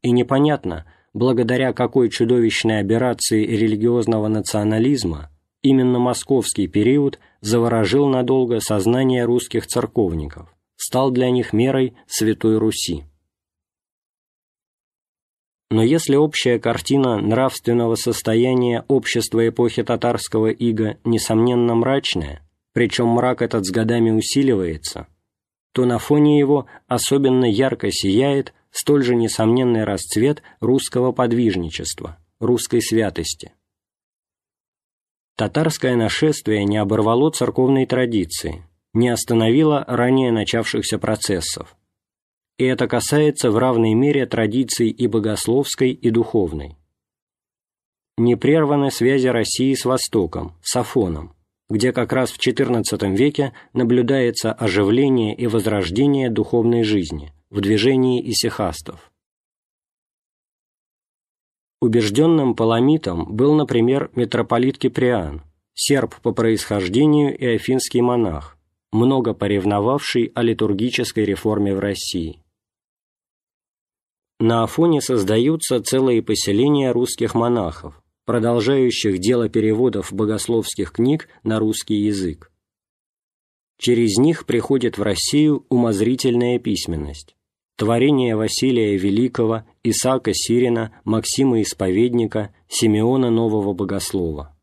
И 0.02 0.10
непонятно, 0.10 0.84
благодаря 1.12 1.72
какой 1.72 2.10
чудовищной 2.10 2.80
операции 2.80 3.44
религиозного 3.44 4.28
национализма 4.28 5.30
именно 5.62 5.98
московский 5.98 6.68
период 6.68 7.18
заворожил 7.40 8.06
надолго 8.08 8.60
сознание 8.60 9.24
русских 9.24 9.66
церковников, 9.66 10.48
стал 10.76 11.10
для 11.10 11.30
них 11.30 11.52
мерой 11.52 11.94
Святой 12.06 12.58
Руси. 12.58 13.04
Но 15.70 15.82
если 15.82 16.16
общая 16.16 16.58
картина 16.58 17.18
нравственного 17.18 17.94
состояния 17.96 18.84
общества 18.88 19.46
эпохи 19.46 19.82
татарского 19.82 20.46
ига 20.46 20.96
несомненно 21.04 21.74
мрачная, 21.74 22.42
причем 22.72 23.08
мрак 23.08 23.42
этот 23.42 23.66
с 23.66 23.70
годами 23.70 24.10
усиливается, 24.10 25.08
то 25.72 25.84
на 25.84 25.98
фоне 25.98 26.38
его 26.38 26.66
особенно 26.86 27.44
ярко 27.44 27.90
сияет 27.90 28.54
столь 28.70 29.02
же 29.02 29.14
несомненный 29.14 29.84
расцвет 29.84 30.42
русского 30.60 31.12
подвижничества, 31.12 32.18
русской 32.40 32.80
святости. 32.82 33.52
Татарское 35.36 35.94
нашествие 35.96 36.64
не 36.64 36.78
оборвало 36.78 37.30
церковной 37.30 37.86
традиции, 37.86 38.64
не 38.92 39.08
остановило 39.08 39.84
ранее 39.86 40.32
начавшихся 40.32 40.98
процессов, 40.98 41.76
и 42.58 42.64
это 42.64 42.88
касается 42.88 43.50
в 43.50 43.56
равной 43.56 43.94
мере 43.94 44.26
традиций 44.26 44.90
и 44.90 45.06
богословской, 45.06 45.90
и 45.92 46.10
духовной. 46.10 46.76
Не 48.16 48.34
прерваны 48.34 48.90
связи 48.90 49.28
России 49.28 49.74
с 49.74 49.84
Востоком, 49.84 50.56
с 50.60 50.74
Афоном, 50.74 51.36
где 51.70 51.92
как 51.92 52.12
раз 52.12 52.32
в 52.32 52.38
XIV 52.44 53.14
веке 53.14 53.52
наблюдается 53.74 54.52
оживление 54.52 55.36
и 55.36 55.46
возрождение 55.46 56.30
духовной 56.30 56.82
жизни 56.82 57.32
в 57.50 57.60
движении 57.60 58.30
исихастов. 58.30 59.10
Убежденным 61.80 62.54
паламитом 62.54 63.34
был, 63.34 63.54
например, 63.54 64.10
митрополит 64.14 64.78
Киприан, 64.78 65.42
серб 65.74 66.16
по 66.22 66.32
происхождению 66.32 67.38
и 67.38 67.46
афинский 67.46 68.02
монах, 68.02 68.58
много 68.90 69.32
поревновавший 69.32 70.32
о 70.34 70.42
литургической 70.42 71.24
реформе 71.24 71.74
в 71.74 71.78
России. 71.78 72.42
На 74.40 74.64
Афоне 74.64 75.00
создаются 75.00 75.80
целые 75.82 76.22
поселения 76.22 76.92
русских 76.92 77.34
монахов, 77.34 78.02
продолжающих 78.24 79.18
дело 79.18 79.48
переводов 79.48 80.12
богословских 80.12 80.92
книг 80.92 81.28
на 81.44 81.58
русский 81.58 81.96
язык. 81.96 82.52
Через 83.78 84.18
них 84.18 84.46
приходит 84.46 84.98
в 84.98 85.02
Россию 85.02 85.64
умозрительная 85.68 86.58
письменность. 86.58 87.37
Творение 87.78 88.34
Василия 88.34 88.96
Великого, 88.96 89.62
Исаака 89.84 90.34
Сирина, 90.34 90.90
Максима 91.04 91.62
Исповедника, 91.62 92.52
Симеона 92.68 93.30
Нового 93.30 93.72
Богослова. 93.72 94.56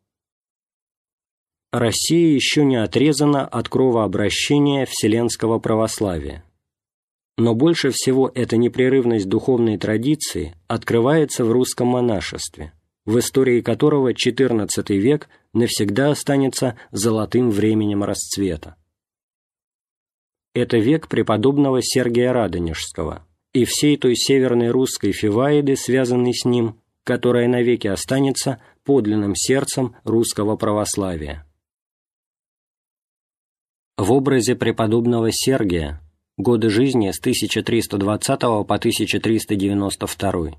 Россия 1.72 2.36
еще 2.36 2.66
не 2.66 2.76
отрезана 2.76 3.48
от 3.48 3.70
кровообращения 3.70 4.86
вселенского 4.86 5.60
православия. 5.60 6.44
Но 7.38 7.56
больше 7.56 7.92
всего 7.92 8.30
эта 8.36 8.58
непрерывность 8.58 9.30
духовной 9.30 9.78
традиции 9.78 10.54
открывается 10.68 11.46
в 11.46 11.54
русском 11.54 11.88
монашестве, 11.88 12.74
в 13.06 13.18
истории 13.18 13.62
которого 13.62 14.12
XIV 14.12 14.94
век 14.98 15.30
навсегда 15.54 16.12
останется 16.12 16.78
золотым 16.92 17.50
временем 17.50 18.04
расцвета. 18.04 18.76
Это 20.56 20.78
век 20.78 21.10
преподобного 21.10 21.82
Сергия 21.84 22.32
Радонежского 22.32 23.28
и 23.54 23.66
всей 23.66 23.98
той 23.98 24.16
северной 24.16 24.70
русской 24.70 25.12
фиваиды, 25.12 25.76
связанной 25.76 26.34
с 26.34 26.46
ним, 26.46 26.80
которое 27.04 27.50
навеки 27.50 27.88
останется 27.88 28.62
подлинным 28.86 29.36
сердцем 29.36 29.98
русского 30.06 30.56
православия. 30.56 31.46
В 33.98 34.14
образе 34.14 34.56
преподобного 34.56 35.30
Сергия 35.34 36.02
годы 36.38 36.70
жизни 36.70 37.12
с 37.12 37.20
1320 37.20 38.40
по 38.40 38.62
1392 38.62 40.52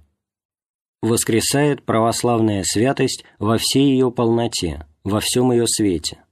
воскресает 1.01 1.83
православная 1.85 2.65
святость 2.65 3.25
во 3.39 3.57
всей 3.57 3.93
ее 3.93 4.11
полноте, 4.11 4.87
во 5.05 5.21
всем 5.21 5.53
ее 5.53 5.67
свете. 5.67 6.26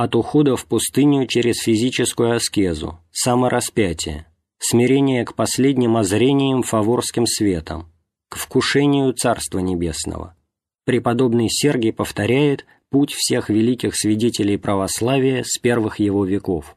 От 0.00 0.14
ухода 0.14 0.54
в 0.54 0.64
пустыню 0.64 1.26
через 1.26 1.56
физическую 1.56 2.36
аскезу, 2.36 3.00
самораспятие, 3.10 4.28
смирение 4.60 5.24
к 5.24 5.34
последним 5.34 5.96
озрениям 5.96 6.62
фаворским 6.62 7.26
светом, 7.26 7.90
к 8.28 8.36
вкушению 8.36 9.12
Царства 9.12 9.58
Небесного. 9.58 10.36
Преподобный 10.84 11.48
Сергий 11.50 11.92
повторяет 11.92 12.64
путь 12.90 13.12
всех 13.12 13.48
великих 13.48 13.96
свидетелей 13.96 14.56
православия 14.56 15.42
с 15.42 15.58
первых 15.58 15.98
его 15.98 16.24
веков. 16.24 16.76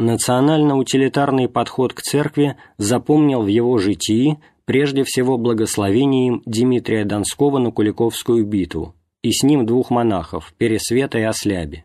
Национально-утилитарный 0.00 1.48
подход 1.48 1.94
к 1.94 2.02
церкви 2.02 2.56
запомнил 2.78 3.42
в 3.42 3.46
его 3.46 3.78
житии 3.78 4.40
прежде 4.64 5.04
всего 5.04 5.38
благословением 5.38 6.42
Дмитрия 6.46 7.04
Донского 7.04 7.58
на 7.58 7.70
Куликовскую 7.70 8.44
битву 8.44 8.96
и 9.26 9.32
с 9.32 9.42
ним 9.42 9.66
двух 9.66 9.90
монахов, 9.90 10.54
Пересвета 10.56 11.18
и 11.18 11.22
Осляби. 11.22 11.84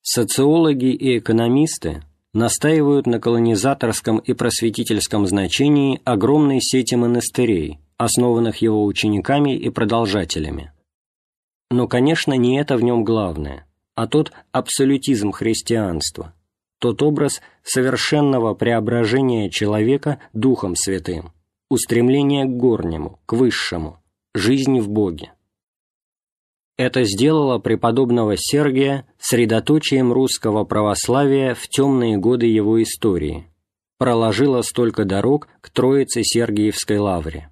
Социологи 0.00 0.90
и 0.90 1.18
экономисты 1.18 2.02
настаивают 2.32 3.06
на 3.06 3.20
колонизаторском 3.20 4.20
и 4.20 4.32
просветительском 4.32 5.26
значении 5.26 6.00
огромной 6.04 6.62
сети 6.62 6.94
монастырей, 6.94 7.78
основанных 7.98 8.62
его 8.62 8.86
учениками 8.86 9.54
и 9.54 9.68
продолжателями. 9.68 10.72
Но, 11.70 11.88
конечно, 11.88 12.32
не 12.32 12.58
это 12.58 12.78
в 12.78 12.82
нем 12.82 13.04
главное, 13.04 13.66
а 13.94 14.06
тот 14.06 14.32
абсолютизм 14.50 15.30
христианства, 15.30 16.32
тот 16.78 17.02
образ 17.02 17.42
совершенного 17.62 18.54
преображения 18.54 19.50
человека 19.50 20.20
Духом 20.32 20.74
Святым, 20.74 21.32
устремление 21.68 22.46
к 22.46 22.56
горнему, 22.56 23.20
к 23.26 23.34
высшему, 23.34 24.02
жизни 24.32 24.80
в 24.80 24.88
Боге. 24.88 25.33
Это 26.76 27.04
сделало 27.04 27.58
преподобного 27.58 28.36
Сергия 28.36 29.06
средоточием 29.18 30.12
русского 30.12 30.64
православия 30.64 31.54
в 31.54 31.68
темные 31.68 32.16
годы 32.16 32.46
его 32.46 32.82
истории, 32.82 33.48
проложило 33.98 34.60
столько 34.62 35.04
дорог 35.04 35.48
к 35.60 35.70
Троице 35.70 36.24
Сергиевской 36.24 36.98
лавре. 36.98 37.50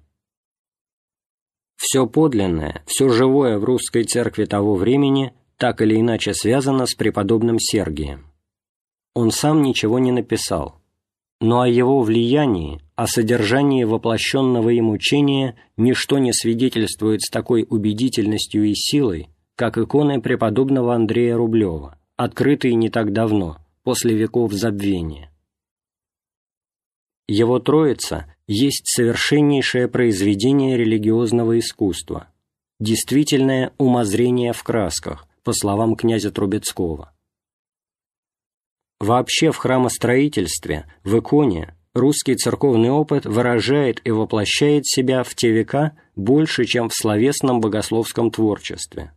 Все 1.77 2.05
подлинное, 2.05 2.83
все 2.85 3.07
живое 3.09 3.57
в 3.59 3.63
русской 3.63 4.03
церкви 4.03 4.43
того 4.45 4.75
времени 4.75 5.33
так 5.57 5.81
или 5.81 5.99
иначе 5.99 6.33
связано 6.33 6.85
с 6.85 6.93
преподобным 6.93 7.59
Сергием. 7.59 8.27
Он 9.13 9.31
сам 9.31 9.61
ничего 9.61 9.99
не 9.99 10.11
написал, 10.11 10.81
но 11.43 11.59
о 11.59 11.67
его 11.67 12.01
влиянии, 12.01 12.79
о 12.95 13.05
содержании 13.05 13.83
воплощенного 13.83 14.69
им 14.69 14.89
учения 14.89 15.57
ничто 15.75 16.17
не 16.17 16.31
свидетельствует 16.31 17.21
с 17.21 17.29
такой 17.29 17.67
убедительностью 17.69 18.63
и 18.63 18.73
силой, 18.73 19.27
как 19.57 19.77
иконы 19.77 20.21
преподобного 20.21 20.95
Андрея 20.95 21.35
Рублева, 21.35 21.99
открытые 22.15 22.75
не 22.75 22.89
так 22.89 23.11
давно, 23.11 23.57
после 23.83 24.15
веков 24.15 24.53
забвения. 24.53 25.31
Его 27.27 27.59
Троица 27.59 28.33
есть 28.47 28.87
совершеннейшее 28.87 29.89
произведение 29.89 30.77
религиозного 30.77 31.59
искусства, 31.59 32.29
действительное 32.79 33.73
умозрение 33.77 34.53
в 34.53 34.63
красках, 34.63 35.27
по 35.43 35.51
словам 35.51 35.97
князя 35.97 36.31
Трубецкого. 36.31 37.11
Вообще 38.99 39.51
в 39.51 39.57
храмостроительстве, 39.57 40.85
в 41.03 41.19
иконе, 41.19 41.75
русский 41.93 42.35
церковный 42.35 42.89
опыт 42.89 43.25
выражает 43.25 44.01
и 44.05 44.11
воплощает 44.11 44.85
себя 44.85 45.23
в 45.23 45.35
те 45.35 45.51
века 45.51 45.97
больше, 46.15 46.65
чем 46.65 46.89
в 46.89 46.95
словесном 46.95 47.59
богословском 47.59 48.31
творчестве. 48.31 49.11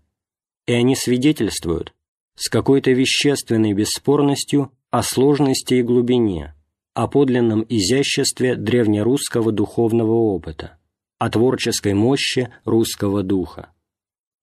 И 0.66 0.72
они 0.72 0.96
свидетельствуют 0.96 1.92
с 2.34 2.48
какой-то 2.48 2.90
вещественной 2.90 3.72
бесспорностью 3.72 4.72
о 4.90 5.02
сложности 5.02 5.74
и 5.74 5.82
глубине, 5.82 6.54
о 6.94 7.08
подлинном 7.08 7.64
изяществе 7.68 8.56
древнерусского 8.56 9.52
духовного 9.52 10.12
опыта, 10.12 10.78
о 11.18 11.30
творческой 11.30 11.94
мощи 11.94 12.52
русского 12.64 13.22
духа. 13.22 13.70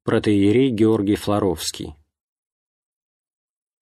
Протеерей 0.06 0.70
Георгий 0.70 1.16
Флоровский 1.16 1.96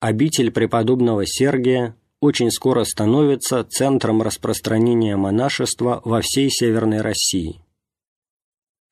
обитель 0.01 0.51
преподобного 0.51 1.25
Сергия 1.25 1.95
очень 2.19 2.51
скоро 2.51 2.83
становится 2.83 3.63
центром 3.63 4.21
распространения 4.21 5.15
монашества 5.15 6.01
во 6.03 6.21
всей 6.21 6.49
Северной 6.49 7.01
России. 7.01 7.61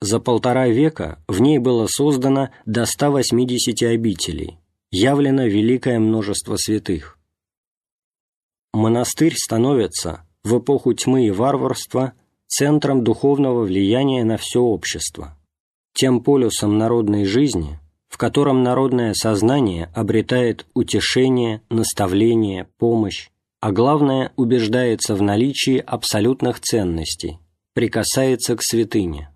За 0.01 0.19
полтора 0.19 0.69
века 0.69 1.21
в 1.27 1.41
ней 1.41 1.57
было 1.57 1.87
создано 1.87 2.49
до 2.65 2.85
180 2.85 3.83
обителей, 3.83 4.59
явлено 4.91 5.45
великое 5.45 5.99
множество 5.99 6.55
святых. 6.55 7.17
Монастырь 8.71 9.35
становится 9.35 10.25
в 10.43 10.59
эпоху 10.59 10.93
тьмы 10.93 11.27
и 11.27 11.31
варварства 11.31 12.13
центром 12.47 13.03
духовного 13.03 13.63
влияния 13.63 14.23
на 14.23 14.37
все 14.37 14.61
общество, 14.61 15.37
тем 15.93 16.23
полюсом 16.23 16.77
народной 16.77 17.25
жизни– 17.25 17.79
в 18.09 18.17
котором 18.17 18.63
народное 18.63 19.13
сознание 19.13 19.89
обретает 19.93 20.65
утешение, 20.73 21.61
наставление, 21.69 22.67
помощь, 22.77 23.29
а 23.61 23.71
главное 23.71 24.33
убеждается 24.35 25.15
в 25.15 25.21
наличии 25.21 25.77
абсолютных 25.77 26.59
ценностей, 26.59 27.39
прикасается 27.73 28.57
к 28.57 28.63
святыне. 28.63 29.29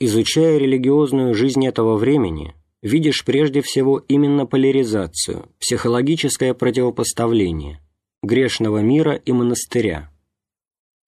Изучая 0.00 0.58
религиозную 0.58 1.34
жизнь 1.34 1.66
этого 1.66 1.96
времени, 1.96 2.54
видишь 2.82 3.24
прежде 3.24 3.60
всего 3.60 3.98
именно 3.98 4.46
поляризацию, 4.46 5.48
психологическое 5.58 6.54
противопоставление 6.54 7.80
грешного 8.22 8.78
мира 8.78 9.14
и 9.14 9.32
монастыря. 9.32 10.10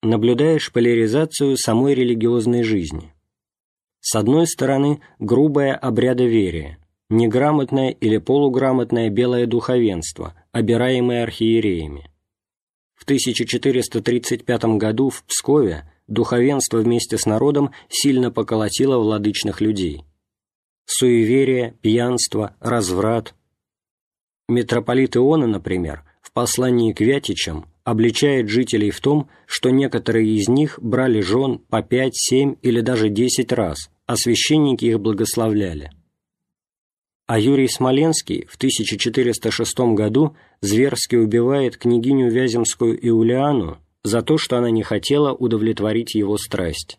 Наблюдаешь 0.03 0.73
поляризацию 0.73 1.57
самой 1.57 1.95
религиозной 1.95 2.63
жизни– 2.63 3.15
с 4.01 4.15
одной 4.17 4.47
стороны, 4.47 5.01
грубое 5.19 5.75
обрядоверие, 5.75 6.79
неграмотное 7.11 7.91
или 7.91 8.19
полуграмотное 8.19 9.11
белое 9.11 9.47
духовенство, 9.47 10.35
обираемое 10.53 11.23
архиереями. 11.23 12.11
В 12.95 13.05
1435 13.05 14.65
году 14.77 15.11
в 15.11 15.23
Пскове 15.25 15.91
духовенство 16.07 16.79
вместе 16.79 17.17
с 17.17 17.27
народом 17.27 17.73
сильно 17.89 18.31
поколотило 18.31 18.99
владычных 18.99 19.61
людей. 19.61 20.05
Суеверие, 20.85 21.79
пьянство, 21.81 22.57
разврат. 22.61 23.35
Митрополит 24.49 25.17
Иона, 25.17 25.47
например, 25.47 26.05
в 26.21 26.33
послании 26.33 26.93
к 26.93 27.01
Вятичам 27.01 27.70
обличает 27.85 28.49
жителей 28.49 28.91
в 28.91 29.01
том, 29.01 29.29
что 29.47 29.71
некоторые 29.71 30.35
из 30.35 30.49
них 30.49 30.79
брали 30.81 31.21
жен 31.21 31.59
по 31.59 31.83
пять, 31.83 32.17
семь 32.17 32.57
или 32.63 32.81
даже 32.81 33.09
десять 33.09 33.53
раз, 33.53 33.91
а 34.07 34.17
священники 34.17 34.85
их 34.85 35.01
благословляли. 35.01 35.91
А 37.27 37.39
Юрий 37.39 37.69
Смоленский 37.69 38.47
в 38.47 38.57
1406 38.57 39.79
году 39.95 40.37
зверски 40.61 41.17
убивает 41.17 41.77
княгиню 41.77 42.31
Вяземскую 42.31 42.99
Иулиану 43.09 43.79
за 44.03 44.23
то, 44.23 44.37
что 44.37 44.59
она 44.59 44.71
не 44.71 44.83
хотела 44.83 45.33
удовлетворить 45.33 46.15
его 46.15 46.37
страсть. 46.39 46.99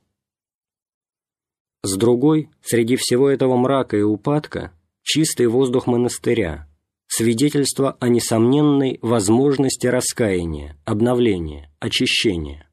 С 1.84 1.98
другой, 1.98 2.50
среди 2.64 2.96
всего 2.96 3.30
этого 3.30 3.58
мрака 3.58 3.98
и 3.98 4.04
упадка, 4.04 4.72
чистый 5.04 5.48
воздух 5.48 5.88
монастыря– 5.88 6.68
свидетельство 7.12 7.98
о 8.00 8.08
несомненной 8.08 8.98
возможности 9.02 9.86
раскаяния, 9.86 10.78
обновления, 10.86 11.70
очищения. 11.82 12.70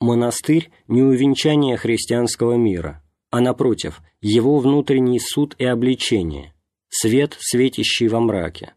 Монастырь– 0.00 0.70
не 0.86 1.02
увенчание 1.02 1.76
христианского 1.76 2.54
мира, 2.54 3.02
а, 3.32 3.40
напротив, 3.40 4.00
его 4.20 4.60
внутренний 4.60 5.18
суд 5.18 5.56
и 5.58 5.64
обличение, 5.64 6.54
свет, 6.88 7.36
светящий 7.40 8.06
во 8.06 8.20
мраке. 8.20 8.74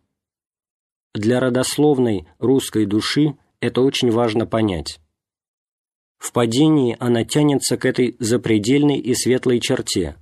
Для 1.14 1.40
родословной 1.40 2.28
русской 2.40 2.88
души 2.88 3.38
это 3.60 3.82
очень 3.82 4.10
важно 4.10 4.48
понять. 4.48 5.00
В 6.18 6.34
падении 6.34 6.98
она 7.00 7.24
тянется 7.24 7.78
к 7.78 7.86
этой 7.86 8.16
запредельной 8.18 8.98
и 8.98 9.14
светлой 9.14 9.60
черте. 9.60 10.16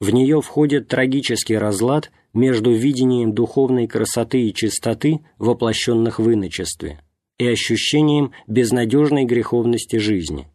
В 0.00 0.10
нее 0.10 0.42
входит 0.42 0.88
трагический 0.88 1.56
разлад 1.56 2.10
между 2.32 2.72
видением 2.72 3.32
духовной 3.32 3.86
красоты 3.86 4.42
и 4.42 4.54
чистоты, 4.54 5.20
воплощенных 5.38 6.18
в 6.18 6.32
иночестве, 6.32 7.00
и 7.38 7.46
ощущением 7.46 8.32
безнадежной 8.46 9.24
греховности 9.24 9.96
жизни. 9.96 10.48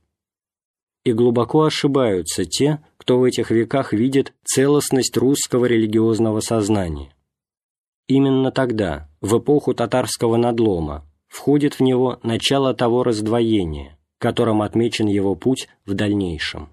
И 1.04 1.14
глубоко 1.14 1.64
ошибаются 1.64 2.46
те, 2.46 2.80
кто 2.98 3.20
в 3.20 3.24
этих 3.24 3.52
веках 3.52 3.94
видит 3.94 4.34
целостность 4.44 5.16
русского 5.18 5.66
религиозного 5.66 6.40
сознания. 6.40 7.14
Именно 8.08 8.52
тогда, 8.52 9.10
в 9.22 9.38
эпоху 9.38 9.74
татарского 9.74 10.38
надлома, 10.38 11.06
входит 11.28 11.76
в 11.76 11.80
него 11.82 12.20
начало 12.24 12.74
того 12.74 13.04
раздвоения, 13.04 13.98
которым 14.20 14.62
отмечен 14.62 15.08
его 15.08 15.36
путь 15.36 15.68
в 15.86 15.94
дальнейшем. 15.94 16.70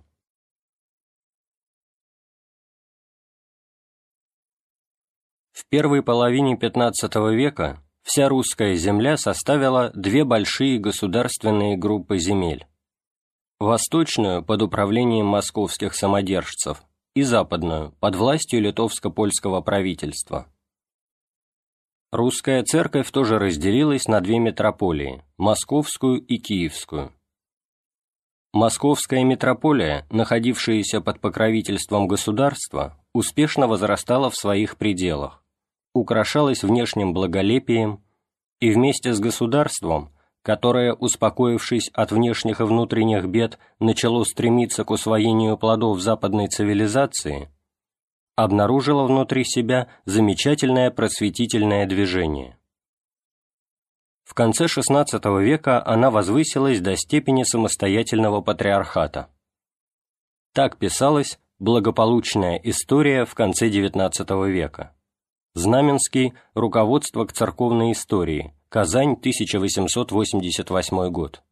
В 5.53 5.67
первой 5.69 6.03
половине 6.03 6.55
XV 6.55 7.35
века 7.35 7.83
вся 8.03 8.29
русская 8.29 8.75
земля 8.75 9.17
составила 9.17 9.91
две 9.95 10.25
большие 10.25 10.79
государственные 10.79 11.77
группы 11.77 12.19
земель. 12.19 12.67
Восточную 13.61 14.43
под 14.43 14.63
управлением 14.63 15.27
московских 15.27 15.95
самодержцев 15.95 16.83
и 17.15 17.23
западную 17.23 17.93
под 18.01 18.17
властью 18.17 18.63
литовско-польского 18.63 19.61
правительства. 19.61 20.47
Русская 22.11 22.63
церковь 22.65 23.11
тоже 23.11 23.39
разделилась 23.39 24.07
на 24.07 24.21
две 24.21 24.39
метрополии– 24.39 25.23
Московскую 25.39 26.21
и 26.21 26.39
Киевскую. 26.39 27.13
Московская 28.53 29.25
метрополия, 29.25 30.07
находившаяся 30.11 31.01
под 31.01 31.21
покровительством 31.21 32.07
государства, 32.07 32.99
успешно 33.15 33.67
возрастала 33.67 34.29
в 34.29 34.37
своих 34.37 34.77
пределах, 34.77 35.42
украшалась 35.95 36.63
внешним 36.63 37.13
благолепием 37.13 38.03
и 38.61 38.71
вместе 38.71 39.13
с 39.13 39.21
государством, 39.21 40.13
которое, 40.43 40.93
успокоившись 40.95 41.91
от 41.93 42.13
внешних 42.13 42.61
и 42.61 42.65
внутренних 42.65 43.27
бед, 43.27 43.59
начало 43.79 44.25
стремиться 44.25 44.85
к 44.85 44.91
усвоению 44.91 45.57
плодов 45.57 46.01
западной 46.01 46.49
цивилизации, 46.49 47.51
обнаружила 48.37 49.05
внутри 49.05 49.45
себя 49.45 49.89
замечательное 50.05 50.91
просветительное 50.91 51.87
движение. 51.87 52.59
В 54.25 54.35
конце 54.35 54.65
XVI 54.65 55.43
века 55.43 55.87
она 55.87 56.11
возвысилась 56.11 56.81
до 56.81 56.97
степени 56.97 57.43
самостоятельного 57.43 58.41
патриархата. 58.41 59.29
Так 60.55 60.79
писалась 60.79 61.39
благополучная 61.59 62.57
история 62.57 63.25
в 63.25 63.35
конце 63.35 63.69
XIX 63.69 64.51
века. 64.51 64.95
Знаменский 65.55 66.33
«Руководство 66.55 67.27
к 67.27 67.33
церковной 67.35 67.93
истории», 67.93 68.55
Казань, 68.71 69.13
1888 69.13 71.11
год. 71.11 71.43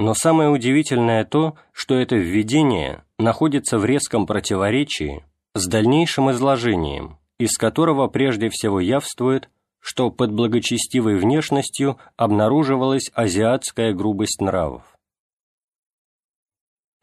Но 0.00 0.14
самое 0.14 0.50
удивительное 0.50 1.24
то, 1.24 1.56
что 1.72 1.94
это 1.94 2.16
введение 2.16 3.04
находится 3.20 3.78
в 3.78 3.84
резком 3.84 4.26
противоречии 4.26 5.24
с 5.54 5.68
дальнейшим 5.68 6.32
изложением, 6.32 7.18
из 7.38 7.56
которого 7.56 8.08
прежде 8.08 8.48
всего 8.48 8.80
явствует, 8.80 9.48
что 9.78 10.10
под 10.10 10.32
благочестивой 10.32 11.16
внешностью 11.16 11.98
обнаруживалась 12.16 13.12
азиатская 13.14 13.92
грубость 13.92 14.40
нравов. 14.40 14.93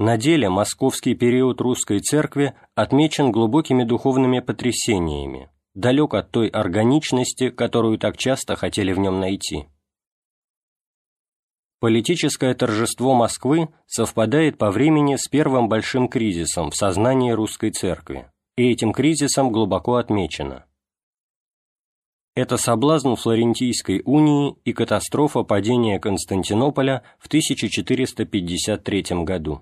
На 0.01 0.17
деле 0.17 0.49
московский 0.49 1.13
период 1.13 1.61
русской 1.61 1.99
церкви 1.99 2.55
отмечен 2.73 3.31
глубокими 3.31 3.83
духовными 3.83 4.39
потрясениями, 4.39 5.51
далек 5.75 6.15
от 6.15 6.31
той 6.31 6.47
органичности, 6.47 7.51
которую 7.51 7.99
так 7.99 8.17
часто 8.17 8.55
хотели 8.55 8.93
в 8.93 8.97
нем 8.97 9.19
найти. 9.19 9.67
Политическое 11.79 12.55
торжество 12.55 13.13
Москвы 13.13 13.69
совпадает 13.85 14.57
по 14.57 14.71
времени 14.71 15.17
с 15.17 15.27
первым 15.27 15.69
большим 15.69 16.07
кризисом 16.07 16.71
в 16.71 16.75
сознании 16.75 17.29
русской 17.29 17.69
церкви, 17.69 18.25
и 18.57 18.71
этим 18.71 18.93
кризисом 18.93 19.51
глубоко 19.51 19.97
отмечено. 19.97 20.65
Это 22.33 22.57
соблазн 22.57 23.13
Флорентийской 23.13 24.01
унии 24.03 24.55
и 24.65 24.73
катастрофа 24.73 25.43
падения 25.43 25.99
Константинополя 25.99 27.03
в 27.19 27.27
1453 27.27 29.03
году. 29.25 29.61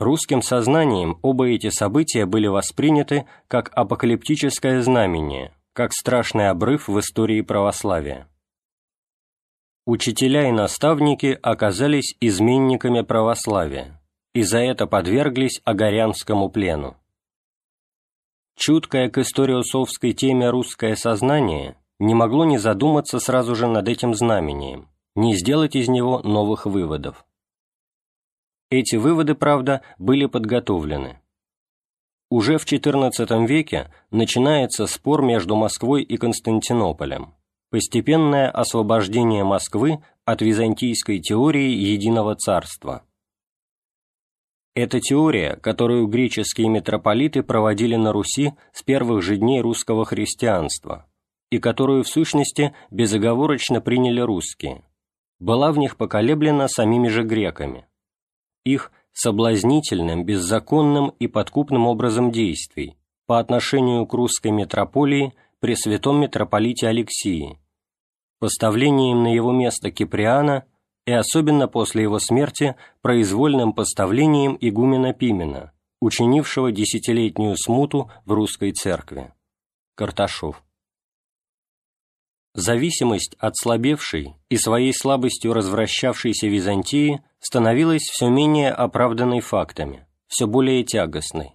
Русским 0.00 0.40
сознанием 0.40 1.18
оба 1.20 1.50
эти 1.50 1.68
события 1.68 2.24
были 2.24 2.46
восприняты 2.46 3.26
как 3.48 3.70
апокалиптическое 3.74 4.80
знамение, 4.80 5.52
как 5.74 5.92
страшный 5.92 6.48
обрыв 6.48 6.88
в 6.88 6.98
истории 6.98 7.42
православия. 7.42 8.26
Учителя 9.84 10.48
и 10.48 10.52
наставники 10.52 11.38
оказались 11.42 12.16
изменниками 12.18 13.02
православия 13.02 14.00
и 14.32 14.42
за 14.42 14.60
это 14.60 14.86
подверглись 14.86 15.60
Огорянскому 15.64 16.48
плену. 16.48 16.96
Чуткое 18.56 19.10
к 19.10 19.18
историосовской 19.18 20.14
теме 20.14 20.48
русское 20.48 20.96
сознание 20.96 21.76
не 21.98 22.14
могло 22.14 22.46
не 22.46 22.56
задуматься 22.56 23.20
сразу 23.20 23.54
же 23.54 23.66
над 23.66 23.86
этим 23.86 24.14
знамением, 24.14 24.88
не 25.14 25.36
сделать 25.36 25.76
из 25.76 25.88
него 25.88 26.20
новых 26.20 26.64
выводов. 26.64 27.26
Эти 28.70 28.96
выводы, 28.96 29.34
правда, 29.34 29.82
были 29.98 30.26
подготовлены. 30.26 31.20
Уже 32.30 32.58
в 32.58 32.64
XIV 32.64 33.46
веке 33.46 33.92
начинается 34.10 34.86
спор 34.86 35.22
между 35.22 35.56
Москвой 35.56 36.02
и 36.02 36.16
Константинополем 36.16 37.34
постепенное 37.70 38.50
освобождение 38.50 39.44
Москвы 39.44 40.02
от 40.24 40.42
византийской 40.42 41.20
теории 41.20 41.70
единого 41.70 42.34
царства. 42.34 43.04
Эта 44.74 45.00
теория, 45.00 45.56
которую 45.56 46.06
греческие 46.06 46.68
митрополиты 46.68 47.42
проводили 47.42 47.96
на 47.96 48.12
Руси 48.12 48.52
с 48.72 48.82
первых 48.82 49.22
же 49.22 49.36
дней 49.36 49.60
русского 49.60 50.04
христианства, 50.04 51.06
и 51.50 51.58
которую 51.58 52.04
в 52.04 52.08
сущности 52.08 52.74
безоговорочно 52.90 53.80
приняли 53.80 54.20
русские, 54.20 54.84
была 55.38 55.72
в 55.72 55.78
них 55.78 55.96
поколеблена 55.96 56.68
самими 56.68 57.08
же 57.08 57.22
греками. 57.22 57.86
Их 58.64 58.92
соблазнительным, 59.12 60.24
беззаконным 60.24 61.10
и 61.18 61.26
подкупным 61.26 61.86
образом 61.86 62.30
действий 62.30 62.96
по 63.26 63.38
отношению 63.38 64.06
к 64.06 64.14
русской 64.14 64.50
митрополии 64.50 65.34
при 65.60 65.74
святом 65.76 66.20
митрополите 66.20 66.88
Алексии, 66.88 67.58
поставлением 68.38 69.22
на 69.22 69.32
его 69.32 69.52
место 69.52 69.90
Киприана 69.90 70.64
и 71.06 71.12
особенно 71.12 71.68
после 71.68 72.02
его 72.02 72.18
смерти 72.18 72.76
произвольным 73.02 73.72
поставлением 73.72 74.56
игумена 74.60 75.12
Пимена, 75.12 75.72
учинившего 76.00 76.72
десятилетнюю 76.72 77.56
смуту 77.56 78.10
в 78.24 78.32
русской 78.32 78.72
церкви. 78.72 79.32
Карташов. 79.94 80.62
Зависимость 82.54 83.36
от 83.38 83.56
слабевшей 83.56 84.34
и 84.48 84.56
своей 84.56 84.92
слабостью 84.92 85.52
развращавшейся 85.52 86.48
Византии 86.48 87.22
становилась 87.38 88.02
все 88.02 88.28
менее 88.28 88.72
оправданной 88.72 89.40
фактами, 89.40 90.06
все 90.26 90.48
более 90.48 90.82
тягостной. 90.82 91.52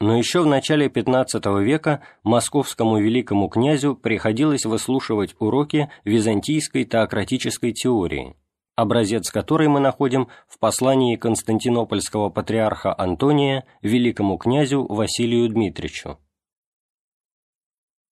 Но 0.00 0.16
еще 0.16 0.42
в 0.42 0.46
начале 0.46 0.88
XV 0.88 1.62
века 1.64 2.02
московскому 2.22 2.98
великому 2.98 3.48
князю 3.48 3.96
приходилось 3.96 4.64
выслушивать 4.64 5.34
уроки 5.40 5.90
византийской 6.04 6.84
теократической 6.84 7.72
теории, 7.72 8.36
образец 8.76 9.30
которой 9.30 9.66
мы 9.68 9.80
находим 9.80 10.28
в 10.46 10.58
послании 10.60 11.16
константинопольского 11.16 12.28
патриарха 12.28 12.94
Антония 12.96 13.64
великому 13.82 14.36
князю 14.36 14.86
Василию 14.86 15.48
Дмитричу. 15.48 16.18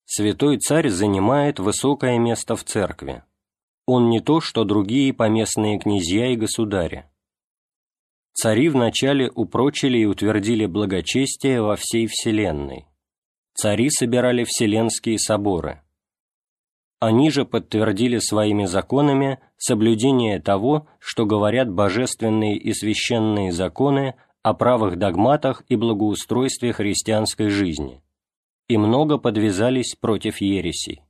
Святой 0.06 0.58
царь 0.58 0.88
занимает 0.88 1.58
высокое 1.58 2.18
место 2.18 2.56
в 2.56 2.64
церкви. 2.64 3.22
Он 3.84 4.08
не 4.08 4.20
то, 4.20 4.40
что 4.40 4.64
другие 4.64 5.12
поместные 5.12 5.78
князья 5.78 6.32
и 6.32 6.36
государи 6.36 7.04
Цари 8.38 8.68
вначале 8.68 9.30
упрочили 9.34 9.96
и 9.96 10.04
утвердили 10.04 10.66
благочестие 10.66 11.62
во 11.62 11.74
всей 11.74 12.06
вселенной. 12.06 12.84
Цари 13.54 13.88
собирали 13.88 14.44
вселенские 14.44 15.18
соборы. 15.18 15.80
Они 17.00 17.30
же 17.30 17.46
подтвердили 17.46 18.18
своими 18.18 18.66
законами 18.66 19.38
соблюдение 19.56 20.38
того, 20.38 20.86
что 20.98 21.24
говорят 21.24 21.70
божественные 21.70 22.58
и 22.58 22.74
священные 22.74 23.52
законы 23.52 24.16
о 24.42 24.52
правых 24.52 24.98
догматах 24.98 25.62
и 25.68 25.76
благоустройстве 25.76 26.74
христианской 26.74 27.48
жизни, 27.48 28.02
и 28.68 28.76
много 28.76 29.18
подвязались 29.18 29.94
против 29.94 30.40
ересей. 30.40 31.02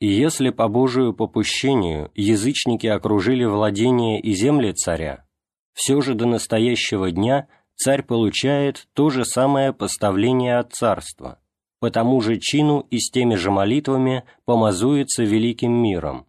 И 0.00 0.06
если 0.06 0.50
по 0.50 0.68
Божию 0.68 1.12
попущению 1.12 2.10
язычники 2.14 2.86
окружили 2.86 3.44
владения 3.44 4.20
и 4.20 4.32
земли 4.32 4.72
царя, 4.72 5.26
все 5.74 6.00
же 6.00 6.14
до 6.14 6.26
настоящего 6.26 7.10
дня 7.10 7.48
царь 7.76 8.02
получает 8.02 8.88
то 8.94 9.10
же 9.10 9.24
самое 9.24 9.72
поставление 9.72 10.58
от 10.58 10.72
царства, 10.72 11.38
по 11.80 11.90
тому 11.90 12.20
же 12.20 12.38
чину 12.38 12.86
и 12.90 12.98
с 12.98 13.10
теми 13.10 13.34
же 13.34 13.50
молитвами 13.50 14.24
помазуется 14.44 15.22
великим 15.22 15.72
миром 15.72 16.26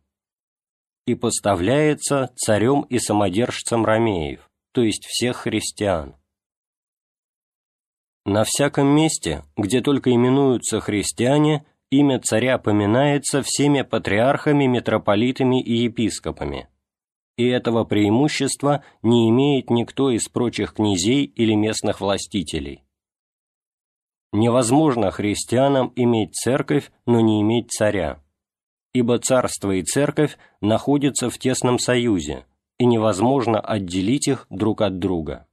и 1.06 1.16
поставляется 1.16 2.32
царем 2.36 2.82
и 2.82 3.00
самодержцем 3.00 3.86
ромеев, 3.86 4.50
то 4.74 4.82
есть 4.82 5.06
всех 5.06 5.38
христиан. 5.38 6.16
На 8.26 8.44
всяком 8.44 8.88
месте, 8.88 9.44
где 9.58 9.82
только 9.82 10.14
именуются 10.14 10.80
христиане, 10.80 11.66
имя 11.90 12.20
царя 12.20 12.60
поминается 12.60 13.42
всеми 13.42 13.82
патриархами, 13.82 14.66
митрополитами 14.66 15.62
и 15.62 15.74
епископами, 15.84 16.68
и 17.38 17.48
этого 17.48 17.84
преимущества 17.84 18.84
не 19.02 19.28
имеет 19.30 19.72
никто 19.72 20.12
из 20.12 20.28
прочих 20.30 20.74
князей 20.76 21.26
или 21.26 21.56
местных 21.56 22.00
властителей. 22.00 22.84
Невозможно 24.32 25.10
христианам 25.10 25.92
иметь 25.96 26.36
церковь, 26.36 26.92
но 27.08 27.22
не 27.22 27.42
иметь 27.42 27.72
царя, 27.72 28.24
ибо 28.94 29.18
царство 29.18 29.72
и 29.72 29.82
церковь 29.82 30.38
находятся 30.62 31.30
в 31.32 31.38
тесном 31.40 31.80
союзе, 31.80 32.46
и 32.78 32.86
невозможно 32.86 33.60
отделить 33.60 34.28
их 34.28 34.46
друг 34.50 34.82
от 34.82 35.00
друга. 35.00 35.48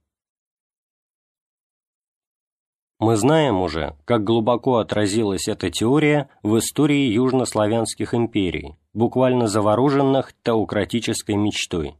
Мы 2.99 3.15
знаем 3.15 3.61
уже, 3.61 3.95
как 4.03 4.25
глубоко 4.25 4.77
отразилась 4.77 5.47
эта 5.47 5.69
теория 5.69 6.29
в 6.43 6.57
истории 6.57 7.13
южнославянских 7.13 8.13
империй, 8.13 8.75
буквально 8.93 9.47
завороженных 9.47 10.33
теократической 10.43 11.35
мечтой. 11.35 11.95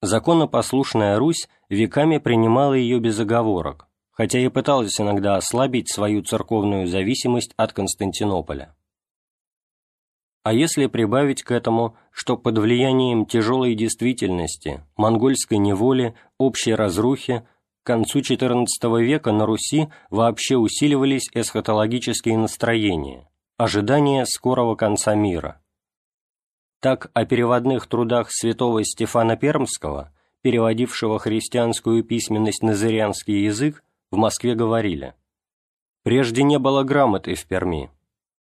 Законопослушная 0.00 1.18
Русь 1.18 1.48
веками 1.68 2.18
принимала 2.18 2.74
ее 2.74 3.00
без 3.00 3.18
оговорок, 3.18 3.88
хотя 4.12 4.38
и 4.38 4.48
пыталась 4.48 5.00
иногда 5.00 5.34
ослабить 5.34 5.92
свою 5.92 6.22
церковную 6.22 6.86
зависимость 6.86 7.52
от 7.56 7.72
Константинополя. 7.72 8.76
А 10.44 10.52
если 10.52 10.86
прибавить 10.86 11.42
к 11.42 11.50
этому, 11.50 11.96
что 12.12 12.36
под 12.36 12.58
влиянием 12.58 13.26
тяжелой 13.26 13.74
действительности, 13.74 14.84
монгольской 14.96 15.58
неволи, 15.58 16.14
общей 16.38 16.74
разрухи, 16.74 17.42
концу 17.88 18.18
XIV 18.18 18.66
века 19.02 19.32
на 19.32 19.46
Руси 19.46 19.88
вообще 20.10 20.56
усиливались 20.56 21.30
эсхатологические 21.32 22.36
настроения, 22.36 23.30
ожидания 23.56 24.26
скорого 24.26 24.76
конца 24.76 25.14
мира. 25.14 25.62
Так 26.80 27.10
о 27.14 27.24
переводных 27.24 27.86
трудах 27.86 28.30
святого 28.30 28.84
Стефана 28.84 29.38
Пермского, 29.38 30.12
переводившего 30.42 31.18
христианскую 31.18 32.04
письменность 32.04 32.62
на 32.62 32.74
зырянский 32.74 33.44
язык, 33.44 33.82
в 34.10 34.16
Москве 34.16 34.54
говорили 34.54 35.14
«Прежде 36.04 36.42
не 36.42 36.58
было 36.58 36.82
грамоты 36.82 37.34
в 37.34 37.46
Перми. 37.46 37.90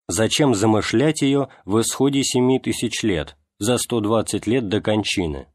Зачем 0.09 0.55
замышлять 0.55 1.21
ее 1.21 1.49
в 1.67 1.79
исходе 1.83 2.23
семи 2.25 2.59
тысяч 2.59 3.03
лет, 3.03 3.37
за 3.59 3.77
120 3.77 4.47
лет 4.47 4.69
до 4.69 4.81
кончины?» 4.81 5.49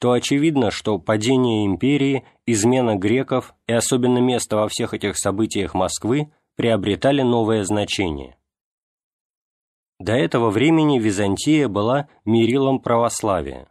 То 0.00 0.12
очевидно, 0.12 0.70
что 0.70 0.98
падение 0.98 1.66
империи, 1.66 2.24
измена 2.46 2.96
греков 2.96 3.54
и 3.66 3.72
особенно 3.74 4.18
место 4.18 4.56
во 4.56 4.66
всех 4.66 4.94
этих 4.94 5.18
событиях 5.18 5.74
Москвы 5.74 6.32
приобретали 6.56 7.20
новое 7.20 7.64
значение. 7.64 8.38
До 9.98 10.14
этого 10.14 10.48
времени 10.48 10.98
Византия 10.98 11.68
была 11.68 12.08
мерилом 12.24 12.80
православия. 12.80 13.68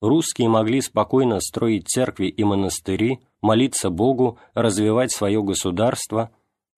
Русские 0.00 0.48
могли 0.48 0.80
спокойно 0.80 1.40
строить 1.40 1.88
церкви 1.88 2.28
и 2.28 2.42
монастыри, 2.42 3.20
молиться 3.42 3.90
Богу, 3.90 4.38
развивать 4.54 5.12
свое 5.12 5.42
государство, 5.42 6.30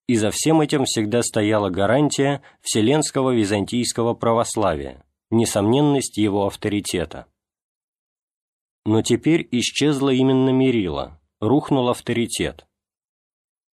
и 0.08 0.16
за 0.16 0.30
всем 0.32 0.60
этим 0.60 0.84
всегда 0.86 1.22
стояла 1.22 1.70
гарантия 1.70 2.42
вселенского 2.62 3.30
византийского 3.30 4.14
православия, 4.14 5.04
несомненность 5.30 6.16
его 6.16 6.46
авторитета. 6.46 7.26
Но 8.84 9.02
теперь 9.02 9.46
исчезла 9.50 10.10
именно 10.10 10.50
мерила, 10.50 11.20
рухнул 11.40 11.88
авторитет. 11.88 12.66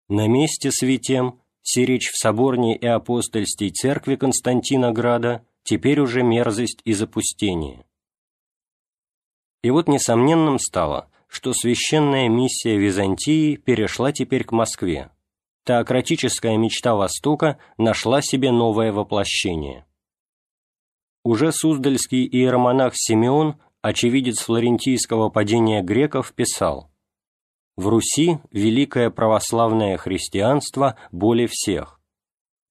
На 0.08 0.26
месте 0.28 0.70
святем, 0.70 1.40
сиречь 1.62 2.10
в 2.10 2.18
соборней 2.18 2.76
и 2.76 2.86
апостольстей 2.86 3.70
церкви 3.70 4.16
Константина 4.16 4.92
Града, 4.92 5.46
теперь 5.62 6.00
уже 6.00 6.22
мерзость 6.22 6.80
и 6.84 6.92
запустение. 6.92 7.84
И 9.62 9.70
вот 9.70 9.88
несомненным 9.88 10.58
стало, 10.58 11.10
что 11.26 11.54
священная 11.54 12.28
миссия 12.28 12.76
Византии 12.76 13.56
перешла 13.56 14.12
теперь 14.12 14.44
к 14.44 14.52
Москве. 14.52 15.10
Теократическая 15.64 16.58
мечта 16.58 16.94
Востока 16.94 17.58
нашла 17.78 18.20
себе 18.20 18.52
новое 18.52 18.92
воплощение. 18.92 19.86
Уже 21.24 21.50
суздальский 21.50 22.26
иеромонах 22.26 22.92
Симеон, 22.94 23.58
очевидец 23.84 24.38
флорентийского 24.40 25.28
падения 25.28 25.82
греков, 25.82 26.32
писал 26.32 26.90
«В 27.76 27.88
Руси 27.88 28.38
великое 28.50 29.10
православное 29.10 29.98
христианство 29.98 30.96
более 31.12 31.48
всех, 31.50 32.00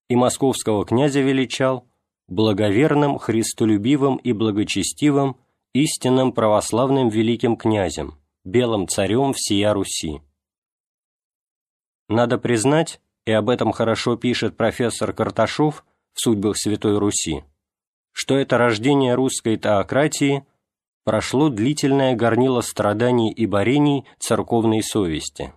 и 0.08 0.16
московского 0.16 0.84
князя 0.84 1.20
величал 1.20 1.86
благоверным, 2.26 3.18
христолюбивым 3.18 4.16
и 4.16 4.32
благочестивым, 4.32 5.36
истинным 5.72 6.32
православным 6.32 7.10
великим 7.10 7.56
князем, 7.56 8.18
белым 8.42 8.88
царем 8.88 9.34
всея 9.34 9.72
Руси. 9.72 10.20
Надо 12.08 12.38
признать, 12.38 13.00
и 13.24 13.30
об 13.30 13.50
этом 13.50 13.70
хорошо 13.70 14.16
пишет 14.16 14.56
профессор 14.56 15.12
Карташов 15.12 15.84
в 16.12 16.20
«Судьбах 16.20 16.56
Святой 16.56 16.98
Руси», 16.98 17.44
что 18.10 18.36
это 18.36 18.58
рождение 18.58 19.14
русской 19.14 19.56
теократии 19.56 20.44
прошло 21.04 21.50
длительное 21.50 22.16
горнило 22.16 22.62
страданий 22.62 23.32
и 23.32 23.46
борений 23.46 24.04
церковной 24.18 24.82
совести. 24.82 25.52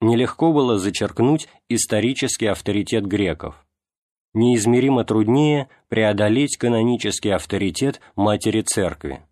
Нелегко 0.00 0.52
было 0.52 0.78
зачеркнуть 0.78 1.48
исторический 1.68 2.46
авторитет 2.46 3.06
греков. 3.06 3.64
Неизмеримо 4.34 5.04
труднее 5.04 5.68
преодолеть 5.88 6.56
канонический 6.56 7.34
авторитет 7.34 8.00
Матери 8.16 8.62
Церкви. 8.62 9.22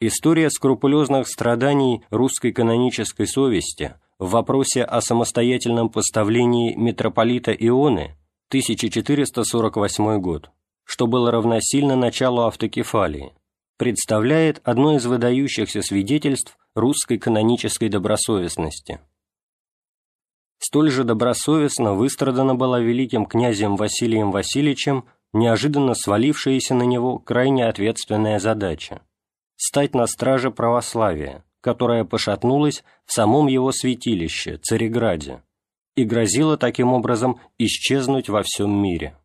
История 0.00 0.50
скрупулезных 0.50 1.26
страданий 1.26 2.04
русской 2.10 2.52
канонической 2.52 3.26
совести 3.26 3.94
в 4.18 4.30
вопросе 4.30 4.84
о 4.84 5.00
самостоятельном 5.00 5.88
поставлении 5.88 6.74
митрополита 6.74 7.50
Ионы 7.52 8.16
1448 8.50 10.20
год, 10.20 10.50
что 10.88 11.06
было 11.06 11.30
равносильно 11.30 11.96
началу 11.96 12.46
автокефалии, 12.46 13.34
представляет 13.76 14.62
одно 14.64 14.96
из 14.96 15.04
выдающихся 15.04 15.82
свидетельств 15.82 16.56
русской 16.74 17.18
канонической 17.18 17.90
добросовестности. 17.90 18.98
Столь 20.58 20.90
же 20.90 21.04
добросовестно 21.04 21.92
выстрадана 21.92 22.54
была 22.54 22.80
великим 22.80 23.26
князем 23.26 23.76
Василием 23.76 24.30
Васильевичем 24.30 25.04
неожиданно 25.34 25.94
свалившаяся 25.94 26.74
на 26.74 26.84
него 26.84 27.18
крайне 27.18 27.66
ответственная 27.66 28.38
задача 28.38 29.02
стать 29.56 29.94
на 29.94 30.06
страже 30.06 30.50
православия, 30.50 31.44
которое 31.60 32.04
пошатнулось 32.04 32.82
в 33.04 33.12
самом 33.12 33.48
его 33.48 33.72
святилище, 33.72 34.56
Цареграде, 34.56 35.42
и 35.96 36.04
грозило 36.04 36.56
таким 36.56 36.94
образом 36.94 37.40
исчезнуть 37.58 38.30
во 38.30 38.42
всем 38.42 38.70
мире. 38.70 39.18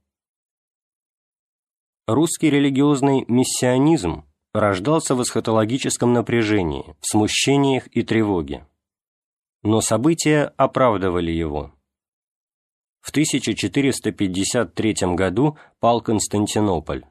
Русский 2.05 2.49
религиозный 2.49 3.23
миссионизм 3.29 4.25
рождался 4.53 5.15
в 5.15 5.23
эсхатологическом 5.23 6.11
напряжении, 6.11 6.97
в 6.99 7.07
смущениях 7.07 7.87
и 7.95 8.03
тревоге. 8.03 8.67
Но 9.61 9.79
события 9.79 10.51
оправдывали 10.57 11.31
его. 11.31 11.71
В 12.99 13.11
1453 13.11 15.15
году 15.15 15.57
пал 15.79 16.01
Константинополь. 16.01 17.05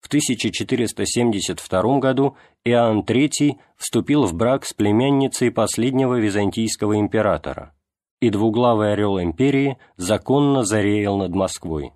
В 0.00 0.06
1472 0.06 1.98
году 1.98 2.38
Иоанн 2.64 3.00
III 3.00 3.58
вступил 3.76 4.24
в 4.24 4.32
брак 4.32 4.64
с 4.64 4.72
племянницей 4.72 5.50
последнего 5.50 6.18
византийского 6.18 6.98
императора, 6.98 7.74
и 8.20 8.30
двуглавый 8.30 8.94
орел 8.94 9.20
империи 9.20 9.76
законно 9.98 10.64
зареял 10.64 11.18
над 11.18 11.34
Москвой. 11.34 11.92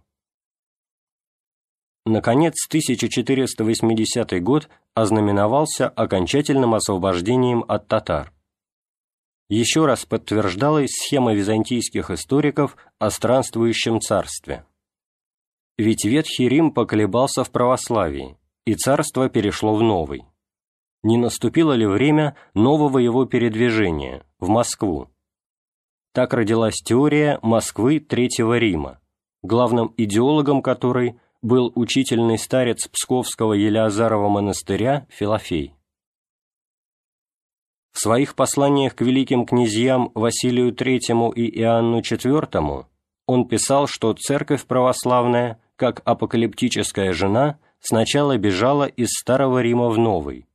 Наконец, 2.07 2.67
1480 2.67 4.43
год 4.43 4.69
ознаменовался 4.95 5.89
окончательным 5.89 6.75
освобождением 6.75 7.65
от 7.69 7.89
татар. 7.89 8.33
Еще 9.49 9.87
раз 9.87 10.07
подтверждалась 10.07 10.91
схема 10.91 11.35
византийских 11.35 12.11
историков 12.11 12.77
о 12.99 13.11
странствующем 13.11 14.01
царстве– 14.01 14.65
ведь 15.81 16.05
Ветхий 16.05 16.47
Рим 16.47 16.73
поколебался 16.73 17.43
в 17.43 17.51
православии, 17.51 18.37
и 18.67 18.75
царство 18.75 19.31
перешло 19.31 19.75
в 19.75 19.83
новый. 19.83 20.27
Не 21.03 21.17
наступило 21.17 21.73
ли 21.73 21.87
время 21.87 22.37
нового 22.53 22.99
его 22.99 23.25
передвижения, 23.25 24.23
в 24.39 24.51
Москву? 24.51 25.09
Так 26.13 26.35
родилась 26.35 26.83
теория 26.85 27.39
Москвы 27.41 27.99
Третьего 27.99 28.59
Рима, 28.59 29.01
главным 29.41 29.95
идеологом 29.97 30.61
которой 30.61 31.19
был 31.43 31.73
учительный 31.75 32.39
старец 32.39 32.89
Псковского 32.89 33.55
Елеазарова 33.55 34.29
монастыря 34.29 35.07
Филофей. 35.09 35.75
В 37.93 37.99
своих 37.99 38.35
посланиях 38.35 38.95
к 38.95 39.01
великим 39.01 39.47
князьям 39.47 40.13
Василию 40.15 40.73
III 40.73 41.35
и 41.35 41.61
Иоанну 41.61 42.01
IV 42.01 42.87
он 43.27 43.49
писал, 43.49 43.87
что 43.87 44.13
церковь 44.13 44.65
православная, 44.67 45.61
как 45.77 46.03
апокалиптическая 46.05 47.13
жена, 47.13 47.59
сначала 47.81 48.37
бежала 48.37 48.85
из 48.85 49.11
Старого 49.11 49.61
Рима 49.61 49.89
в 49.89 49.99
Новый. 49.99 50.47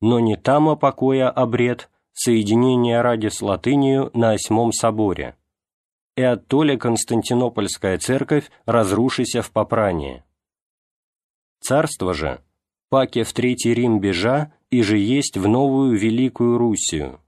Но 0.00 0.20
не 0.20 0.36
там 0.36 0.76
покоя 0.78 1.30
обред, 1.30 1.88
соединение 2.12 3.00
ради 3.00 3.28
с 3.28 3.40
латынью 3.40 4.10
на 4.14 4.32
Осьмом 4.32 4.72
соборе, 4.72 5.36
и 6.16 6.22
оттоле 6.22 6.76
Константинопольская 6.78 7.98
церковь 7.98 8.50
разрушися 8.66 9.42
в 9.42 9.50
попрание. 9.50 10.24
Царство 11.60 12.14
же, 12.14 12.40
паке 12.88 13.24
в 13.24 13.32
Третий 13.32 13.74
Рим 13.74 14.00
бежа, 14.00 14.52
и 14.70 14.82
же 14.82 14.98
есть 14.98 15.36
в 15.36 15.46
новую 15.48 15.96
Великую 15.98 16.58
Русию. 16.58 17.20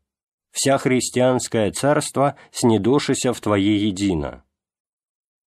Вся 0.50 0.78
христианское 0.78 1.70
царство 1.70 2.36
снедошися 2.50 3.32
в 3.32 3.40
Твое 3.40 3.76
едино. 3.88 4.42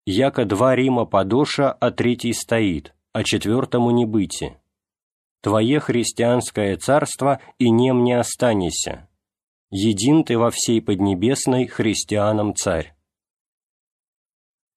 Яко 0.05 0.45
два 0.45 0.75
Рима 0.75 1.05
подоша, 1.05 1.71
а 1.71 1.91
третий 1.91 2.33
стоит, 2.33 2.93
а 3.11 3.23
четвертому 3.23 3.91
не 3.91 4.05
быти. 4.05 4.57
Твое 5.41 5.79
христианское 5.79 6.77
царство 6.77 7.39
и 7.59 7.69
нем 7.69 8.03
не 8.03 8.13
останется. 8.13 9.07
Един 9.71 10.23
ты 10.23 10.37
во 10.37 10.51
всей 10.51 10.81
Поднебесной 10.81 11.67
христианам 11.67 12.55
царь. 12.55 12.95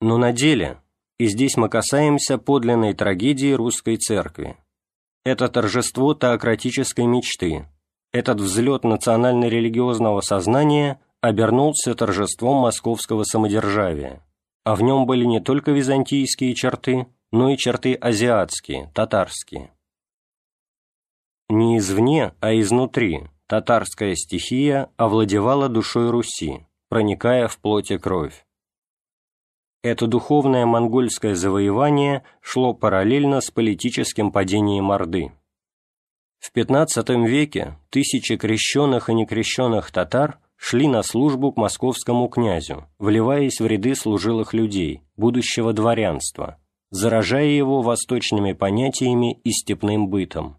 Но 0.03 0.19
на 0.19 0.33
деле, 0.33 0.79
и 1.19 1.27
здесь 1.27 1.57
мы 1.57 1.69
касаемся 1.69 2.37
подлинной 2.37 2.93
трагедии 2.93 3.53
русской 3.53 3.97
церкви, 3.97 4.57
это 5.25 5.49
торжество 5.49 6.13
теократической 6.13 7.07
мечты, 7.07 7.69
этот 8.13 8.41
взлет 8.41 8.83
национально-религиозного 8.83 10.21
сознания 10.21 11.01
обернулся 11.21 11.95
торжеством 11.95 12.63
московского 12.63 13.23
самодержавия, 13.23 14.27
а 14.65 14.75
в 14.75 14.83
нем 14.83 15.07
были 15.07 15.25
не 15.25 15.39
только 15.39 15.71
византийские 15.71 16.57
черты, 16.57 17.07
но 17.31 17.51
и 17.51 17.57
черты 17.57 17.95
азиатские, 17.95 18.91
татарские. 18.97 19.71
Не 21.49 21.79
извне, 21.79 22.33
а 22.41 22.59
изнутри 22.59 23.29
татарская 23.47 24.17
стихия 24.17 24.91
овладевала 24.97 25.69
душой 25.69 26.11
Руси, 26.11 26.67
проникая 26.89 27.47
в 27.47 27.57
плоть 27.59 27.93
и 27.93 27.99
кровь. 27.99 28.45
Это 29.83 30.07
духовное 30.07 30.65
монгольское 30.65 31.35
завоевание 31.35 32.23
шло 32.41 32.73
параллельно 32.73 33.41
с 33.41 33.51
политическим 33.51 34.31
падением 34.31 34.93
Орды. 34.93 35.33
В 36.39 36.57
XV 36.57 37.27
веке 37.27 37.79
тысячи 37.91 38.37
крещенных 38.37 39.11
и 39.11 39.15
некрещенных 39.15 39.91
татар 39.91 40.39
шли 40.57 40.87
на 40.87 41.03
службу 41.03 41.51
к 41.53 41.57
московскому 41.57 42.29
князю, 42.29 42.87
вливаясь 43.01 43.61
в 43.61 43.67
ряды 43.67 43.97
служилых 43.97 44.55
людей, 44.55 45.03
будущего 45.17 45.73
дворянства, 45.73 46.59
заражая 46.91 47.47
его 47.47 47.83
восточными 47.83 48.53
понятиями 48.53 49.41
и 49.43 49.51
степным 49.51 50.09
бытом. 50.09 50.59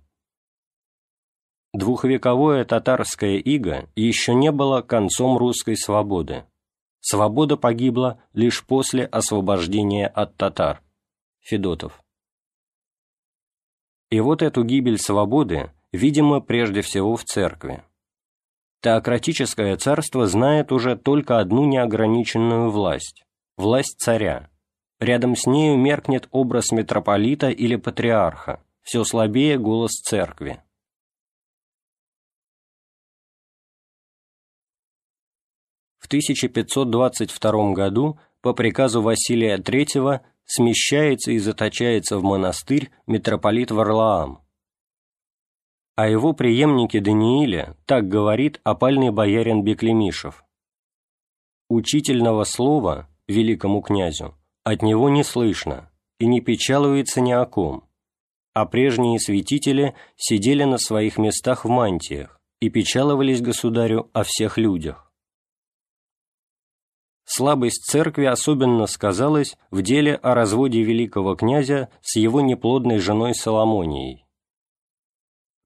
Двухвековое 1.73 2.65
татарское 2.65 3.37
иго 3.37 3.89
еще 3.95 4.33
не 4.33 4.51
было 4.51 4.81
концом 4.81 5.37
русской 5.37 5.77
свободы, 5.77 6.45
Свобода 7.05 7.57
погибла 7.57 8.23
лишь 8.31 8.65
после 8.65 9.03
освобождения 9.03 10.07
от 10.07 10.37
татар. 10.37 10.81
Федотов. 11.41 12.01
И 14.09 14.21
вот 14.21 14.41
эту 14.41 14.63
гибель 14.63 14.97
свободы, 14.97 15.73
видимо, 15.91 16.39
прежде 16.39 16.81
всего 16.81 17.17
в 17.17 17.25
церкви. 17.25 17.83
Теократическое 18.81 19.75
царство 19.75 20.27
знает 20.27 20.71
уже 20.71 20.95
только 20.95 21.39
одну 21.39 21.65
неограниченную 21.65 22.71
власть– 22.71 23.25
власть 23.57 23.99
царя. 23.99 24.49
Рядом 25.01 25.35
с 25.35 25.45
нею 25.45 25.77
меркнет 25.77 26.29
образ 26.31 26.71
митрополита 26.71 27.49
или 27.49 27.75
патриарха, 27.75 28.63
все 28.81 29.03
слабее 29.03 29.57
голос 29.57 29.91
церкви. 29.91 30.63
1522 36.13 37.73
году 37.73 38.19
по 38.41 38.53
приказу 38.53 39.01
Василия 39.01 39.57
III 39.57 40.19
смещается 40.45 41.31
и 41.31 41.39
заточается 41.39 42.19
в 42.19 42.23
монастырь 42.23 42.91
митрополит 43.07 43.71
Варлаам. 43.71 44.43
О 45.95 46.07
его 46.07 46.33
преемнике 46.33 46.99
Данииле 46.99 47.75
так 47.87 48.07
говорит 48.07 48.61
опальный 48.63 49.09
боярин 49.09 49.63
Беклемишев. 49.63 50.43
«Учительного 51.67 52.43
слова, 52.43 53.09
великому 53.27 53.81
князю, 53.81 54.35
от 54.63 54.83
него 54.83 55.09
не 55.09 55.23
слышно 55.23 55.89
и 56.19 56.27
не 56.27 56.41
печалуется 56.41 57.21
ни 57.21 57.31
о 57.31 57.43
ком, 57.47 57.85
а 58.53 58.67
прежние 58.67 59.19
святители 59.19 59.95
сидели 60.15 60.63
на 60.63 60.77
своих 60.77 61.17
местах 61.17 61.65
в 61.65 61.69
мантиях 61.69 62.39
и 62.59 62.69
печаловались 62.69 63.41
государю 63.41 64.11
о 64.13 64.23
всех 64.23 64.59
людях. 64.59 65.02
Слабость 67.25 67.85
церкви 67.85 68.25
особенно 68.25 68.85
сказалась 68.85 69.57
в 69.71 69.81
деле 69.81 70.15
о 70.15 70.33
разводе 70.33 70.83
великого 70.83 71.35
князя 71.35 71.89
с 72.01 72.17
его 72.17 72.41
неплодной 72.41 72.99
женой 72.99 73.33
Соломонией. 73.33 74.25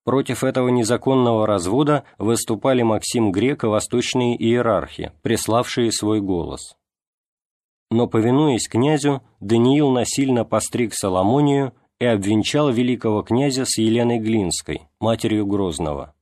Против 0.03 0.43
этого 0.43 0.69
незаконного 0.69 1.45
развода 1.45 2.05
выступали 2.17 2.81
Максим 2.81 3.31
Грек 3.31 3.65
и 3.65 3.67
восточные 3.67 4.41
иерархи, 4.41 5.11
приславшие 5.21 5.91
свой 5.91 6.21
голос. 6.21 6.77
Но, 7.89 8.07
повинуясь 8.07 8.67
князю, 8.69 9.21
Даниил 9.39 9.91
насильно 9.91 10.45
постриг 10.45 10.93
Соломонию 10.93 11.73
и 11.99 12.05
обвенчал 12.05 12.69
великого 12.69 13.21
князя 13.23 13.65
с 13.65 13.77
Еленой 13.77 14.19
Глинской, 14.19 14.83
матерью 14.99 15.45
Грозного. 15.45 16.13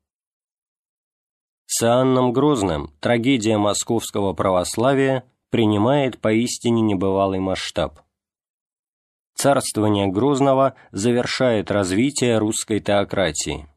С 1.78 1.84
Иоанном 1.84 2.32
Грозным 2.32 2.90
трагедия 3.02 3.58
московского 3.58 4.32
православия 4.32 5.26
принимает 5.50 6.22
поистине 6.22 6.82
небывалый 6.82 7.40
масштаб. 7.40 8.00
Царствование 9.36 10.08
Грозного 10.08 10.76
завершает 10.94 11.72
развитие 11.72 12.38
русской 12.38 12.80
теократии. 12.80 13.68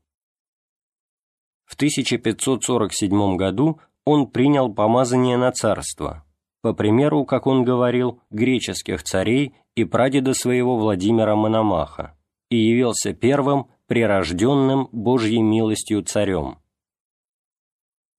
В 1.64 1.74
1547 1.74 3.34
году 3.34 3.80
он 4.04 4.28
принял 4.28 4.72
помазание 4.72 5.36
на 5.36 5.50
царство, 5.50 6.24
по 6.62 6.74
примеру, 6.74 7.24
как 7.24 7.48
он 7.48 7.64
говорил, 7.64 8.22
греческих 8.30 9.02
царей 9.02 9.56
и 9.74 9.82
прадеда 9.82 10.34
своего 10.34 10.76
Владимира 10.76 11.34
Мономаха, 11.34 12.16
и 12.48 12.58
явился 12.58 13.12
первым 13.12 13.66
прирожденным 13.88 14.88
Божьей 14.92 15.42
милостью 15.42 16.04
царем. 16.04 16.58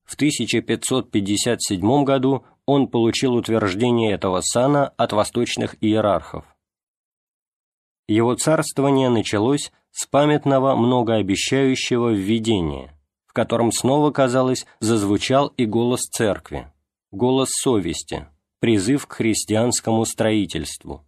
В 0.09 0.15
1557 0.15 2.03
году 2.03 2.43
он 2.65 2.87
получил 2.87 3.35
утверждение 3.35 4.11
этого 4.13 4.41
сана 4.41 4.87
от 4.97 5.13
восточных 5.13 5.75
иерархов. 5.81 6.45
Его 8.07 8.33
царствование 8.33 9.09
началось 9.09 9.71
с 9.91 10.07
памятного 10.07 10.75
многообещающего 10.75 12.09
введения, 12.09 12.97
в 13.27 13.33
котором 13.33 13.71
снова, 13.71 14.09
казалось, 14.09 14.65
зазвучал 14.79 15.49
и 15.57 15.67
голос 15.67 16.01
церкви, 16.07 16.73
голос 17.11 17.49
совести, 17.51 18.25
призыв 18.59 19.05
к 19.05 19.13
христианскому 19.13 20.05
строительству. 20.05 21.05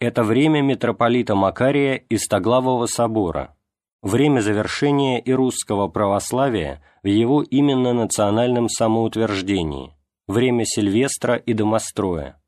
Это 0.00 0.24
время 0.24 0.60
митрополита 0.60 1.36
Макария 1.36 1.94
и 1.94 2.18
Стоглавого 2.18 2.86
собора– 2.86 3.56
время 4.02 4.40
завершения 4.40 5.20
и 5.20 5.32
русского 5.32 5.88
православия 5.88 6.82
в 7.02 7.06
его 7.06 7.42
именно 7.42 7.92
национальном 7.92 8.68
самоутверждении, 8.68 9.94
время 10.26 10.64
Сильвестра 10.64 11.36
и 11.36 11.52
Домостроя. 11.52 12.40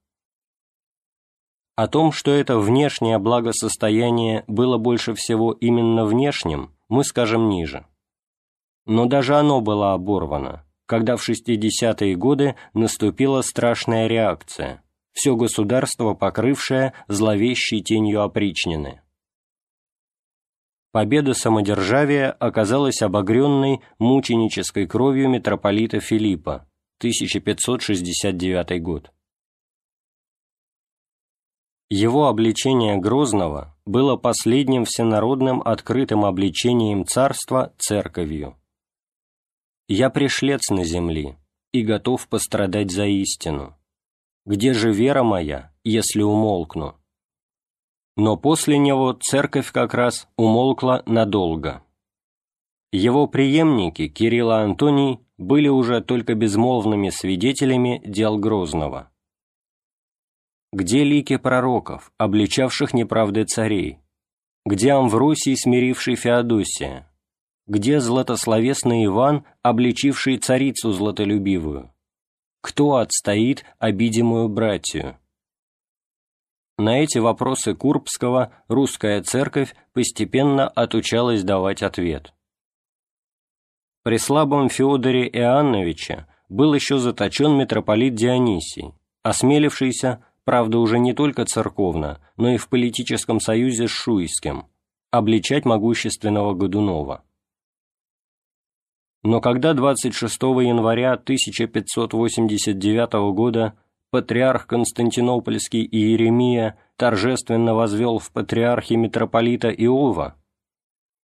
О 1.75 1.89
том, 1.89 2.13
что 2.13 2.31
это 2.31 2.59
внешнее 2.59 3.19
благосостояние 3.19 4.45
было 4.47 4.79
больше 4.79 5.15
всего 5.15 5.53
именно 5.53 6.05
внешним, 6.05 6.75
мы 6.89 7.05
скажем 7.05 7.49
ниже. 7.49 7.87
Но 8.85 9.07
даже 9.07 9.37
оно 9.37 9.61
было 9.61 9.95
оборвано, 9.95 10.67
когда 10.87 11.17
в 11.17 11.27
60-е 11.27 12.15
годы 12.17 12.57
наступила 12.75 13.41
страшная 13.43 14.07
реакция, 14.07 14.83
все 15.13 15.35
государство 15.37 16.15
покрывшее 16.15 16.93
зловещей 17.09 17.83
тенью 17.83 18.23
опричнины 18.23 19.02
победа 20.93 21.35
самодержавия 21.35 22.31
оказалась 22.31 23.03
обогренной 23.03 23.81
мученической 23.99 24.87
кровью 24.87 25.29
митрополита 25.29 25.99
Филиппа, 26.01 26.69
1569 26.99 28.83
год. 28.83 29.11
Его 31.91 32.29
обличение 32.29 32.97
Грозного 32.97 33.77
было 33.85 34.17
последним 34.17 34.85
всенародным 34.85 35.61
открытым 35.63 36.25
обличением 36.25 37.05
царства 37.05 37.75
церковью. 37.79 38.57
«Я 39.89 40.09
пришлец 40.09 40.71
на 40.71 40.85
земли 40.85 41.37
и 41.73 41.83
готов 41.83 42.29
пострадать 42.29 42.91
за 42.91 43.07
истину. 43.07 43.77
Где 44.47 44.73
же 44.73 44.93
вера 44.93 45.23
моя, 45.23 45.75
если 45.85 46.23
умолкну?» 46.23 47.02
Но 48.17 48.37
после 48.37 48.79
него 48.79 49.13
церковь 49.13 49.73
как 49.73 49.95
раз 49.95 50.29
умолкла 50.37 51.03
надолго. 51.07 51.83
Его 52.93 53.27
преемники 53.27 54.09
Кирилл 54.09 54.51
и 54.51 54.55
Антоний 54.55 55.21
были 55.39 55.69
уже 55.69 56.03
только 56.03 56.35
безмолвными 56.35 57.09
свидетелями 57.09 58.03
дел 58.05 58.39
Грозного. 58.39 59.11
Где 60.73 61.05
лики 61.05 61.37
пророков, 61.37 62.13
обличавших 62.19 62.95
неправды 62.95 63.45
царей? 63.45 63.99
Где 64.65 64.93
Амвросий, 64.93 65.57
смиривший 65.57 66.17
Феодосия? 66.17 67.11
Где 67.67 68.01
златословесный 68.01 69.07
Иван, 69.07 69.45
обличивший 69.63 70.39
царицу 70.39 70.93
златолюбивую? 70.93 71.93
Кто 72.61 72.97
отстоит 72.97 73.65
обидимую 73.79 74.49
братью? 74.49 75.19
На 76.79 77.03
эти 77.03 77.19
вопросы 77.19 77.75
Курбского 77.75 78.53
русская 78.69 79.23
церковь 79.23 79.75
постепенно 79.93 80.69
отучалась 80.69 81.45
давать 81.45 81.83
ответ. 81.83 82.33
При 84.03 84.17
слабом 84.17 84.69
Феодоре 84.69 85.29
Иоанновиче 85.29 86.27
был 86.49 86.75
еще 86.75 86.99
заточен 86.99 87.57
митрополит 87.57 88.15
Дионисий, 88.15 88.95
осмелившийся 89.23 90.25
правда 90.45 90.79
уже 90.79 90.99
не 90.99 91.13
только 91.13 91.45
церковно, 91.45 92.21
но 92.37 92.51
и 92.51 92.57
в 92.57 92.69
политическом 92.69 93.39
союзе 93.39 93.87
с 93.87 93.91
Шуйским, 93.91 94.67
обличать 95.11 95.65
могущественного 95.65 96.55
Годунова. 96.55 97.23
Но 99.23 99.41
когда 99.41 99.73
26 99.73 100.43
января 100.43 101.13
1589 101.13 103.13
года 103.35 103.79
патриарх 104.13 104.69
Константинопольский 104.69 105.83
Иеремия 105.85 106.79
торжественно 106.97 107.75
возвел 107.75 108.21
в 108.21 108.31
патриархе 108.31 108.95
митрополита 108.95 109.71
Иова, 109.71 110.37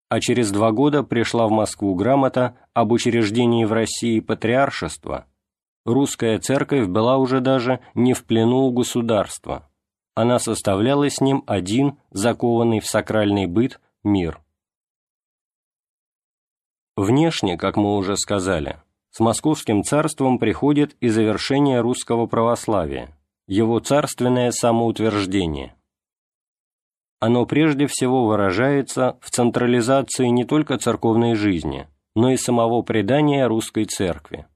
а 0.10 0.20
через 0.20 0.52
два 0.52 0.74
года 0.74 1.04
пришла 1.04 1.48
в 1.48 1.52
Москву 1.52 1.96
грамота 1.96 2.58
об 2.74 2.92
учреждении 2.92 3.64
в 3.64 3.72
России 3.72 4.20
патриаршества– 4.20 5.28
русская 5.86 6.40
церковь 6.40 6.88
была 6.88 7.18
уже 7.18 7.42
даже 7.42 7.80
не 7.94 8.14
в 8.14 8.26
плену 8.26 8.64
у 8.64 8.72
государства. 8.72 9.70
Она 10.14 10.40
составляла 10.40 11.10
с 11.10 11.22
ним 11.22 11.44
один, 11.48 11.98
закованный 12.12 12.80
в 12.80 12.86
сакральный 12.86 13.48
быт, 13.48 13.80
мир. 14.04 14.42
Внешне, 16.98 17.58
как 17.58 17.78
мы 17.78 17.96
уже 17.96 18.18
сказали, 18.18 18.82
с 19.12 19.20
московским 19.20 19.84
царством 19.84 20.40
приходит 20.40 20.96
и 21.02 21.10
завершение 21.10 21.82
русского 21.82 22.26
православия, 22.28 23.16
его 23.48 23.80
царственное 23.80 24.52
самоутверждение. 24.52 25.76
Оно 27.20 27.46
прежде 27.46 27.88
всего 27.88 28.26
выражается 28.26 29.20
в 29.22 29.30
централизации 29.30 30.28
не 30.28 30.46
только 30.46 30.78
церковной 30.78 31.36
жизни, 31.36 31.88
но 32.16 32.32
и 32.32 32.38
самого 32.38 32.82
предания 32.82 33.46
русской 33.48 33.86
церкви. 33.86 34.48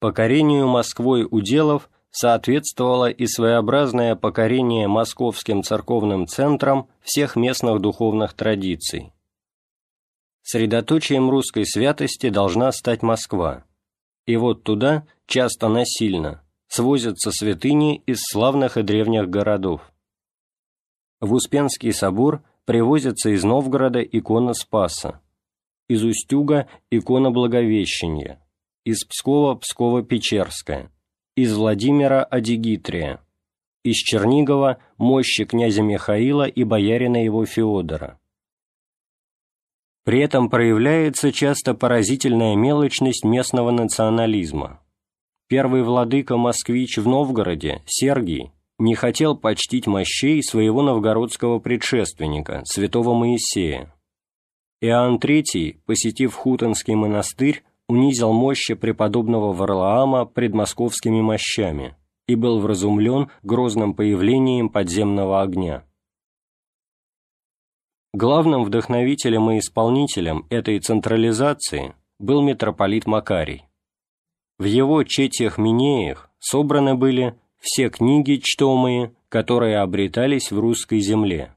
Покорению 0.00 0.68
Москвой 0.68 1.26
уделов 1.28 1.90
соответствовало 2.10 3.10
и 3.10 3.26
своеобразное 3.26 4.14
покорение 4.14 4.88
московским 4.88 5.62
церковным 5.62 6.26
центрам 6.26 6.88
всех 7.02 7.36
местных 7.36 7.80
духовных 7.80 8.32
традиций. 8.32 9.12
Средоточием 10.42 11.28
русской 11.28 11.66
святости 11.66 12.30
должна 12.30 12.72
стать 12.72 13.02
Москва, 13.02 13.64
и 14.28 14.36
вот 14.36 14.62
туда, 14.62 15.06
часто 15.26 15.68
насильно, 15.68 16.42
свозятся 16.66 17.32
святыни 17.32 18.02
из 18.04 18.18
славных 18.30 18.76
и 18.76 18.82
древних 18.82 19.30
городов. 19.30 19.90
В 21.18 21.32
Успенский 21.32 21.94
собор 21.94 22.42
привозятся 22.66 23.30
из 23.30 23.42
Новгорода 23.42 24.02
икона 24.02 24.52
Спаса, 24.52 25.22
из 25.88 26.04
Устюга 26.04 26.68
икона 26.90 27.30
Благовещения, 27.30 28.46
из 28.84 29.02
Пскова 29.06 29.58
Псково-Печерская, 29.58 30.90
из 31.34 31.56
Владимира 31.56 32.22
Адигитрия, 32.22 33.24
из 33.82 33.96
Чернигова 33.96 34.76
мощи 34.98 35.46
князя 35.46 35.80
Михаила 35.80 36.46
и 36.46 36.64
боярина 36.64 37.24
его 37.24 37.46
Феодора. 37.46 38.17
При 40.08 40.20
этом 40.20 40.48
проявляется 40.48 41.32
часто 41.32 41.74
поразительная 41.74 42.56
мелочность 42.56 43.26
местного 43.26 43.70
национализма. 43.70 44.80
Первый 45.50 45.82
владыка 45.82 46.38
москвич 46.38 46.96
в 46.96 47.06
Новгороде, 47.06 47.82
Сергий, 47.84 48.50
не 48.78 48.94
хотел 48.94 49.36
почтить 49.36 49.86
мощей 49.86 50.42
своего 50.42 50.80
новгородского 50.80 51.58
предшественника, 51.58 52.62
святого 52.64 53.12
Моисея. 53.12 53.94
Иоанн 54.80 55.16
III, 55.18 55.76
посетив 55.84 56.34
Хутонский 56.34 56.94
монастырь, 56.94 57.62
унизил 57.86 58.32
мощи 58.32 58.72
преподобного 58.72 59.52
Варлаама 59.52 60.24
предмосковскими 60.24 61.20
мощами 61.20 61.96
и 62.26 62.34
был 62.34 62.60
вразумлен 62.60 63.28
грозным 63.42 63.92
появлением 63.92 64.70
подземного 64.70 65.42
огня. 65.42 65.84
Главным 68.14 68.64
вдохновителем 68.64 69.50
и 69.50 69.58
исполнителем 69.58 70.46
этой 70.48 70.80
централизации 70.80 71.94
был 72.18 72.40
митрополит 72.40 73.06
Макарий. 73.06 73.64
В 74.58 74.64
его 74.64 75.04
четиях-минеях 75.04 76.30
собраны 76.38 76.94
были 76.94 77.38
все 77.58 77.90
книги 77.90 78.40
чтомые, 78.42 79.14
которые 79.28 79.80
обретались 79.80 80.50
в 80.50 80.58
русской 80.58 81.00
земле. 81.00 81.54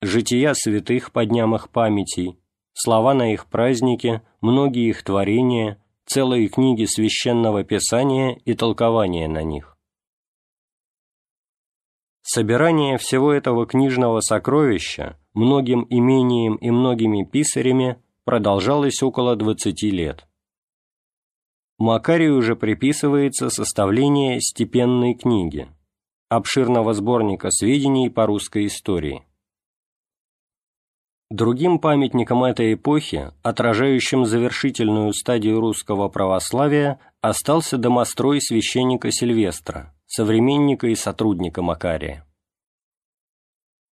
Жития 0.00 0.54
святых 0.54 1.10
по 1.10 1.24
дням 1.26 1.56
их 1.56 1.70
памятей, 1.70 2.38
слова 2.72 3.12
на 3.14 3.32
их 3.32 3.46
праздники, 3.46 4.22
многие 4.40 4.88
их 4.88 5.02
творения, 5.02 5.82
целые 6.06 6.46
книги 6.48 6.84
священного 6.84 7.64
писания 7.64 8.38
и 8.44 8.54
толкования 8.54 9.26
на 9.26 9.42
них. 9.42 9.76
Собирание 12.22 12.96
всего 12.98 13.32
этого 13.32 13.66
книжного 13.66 14.20
сокровища 14.20 15.18
многим 15.38 15.86
имением 15.88 16.56
и 16.56 16.70
многими 16.70 17.24
писарями 17.24 18.02
продолжалось 18.24 19.02
около 19.02 19.36
20 19.36 19.82
лет. 19.84 20.26
Макарию 21.78 22.36
уже 22.36 22.56
приписывается 22.56 23.48
составление 23.48 24.40
степенной 24.40 25.14
книги, 25.14 25.68
обширного 26.28 26.92
сборника 26.92 27.52
сведений 27.52 28.10
по 28.10 28.26
русской 28.26 28.66
истории. 28.66 29.22
Другим 31.30 31.78
памятником 31.78 32.42
этой 32.42 32.74
эпохи, 32.74 33.30
отражающим 33.42 34.24
завершительную 34.24 35.12
стадию 35.12 35.60
русского 35.60 36.08
православия, 36.08 36.98
остался 37.20 37.78
домострой 37.78 38.40
священника 38.40 39.12
Сильвестра, 39.12 39.94
современника 40.06 40.88
и 40.88 40.96
сотрудника 40.96 41.62
Макария. 41.62 42.27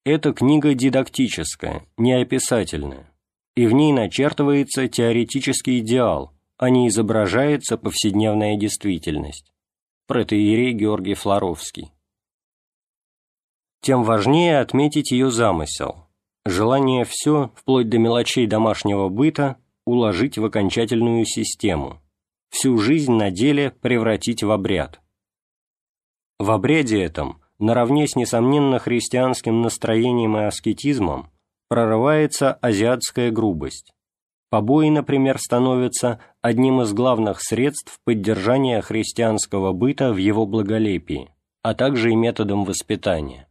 Эта 0.07 0.33
книга 0.33 0.73
дидактическая, 0.73 1.85
неописательная, 1.99 3.13
и 3.57 3.67
в 3.67 3.73
ней 3.73 3.93
начертывается 3.93 4.89
теоретический 4.89 5.81
идеал, 5.81 6.33
а 6.57 6.71
не 6.71 6.89
изображается 6.89 7.77
повседневная 7.77 8.57
действительность. 8.57 9.53
Протеерей 10.07 10.73
Георгий 10.73 11.15
Флоровский. 11.15 11.93
Тем 13.83 14.05
важнее 14.05 14.61
отметить 14.61 15.11
ее 15.11 15.31
замысел– 15.31 16.05
Желание 16.47 17.05
все, 17.05 17.51
вплоть 17.57 17.89
до 17.89 17.99
мелочей 17.99 18.47
домашнего 18.47 19.09
быта, 19.09 19.57
уложить 19.85 20.39
в 20.39 20.45
окончательную 20.45 21.25
систему, 21.25 22.01
всю 22.51 22.79
жизнь 22.79 23.15
на 23.15 23.33
деле 23.33 23.73
превратить 23.73 24.45
в 24.45 24.53
обряд. 24.53 25.01
В 26.39 26.53
обряде 26.53 27.03
этом, 27.03 27.43
наравне 27.59 28.07
с 28.07 28.17
несомненно 28.17 28.79
христианским 28.79 29.63
настроением 29.63 30.37
и 30.37 30.43
аскетизмом, 30.43 31.31
прорывается 31.69 32.53
азиатская 32.53 33.31
грубость. 33.31 33.93
Побои, 34.51 34.89
например, 34.89 35.39
становятся 35.39 36.21
одним 36.41 36.81
из 36.81 36.93
главных 36.93 37.43
средств 37.43 37.99
поддержания 38.05 38.81
христианского 38.81 39.73
быта 39.73 40.13
в 40.13 40.17
его 40.17 40.47
благолепии, 40.47 41.31
а 41.63 41.75
также 41.75 42.13
и 42.13 42.15
методом 42.15 42.65
воспитания. 42.65 43.49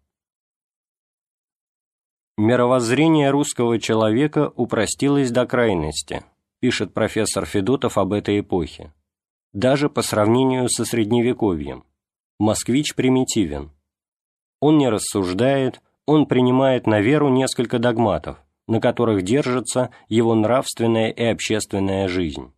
Мировоззрение 2.38 3.30
русского 3.30 3.80
человека 3.80 4.52
упростилось 4.56 5.32
до 5.32 5.46
крайности, 5.46 6.24
пишет 6.60 6.94
профессор 6.94 7.46
Федотов 7.46 7.98
об 7.98 8.14
этой 8.14 8.40
эпохе. 8.40 8.94
даже 9.54 9.90
по 9.90 10.02
сравнению 10.02 10.68
со 10.68 10.84
Средневековьем. 10.84 11.86
Москвич 12.40 12.94
примитивен. 12.94 13.72
Он 14.68 14.80
не 14.80 14.90
рассуждает, 14.90 15.80
он 16.08 16.26
принимает 16.26 16.88
на 16.88 17.00
веру 17.00 17.30
несколько 17.30 17.78
догматов, 17.78 18.44
на 18.68 18.82
которых 18.82 19.22
держится 19.22 19.92
его 20.08 20.34
нравственная 20.34 21.12
и 21.12 21.24
общественная 21.24 22.08
жизнь. 22.08 22.52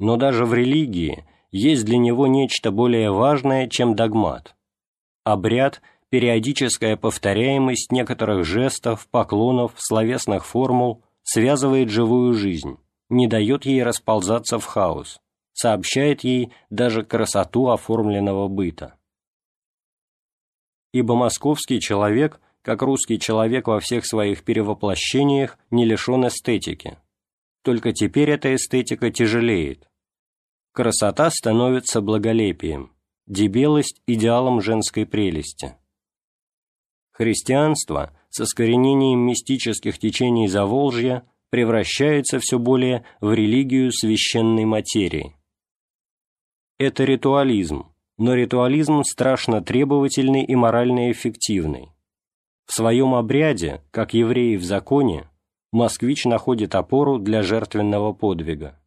Но 0.00 0.16
даже 0.16 0.44
в 0.44 0.52
религии 0.52 1.24
есть 1.52 1.84
для 1.84 1.98
него 1.98 2.26
нечто 2.26 2.72
более 2.72 3.12
важное, 3.12 3.68
чем 3.68 3.94
догмат. 3.94 4.56
Обряд– 5.22 5.82
периодическая 6.10 6.96
повторяемость 6.96 7.92
некоторых 7.92 8.44
жестов, 8.44 9.06
поклонов, 9.08 9.74
словесных 9.76 10.44
формул 10.44 11.04
связывает 11.22 11.90
живую 11.90 12.34
жизнь, 12.34 12.76
не 13.08 13.28
дает 13.28 13.66
ей 13.66 13.84
расползаться 13.84 14.58
в 14.58 14.64
хаос, 14.64 15.20
сообщает 15.52 16.24
ей 16.24 16.52
даже 16.70 17.04
красоту 17.04 17.68
оформленного 17.68 18.48
быта. 18.48 18.96
Ибо 20.96 21.14
московский 21.14 21.78
человек, 21.78 22.40
как 22.62 22.80
русский 22.80 23.20
человек 23.20 23.68
во 23.68 23.80
всех 23.80 24.06
своих 24.06 24.44
перевоплощениях, 24.44 25.58
не 25.70 25.84
лишен 25.84 26.26
эстетики. 26.26 26.96
Только 27.62 27.92
теперь 27.92 28.30
эта 28.30 28.54
эстетика 28.54 29.10
тяжелеет. 29.10 29.90
Красота 30.72 31.28
становится 31.28 32.00
благолепием, 32.00 32.94
дебелость– 33.26 34.00
идеалом 34.06 34.62
женской 34.62 35.04
прелести. 35.04 35.76
Христианство 37.12 38.16
с 38.30 38.40
искоренением 38.40 39.18
мистических 39.18 39.98
течений 39.98 40.48
Заволжья 40.48 41.28
превращается 41.50 42.38
все 42.38 42.58
более 42.58 43.04
в 43.20 43.34
религию 43.34 43.92
священной 43.92 44.64
материи. 44.64 45.36
Это 46.78 47.04
ритуализм, 47.04 47.92
но 48.18 48.34
ритуализм 48.34 49.02
страшно 49.02 49.62
требовательный 49.62 50.44
и 50.44 50.54
морально 50.54 51.10
эффективный. 51.10 51.90
В 52.66 52.72
своем 52.72 53.14
обряде, 53.14 53.82
как 53.90 54.14
евреи 54.14 54.56
в 54.56 54.64
законе, 54.64 55.28
москвич 55.72 56.24
находит 56.24 56.74
опору 56.74 57.18
для 57.18 57.42
жертвенного 57.42 58.12
подвига. 58.12 58.80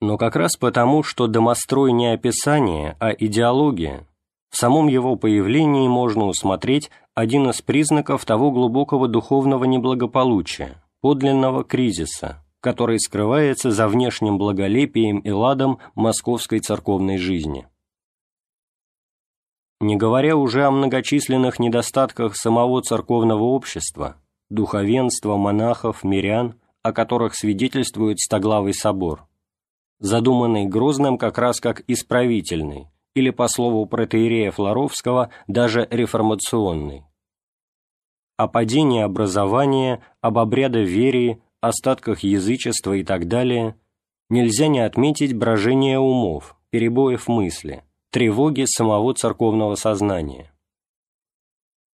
Но 0.00 0.18
как 0.18 0.34
раз 0.34 0.56
потому, 0.56 1.02
что 1.02 1.26
домострой 1.26 1.92
не 1.92 2.12
описание, 2.12 2.96
а 2.98 3.10
идеология, 3.10 4.06
в 4.50 4.56
самом 4.56 4.88
его 4.88 5.16
появлении 5.16 5.86
можно 5.88 6.24
усмотреть 6.24 6.90
один 7.14 7.48
из 7.48 7.62
признаков 7.62 8.24
того 8.24 8.50
глубокого 8.50 9.08
духовного 9.08 9.64
неблагополучия, 9.64 10.82
подлинного 11.00 11.64
кризиса, 11.64 12.44
который 12.62 13.00
скрывается 13.00 13.72
за 13.72 13.88
внешним 13.88 14.38
благолепием 14.38 15.18
и 15.18 15.30
ладом 15.30 15.80
московской 15.96 16.60
церковной 16.60 17.18
жизни. 17.18 17.66
Не 19.80 19.96
говоря 19.96 20.36
уже 20.36 20.64
о 20.64 20.70
многочисленных 20.70 21.58
недостатках 21.58 22.36
самого 22.36 22.80
церковного 22.80 23.42
общества, 23.42 24.16
духовенства, 24.48 25.36
монахов, 25.36 26.04
мирян, 26.04 26.54
о 26.82 26.92
которых 26.92 27.34
свидетельствует 27.34 28.20
Стоглавый 28.20 28.74
собор, 28.74 29.26
задуманный 29.98 30.66
Грозным 30.66 31.18
как 31.18 31.38
раз 31.38 31.60
как 31.60 31.82
исправительный, 31.88 32.86
или, 33.14 33.30
по 33.30 33.48
слову 33.48 33.86
протеерея 33.86 34.52
Флоровского, 34.52 35.30
даже 35.48 35.88
реформационный. 35.90 37.02
О 38.36 38.46
падении 38.46 39.02
образования, 39.02 40.00
об 40.20 40.38
обрядоверии, 40.38 41.42
остатках 41.62 42.20
язычества 42.20 42.92
и 42.94 43.04
так 43.04 43.28
далее 43.28 43.76
нельзя 44.28 44.66
не 44.66 44.80
отметить 44.80 45.34
брожение 45.34 45.98
умов, 45.98 46.56
перебоев 46.70 47.28
мысли, 47.28 47.84
тревоги 48.10 48.64
самого 48.66 49.14
церковного 49.14 49.76
сознания. 49.76 50.52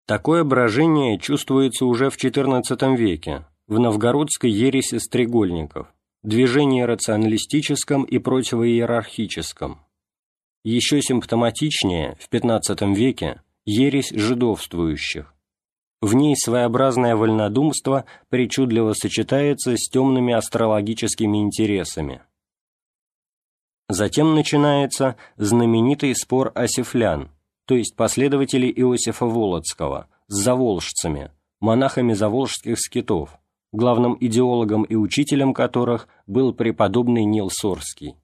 Такое 0.05 0.43
брожение 0.43 1.19
чувствуется 1.19 1.85
уже 1.85 2.09
в 2.09 2.17
XIV 2.17 2.97
веке, 2.97 3.45
в 3.67 3.79
новгородской 3.79 4.49
ереси 4.49 4.97
стрегольников, 4.97 5.93
движении 6.23 6.81
рационалистическом 6.81 8.03
и 8.03 8.17
противоиерархическом, 8.17 9.85
еще 10.63 11.01
симптоматичнее 11.01 12.17
в 12.19 12.29
XV 12.29 12.93
веке 12.93 13.41
ересь 13.65 14.09
жидовствующих. 14.09 15.33
В 16.01 16.13
ней 16.13 16.35
своеобразное 16.37 17.15
вольнодумство 17.15 18.05
причудливо 18.29 18.93
сочетается 18.93 19.75
с 19.75 19.89
темными 19.89 20.33
астрологическими 20.33 21.39
интересами. 21.39 22.21
Затем 23.89 24.33
начинается 24.35 25.17
знаменитый 25.35 26.15
спор 26.15 26.51
осифлян, 26.55 27.31
то 27.65 27.75
есть 27.75 27.95
последователей 27.95 28.71
Иосифа 28.71 29.25
Володского, 29.25 30.07
с 30.27 30.35
заволжцами, 30.35 31.31
монахами 31.59 32.13
заволжских 32.13 32.79
скитов, 32.79 33.37
главным 33.71 34.15
идеологом 34.19 34.83
и 34.83 34.95
учителем 34.95 35.53
которых 35.53 36.07
был 36.27 36.53
преподобный 36.53 37.25
Нил 37.25 37.49
Сорский. 37.51 38.15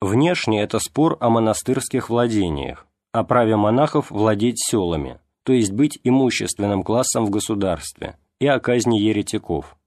Внешне 0.00 0.62
это 0.62 0.78
спор 0.78 1.16
о 1.20 1.30
монастырских 1.30 2.10
владениях, 2.10 2.86
о 3.12 3.24
праве 3.24 3.56
монахов 3.56 4.10
владеть 4.10 4.58
селами, 4.58 5.18
то 5.46 5.52
есть 5.52 5.70
быть 5.70 6.00
имущественным 6.02 6.82
классом 6.82 7.24
в 7.24 7.30
государстве, 7.30 8.18
и 8.40 8.48
о 8.48 8.58
казни 8.58 8.98
еретиков. 8.98 9.78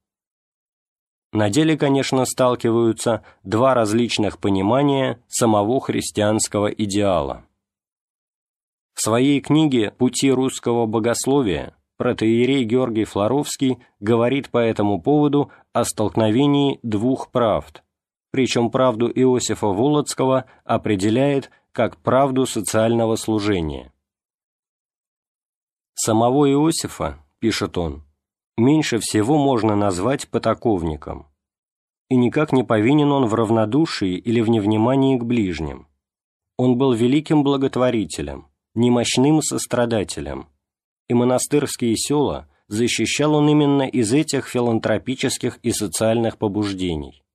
На 1.33 1.49
деле, 1.49 1.77
конечно, 1.77 2.25
сталкиваются 2.25 3.23
два 3.43 3.73
различных 3.73 4.39
понимания 4.39 5.21
самого 5.27 5.81
христианского 5.81 6.67
идеала. 6.67 7.43
В 8.95 9.01
своей 9.01 9.41
книге 9.41 9.91
«Пути 9.91 10.31
русского 10.31 10.85
богословия» 10.85 11.75
протеерей 11.97 12.63
Георгий 12.63 13.03
Флоровский 13.03 13.79
говорит 13.99 14.49
по 14.49 14.59
этому 14.59 15.01
поводу 15.01 15.51
о 15.73 15.83
столкновении 15.83 16.79
двух 16.83 17.31
правд– 17.31 17.83
причем 18.31 18.69
правду 18.69 19.09
Иосифа 19.09 19.67
Володского 19.67 20.45
определяет 20.63 21.49
как 21.71 21.97
правду 21.97 22.45
социального 22.45 23.15
служения. 23.15 23.91
Самого 26.01 26.49
Иосифа, 26.49 27.19
пишет 27.39 27.77
он, 27.77 28.05
меньше 28.55 28.99
всего 28.99 29.37
можно 29.37 29.75
назвать 29.75 30.29
потаковником, 30.29 31.27
и 32.07 32.15
никак 32.15 32.53
не 32.53 32.63
повинен 32.63 33.11
он 33.11 33.25
в 33.25 33.33
равнодушии 33.33 34.15
или 34.15 34.39
в 34.39 34.47
невнимании 34.47 35.17
к 35.17 35.25
ближним. 35.25 35.89
Он 36.55 36.77
был 36.77 36.93
великим 36.93 37.43
благотворителем, 37.43 38.47
немощным 38.75 39.41
сострадателем, 39.41 40.47
и 41.09 41.13
монастырские 41.13 41.97
села 41.97 42.47
защищал 42.69 43.35
он 43.35 43.49
именно 43.49 43.83
из 43.83 44.13
этих 44.13 44.47
филантропических 44.47 45.59
и 45.63 45.73
социальных 45.73 46.37
побуждений. 46.37 47.25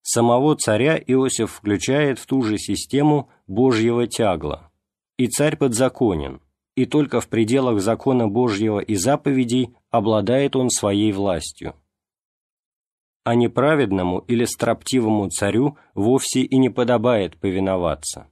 Самого 0.00 0.56
царя 0.56 0.96
Иосиф 0.96 1.52
включает 1.52 2.18
в 2.18 2.24
ту 2.24 2.40
же 2.40 2.56
систему 2.56 3.28
Божьего 3.46 4.06
тягла. 4.06 4.70
И 5.18 5.26
царь 5.26 5.58
подзаконен, 5.58 6.40
и 6.76 6.84
только 6.84 7.20
в 7.20 7.28
пределах 7.28 7.80
закона 7.80 8.28
Божьего 8.28 8.78
и 8.78 8.94
заповедей 8.94 9.74
обладает 9.90 10.54
он 10.54 10.70
своей 10.70 11.10
властью. 11.10 11.74
А 13.24 13.34
неправедному 13.34 14.18
или 14.20 14.44
строптивому 14.44 15.28
царю 15.30 15.76
вовсе 15.94 16.42
и 16.42 16.58
не 16.58 16.68
подобает 16.68 17.36
повиноваться. 17.40 18.30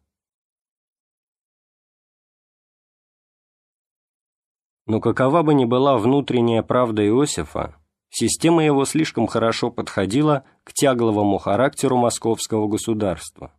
Но 4.86 5.00
какова 5.00 5.42
бы 5.42 5.54
ни 5.54 5.64
была 5.64 5.96
внутренняя 5.96 6.62
правда 6.62 7.04
Иосифа, 7.04 7.74
система 8.10 8.62
его 8.62 8.84
слишком 8.84 9.26
хорошо 9.26 9.70
подходила 9.70 10.44
к 10.62 10.74
тягловому 10.74 11.38
характеру 11.38 11.96
московского 11.96 12.68
государства, 12.68 13.54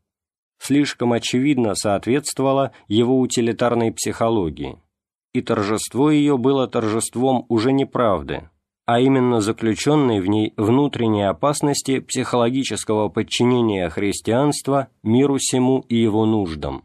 слишком 0.59 1.13
очевидно 1.13 1.75
соответствовала 1.75 2.71
его 2.87 3.19
утилитарной 3.19 3.91
психологии, 3.91 4.77
и 5.33 5.41
торжество 5.41 6.11
ее 6.11 6.37
было 6.37 6.67
торжеством 6.67 7.45
уже 7.49 7.71
не 7.71 7.85
правды, 7.85 8.49
а 8.85 8.99
именно 8.99 9.41
заключенной 9.41 10.21
в 10.21 10.27
ней 10.27 10.53
внутренней 10.57 11.27
опасности 11.27 11.99
психологического 11.99 13.09
подчинения 13.09 13.89
христианства 13.89 14.89
миру 15.03 15.39
сему 15.39 15.85
и 15.89 15.95
его 15.95 16.25
нуждам. 16.25 16.83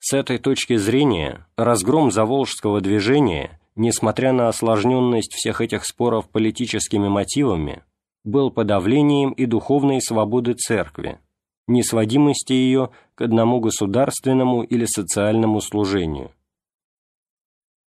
С 0.00 0.12
этой 0.12 0.38
точки 0.38 0.76
зрения 0.76 1.46
разгром 1.56 2.10
заволжского 2.10 2.80
движения– 2.80 3.58
несмотря 3.76 4.32
на 4.32 4.48
осложненность 4.48 5.32
всех 5.34 5.60
этих 5.60 5.84
споров 5.84 6.28
политическими 6.28 7.08
мотивами, 7.08 7.82
был 8.24 8.50
подавлением 8.50 9.32
и 9.32 9.46
духовной 9.46 10.00
свободы 10.00 10.54
церкви, 10.54 11.18
несводимости 11.72 12.52
ее 12.52 12.90
к 13.14 13.22
одному 13.22 13.60
государственному 13.60 14.62
или 14.62 14.84
социальному 14.84 15.60
служению. 15.60 16.30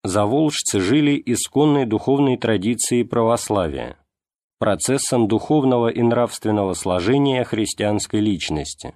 Заволжцы 0.03 0.79
жили 0.79 1.21
исконной 1.25 1.85
духовной 1.85 2.37
традицией 2.37 3.03
православия, 3.03 3.97
процессом 4.57 5.27
духовного 5.27 5.89
и 5.89 6.01
нравственного 6.01 6.73
сложения 6.73 7.43
христианской 7.43 8.19
личности. 8.19 8.95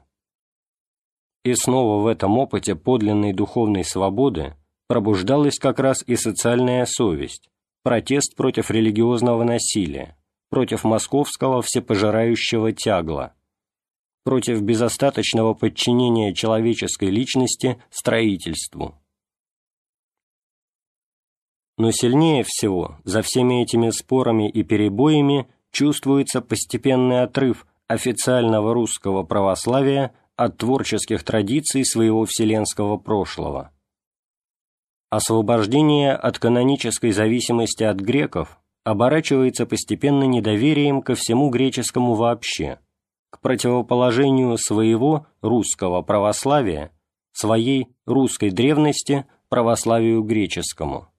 И 1.43 1.53
снова 1.53 2.01
в 2.01 2.07
этом 2.07 2.39
опыте 2.39 2.75
подлинной 2.75 3.33
духовной 3.33 3.83
свободы 3.83 4.55
пробуждалась 4.87 5.59
как 5.59 5.79
раз 5.79 6.03
и 6.07 6.15
социальная 6.15 6.85
совесть, 6.85 7.49
протест 7.83 8.35
против 8.35 8.71
религиозного 8.71 9.43
насилия, 9.43 10.17
против 10.49 10.83
московского 10.83 11.61
всепожирающего 11.61 12.71
тягла, 12.71 13.33
против 14.25 14.61
безостаточного 14.63 15.53
подчинения 15.53 16.33
человеческой 16.33 17.11
личности 17.11 17.81
строительству. 17.91 18.95
Но 21.77 21.91
сильнее 21.91 22.43
всего 22.43 22.97
за 23.03 23.21
всеми 23.21 23.61
этими 23.61 23.91
спорами 23.91 24.49
и 24.49 24.63
перебоями 24.63 25.47
чувствуется 25.71 26.41
постепенный 26.41 27.21
отрыв 27.21 27.67
официального 27.87 28.73
русского 28.73 29.23
православия 29.23 30.13
от 30.35 30.57
творческих 30.57 31.23
традиций 31.23 31.85
своего 31.85 32.25
вселенского 32.25 32.97
прошлого. 32.97 33.71
Освобождение 35.11 36.13
от 36.13 36.39
канонической 36.39 37.11
зависимости 37.11 37.83
от 37.83 37.97
греков 37.97 38.59
оборачивается 38.83 39.67
постепенно 39.67 40.23
недоверием 40.23 41.03
ко 41.03 41.13
всему 41.13 41.49
греческому 41.49 42.15
вообще, 42.15 42.79
к 43.35 43.41
противоположению 43.41 44.57
своего 44.57 45.27
русского 45.41 46.01
православия, 46.01 46.93
своей 47.33 47.89
русской 48.05 48.49
древности 48.49 49.25
православию 49.49 50.23
греческому. 50.23 51.09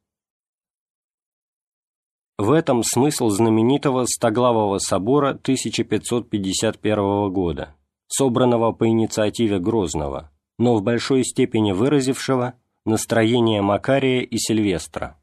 В 2.39 2.53
этом 2.53 2.83
смысл 2.83 3.29
знаменитого 3.29 4.07
Стоглавого 4.07 4.79
собора 4.79 5.31
1551 5.31 7.31
года, 7.31 7.75
собранного 8.09 8.73
по 8.73 8.89
инициативе 8.89 9.59
Грозного, 9.59 10.31
но 10.59 10.77
в 10.77 10.83
большой 10.83 11.23
степени 11.23 11.73
выразившего 11.73 12.55
настроение 12.87 13.61
Макария 13.61 14.23
и 14.23 14.39
Сильвестра. 14.39 15.19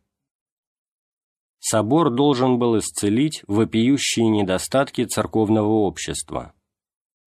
Собор 1.60 2.12
должен 2.12 2.60
был 2.60 2.78
исцелить 2.78 3.42
вопиющие 3.48 4.28
недостатки 4.28 5.06
церковного 5.06 5.70
общества. 5.70 6.54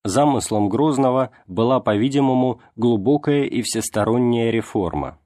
Замыслом 0.07 0.69
Грозного 0.69 1.31
была, 1.47 1.81
по-видимому, 1.81 2.61
глубокая 2.77 3.45
и 3.45 3.63
всесторонняя 3.63 4.51
реформа. 4.51 5.19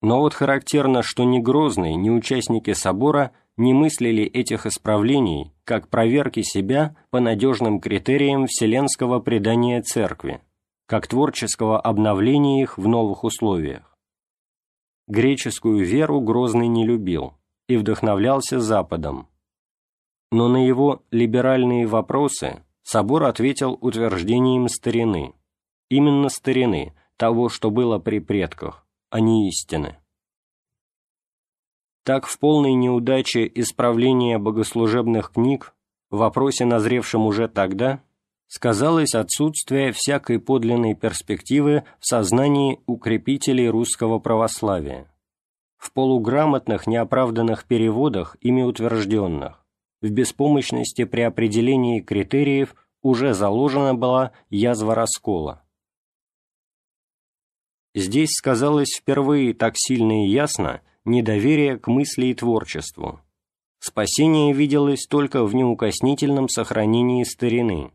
Но 0.00 0.18
вот 0.20 0.34
характерно, 0.34 1.02
что 1.02 1.24
ни 1.24 1.38
Грозный, 1.38 1.94
ни 1.94 2.10
участники 2.10 2.72
собора 2.72 3.32
не 3.56 3.72
мыслили 3.72 4.24
этих 4.24 4.66
исправлений 4.66 5.52
как 5.64 5.88
проверки 5.88 6.42
себя 6.42 6.96
по 7.10 7.20
надежным 7.20 7.80
критериям 7.80 8.46
вселенского 8.46 9.20
предания 9.20 9.80
Церкви, 9.80 10.40
как 10.86 11.06
творческого 11.06 11.80
обновления 11.80 12.62
их 12.62 12.78
в 12.78 12.88
новых 12.88 13.24
условиях. 13.24 13.96
Греческую 15.06 15.84
веру 15.84 16.20
Грозный 16.20 16.68
не 16.68 16.86
любил 16.86 17.34
и 17.68 17.76
вдохновлялся 17.76 18.60
Западом. 18.60 19.28
Но 20.30 20.48
на 20.48 20.66
его 20.66 21.02
либеральные 21.10 21.86
вопросы 21.86 22.62
собор 22.82 23.24
ответил 23.24 23.78
утверждением 23.80 24.68
старины, 24.68 25.34
именно 25.88 26.28
старины, 26.28 26.94
того, 27.16 27.48
что 27.48 27.70
было 27.70 27.98
при 27.98 28.18
предках, 28.18 28.86
а 29.10 29.20
не 29.20 29.48
истины. 29.48 29.98
Так 32.04 32.26
в 32.26 32.38
полной 32.38 32.74
неудаче 32.74 33.50
исправления 33.54 34.38
богослужебных 34.38 35.30
книг, 35.30 35.74
в 36.10 36.18
вопросе, 36.18 36.64
назревшем 36.64 37.26
уже 37.26 37.46
тогда, 37.46 38.02
сказалось 38.48 39.14
отсутствие 39.14 39.92
всякой 39.92 40.40
подлинной 40.40 40.94
перспективы 40.94 41.84
в 42.00 42.06
сознании 42.06 42.80
укрепителей 42.86 43.68
русского 43.68 44.18
православия, 44.18 45.10
в 45.78 45.92
полуграмотных 45.92 46.86
неоправданных 46.86 47.64
переводах, 47.64 48.36
ими 48.40 48.62
утвержденных, 48.62 49.61
в 50.02 50.10
беспомощности 50.10 51.04
при 51.04 51.22
определении 51.22 52.00
критериев 52.00 52.74
уже 53.02 53.32
заложена 53.34 53.94
была 53.94 54.32
язва 54.50 54.94
раскола. 54.94 55.62
Здесь 57.94 58.32
сказалось 58.32 58.96
впервые 58.98 59.54
так 59.54 59.74
сильно 59.76 60.26
и 60.26 60.30
ясно 60.30 60.82
недоверие 61.04 61.78
к 61.78 61.88
мысли 61.88 62.26
и 62.26 62.34
творчеству. 62.34 63.20
Спасение 63.78 64.52
виделось 64.52 65.06
только 65.06 65.44
в 65.44 65.54
неукоснительном 65.54 66.48
сохранении 66.48 67.24
старины, 67.24 67.90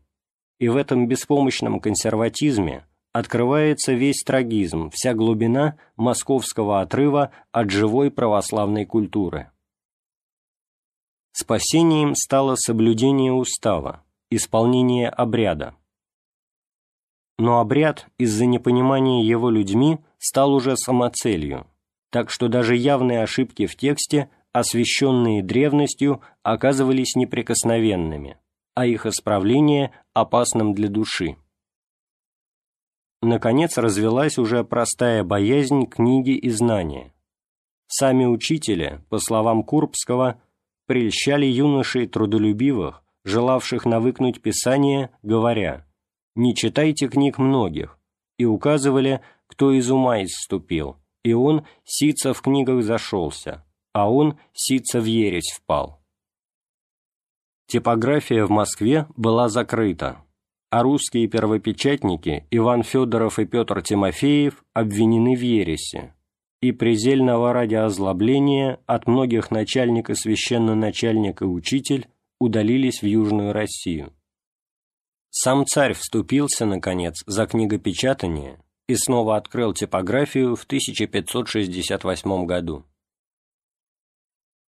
и 0.58 0.68
в 0.68 0.76
этом 0.76 1.08
беспомощном 1.08 1.80
консерватизме 1.80 2.84
открывается 3.12 3.92
весь 3.92 4.22
трагизм, 4.22 4.90
вся 4.90 5.14
глубина 5.14 5.78
московского 5.96 6.80
отрыва 6.80 7.30
от 7.52 7.70
живой 7.70 8.10
православной 8.10 8.84
культуры. 8.84 9.50
Спасением 11.40 12.16
стало 12.16 12.56
соблюдение 12.56 13.32
устава, 13.32 14.02
исполнение 14.28 15.08
обряда. 15.08 15.76
Но 17.38 17.60
обряд 17.60 18.08
из-за 18.18 18.44
непонимания 18.44 19.24
его 19.24 19.48
людьми 19.48 20.00
стал 20.18 20.52
уже 20.52 20.76
самоцелью, 20.76 21.68
так 22.10 22.30
что 22.30 22.48
даже 22.48 22.74
явные 22.74 23.22
ошибки 23.22 23.66
в 23.66 23.76
тексте, 23.76 24.30
освященные 24.50 25.44
древностью, 25.44 26.22
оказывались 26.42 27.14
неприкосновенными, 27.14 28.36
а 28.74 28.86
их 28.86 29.06
исправление 29.06 29.92
опасным 30.14 30.74
для 30.74 30.88
души. 30.88 31.36
Наконец 33.22 33.78
развелась 33.78 34.38
уже 34.38 34.64
простая 34.64 35.22
боязнь 35.22 35.86
книги 35.86 36.32
и 36.32 36.50
знания. 36.50 37.14
Сами 37.86 38.24
учителя, 38.24 39.04
по 39.08 39.20
словам 39.20 39.62
Курбского, 39.62 40.42
прельщали 40.88 41.44
юношей 41.44 42.06
трудолюбивых, 42.06 43.04
желавших 43.24 43.84
навыкнуть 43.84 44.40
Писание, 44.40 45.10
говоря 45.22 45.86
«Не 46.34 46.54
читайте 46.54 47.08
книг 47.08 47.36
многих», 47.36 47.98
и 48.38 48.46
указывали, 48.46 49.20
кто 49.46 49.70
из 49.72 49.90
ума 49.90 50.22
исступил, 50.24 50.96
и 51.22 51.34
он 51.34 51.66
сица 51.84 52.32
в 52.32 52.40
книгах 52.40 52.82
зашелся, 52.82 53.66
а 53.92 54.10
он 54.10 54.38
сица 54.54 55.00
в 55.00 55.04
ересь 55.04 55.52
впал. 55.54 56.00
Типография 57.66 58.46
в 58.46 58.50
Москве 58.50 59.06
была 59.14 59.50
закрыта, 59.50 60.24
а 60.70 60.82
русские 60.82 61.28
первопечатники 61.28 62.46
Иван 62.50 62.82
Федоров 62.82 63.38
и 63.38 63.44
Петр 63.44 63.82
Тимофеев 63.82 64.64
обвинены 64.72 65.36
в 65.36 65.40
ересе, 65.42 66.14
и 66.60 66.72
презельного 66.72 67.52
ради 67.52 67.76
озлобления 67.76 68.80
от 68.86 69.06
многих 69.06 69.50
начальник 69.50 70.10
и 70.10 70.14
священноначальник 70.14 71.42
и 71.42 71.44
учитель 71.44 72.08
удалились 72.40 73.02
в 73.02 73.06
Южную 73.06 73.52
Россию. 73.52 74.12
Сам 75.30 75.66
царь 75.66 75.92
вступился, 75.92 76.66
наконец, 76.66 77.22
за 77.26 77.46
книгопечатание 77.46 78.58
и 78.88 78.94
снова 78.96 79.36
открыл 79.36 79.74
типографию 79.74 80.56
в 80.56 80.64
1568 80.64 82.46
году. 82.46 82.84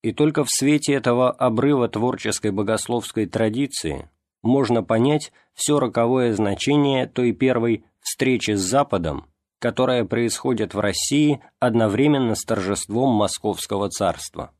И 0.02 0.12
только 0.12 0.44
в 0.44 0.50
свете 0.50 0.94
этого 0.94 1.30
обрыва 1.30 1.88
творческой 1.88 2.52
богословской 2.52 3.26
традиции 3.26 4.08
можно 4.42 4.82
понять 4.82 5.32
все 5.54 5.78
роковое 5.78 6.32
значение 6.32 7.06
той 7.06 7.32
первой 7.32 7.84
встречи 8.00 8.52
с 8.52 8.60
Западом, 8.60 9.29
которая 9.60 10.04
происходит 10.04 10.74
в 10.74 10.80
России 10.80 11.40
одновременно 11.60 12.34
с 12.34 12.42
торжеством 12.44 13.10
Московского 13.10 13.90
царства. 13.90 14.52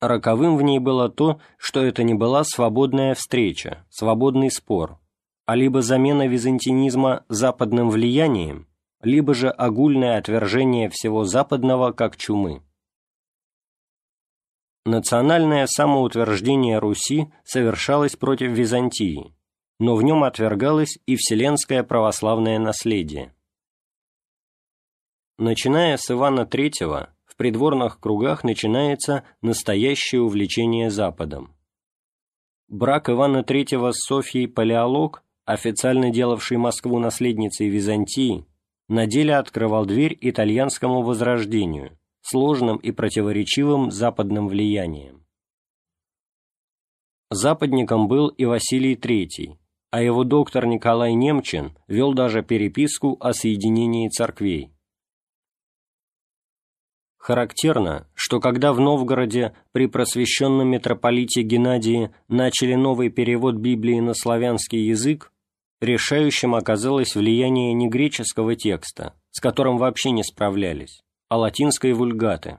Роковым 0.00 0.56
в 0.56 0.62
ней 0.62 0.78
было 0.78 1.08
то, 1.08 1.40
что 1.56 1.82
это 1.82 2.02
не 2.02 2.14
была 2.14 2.44
свободная 2.44 3.14
встреча, 3.14 3.84
свободный 3.90 4.50
спор, 4.50 4.98
а 5.46 5.56
либо 5.56 5.82
замена 5.82 6.28
византинизма 6.28 7.24
западным 7.28 7.90
влиянием, 7.90 8.68
либо 9.02 9.34
же 9.34 9.48
огульное 9.48 10.18
отвержение 10.18 10.90
всего 10.90 11.24
западного 11.24 11.92
как 11.92 12.16
чумы. 12.16 12.62
Национальное 14.84 15.66
самоутверждение 15.66 16.78
Руси 16.78 17.30
совершалось 17.44 18.16
против 18.16 18.50
Византии, 18.50 19.34
но 19.80 19.96
в 19.96 20.02
нем 20.02 20.22
отвергалось 20.22 20.98
и 21.06 21.16
вселенское 21.16 21.82
православное 21.82 22.60
наследие. 22.60 23.34
Начиная 25.38 25.96
с 25.96 26.08
Ивана 26.08 26.42
III, 26.42 27.08
в 27.24 27.36
придворных 27.36 27.98
кругах 27.98 28.44
начинается 28.44 29.24
настоящее 29.42 30.20
увлечение 30.20 30.90
Западом. 30.90 31.56
Брак 32.68 33.10
Ивана 33.10 33.38
III 33.38 33.90
с 33.92 34.06
Софьей 34.06 34.46
Палеолог 34.46 35.24
официально 35.50 36.10
делавший 36.10 36.58
Москву 36.58 36.98
наследницей 36.98 37.68
Византии, 37.68 38.46
на 38.88 39.06
деле 39.06 39.36
открывал 39.36 39.84
дверь 39.84 40.16
итальянскому 40.20 41.02
возрождению, 41.02 41.98
сложным 42.20 42.76
и 42.76 42.92
противоречивым 42.92 43.90
западным 43.90 44.46
влиянием. 44.46 45.24
Западником 47.30 48.08
был 48.08 48.28
и 48.28 48.44
Василий 48.44 48.94
III, 48.94 49.56
а 49.90 50.02
его 50.02 50.24
доктор 50.24 50.66
Николай 50.66 51.14
Немчин 51.14 51.76
вел 51.88 52.14
даже 52.14 52.42
переписку 52.42 53.16
о 53.20 53.32
соединении 53.32 54.08
церквей. 54.08 54.70
Характерно, 57.18 58.06
что 58.14 58.40
когда 58.40 58.72
в 58.72 58.80
Новгороде 58.80 59.54
при 59.72 59.86
просвещенном 59.86 60.68
митрополите 60.68 61.42
Геннадии 61.42 62.10
начали 62.28 62.74
новый 62.74 63.10
перевод 63.10 63.56
Библии 63.56 64.00
на 64.00 64.14
славянский 64.14 64.86
язык, 64.86 65.30
решающим 65.80 66.54
оказалось 66.54 67.14
влияние 67.14 67.74
не 67.74 67.88
греческого 67.88 68.56
текста, 68.56 69.14
с 69.32 69.40
которым 69.40 69.76
вообще 69.76 70.12
не 70.12 70.24
справлялись, 70.24 71.02
а 71.28 71.36
латинской 71.36 71.92
вульгаты. 71.92 72.58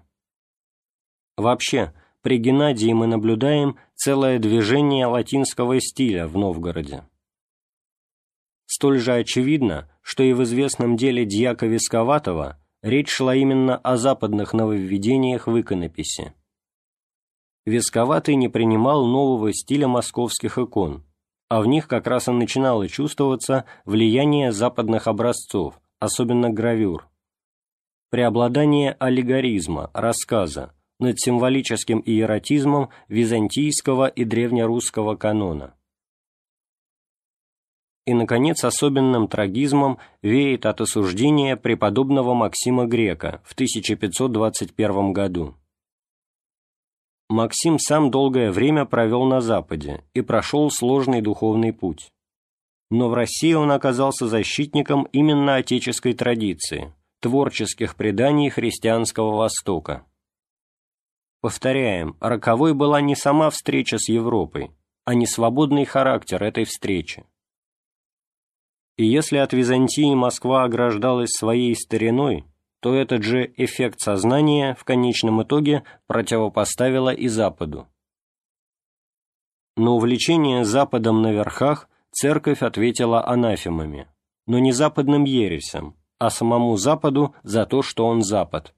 Вообще, 1.37 1.93
при 2.21 2.37
Геннадии 2.37 2.93
мы 2.93 3.07
наблюдаем 3.07 3.77
целое 3.95 4.37
движение 4.37 5.07
латинского 5.07 5.79
стиля 5.79 6.27
в 6.27 6.37
Новгороде. 6.37 7.03
Столь 8.73 8.99
же 8.99 9.15
очевидно, 9.15 9.89
что 10.01 10.23
и 10.23 10.31
в 10.31 10.43
известном 10.43 10.95
деле 10.95 11.25
дьяка 11.25 11.65
Висковатого 11.65 12.57
речь 12.81 13.09
шла 13.09 13.35
именно 13.35 13.75
о 13.75 13.97
западных 13.97 14.53
нововведениях 14.53 15.45
в 15.45 15.59
иконописи. 15.59 16.33
Висковатый 17.65 18.35
не 18.35 18.47
принимал 18.47 19.05
нового 19.05 19.51
стиля 19.51 19.89
московских 19.89 20.57
икон, 20.57 21.03
а 21.49 21.59
в 21.59 21.67
них 21.67 21.89
как 21.89 22.07
раз 22.07 22.29
и 22.29 22.31
начинало 22.31 22.87
чувствоваться 22.87 23.65
влияние 23.83 24.53
западных 24.53 25.07
образцов, 25.07 25.81
особенно 25.99 26.49
гравюр. 26.49 27.09
Преобладание 28.09 28.95
аллегоризма, 28.99 29.91
рассказа, 29.93 30.73
над 30.97 31.19
символическим 31.19 32.01
иеротизмом 32.05 32.87
византийского 33.09 34.07
и 34.07 34.23
древнерусского 34.23 35.17
канона. 35.17 35.75
И, 38.11 38.13
наконец, 38.13 38.65
особенным 38.65 39.29
трагизмом 39.29 39.97
веет 40.21 40.65
от 40.65 40.81
осуждения 40.81 41.55
преподобного 41.55 42.33
Максима 42.33 42.85
Грека 42.85 43.41
в 43.45 43.53
1521 43.53 45.13
году. 45.13 45.55
Максим 47.29 47.79
сам 47.79 48.11
долгое 48.11 48.51
время 48.51 48.83
провел 48.83 49.23
на 49.23 49.39
Западе 49.39 50.03
и 50.13 50.19
прошел 50.19 50.69
сложный 50.69 51.21
духовный 51.21 51.71
путь. 51.71 52.11
Но 52.89 53.07
в 53.07 53.13
России 53.13 53.53
он 53.53 53.71
оказался 53.71 54.27
защитником 54.27 55.03
именно 55.13 55.55
отеческой 55.55 56.11
традиции, 56.11 56.93
творческих 57.21 57.95
преданий 57.95 58.49
христианского 58.49 59.37
Востока. 59.37 60.05
Повторяем, 61.39 62.17
роковой 62.19 62.73
была 62.73 62.99
не 62.99 63.15
сама 63.15 63.49
встреча 63.51 63.97
с 63.97 64.09
Европой, 64.09 64.71
а 65.05 65.13
не 65.13 65.25
свободный 65.25 65.85
характер 65.85 66.43
этой 66.43 66.65
встречи. 66.65 67.23
И 69.01 69.05
если 69.05 69.37
от 69.37 69.51
Византии 69.51 70.13
Москва 70.13 70.63
ограждалась 70.63 71.31
своей 71.31 71.75
стариной, 71.75 72.45
то 72.81 72.93
этот 72.93 73.23
же 73.23 73.51
эффект 73.57 73.99
сознания 73.99 74.75
в 74.75 74.83
конечном 74.83 75.41
итоге 75.41 75.83
противопоставила 76.05 77.11
и 77.11 77.27
Западу. 77.27 77.87
На 79.75 79.89
увлечение 79.93 80.63
Западом 80.65 81.23
на 81.23 81.31
верхах 81.31 81.89
церковь 82.11 82.61
ответила 82.61 83.25
анафемами, 83.25 84.07
но 84.45 84.59
не 84.59 84.71
западным 84.71 85.23
ересям, 85.23 85.97
а 86.19 86.29
самому 86.29 86.77
Западу 86.77 87.33
за 87.41 87.65
то, 87.65 87.81
что 87.81 88.05
он 88.05 88.21
Запад. 88.21 88.75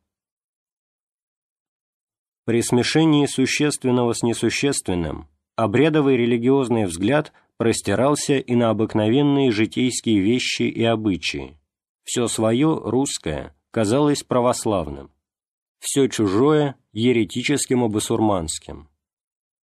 При 2.46 2.62
смешении 2.62 3.26
существенного 3.26 4.14
с 4.14 4.24
несущественным 4.24 5.28
обрядовый 5.56 6.18
религиозный 6.18 6.86
взгляд 6.86 7.34
простирался 7.58 8.38
и 8.38 8.56
на 8.56 8.70
обыкновенные 8.70 9.52
житейские 9.52 10.20
вещи 10.20 10.64
и 10.64 10.84
обычаи. 10.84 11.58
Все 12.04 12.28
свое, 12.28 12.82
русское, 12.84 13.56
казалось 13.72 14.24
православным, 14.24 15.12
все 15.86 16.08
чужое– 16.08 16.78
еретическим 16.94 17.84
и 17.84 17.90
басурманским. 17.90 18.88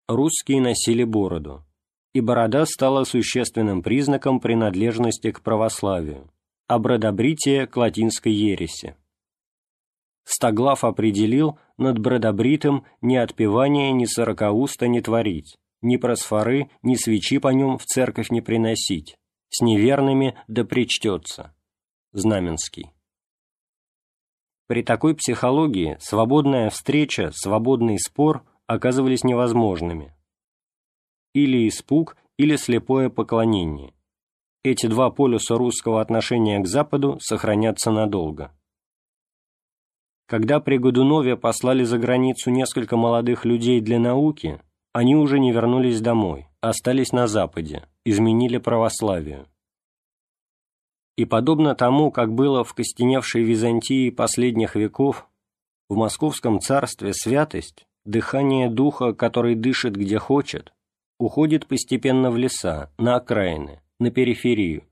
Русские 0.08 0.62
носили 0.62 1.04
бороду, 1.04 1.66
и 2.14 2.22
борода 2.22 2.68
стала 2.68 3.04
существенным 3.04 3.82
признаком 3.82 4.40
принадлежности 4.40 5.32
к 5.32 5.42
православию, 5.42 6.30
а 6.68 6.78
бродобритие– 6.78 7.66
к 7.68 7.76
латинской 7.78 8.32
ереси. 8.32 8.96
Стоглав 10.24 10.84
определил 10.84 11.58
над 11.78 11.98
бродобритым 11.98 12.86
ни 13.02 13.16
отпевания, 13.16 13.92
ни 13.92 14.06
сорокауста 14.06 14.88
не 14.88 15.02
творить, 15.02 15.58
ни 15.84 15.98
просфоры, 15.98 16.70
ни 16.82 16.96
свечи 16.96 17.38
по 17.38 17.50
нем 17.50 17.78
в 17.78 17.86
церковь 17.86 18.30
не 18.30 18.42
приносить, 18.42 19.16
с 19.50 19.62
неверными 19.62 20.38
да 20.48 20.64
причтется. 20.64 21.56
Знаменский. 22.12 22.92
При 24.68 24.84
такой 24.84 25.16
психологии 25.16 25.98
свободная 26.00 26.70
встреча, 26.70 27.32
свободный 27.34 28.00
спор 28.00 28.44
оказывались 28.66 29.24
невозможными. 29.24 30.16
Или 31.34 31.68
испуг, 31.68 32.16
или 32.38 32.56
слепое 32.56 33.10
поклонение. 33.10 33.94
Эти 34.64 34.88
два 34.88 35.12
полюса 35.12 35.56
русского 35.58 36.02
отношения 36.02 36.60
к 36.60 36.68
Западу 36.68 37.18
сохранятся 37.20 37.92
надолго. 37.92 38.52
Когда 40.26 40.60
при 40.60 40.78
Годунове 40.78 41.36
послали 41.36 41.84
за 41.84 41.98
границу 41.98 42.50
несколько 42.50 42.96
молодых 42.96 43.44
людей 43.44 43.82
для 43.82 44.00
науки, 44.00 44.62
они 44.94 45.16
уже 45.16 45.40
не 45.40 45.52
вернулись 45.52 46.02
домой, 46.02 46.48
остались 46.62 47.12
на 47.12 47.28
Западе, 47.28 47.88
изменили 48.06 48.60
православие. 48.60 49.48
И 51.18 51.26
подобно 51.26 51.74
тому, 51.76 52.12
как 52.12 52.34
было 52.34 52.64
в 52.64 52.74
костеневшей 52.76 53.44
Византии 53.44 54.12
последних 54.12 54.76
веков, 54.76 55.28
в 55.90 55.96
Московском 55.96 56.60
царстве 56.60 57.14
святость, 57.14 57.88
дыхание 58.06 58.70
духа, 58.70 59.14
который 59.14 59.56
дышит 59.56 59.96
где 59.96 60.20
хочет, 60.20 60.74
уходит 61.20 61.68
постепенно 61.68 62.30
в 62.30 62.38
леса, 62.38 62.92
на 62.98 63.16
окраины, 63.16 63.82
на 64.00 64.12
периферию. 64.12 64.84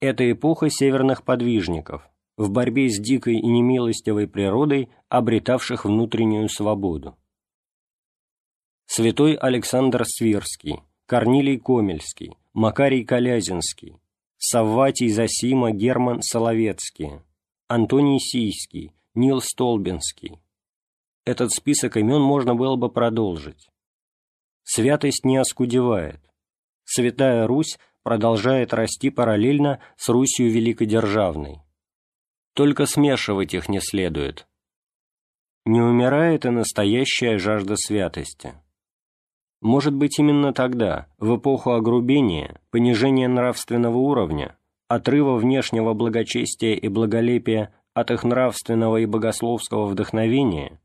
Это 0.00 0.30
эпоха 0.30 0.70
северных 0.70 1.24
подвижников, 1.24 2.08
в 2.36 2.50
борьбе 2.50 2.88
с 2.88 3.00
дикой 3.00 3.36
и 3.36 3.46
немилостивой 3.46 4.28
природой, 4.28 4.90
обретавших 5.08 5.84
внутреннюю 5.84 6.48
свободу. 6.48 7.16
Святой 8.86 9.34
Александр 9.34 10.04
Свирский, 10.06 10.82
Корнилий 11.06 11.58
Комельский, 11.58 12.36
Макарий 12.52 13.04
Колязинский, 13.04 13.96
Савватий 14.36 15.08
Засима 15.08 15.72
Герман 15.72 16.22
Соловецкий, 16.22 17.20
Антоний 17.66 18.20
Сийский, 18.20 18.92
Нил 19.14 19.40
Столбинский. 19.40 20.38
Этот 21.24 21.52
список 21.52 21.96
имен 21.96 22.20
можно 22.20 22.54
было 22.54 22.76
бы 22.76 22.90
продолжить. 22.90 23.68
Святость 24.62 25.24
не 25.24 25.36
оскудевает. 25.38 26.20
Святая 26.84 27.46
Русь 27.46 27.78
продолжает 28.02 28.74
расти 28.74 29.10
параллельно 29.10 29.80
с 29.96 30.08
Русью 30.08 30.50
Великодержавной. 30.50 31.60
Только 32.52 32.86
смешивать 32.86 33.54
их 33.54 33.68
не 33.68 33.80
следует. 33.80 34.46
Не 35.64 35.80
умирает 35.80 36.44
и 36.44 36.50
настоящая 36.50 37.38
жажда 37.38 37.76
святости. 37.76 38.54
Может 39.64 39.94
быть, 39.94 40.18
именно 40.18 40.52
тогда, 40.52 41.06
в 41.18 41.38
эпоху 41.38 41.72
огрубения, 41.72 42.60
понижения 42.70 43.28
нравственного 43.28 43.96
уровня, 43.96 44.58
отрыва 44.88 45.36
внешнего 45.38 45.94
благочестия 45.94 46.74
и 46.74 46.86
благолепия 46.88 47.74
от 47.94 48.10
их 48.10 48.24
нравственного 48.24 48.98
и 48.98 49.06
богословского 49.06 49.86
вдохновения, 49.86 50.82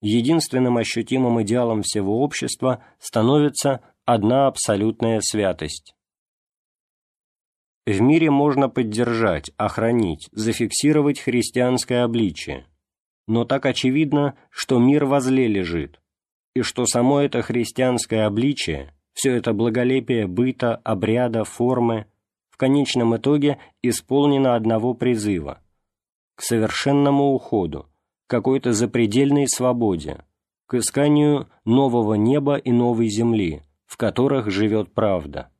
единственным 0.00 0.78
ощутимым 0.78 1.42
идеалом 1.42 1.82
всего 1.82 2.22
общества 2.22 2.82
становится 2.98 3.82
одна 4.06 4.46
абсолютная 4.46 5.20
святость. 5.20 5.94
В 7.84 8.00
мире 8.00 8.30
можно 8.30 8.70
поддержать, 8.70 9.50
охранить, 9.58 10.30
зафиксировать 10.32 11.20
христианское 11.20 12.04
обличие, 12.04 12.64
но 13.26 13.44
так 13.44 13.66
очевидно, 13.66 14.38
что 14.48 14.78
мир 14.78 15.04
возле 15.04 15.46
лежит, 15.46 16.00
и 16.54 16.62
что 16.62 16.86
само 16.86 17.20
это 17.20 17.42
христианское 17.42 18.26
обличие, 18.26 18.94
все 19.12 19.36
это 19.36 19.52
благолепие 19.52 20.26
быта, 20.26 20.76
обряда, 20.76 21.44
формы, 21.44 22.06
в 22.50 22.56
конечном 22.56 23.16
итоге 23.16 23.58
исполнено 23.82 24.54
одного 24.54 24.94
призыва– 24.94 25.60
к 26.36 26.42
совершенному 26.42 27.32
уходу, 27.32 27.88
к 28.26 28.30
какой-то 28.30 28.72
запредельной 28.72 29.48
свободе, 29.48 30.24
к 30.66 30.74
исканию 30.74 31.48
нового 31.64 32.14
неба 32.14 32.56
и 32.56 32.72
новой 32.72 33.08
земли, 33.08 33.62
в 33.86 33.96
которых 33.96 34.50
живет 34.50 34.92
правда. 34.92 35.50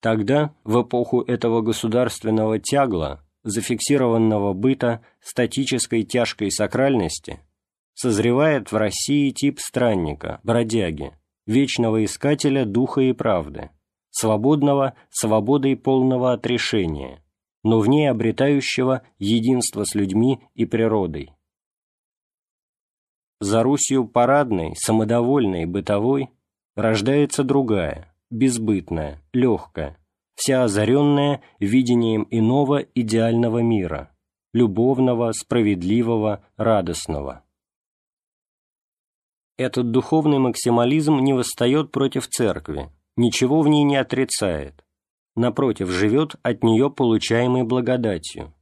Тогда, 0.00 0.54
в 0.64 0.82
эпоху 0.82 1.22
этого 1.22 1.62
государственного 1.62 2.58
тягла, 2.58 3.24
зафиксированного 3.42 4.52
быта, 4.52 5.04
статической 5.20 6.04
тяжкой 6.04 6.50
сакральности, 6.50 7.40
созревает 7.96 8.70
в 8.70 8.76
России 8.76 9.30
тип 9.30 9.58
странника, 9.58 10.38
бродяги, 10.44 11.12
вечного 11.46 12.04
искателя 12.04 12.66
духа 12.66 13.00
и 13.00 13.12
правды, 13.12 13.70
свободного 14.10 14.94
свободой 15.10 15.76
полного 15.76 16.34
отрешения, 16.34 17.24
но 17.64 17.80
в 17.80 17.88
ней 17.88 18.08
обретающего 18.08 19.02
единство 19.18 19.84
с 19.84 19.94
людьми 19.94 20.40
и 20.54 20.66
природой. 20.66 21.32
За 23.40 23.62
Русью 23.62 24.06
парадной, 24.06 24.74
самодовольной, 24.76 25.64
бытовой 25.64 26.30
рождается 26.74 27.44
другая, 27.44 28.14
безбытная, 28.30 29.22
легкая, 29.32 29.96
вся 30.34 30.64
озаренная 30.64 31.40
видением 31.60 32.26
иного 32.30 32.80
идеального 32.94 33.60
мира, 33.60 34.14
любовного, 34.52 35.32
справедливого, 35.32 36.44
радостного. 36.56 37.45
Этот 39.58 39.90
духовный 39.90 40.38
максимализм 40.38 41.18
не 41.20 41.32
восстает 41.32 41.90
против 41.90 42.28
церкви, 42.28 42.90
ничего 43.16 43.62
в 43.62 43.68
ней 43.68 43.84
не 43.84 43.96
отрицает, 43.96 44.84
напротив, 45.34 45.88
живет 45.88 46.36
от 46.42 46.62
нее 46.62 46.90
получаемой 46.90 47.62
благодатью. 47.62 48.52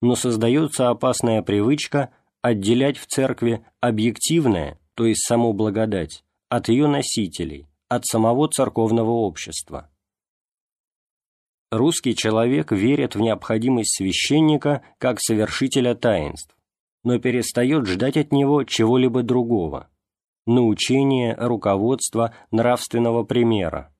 Но 0.00 0.14
создается 0.14 0.88
опасная 0.88 1.42
привычка 1.42 2.10
отделять 2.42 2.96
в 2.96 3.06
церкви 3.06 3.66
объективное, 3.80 4.78
то 4.94 5.04
есть 5.04 5.26
саму 5.26 5.52
благодать, 5.52 6.24
от 6.48 6.68
ее 6.68 6.86
носителей, 6.86 7.68
от 7.88 8.06
самого 8.06 8.48
церковного 8.48 9.10
общества. 9.10 9.90
Русский 11.72 12.14
человек 12.14 12.70
верит 12.70 13.16
в 13.16 13.20
необходимость 13.20 13.96
священника 13.96 14.82
как 14.98 15.20
совершителя 15.20 15.96
таинств, 15.96 16.56
но 17.02 17.18
перестает 17.18 17.86
ждать 17.86 18.16
от 18.16 18.30
него 18.30 18.62
чего-либо 18.62 19.24
другого– 19.24 19.88
научения, 20.46 21.36
руководства, 21.38 22.34
нравственного 22.50 23.24
примера. 23.24 23.94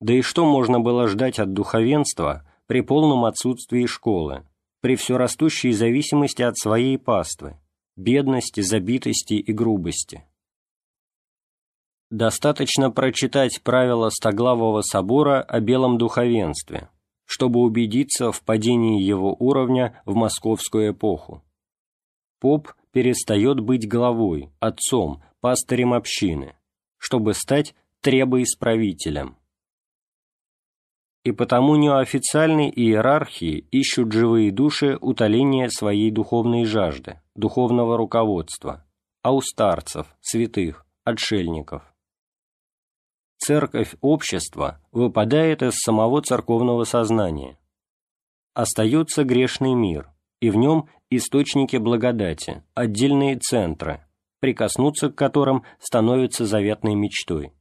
Да 0.00 0.12
и 0.12 0.22
что 0.22 0.44
можно 0.44 0.80
было 0.80 1.08
ждать 1.08 1.38
от 1.38 1.52
духовенства 1.52 2.46
при 2.66 2.80
полном 2.82 3.24
отсутствии 3.24 3.86
школы, 3.86 4.46
при 4.80 4.96
все 4.96 5.16
растущей 5.16 5.72
зависимости 5.72 6.42
от 6.42 6.58
своей 6.58 6.98
паствы, 6.98 7.58
бедности, 7.96 8.60
забитости 8.60 9.34
и 9.34 9.52
грубости? 9.52 10.24
Достаточно 12.10 12.90
прочитать 12.90 13.62
правила 13.62 14.10
Стоглавого 14.10 14.82
собора 14.82 15.40
о 15.42 15.60
белом 15.60 15.98
духовенстве, 15.98 16.90
чтобы 17.24 17.60
убедиться 17.60 18.30
в 18.30 18.42
падении 18.42 19.02
его 19.02 19.34
уровня 19.38 20.00
в 20.04 20.14
московскую 20.14 20.92
эпоху. 20.92 21.42
Поп 22.40 22.72
перестает 22.94 23.60
быть 23.60 23.86
главой, 23.86 24.50
отцом, 24.60 25.22
пастырем 25.40 25.92
общины, 25.92 26.56
чтобы 26.98 27.34
стать 27.34 27.74
требоисправителем 28.00 29.36
и 31.24 31.32
потому 31.32 31.76
неофициальные 31.76 32.70
иерархии 32.70 33.66
ищут 33.70 34.12
живые 34.12 34.52
души 34.52 34.98
утоления 35.00 35.70
своей 35.70 36.10
духовной 36.10 36.66
жажды, 36.66 37.20
духовного 37.34 37.96
руководства, 37.96 38.84
а 39.22 39.32
у 39.32 39.40
старцев, 39.40 40.14
святых, 40.20 40.86
отшельников. 41.02 41.82
Церковь 43.38 43.94
общества 44.02 44.80
выпадает 44.92 45.62
из 45.62 45.74
самого 45.76 46.22
церковного 46.22 46.84
сознания. 46.84 47.58
Остается 48.52 49.24
грешный 49.24 49.74
мир, 49.74 50.10
и 50.40 50.50
в 50.50 50.56
нем 50.56 50.88
источники 51.16 51.76
благодати, 51.76 52.62
отдельные 52.74 53.36
центры, 53.36 54.04
прикоснуться 54.40 55.10
к 55.10 55.14
которым 55.14 55.64
становится 55.80 56.46
заветной 56.46 56.94
мечтой 56.94 57.52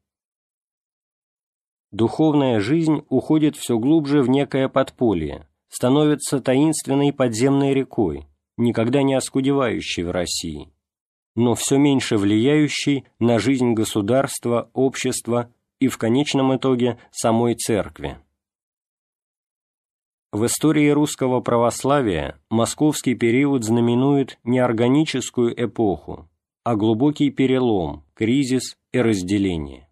духовная 1.93 2.59
жизнь 2.59 3.06
уходит 3.07 3.56
все 3.56 3.77
глубже 3.77 4.22
в 4.22 4.30
некое 4.30 4.67
подполье, 4.67 5.48
становится 5.69 6.41
таинственной 6.41 7.14
подземной 7.14 7.73
рекой, 7.73 8.27
никогда 8.57 9.03
не 9.03 9.14
оскудевающей 9.14 10.03
в 10.03 10.11
России, 10.11 10.73
но 11.35 11.53
все 11.53 11.77
меньше 11.77 12.17
влияющей 12.17 13.06
на 13.19 13.40
жизнь 13.40 13.73
государства, 13.73 14.69
общества 14.73 15.53
и 15.80 15.88
в 15.88 15.98
конечном 15.98 16.56
итоге 16.56 16.98
самой 17.11 17.56
церкви. 17.56 18.17
В 20.34 20.48
истории 20.48 20.90
русского 20.90 21.42
православия 21.42 22.42
московский 22.50 23.14
период 23.14 23.64
знаменует 23.64 24.40
не 24.44 24.58
органическую 24.58 25.53
эпоху, 25.64 26.28
а 26.64 26.76
глубокий 26.76 27.30
перелом, 27.30 28.03
кризис 28.16 28.76
и 28.92 29.00
разделение. 29.00 29.88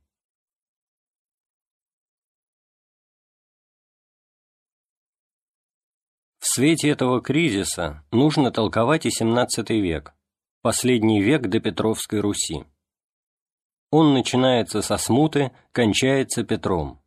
В 6.40 6.48
свете 6.48 6.90
этого 6.90 7.22
кризиса 7.22 8.04
нужно 8.10 8.50
толковать 8.50 9.06
и 9.06 9.10
XVII 9.10 9.80
век, 9.80 10.16
последний 10.64 11.22
век 11.22 11.50
до 11.50 11.60
Петровской 11.60 12.20
Руси. 12.20 12.64
Он 13.92 14.16
начинается 14.16 14.82
со 14.82 14.98
смуты, 14.98 15.52
кончается 15.72 16.44
Петром. 16.44 17.01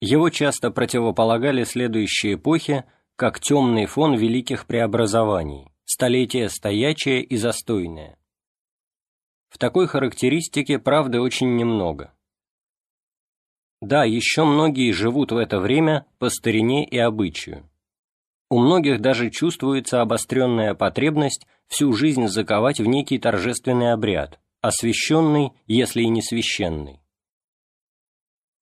Его 0.00 0.30
часто 0.30 0.70
противополагали 0.70 1.64
следующие 1.64 2.34
эпохи 2.34 2.84
как 3.16 3.40
темный 3.40 3.86
фон 3.86 4.14
великих 4.14 4.66
преобразований, 4.66 5.72
столетие 5.84 6.48
стоячее 6.50 7.22
и 7.22 7.36
застойное. 7.36 8.18
В 9.48 9.58
такой 9.58 9.86
характеристике 9.86 10.78
правды 10.78 11.20
очень 11.20 11.56
немного. 11.56 12.12
Да, 13.80 14.04
еще 14.04 14.44
многие 14.44 14.92
живут 14.92 15.32
в 15.32 15.36
это 15.36 15.60
время 15.60 16.06
по 16.18 16.28
старине 16.28 16.86
и 16.86 16.98
обычаю 16.98 17.68
у 18.48 18.58
многих 18.58 19.00
даже 19.00 19.30
чувствуется 19.30 20.00
обостренная 20.00 20.74
потребность 20.74 21.46
всю 21.66 21.92
жизнь 21.92 22.28
заковать 22.28 22.78
в 22.78 22.86
некий 22.86 23.18
торжественный 23.18 23.92
обряд, 23.92 24.38
освященный, 24.60 25.52
если 25.66 26.02
и 26.02 26.08
не 26.08 26.22
священный. 26.22 27.00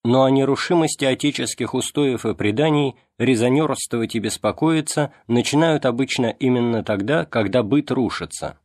Но 0.04 0.24
о 0.24 0.30
нерушимости 0.30 1.06
отеческих 1.06 1.72
устоев 1.72 2.26
и 2.26 2.34
преданий 2.34 2.94
резонерствовать 3.18 4.14
и 4.14 4.18
беспокоиться 4.18 5.14
начинают 5.28 5.86
обычно 5.86 6.26
именно 6.26 6.84
тогда, 6.84 7.24
когда 7.24 7.62
быт 7.62 7.90
рушится. 7.90 8.58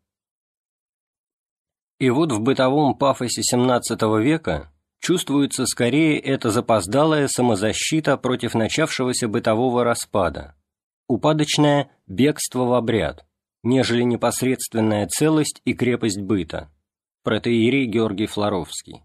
И 1.98 2.10
вот 2.10 2.34
в 2.34 2.42
бытовом 2.42 2.96
пафосе 2.96 3.42
XVII 3.42 4.22
века 4.22 4.72
чувствуется 5.00 5.66
скорее 5.66 6.20
эта 6.20 6.50
запоздалая 6.50 7.28
самозащита 7.30 8.18
против 8.18 8.54
начавшегося 8.54 9.30
бытового 9.30 9.86
распада, 9.86 10.56
упадочное 11.08 11.90
бегство 12.06 12.66
в 12.66 12.74
обряд, 12.74 13.26
нежели 13.64 14.04
непосредственная 14.04 15.08
целость 15.08 15.62
и 15.64 15.74
крепость 15.74 16.22
быта. 16.22 16.70
Протеерей 17.24 17.86
Георгий 17.86 18.28
Флоровский. 18.28 19.04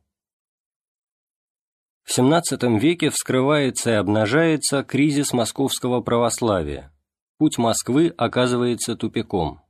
В 2.04 2.16
XVII 2.16 2.78
веке 2.78 3.10
вскрывается 3.10 3.90
и 3.90 3.94
обнажается 3.94 4.84
кризис 4.84 5.32
московского 5.32 6.00
православия. 6.00 6.92
Путь 7.38 7.58
Москвы 7.58 8.14
оказывается 8.16 8.94
тупиком. 8.94 9.60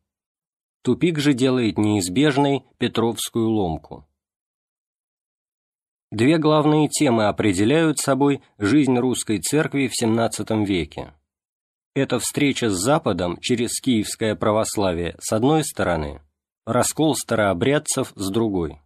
Тупик 0.83 1.19
же 1.19 1.33
делает 1.33 1.79
неизбежной 1.79 2.65
Петровскую 2.79 3.49
ломку. 3.49 4.07
Две 6.11 6.39
главные 6.39 6.89
темы 6.89 7.27
определяют 7.27 7.99
собой 7.99 8.43
жизнь 8.59 8.99
русской 8.99 9.39
церкви 9.41 9.89
в 9.89 9.93
XVII 9.93 10.65
веке 10.65 11.15
это 11.95 12.19
встреча 12.19 12.71
с 12.71 12.75
Западом 12.75 13.39
через 13.41 13.81
киевское 13.81 14.35
православие 14.35 15.17
с 15.21 15.33
одной 15.33 15.65
стороны, 15.65 16.21
раскол 16.67 17.15
старообрядцев 17.15 18.13
с 18.17 18.31
другой. 18.31 18.81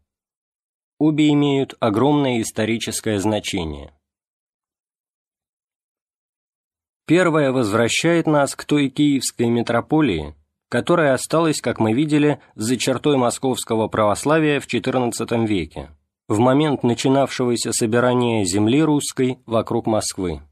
Обе 0.99 1.31
имеют 1.31 1.77
огромное 1.79 2.43
историческое 2.43 3.21
значение. 3.21 3.93
Первое 7.07 7.53
возвращает 7.53 8.27
нас 8.27 8.57
к 8.57 8.65
той 8.65 8.89
киевской 8.89 9.47
метрополии, 9.47 10.35
которая 10.69 11.15
осталась, 11.15 11.61
как 11.61 11.79
мы 11.79 11.93
видели, 11.93 12.41
за 12.57 12.77
чертой 12.77 13.17
московского 13.17 13.87
православия 13.87 14.59
в 14.59 14.67
XIV 14.67 15.47
веке, 15.47 15.91
в 16.27 16.41
момент 16.41 16.83
начинавшегося 16.83 17.73
собирания 17.73 18.45
земли 18.45 18.83
русской 18.83 19.39
вокруг 19.47 19.87
Москвы. 19.87 20.43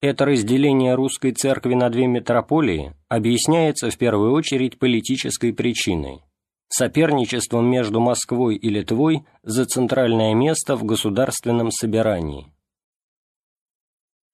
Это 0.00 0.24
разделение 0.24 0.94
русской 0.94 1.32
церкви 1.32 1.74
на 1.74 1.90
две 1.90 2.06
метрополии 2.06 2.94
объясняется 3.08 3.90
в 3.90 3.98
первую 3.98 4.32
очередь 4.32 4.78
политической 4.78 5.52
причиной– 5.52 6.22
соперничеством 6.68 7.66
между 7.66 8.00
Москвой 8.00 8.56
и 8.56 8.68
Литвой 8.68 9.24
за 9.42 9.66
центральное 9.66 10.34
место 10.34 10.76
в 10.76 10.84
государственном 10.84 11.70
собирании, 11.70 12.52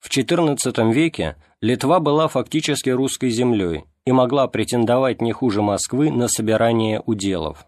В 0.01 0.11
XIV 0.11 0.93
веке 0.93 1.37
Литва 1.61 2.01
была 2.01 2.29
фактически 2.29 2.91
русской 2.91 3.31
землей 3.31 3.85
и 4.05 4.13
могла 4.13 4.49
претендовать 4.49 5.21
не 5.21 5.33
хуже 5.33 5.63
Москвы 5.63 6.11
на 6.11 6.29
собирание 6.29 7.01
уделов. 7.07 7.67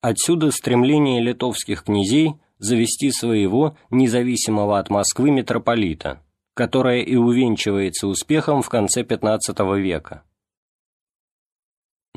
Отсюда 0.00 0.50
стремление 0.50 1.20
литовских 1.20 1.84
князей 1.84 2.36
завести 2.58 3.10
своего, 3.10 3.76
независимого 3.90 4.78
от 4.78 4.90
Москвы, 4.90 5.30
митрополита, 5.30 6.22
которое 6.54 7.02
и 7.02 7.16
увенчивается 7.16 8.06
успехом 8.06 8.62
в 8.62 8.68
конце 8.68 9.02
XV 9.02 9.80
века. 9.80 10.24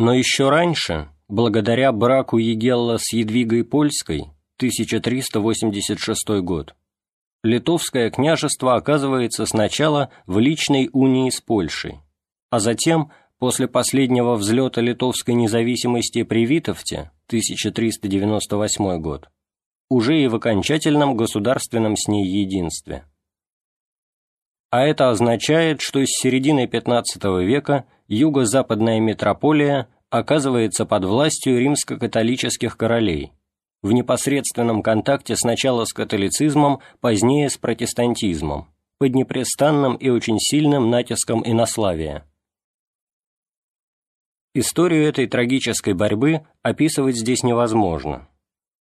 Но 0.02 0.16
еще 0.16 0.50
раньше, 0.50 1.10
благодаря 1.28 1.92
браку 1.92 2.40
Егелла 2.40 2.98
с 2.98 3.14
Едвигой 3.14 3.64
Польской, 3.64 4.32
1386 4.58 6.42
год, 6.42 6.74
Литовское 7.44 8.10
княжество 8.10 8.78
оказывается 8.78 9.46
сначала 9.46 10.10
в 10.26 10.40
личной 10.40 10.90
унии 10.92 11.30
с 11.30 11.40
Польшей, 11.40 12.00
а 12.50 12.58
затем, 12.58 13.12
после 13.38 13.68
последнего 13.68 14.34
взлета 14.34 14.82
литовской 14.82 15.36
независимости 15.36 16.24
при 16.24 16.48
Витовте, 16.48 17.12
1398 17.28 19.00
год, 19.00 19.30
уже 19.88 20.20
и 20.20 20.28
в 20.28 20.34
окончательном 20.34 21.16
государственном 21.16 21.96
с 21.96 22.08
ней 22.08 22.26
единстве. 22.26 23.06
А 24.72 24.86
это 24.86 25.10
означает, 25.10 25.82
что 25.82 26.04
с 26.04 26.10
середины 26.10 26.66
XV 26.66 27.44
века 27.44 27.86
юго-западная 28.08 29.02
метрополия 29.02 29.90
оказывается 30.10 30.86
под 30.86 31.04
властью 31.04 31.60
римско-католических 31.60 32.78
королей, 32.78 33.34
в 33.82 33.92
непосредственном 33.92 34.82
контакте 34.82 35.36
сначала 35.36 35.84
с 35.84 35.92
католицизмом, 35.92 36.80
позднее 37.02 37.50
с 37.50 37.58
протестантизмом, 37.58 38.70
под 38.98 39.14
непрестанным 39.14 39.96
и 39.96 40.10
очень 40.10 40.40
сильным 40.40 40.90
натиском 40.90 41.44
инославия. 41.46 42.26
Историю 44.54 45.06
этой 45.06 45.28
трагической 45.28 45.94
борьбы 45.94 46.46
описывать 46.62 47.18
здесь 47.18 47.44
невозможно. 47.44 48.30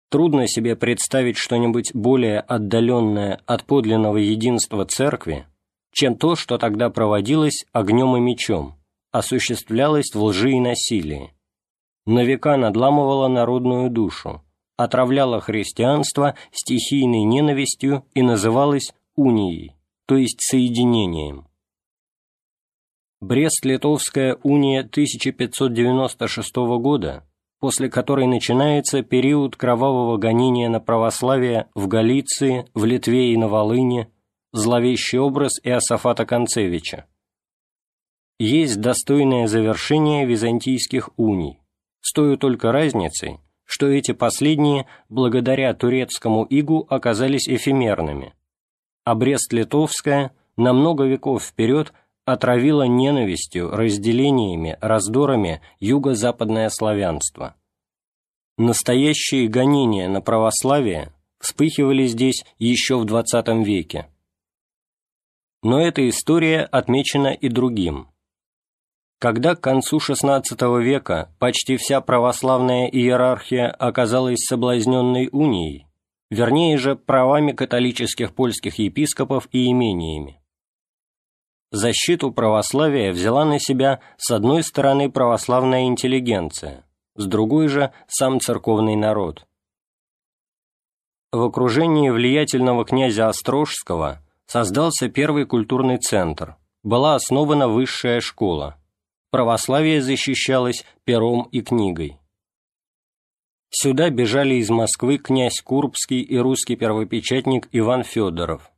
Трудно 0.10 0.48
себе 0.48 0.76
представить 0.76 1.38
что-нибудь 1.38 1.94
более 1.94 2.40
отдаленное 2.40 3.42
от 3.46 3.66
подлинного 3.66 4.18
единства 4.18 4.86
церкви, 4.86 5.46
чем 5.92 6.16
то, 6.16 6.36
что 6.36 6.58
тогда 6.58 6.90
проводилось 6.90 7.66
огнем 7.72 8.16
и 8.18 8.20
мечом, 8.20 8.76
осуществлялось 9.12 10.14
в 10.14 10.24
лжи 10.24 10.52
и 10.52 10.60
насилии, 10.60 11.34
на 12.06 12.24
века 12.24 12.58
надламывало 12.58 13.28
народную 13.28 13.90
душу, 13.92 14.42
отравляло 14.78 15.42
христианство 15.42 16.36
стихийной 16.52 17.24
ненавистью 17.24 18.04
и 18.14 18.24
называлось 18.24 18.94
унией, 19.16 19.76
то 20.08 20.16
есть 20.16 20.42
соединением. 20.42 21.48
Брест-Литовская 23.22 24.38
уния 24.44 24.80
1596 24.80 26.56
года, 26.80 27.28
после 27.60 27.90
которой 27.90 28.26
начинается 28.26 29.04
период 29.04 29.56
кровавого 29.56 30.18
гонения 30.18 30.70
на 30.70 30.80
православие 30.80 31.68
в 31.76 31.88
Галиции, 31.88 32.66
в 32.74 32.86
Литве 32.86 33.34
и 33.34 33.38
на 33.38 33.50
Волыне, 33.50 34.10
зловещий 34.52 35.20
образ 35.20 35.60
Иосафата 35.64 36.26
Концевича. 36.26 37.06
Есть 38.40 38.80
достойное 38.80 39.48
завершение 39.48 40.26
византийских 40.26 41.10
уний, 41.18 41.60
с 42.02 42.14
той 42.14 42.38
только 42.38 42.72
разницей, 42.72 43.40
что 43.66 43.88
эти 43.88 44.14
последние, 44.14 44.88
благодаря 45.10 45.74
турецкому 45.74 46.48
игу, 46.50 46.86
оказались 46.90 47.48
эфемерными, 47.48 48.34
а 49.04 49.16
Брест-Литовская 49.16 50.32
на 50.58 50.74
много 50.74 51.06
веков 51.06 51.44
вперед 51.44 51.94
отравила 52.26 52.84
ненавистью, 52.84 53.72
разделениями, 53.72 54.78
раздорами 54.82 55.62
юго-западное 55.80 56.70
славянство. 56.70 57.56
Настоящие 58.58 59.48
гонения 59.48 60.10
на 60.10 60.22
православие 60.22 61.14
вспыхивали 61.40 62.06
здесь 62.08 62.44
еще 62.58 62.98
в 62.98 63.06
XX 63.06 63.64
веке. 63.64 64.08
Но 65.62 65.82
эта 65.82 66.08
история 66.08 66.64
отмечена 66.64 67.34
и 67.34 67.50
другим– 67.50 68.08
когда 69.20 69.54
к 69.56 69.62
концу 69.62 69.98
XVI 69.98 70.82
века 70.82 71.36
почти 71.40 71.76
вся 71.76 72.00
православная 72.00 72.88
иерархия 72.88 73.70
оказалась 73.70 74.46
соблазненной 74.46 75.28
унией, 75.34 75.88
вернее 76.30 76.78
же 76.78 76.96
правами 76.96 77.52
католических 77.52 78.34
польских 78.34 78.80
епископов 78.80 79.50
и 79.52 79.70
имениями. 79.70 80.42
Защиту 81.72 82.32
православия 82.32 83.12
взяла 83.12 83.44
на 83.44 83.60
себя 83.60 84.00
с 84.18 84.32
одной 84.32 84.64
стороны 84.64 85.12
православная 85.12 85.84
интеллигенция, 85.84 86.86
с 87.16 87.26
другой 87.26 87.68
же 87.68 87.92
сам 88.08 88.40
церковный 88.40 88.96
народ. 88.96 89.46
В 91.34 91.44
окружении 91.44 92.10
влиятельного 92.10 92.86
князя 92.86 93.28
Острожского 93.28 94.26
создался 94.50 95.08
первый 95.10 95.46
культурный 95.46 96.00
центр, 96.00 96.56
была 96.82 97.14
основана 97.14 97.68
высшая 97.68 98.20
школа, 98.20 98.80
православие 99.30 100.02
защищалось 100.02 100.84
пером 101.04 101.44
и 101.52 101.62
книгой. 101.62 102.18
Сюда 103.70 104.10
бежали 104.10 104.56
из 104.56 104.72
Москвы 104.72 105.20
князь 105.20 105.62
Курбский 105.62 106.22
и 106.22 106.40
русский 106.40 106.76
первопечатник 106.76 107.70
Иван 107.72 108.04
Федоров. 108.04 108.72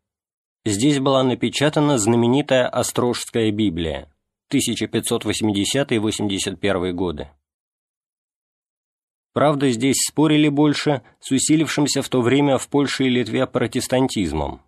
Здесь 0.65 0.99
была 0.99 1.23
напечатана 1.23 1.97
знаменитая 1.97 2.67
Острожская 2.67 3.49
Библия 3.51 4.13
1580-81 4.51 6.91
годы. 6.91 7.29
Правда, 9.31 9.69
здесь 9.69 10.03
спорили 10.05 10.49
больше 10.49 11.01
с 11.21 11.31
усилившимся 11.31 12.01
в 12.01 12.09
то 12.09 12.21
время 12.21 12.57
в 12.57 12.67
Польше 12.67 13.05
и 13.05 13.09
Литве 13.09 13.47
протестантизмом, 13.47 14.59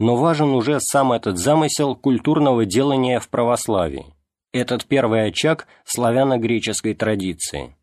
но 0.00 0.16
важен 0.16 0.48
уже 0.48 0.80
сам 0.80 1.12
этот 1.12 1.38
замысел 1.38 1.94
культурного 1.94 2.64
делания 2.64 3.20
в 3.20 3.28
православии 3.28 4.12
этот 4.52 4.84
первый 4.86 5.26
очаг 5.26 5.66
славяно-греческой 5.84 6.94
традиции. 6.94 7.76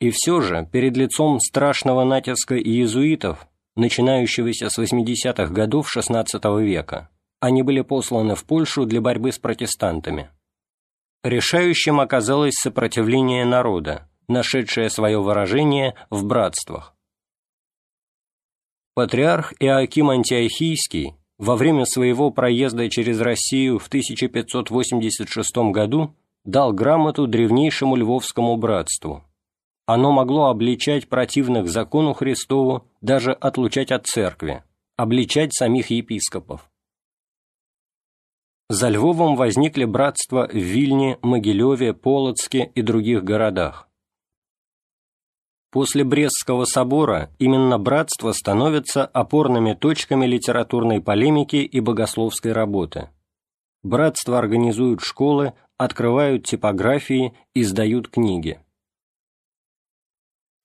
И 0.00 0.10
все 0.10 0.40
же, 0.40 0.68
перед 0.70 0.96
лицом 0.96 1.40
страшного 1.40 2.04
натиска 2.04 2.56
иезуитов, 2.56 3.46
начинающегося 3.76 4.68
с 4.68 4.78
80-х 4.78 5.52
годов 5.52 5.94
XVI 5.96 6.62
века, 6.62 7.10
они 7.40 7.62
были 7.62 7.80
посланы 7.80 8.34
в 8.34 8.44
Польшу 8.44 8.86
для 8.86 9.00
борьбы 9.00 9.32
с 9.32 9.38
протестантами. 9.38 10.30
Решающим 11.22 12.00
оказалось 12.00 12.54
сопротивление 12.54 13.44
народа, 13.44 14.08
нашедшее 14.28 14.90
свое 14.90 15.20
выражение 15.20 15.94
в 16.10 16.24
братствах. 16.24 16.93
Патриарх 18.94 19.52
Иоаким 19.58 20.10
Антиохийский 20.10 21.14
во 21.36 21.56
время 21.56 21.84
своего 21.84 22.30
проезда 22.30 22.88
через 22.88 23.20
Россию 23.20 23.80
в 23.80 23.88
1586 23.88 25.56
году 25.72 26.14
дал 26.44 26.72
грамоту 26.72 27.26
древнейшему 27.26 27.96
Львовскому 27.96 28.56
братству. 28.56 29.24
Оно 29.86 30.12
могло 30.12 30.46
обличать 30.46 31.08
противных 31.08 31.68
закону 31.68 32.14
Христову, 32.14 32.84
даже 33.00 33.32
отлучать 33.32 33.90
от 33.90 34.06
церкви, 34.06 34.62
обличать 34.96 35.52
самих 35.52 35.90
епископов. 35.90 36.70
За 38.68 38.88
Львовом 38.88 39.34
возникли 39.34 39.86
братства 39.86 40.48
в 40.50 40.54
Вильне, 40.54 41.18
Могилеве, 41.20 41.94
Полоцке 41.94 42.70
и 42.74 42.80
других 42.80 43.24
городах. 43.24 43.88
После 45.74 46.04
Брестского 46.04 46.66
собора 46.66 47.30
именно 47.40 47.80
братства 47.80 48.30
становятся 48.30 49.04
опорными 49.06 49.72
точками 49.72 50.24
литературной 50.24 51.00
полемики 51.00 51.56
и 51.56 51.80
богословской 51.80 52.52
работы. 52.52 53.10
Братства 53.82 54.38
организуют 54.38 55.00
школы, 55.00 55.52
открывают 55.76 56.46
типографии, 56.46 57.34
издают 57.54 58.08
книги. 58.08 58.60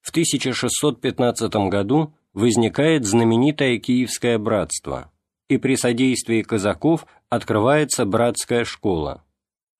В 0.02 0.12
1615 0.12 1.56
году 1.72 2.14
возникает 2.34 3.04
знаменитое 3.04 3.80
Киевское 3.80 4.38
братство, 4.38 5.12
и 5.48 5.58
при 5.58 5.76
содействии 5.76 6.44
казаков 6.44 7.08
открывается 7.30 8.06
братская 8.06 8.64
школа. 8.64 9.24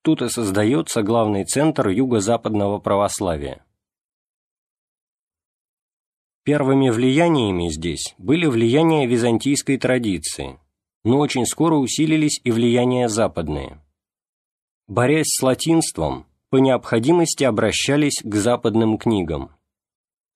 Тут 0.02 0.22
и 0.22 0.28
создается 0.28 1.02
главный 1.04 1.44
центр 1.44 1.86
юго-западного 1.86 2.80
православия. 2.80 3.64
Первыми 6.50 6.90
влияниями 6.90 7.68
здесь 7.68 8.16
были 8.18 8.46
влияния 8.46 9.06
византийской 9.06 9.78
традиции, 9.78 10.58
но 11.04 11.20
очень 11.20 11.46
скоро 11.46 11.76
усилились 11.76 12.40
и 12.42 12.50
влияния 12.50 13.08
западные. 13.08 13.80
Борясь 14.88 15.28
с 15.28 15.40
латинством, 15.44 16.26
по 16.48 16.56
необходимости 16.56 17.44
обращались 17.44 18.20
к 18.24 18.34
западным 18.34 18.98
книгам. 18.98 19.52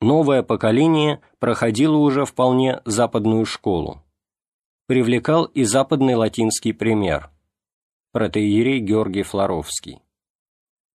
Новое 0.00 0.44
поколение 0.44 1.20
проходило 1.40 1.96
уже 1.96 2.24
вполне 2.26 2.80
западную 2.84 3.44
школу. 3.44 4.00
привлекал 4.86 5.46
и 5.46 5.64
западный 5.64 6.14
латинский 6.14 6.72
пример– 6.72 7.28
протеерей 8.12 8.78
Георгий 8.78 9.24
Флоровский. 9.24 9.98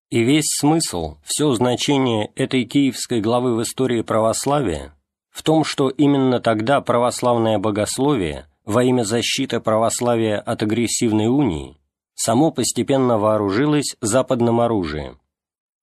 И 0.08 0.24
весь 0.24 0.46
смысл, 0.46 1.18
все 1.22 1.52
значение 1.52 2.32
этой 2.36 2.64
киевской 2.64 3.20
главы 3.20 3.54
в 3.54 3.62
истории 3.62 4.00
православия 4.00 4.94
в 5.30 5.42
том, 5.42 5.64
что 5.64 5.88
именно 5.88 6.40
тогда 6.40 6.80
православное 6.80 7.58
богословие 7.58 8.46
во 8.64 8.84
имя 8.84 9.04
защиты 9.04 9.60
православия 9.60 10.38
от 10.38 10.62
агрессивной 10.62 11.28
унии 11.28 11.78
само 12.14 12.50
постепенно 12.50 13.18
вооружилось 13.18 13.96
западным 14.00 14.60
оружием, 14.60 15.18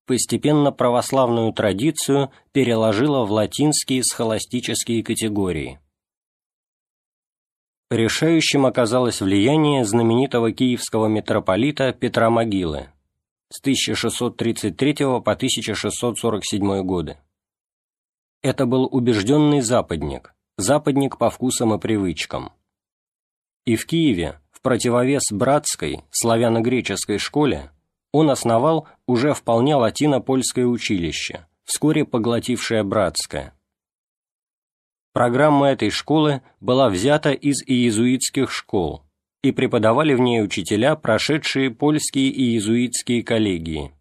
постепенно 0.05 0.71
православную 0.71 1.51
традицию 1.53 2.31
переложило 2.51 3.25
в 3.25 3.31
латинские 3.31 4.03
схоластические 4.03 5.03
категории. 5.03 5.79
Решающим 7.89 8.65
оказалось 8.65 9.21
влияние 9.21 9.85
знаменитого 9.85 10.51
киевского 10.51 11.07
митрополита 11.07 11.93
Петра 11.93 12.29
Могилы 12.29 12.89
с 13.49 13.61
1633 13.61 14.93
по 15.23 15.31
1647 15.31 16.81
годы. 16.83 17.17
Это 18.47 18.65
был 18.65 18.87
убежденный 18.89 19.59
западник, 19.59 20.33
западник 20.55 21.17
по 21.17 21.29
вкусам 21.29 21.73
и 21.73 21.79
привычкам. 21.79 22.53
И 23.65 23.75
в 23.75 23.85
Киеве, 23.85 24.39
в 24.51 24.61
противовес 24.61 25.33
братской, 25.33 26.05
славяно-греческой 26.11 27.17
школе, 27.17 27.71
он 28.13 28.29
основал 28.29 28.87
уже 29.05 29.33
вполне 29.33 29.75
латино-польское 29.75 30.65
училище, 30.65 31.45
вскоре 31.65 32.05
поглотившее 32.05 32.83
братское. 32.83 33.53
Программа 35.11 35.67
этой 35.67 35.89
школы 35.89 36.41
была 36.61 36.87
взята 36.87 37.33
из 37.33 37.61
иезуитских 37.67 38.49
школ, 38.49 39.03
и 39.43 39.51
преподавали 39.51 40.13
в 40.13 40.21
ней 40.21 40.41
учителя, 40.41 40.95
прошедшие 40.95 41.69
польские 41.69 42.29
и 42.29 42.51
иезуитские 42.51 43.23
коллегии. 43.23 43.91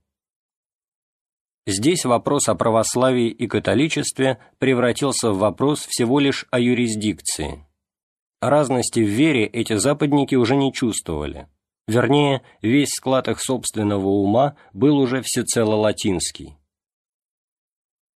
Здесь 1.67 2.05
вопрос 2.05 2.49
о 2.49 2.55
православии 2.55 3.29
и 3.29 3.49
католичестве 3.49 4.39
превратился 4.59 5.33
в 5.33 5.39
вопрос 5.39 5.85
всего 5.87 6.21
лишь 6.21 6.47
о 6.53 6.61
юрисдикции. 6.61 7.67
Разности 8.41 9.01
в 9.01 9.09
вере 9.09 9.47
эти 9.47 9.75
западники 9.75 10.37
уже 10.37 10.55
не 10.55 10.73
чувствовали. 10.73 11.49
Вернее, 11.89 12.43
весь 12.63 12.91
склад 12.91 13.27
их 13.27 13.41
собственного 13.41 14.07
ума 14.07 14.57
был 14.73 14.99
уже 14.99 15.23
всецело 15.23 15.75
латинский. 15.75 16.57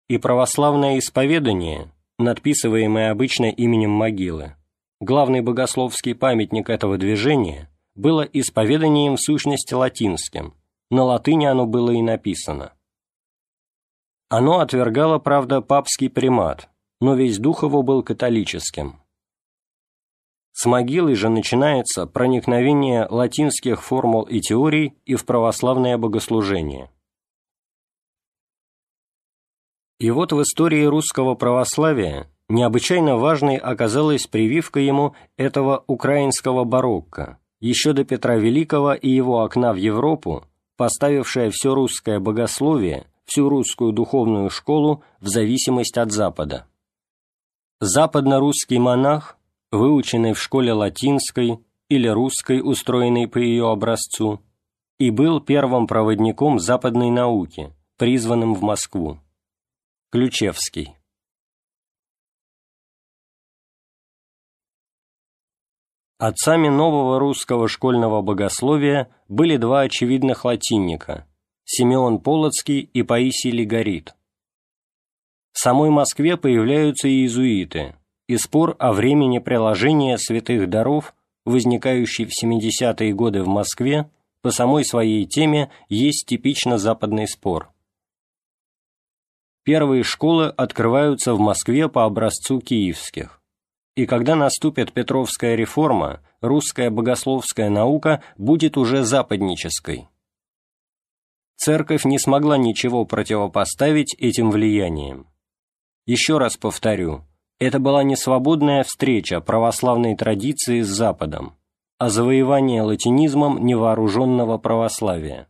И 0.07 0.19
православное 0.19 0.99
исповедание, 0.99 1.91
надписываемое 2.19 3.09
обычно 3.09 3.45
именем 3.45 3.91
могилы, 3.91 4.55
главный 4.99 5.41
богословский 5.41 6.13
памятник 6.13 6.69
этого 6.69 6.99
движения, 6.99 7.69
было 7.95 8.21
исповеданием 8.21 9.15
в 9.15 9.21
сущности 9.21 9.73
латинским, 9.73 10.53
на 10.91 11.03
латыни 11.03 11.45
оно 11.45 11.65
было 11.65 11.91
и 11.91 12.01
написано. 12.01 12.73
Оно 14.29 14.59
отвергало, 14.59 15.17
правда, 15.17 15.59
папский 15.59 16.07
примат, 16.07 16.69
но 17.01 17.15
весь 17.15 17.39
дух 17.39 17.63
его 17.63 17.81
был 17.81 18.03
католическим. 18.03 19.01
С 20.51 20.65
могилы 20.67 21.15
же 21.15 21.29
начинается 21.29 22.05
проникновение 22.05 23.07
латинских 23.09 23.81
формул 23.81 24.23
и 24.23 24.39
теорий 24.39 24.93
и 25.05 25.15
в 25.15 25.25
православное 25.25 25.97
богослужение. 25.97 26.91
И 29.99 30.11
вот 30.11 30.31
в 30.31 30.41
истории 30.41 30.83
русского 30.83 31.33
православия 31.33 32.27
необычайно 32.49 33.17
важной 33.17 33.57
оказалась 33.57 34.27
прививка 34.27 34.79
ему 34.79 35.15
этого 35.37 35.83
украинского 35.87 36.65
барокко, 36.65 37.39
еще 37.59 37.93
до 37.93 38.03
Петра 38.03 38.35
Великого 38.35 38.93
и 38.93 39.09
его 39.09 39.41
окна 39.41 39.73
в 39.73 39.77
Европу, 39.77 40.45
поставившая 40.77 41.49
все 41.51 41.73
русское 41.73 42.19
богословие 42.19 43.07
всю 43.29 43.47
русскую 43.47 43.93
духовную 43.93 44.49
школу 44.49 45.03
в 45.19 45.27
зависимость 45.27 45.97
от 45.97 46.11
Запада. 46.11 46.65
Западно-русский 47.79 48.79
монах, 48.79 49.37
выученный 49.71 50.33
в 50.33 50.41
школе 50.41 50.73
латинской 50.73 51.59
или 51.89 52.07
русской, 52.07 52.59
устроенной 52.61 53.27
по 53.27 53.37
ее 53.37 53.69
образцу, 53.69 54.41
и 54.97 55.11
был 55.11 55.39
первым 55.39 55.87
проводником 55.87 56.59
западной 56.59 57.11
науки, 57.11 57.73
призванным 57.97 58.55
в 58.55 58.63
Москву. 58.63 59.19
Ключевский. 60.11 60.95
Отцами 66.17 66.67
нового 66.67 67.19
русского 67.19 67.69
школьного 67.69 68.21
богословия 68.21 69.09
были 69.29 69.55
два 69.55 69.81
очевидных 69.81 70.43
латинника 70.43 71.28
Симеон 71.71 72.17
Полоцкий 72.17 72.79
и 72.79 73.03
Паисий 73.03 73.51
Лигорит. 73.51 74.15
В 75.51 75.59
самой 75.59 75.91
Москве 75.91 76.35
появляются 76.35 77.07
иезуиты, 77.07 77.95
и 78.27 78.37
спор 78.37 78.75
о 78.79 78.91
времени 78.91 79.37
приложения 79.37 80.17
святых 80.17 80.67
даров, 80.67 81.13
возникающий 81.45 82.25
в 82.25 82.31
70-е 82.43 83.13
годы 83.13 83.43
в 83.43 83.47
Москве, 83.47 84.09
по 84.41 84.49
самой 84.49 84.83
своей 84.83 85.27
теме 85.27 85.69
есть 85.89 86.25
типично 86.25 86.79
западный 86.79 87.27
спор. 87.27 87.71
Первые 89.63 90.01
школы 90.01 90.47
открываются 90.47 91.35
в 91.35 91.39
Москве 91.39 91.87
по 91.87 92.05
образцу 92.05 92.61
киевских. 92.61 93.43
И 93.95 94.07
когда 94.07 94.35
наступит 94.35 94.91
Петровская 94.91 95.53
реформа, 95.53 96.21
русская 96.41 96.89
богословская 96.89 97.69
наука 97.69 98.23
будет 98.39 98.75
уже 98.75 99.03
западнической– 99.03 100.07
церковь 101.59 102.05
не 102.05 102.17
смогла 102.17 102.57
ничего 102.57 103.05
противопоставить 103.05 104.15
этим 104.17 104.49
влияниям. 104.49 105.27
Еще 106.05 106.37
раз 106.37 106.55
повторю, 106.55 107.25
это 107.59 107.79
была 107.79 108.03
не 108.03 108.15
свободная 108.15 108.83
встреча 108.83 109.41
православной 109.41 110.15
традиции 110.15 110.81
с 110.81 110.87
Западом, 110.87 111.57
а 111.97 112.09
завоевание 112.09 112.81
латинизмом 112.81 113.65
невооруженного 113.65 114.57
православия. 114.57 115.47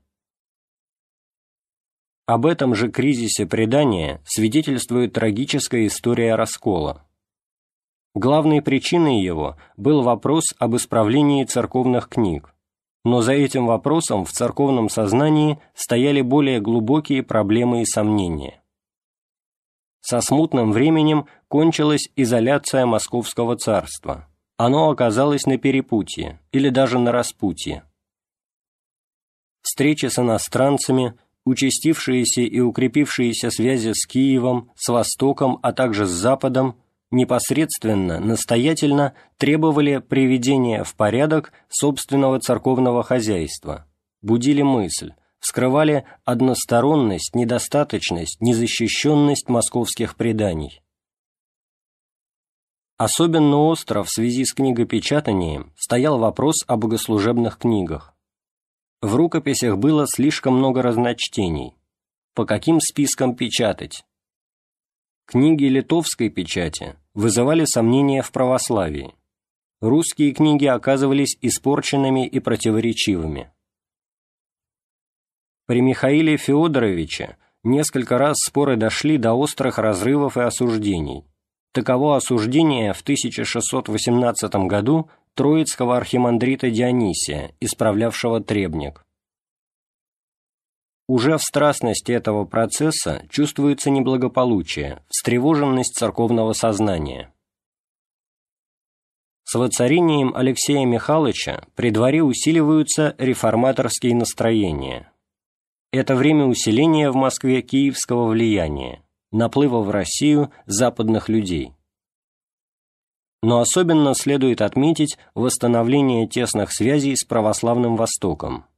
Об 2.25 2.47
этом 2.47 2.73
же 2.73 2.91
кризисе 2.91 3.45
предания 3.45 4.21
свидетельствует 4.25 5.13
трагическая 5.13 5.85
история 5.85 6.35
раскола. 6.35 7.05
Главной 8.15 8.63
причиной 8.63 9.21
его 9.21 9.57
был 9.77 10.01
вопрос 10.01 10.55
об 10.57 10.75
исправлении 10.75 11.43
церковных 11.43 12.09
книг, 12.09 12.55
но 13.03 13.21
за 13.21 13.33
этим 13.33 13.65
вопросом 13.65 14.25
в 14.25 14.31
церковном 14.31 14.89
сознании 14.89 15.59
стояли 15.73 16.21
более 16.21 16.59
глубокие 16.59 17.23
проблемы 17.23 17.81
и 17.81 17.85
сомнения. 17.85 18.61
Со 20.01 20.21
смутным 20.21 20.71
временем 20.71 21.27
кончилась 21.47 22.09
изоляция 22.15 22.85
Московского 22.85 23.57
царства. 23.57 24.27
Оно 24.57 24.89
оказалось 24.89 25.45
на 25.45 25.57
перепутье 25.57 26.39
или 26.51 26.69
даже 26.69 26.99
на 26.99 27.11
распутье. 27.11 27.83
Встречи 29.61 30.07
с 30.07 30.19
иностранцами, 30.19 31.17
участившиеся 31.45 32.41
и 32.41 32.59
укрепившиеся 32.59 33.51
связи 33.51 33.93
с 33.93 34.05
Киевом, 34.05 34.71
с 34.75 34.89
Востоком, 34.89 35.59
а 35.61 35.73
также 35.73 36.05
с 36.05 36.09
Западом– 36.09 36.75
непосредственно, 37.11 38.19
настоятельно 38.19 39.13
требовали 39.37 39.97
приведения 39.97 40.83
в 40.83 40.95
порядок 40.95 41.51
собственного 41.69 42.39
церковного 42.39 43.03
хозяйства, 43.03 43.87
будили 44.21 44.61
мысль, 44.61 45.13
вскрывали 45.39 46.05
односторонность, 46.25 47.35
недостаточность, 47.35 48.41
незащищенность 48.41 49.49
московских 49.49 50.15
преданий. 50.15 50.81
Особенно 52.97 53.57
остро 53.59 54.03
в 54.03 54.09
связи 54.09 54.43
с 54.43 54.53
книгопечатанием 54.53 55.73
стоял 55.77 56.19
вопрос 56.19 56.65
о 56.67 56.75
богослужебных 56.75 57.57
книгах. 57.57 58.13
В 59.01 59.15
рукописях 59.15 59.77
было 59.77 60.05
слишком 60.05 60.55
много 60.57 60.81
разночтений. 60.81 61.77
По 62.35 62.45
каким 62.45 62.81
спискам 62.81 63.35
печатать? 63.35 64.03
Книги 65.31 65.65
литовской 65.65 66.29
печати 66.29 66.95
вызывали 67.13 67.65
сомнения 67.65 68.23
в 68.23 68.31
православии. 68.31 69.13
Русские 69.79 70.31
книги 70.31 70.65
оказывались 70.65 71.37
испорченными 71.39 72.25
и 72.25 72.39
противоречивыми. 72.39 73.51
При 75.67 75.81
Михаиле 75.81 76.35
Феодоровиче 76.35 77.37
несколько 77.63 78.17
раз 78.17 78.39
споры 78.39 78.75
дошли 78.75 79.19
до 79.19 79.33
острых 79.33 79.77
разрывов 79.77 80.35
и 80.35 80.41
осуждений. 80.41 81.25
Таково 81.73 82.15
осуждение 82.15 82.93
в 82.93 83.01
1618 83.01 84.51
году 84.65 85.11
троицкого 85.35 85.95
архимандрита 85.95 86.71
Дионисия, 86.71 87.51
исправлявшего 87.59 88.41
требник. 88.41 89.05
Уже 91.09 91.39
в 91.39 91.41
страстности 91.41 92.11
этого 92.11 92.45
процесса 92.45 93.25
чувствуется 93.31 93.89
неблагополучие, 93.89 95.01
встревоженность 95.09 95.95
церковного 95.95 96.53
сознания. 96.53 97.33
С 99.43 99.55
воцарением 99.55 100.35
Алексея 100.35 100.85
Михайловича 100.85 101.65
при 101.73 101.89
дворе 101.89 102.21
усиливаются 102.21 103.15
реформаторские 103.17 104.13
настроения. 104.13 105.11
Это 105.91 106.15
время 106.15 106.45
усиления 106.45 107.09
в 107.09 107.15
Москве 107.15 107.63
киевского 107.63 108.27
влияния, 108.27 109.01
наплыва 109.31 109.79
в 109.79 109.89
Россию 109.89 110.51
западных 110.67 111.27
людей. 111.27 111.73
Но 113.41 113.61
особенно 113.61 114.13
следует 114.13 114.61
отметить 114.61 115.17
восстановление 115.33 116.27
тесных 116.27 116.71
связей 116.71 117.15
с 117.15 117.23
православным 117.23 117.95
Востоком. 117.95 118.68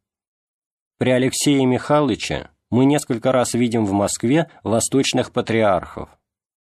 При 1.02 1.10
Алексее 1.10 1.66
Михайловиче 1.66 2.52
мы 2.70 2.86
несколько 2.86 3.32
раз 3.32 3.56
видим 3.56 3.88
в 3.88 3.92
Москве 3.92 4.52
восточных 4.64 5.32
патриархов. 5.32 6.10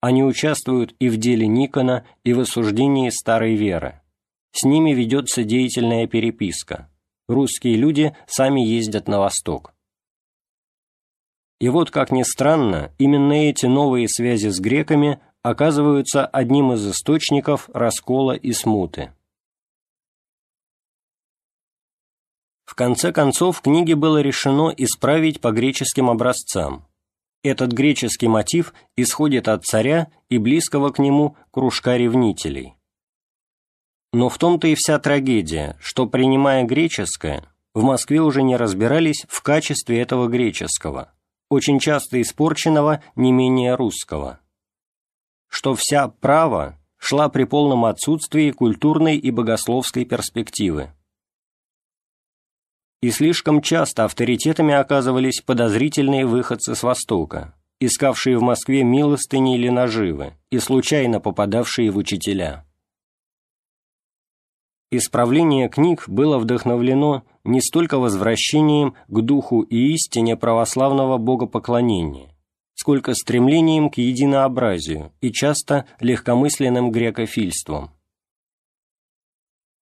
Они 0.02 0.26
участвуют 0.26 0.94
и 1.00 1.08
в 1.08 1.16
деле 1.16 1.48
Никона, 1.48 2.06
и 2.26 2.34
в 2.34 2.42
осуждении 2.42 3.10
старой 3.12 3.56
веры. 3.56 4.02
С 4.52 4.66
ними 4.66 4.92
ведется 4.92 5.46
деятельная 5.46 6.06
переписка. 6.06 6.90
Русские 7.30 7.78
люди 7.78 8.14
сами 8.28 8.60
ездят 8.60 9.08
на 9.08 9.20
восток. 9.22 9.74
И 11.62 11.70
вот, 11.70 11.90
как 11.90 12.12
ни 12.12 12.24
странно, 12.24 12.92
именно 12.98 13.32
эти 13.32 13.68
новые 13.68 14.10
связи 14.10 14.50
с 14.50 14.60
греками 14.60 15.22
оказываются 15.44 16.26
одним 16.26 16.74
из 16.74 16.86
источников 16.86 17.70
раскола 17.74 18.34
и 18.34 18.52
смуты. 18.52 19.14
Конце 22.76 23.14
концов, 23.14 23.62
книге 23.62 23.96
было 23.96 24.22
решено 24.22 24.74
исправить 24.76 25.40
по 25.40 25.52
греческим 25.52 26.10
образцам. 26.10 26.86
Этот 27.42 27.72
греческий 27.72 28.28
мотив 28.28 28.74
исходит 28.98 29.48
от 29.48 29.64
царя 29.64 30.08
и 30.28 30.38
близкого 30.38 30.90
к 30.90 31.00
нему 31.00 31.38
кружка 31.52 31.96
ревнителей. 31.96 32.76
Но 34.12 34.28
в 34.28 34.38
том-то 34.38 34.68
и 34.68 34.76
вся 34.76 35.00
трагедия, 35.00 35.78
что, 35.80 36.06
принимая 36.06 36.66
греческое, 36.66 37.46
в 37.74 37.84
Москве 37.84 38.22
уже 38.22 38.44
не 38.44 38.58
разбирались 38.58 39.26
в 39.30 39.42
качестве 39.42 40.02
этого 40.02 40.28
греческого, 40.28 41.14
очень 41.50 41.80
часто 41.80 42.22
испорченного 42.22 43.02
не 43.16 43.32
менее 43.32 43.76
русского. 43.76 44.40
Что 45.48 45.76
вся 45.76 46.10
право 46.10 46.78
шла 46.98 47.30
при 47.30 47.46
полном 47.46 47.86
отсутствии 47.86 48.52
культурной 48.52 49.18
и 49.18 49.32
богословской 49.32 50.04
перспективы 50.04 50.92
и 53.06 53.12
слишком 53.12 53.62
часто 53.62 54.06
авторитетами 54.06 54.74
оказывались 54.74 55.40
подозрительные 55.40 56.26
выходцы 56.26 56.74
с 56.74 56.82
Востока, 56.82 57.54
искавшие 57.80 58.36
в 58.40 58.42
Москве 58.42 58.84
милостыни 58.84 59.56
или 59.56 59.70
наживы 59.70 60.34
и 60.50 60.58
случайно 60.58 61.20
попадавшие 61.20 61.92
в 61.92 61.98
учителя. 61.98 62.66
Исправление 64.90 65.70
книг 65.70 66.06
было 66.08 66.40
вдохновлено 66.40 67.22
не 67.44 67.62
столько 67.62 68.00
возвращением 68.00 68.96
к 69.08 69.22
духу 69.22 69.62
и 69.62 69.94
истине 69.94 70.36
православного 70.36 71.20
богопоклонения, 71.20 72.36
сколько 72.74 73.14
стремлением 73.14 73.92
к 73.92 74.00
единообразию 74.00 75.12
и 75.22 75.32
часто 75.32 75.86
легкомысленным 76.00 76.90
грекофильством. 76.90 77.92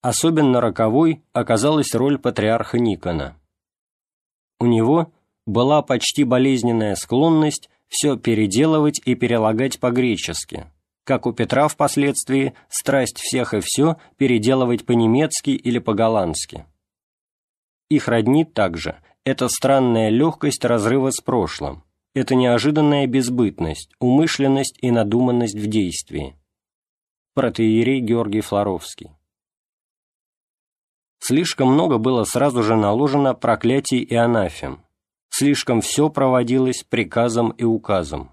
Особенно 0.03 0.59
роковой 0.59 1.23
оказалась 1.31 1.95
роль 1.95 2.19
патриарха 2.19 2.77
Никона. 2.77 3.39
У 4.59 4.65
него 4.65 5.13
была 5.45 5.81
почти 5.81 6.25
болезненная 6.25 6.95
склонность 6.95 7.69
все 7.87 8.17
переделывать 8.17 9.01
и 9.05 9.15
перелагать 9.15 9.79
по-гречески, 9.79 10.67
как 11.05 11.25
у 11.25 11.31
Петра 11.31 11.69
впоследствии 11.69 12.53
страсть 12.67 13.17
всех 13.19 13.53
и 13.53 13.61
все 13.61 13.95
переделывать 14.17 14.85
по-немецки 14.85 15.51
или 15.51 15.79
по-голландски. 15.79 16.65
Их 17.89 18.09
роднит 18.09 18.53
также 18.53 18.97
эта 19.23 19.47
странная 19.47 20.09
легкость 20.09 20.65
разрыва 20.65 21.11
с 21.11 21.21
прошлым, 21.21 21.85
эта 22.13 22.35
неожиданная 22.35 23.07
безбытность, 23.07 23.93
умышленность 23.99 24.77
и 24.81 24.91
надуманность 24.91 25.55
в 25.55 25.67
действии. 25.67 26.35
Протеерей 27.35 28.01
Георгий 28.01 28.41
Флоровский 28.41 29.11
Слишком 31.25 31.69
много 31.69 31.99
было 31.99 32.25
сразу 32.25 32.63
же 32.63 32.75
наложено 32.75 33.33
проклятий 33.33 33.99
и 33.99 34.13
анафем. 34.13 34.83
Слишком 35.29 35.79
все 35.79 36.09
проводилось 36.09 36.83
приказом 36.83 37.51
и 37.51 37.63
указом. 37.63 38.31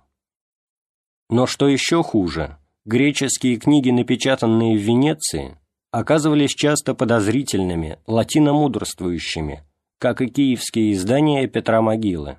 Но 1.29 1.47
что 1.47 1.69
еще 1.69 2.03
хуже, 2.03 2.59
греческие 2.85 3.59
книги, 3.59 3.91
напечатанные 3.91 4.77
в 4.77 4.81
Венеции, 4.81 5.57
оказывались 5.93 6.51
часто 6.51 6.97
подозрительными, 6.97 8.01
латиномудрствующими, 8.09 9.63
как 10.01 10.21
и 10.21 10.27
киевские 10.27 10.95
издания 10.95 11.47
Петра 11.47 11.83
Могилы. 11.83 12.39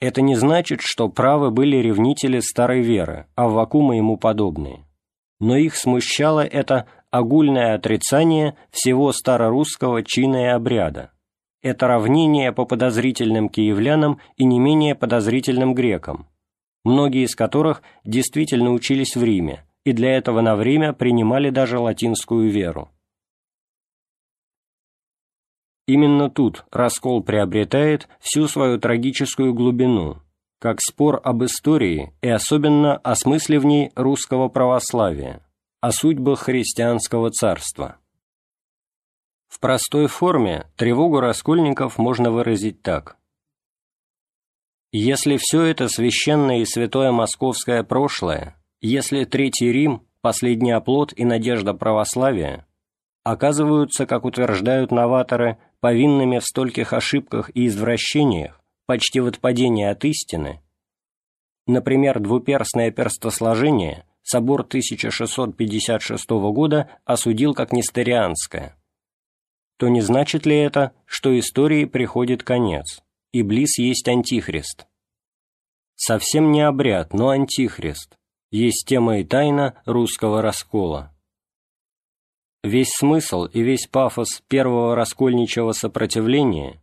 Это 0.00 0.20
не 0.20 0.36
значит, 0.36 0.80
что 0.82 1.08
правы 1.08 1.50
были 1.50 1.78
ревнители 1.78 2.40
старой 2.40 2.82
веры, 2.82 3.26
Аввакума 3.36 3.96
ему 3.96 4.18
подобные. 4.18 4.84
Но 5.38 5.56
их 5.56 5.76
смущало 5.76 6.44
это 6.44 6.86
огульное 7.10 7.74
отрицание 7.74 8.56
всего 8.70 9.12
старорусского 9.12 10.02
чина 10.02 10.44
и 10.44 10.48
обряда. 10.48 11.12
Это 11.62 11.88
равнение 11.88 12.52
по 12.52 12.64
подозрительным 12.64 13.48
киевлянам 13.48 14.20
и 14.36 14.44
не 14.44 14.58
менее 14.58 14.94
подозрительным 14.94 15.74
грекам, 15.74 16.26
многие 16.84 17.24
из 17.24 17.34
которых 17.34 17.82
действительно 18.04 18.72
учились 18.72 19.14
в 19.16 19.22
Риме 19.22 19.64
и 19.84 19.92
для 19.92 20.16
этого 20.16 20.40
на 20.40 20.56
время 20.56 20.92
принимали 20.92 21.50
даже 21.50 21.78
латинскую 21.78 22.50
веру. 22.50 22.90
Именно 25.86 26.30
тут 26.30 26.64
раскол 26.70 27.22
приобретает 27.22 28.08
всю 28.20 28.46
свою 28.46 28.78
трагическую 28.78 29.52
глубину, 29.54 30.18
как 30.60 30.80
спор 30.80 31.20
об 31.24 31.42
истории 31.44 32.12
и 32.20 32.28
особенно 32.28 32.96
о 32.96 33.14
смысле 33.16 33.58
в 33.58 33.64
ней 33.64 33.90
русского 33.96 34.48
православия 34.48 35.42
о 35.80 35.92
судьбах 35.92 36.40
христианского 36.40 37.30
царства. 37.30 37.96
В 39.48 39.60
простой 39.60 40.08
форме 40.08 40.66
тревогу 40.76 41.20
раскольников 41.20 41.96
можно 41.96 42.30
выразить 42.30 42.82
так. 42.82 43.16
Если 44.92 45.38
все 45.38 45.62
это 45.62 45.88
священное 45.88 46.58
и 46.58 46.66
святое 46.66 47.12
московское 47.12 47.82
прошлое, 47.82 48.62
если 48.82 49.24
Третий 49.24 49.72
Рим, 49.72 50.06
последний 50.20 50.72
оплот 50.72 51.14
и 51.16 51.24
надежда 51.24 51.72
православия, 51.72 52.66
оказываются, 53.24 54.04
как 54.04 54.26
утверждают 54.26 54.90
новаторы, 54.90 55.56
повинными 55.80 56.40
в 56.40 56.44
стольких 56.44 56.92
ошибках 56.92 57.50
и 57.54 57.68
извращениях, 57.68 58.60
почти 58.84 59.20
в 59.20 59.26
отпадении 59.28 59.86
от 59.86 60.04
истины, 60.04 60.60
например, 61.66 62.20
двуперстное 62.20 62.90
перстосложение– 62.90 64.04
собор 64.30 64.60
1656 64.60 66.30
года 66.30 66.88
осудил 67.04 67.52
как 67.52 67.72
нестерианское, 67.72 68.76
то 69.76 69.88
не 69.88 70.02
значит 70.02 70.46
ли 70.46 70.56
это, 70.56 70.92
что 71.04 71.36
истории 71.36 71.84
приходит 71.84 72.44
конец, 72.44 73.02
и 73.32 73.42
близ 73.42 73.78
есть 73.78 74.06
антихрист? 74.08 74.86
Совсем 75.96 76.52
не 76.52 76.62
обряд, 76.62 77.12
но 77.12 77.30
антихрист, 77.30 78.16
есть 78.52 78.86
тема 78.86 79.18
и 79.18 79.24
тайна 79.24 79.82
русского 79.84 80.42
раскола. 80.42 81.12
Весь 82.62 82.92
смысл 82.92 83.46
и 83.46 83.62
весь 83.62 83.86
пафос 83.86 84.42
первого 84.46 84.94
раскольничьего 84.94 85.72
сопротивления 85.72 86.80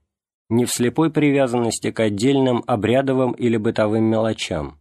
не 0.49 0.65
в 0.65 0.71
слепой 0.71 1.11
привязанности 1.11 1.91
к 1.91 1.99
отдельным 1.99 2.63
обрядовым 2.67 3.33
или 3.33 3.57
бытовым 3.57 4.03
мелочам, 4.03 4.79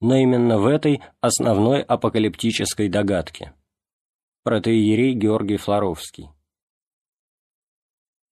но 0.00 0.16
именно 0.16 0.58
в 0.58 0.66
этой 0.66 1.02
основной 1.20 1.82
апокалиптической 1.82 2.88
догадке. 2.88 3.52
Протеерей 4.42 5.14
Георгий 5.14 5.56
Флоровский. 5.56 6.30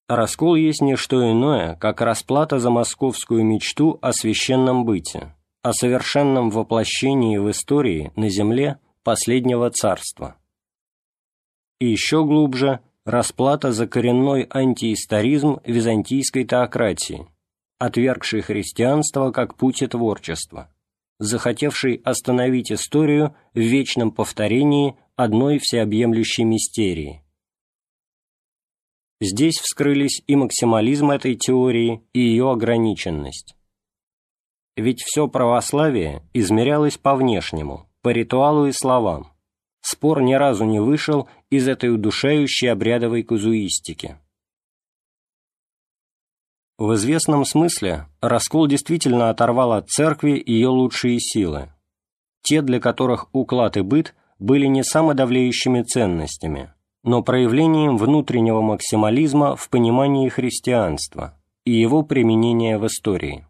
Раскол 0.09 0.55
есть 0.55 0.83
не 0.83 0.97
что 0.97 1.31
иное, 1.31 1.76
как 1.76 2.01
расплата 2.02 2.59
за 2.59 2.70
московскую 2.70 3.44
мечту 3.44 3.99
о 4.02 4.12
священном 4.12 4.84
быте, 4.84 5.34
о 5.62 5.73
совершенном 5.73 6.51
воплощении 6.51 7.39
в 7.39 7.51
истории 7.51 8.12
на 8.15 8.28
земле 8.28 8.78
последнего 9.02 9.70
царства. 9.70 10.36
И 11.81 11.86
еще 11.86 12.25
глубже– 12.25 12.81
расплата 13.05 13.73
за 13.73 13.86
коренной 13.86 14.47
антиисторизм 14.51 15.60
византийской 15.65 16.44
теократии, 16.44 17.26
отвергшей 17.78 18.41
христианство 18.41 19.31
как 19.31 19.57
путь 19.57 19.83
и 19.83 19.86
творчество, 19.86 20.74
захотевший 21.18 22.01
остановить 22.05 22.73
историю 22.73 23.34
в 23.55 23.59
вечном 23.59 24.10
повторении 24.10 24.97
одной 25.17 25.59
всеобъемлющей 25.59 26.44
мистерии. 26.44 27.23
Здесь 29.20 29.59
вскрылись 29.59 30.23
и 30.26 30.36
максимализм 30.36 31.10
этой 31.10 31.34
теории, 31.36 32.02
и 32.12 32.20
ее 32.20 32.51
ограниченность. 32.51 33.57
Ведь 34.76 35.02
все 35.02 35.28
православие 35.28 36.28
измерялось 36.33 36.99
по 36.99 37.15
внешнему, 37.15 37.89
по 38.02 38.09
ритуалу 38.09 38.67
и 38.67 38.73
словам, 38.73 39.33
спор 39.81 40.20
ни 40.20 40.34
разу 40.34 40.65
не 40.65 40.81
вышел 40.81 41.28
из 41.49 41.68
этой 41.68 41.94
удушающей 41.94 42.70
обрядовой 42.70 43.23
казуистики. 43.23 44.18
В 46.77 46.94
известном 46.94 47.44
смысле 47.44 48.09
раскол 48.20 48.67
действительно 48.67 49.31
оторвал 49.31 49.75
от 49.75 49.91
церкви 49.91 50.43
ее 50.44 50.69
лучшие 50.69 51.20
силы, 51.20 51.73
те, 52.43 52.62
для 52.62 52.81
которых 52.81 53.28
уклад 53.33 53.77
и 53.77 53.83
быт 53.83 54.15
были 54.41 54.67
не 54.67 54.83
самодавлеющими 54.83 55.83
ценностями, 55.83 56.73
но 57.05 57.23
проявлением 57.23 57.97
внутреннего 57.97 58.61
максимализма 58.61 59.55
в 59.55 59.69
понимании 59.69 60.28
христианства 60.28 61.41
и 61.65 61.70
его 61.70 62.03
применения 62.03 62.77
в 62.77 62.86
истории. 62.86 63.47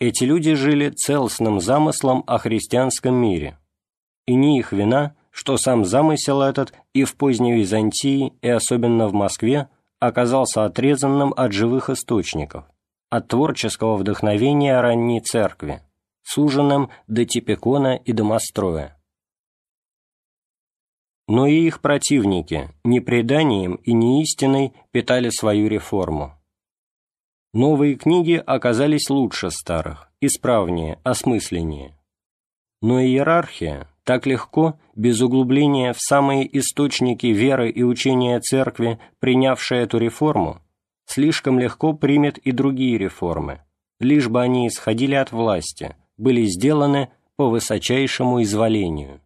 Эти 0.00 0.24
люди 0.24 0.54
жили 0.54 0.90
целостным 0.90 1.60
замыслом 1.60 2.24
о 2.26 2.38
христианском 2.38 3.14
мире, 3.14 3.58
и 4.26 4.34
не 4.34 4.58
их 4.58 4.72
вина, 4.72 5.14
что 5.30 5.56
сам 5.56 5.84
замысел 5.84 6.42
этот 6.42 6.74
и 6.94 7.04
в 7.04 7.14
поздней 7.14 7.54
Византии, 7.54 8.32
и 8.42 8.48
особенно 8.48 9.06
в 9.06 9.12
Москве, 9.12 9.68
оказался 9.98 10.64
отрезанным 10.64 11.32
от 11.36 11.52
живых 11.52 11.90
источников, 11.90 12.64
от 13.10 13.28
творческого 13.28 13.96
вдохновения 13.96 14.80
ранней 14.80 15.20
церкви, 15.20 15.82
суженным 16.22 16.90
до 17.06 17.24
Типикона 17.24 17.96
и 17.96 18.12
Домостроя. 18.12 19.00
Но 21.28 21.46
и 21.46 21.66
их 21.66 21.80
противники 21.80 22.70
не 22.84 23.00
преданием 23.00 23.76
и 23.76 23.92
не 23.92 24.22
истиной 24.22 24.72
питали 24.92 25.30
свою 25.30 25.68
реформу. 25.68 26.32
Новые 27.52 27.96
книги 27.96 28.34
оказались 28.34 29.08
лучше 29.08 29.50
старых, 29.50 30.12
исправнее, 30.20 31.00
осмысленнее. 31.02 31.98
Но 32.82 33.00
иерархия 33.00 33.88
так 34.06 34.24
легко, 34.24 34.78
без 34.94 35.20
углубления 35.20 35.92
в 35.92 35.98
самые 35.98 36.46
источники 36.58 37.26
веры 37.26 37.70
и 37.70 37.82
учения 37.82 38.38
церкви, 38.38 39.00
принявшая 39.18 39.82
эту 39.82 39.98
реформу, 39.98 40.62
слишком 41.06 41.58
легко 41.58 41.92
примет 41.92 42.38
и 42.38 42.52
другие 42.52 42.98
реформы, 42.98 43.62
лишь 43.98 44.28
бы 44.28 44.40
они 44.40 44.68
исходили 44.68 45.16
от 45.16 45.32
власти, 45.32 45.96
были 46.16 46.44
сделаны 46.44 47.10
по 47.34 47.50
высочайшему 47.50 48.42
изволению. 48.44 49.20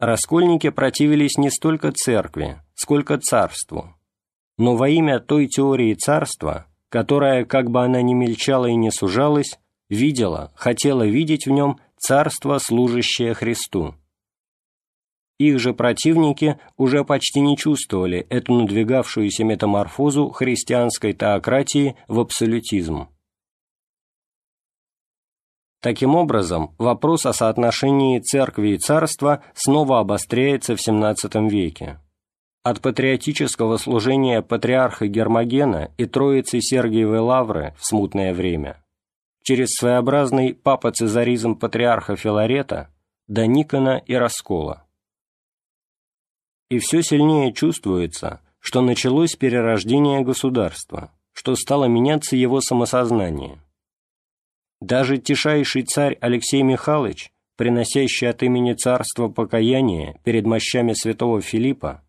Раскольники 0.00 0.70
противились 0.70 1.36
не 1.36 1.50
столько 1.50 1.92
церкви, 1.92 2.62
сколько 2.74 3.18
царству, 3.18 3.94
но 4.56 4.74
во 4.74 4.88
имя 4.88 5.20
той 5.20 5.48
теории 5.48 5.92
царства, 5.92 6.66
которая, 6.88 7.44
как 7.44 7.70
бы 7.70 7.84
она 7.84 8.00
ни 8.00 8.14
мельчала 8.14 8.66
и 8.66 8.74
не 8.74 8.90
сужалась, 8.90 9.58
видела, 9.90 10.50
хотела 10.54 11.06
видеть 11.06 11.46
в 11.46 11.50
нем 11.50 11.78
царство, 12.04 12.58
служащее 12.58 13.32
Христу. 13.32 13.94
Их 15.38 15.58
же 15.58 15.72
противники 15.72 16.58
уже 16.76 17.02
почти 17.02 17.40
не 17.40 17.56
чувствовали 17.56 18.26
эту 18.28 18.54
надвигавшуюся 18.54 19.42
метаморфозу 19.44 20.28
христианской 20.28 21.14
теократии 21.14 21.96
в 22.06 22.20
абсолютизм. 22.20 23.08
Таким 25.80 26.14
образом, 26.14 26.74
вопрос 26.78 27.26
о 27.26 27.32
соотношении 27.32 28.20
церкви 28.20 28.74
и 28.74 28.78
царства 28.78 29.42
снова 29.54 30.00
обостряется 30.00 30.76
в 30.76 30.78
XVII 30.78 31.48
веке 31.48 32.00
от 32.64 32.80
патриотического 32.80 33.76
служения 33.76 34.40
патриарха 34.40 35.06
Гермогена 35.06 35.90
и 35.98 36.06
троицы 36.06 36.62
Сергиевой 36.62 37.18
Лавры 37.18 37.74
в 37.78 37.84
смутное 37.84 38.32
время, 38.32 38.82
через 39.44 39.74
своеобразный 39.74 40.54
папа-цезаризм 40.54 41.54
патриарха 41.54 42.16
Филарета 42.16 42.90
до 43.28 43.46
Никона 43.46 44.02
и 44.06 44.14
Раскола. 44.14 44.86
И 46.70 46.78
все 46.78 47.02
сильнее 47.02 47.52
чувствуется, 47.52 48.40
что 48.58 48.80
началось 48.80 49.36
перерождение 49.36 50.22
государства, 50.22 51.12
что 51.32 51.54
стало 51.56 51.84
меняться 51.84 52.36
его 52.36 52.62
самосознание. 52.62 53.62
Даже 54.80 55.18
тишайший 55.18 55.82
царь 55.82 56.16
Алексей 56.22 56.62
Михайлович, 56.62 57.30
приносящий 57.56 58.28
от 58.28 58.42
имени 58.42 58.72
царства 58.72 59.28
покаяние 59.28 60.18
перед 60.24 60.46
мощами 60.46 60.94
святого 60.94 61.42
Филиппа, 61.42 62.02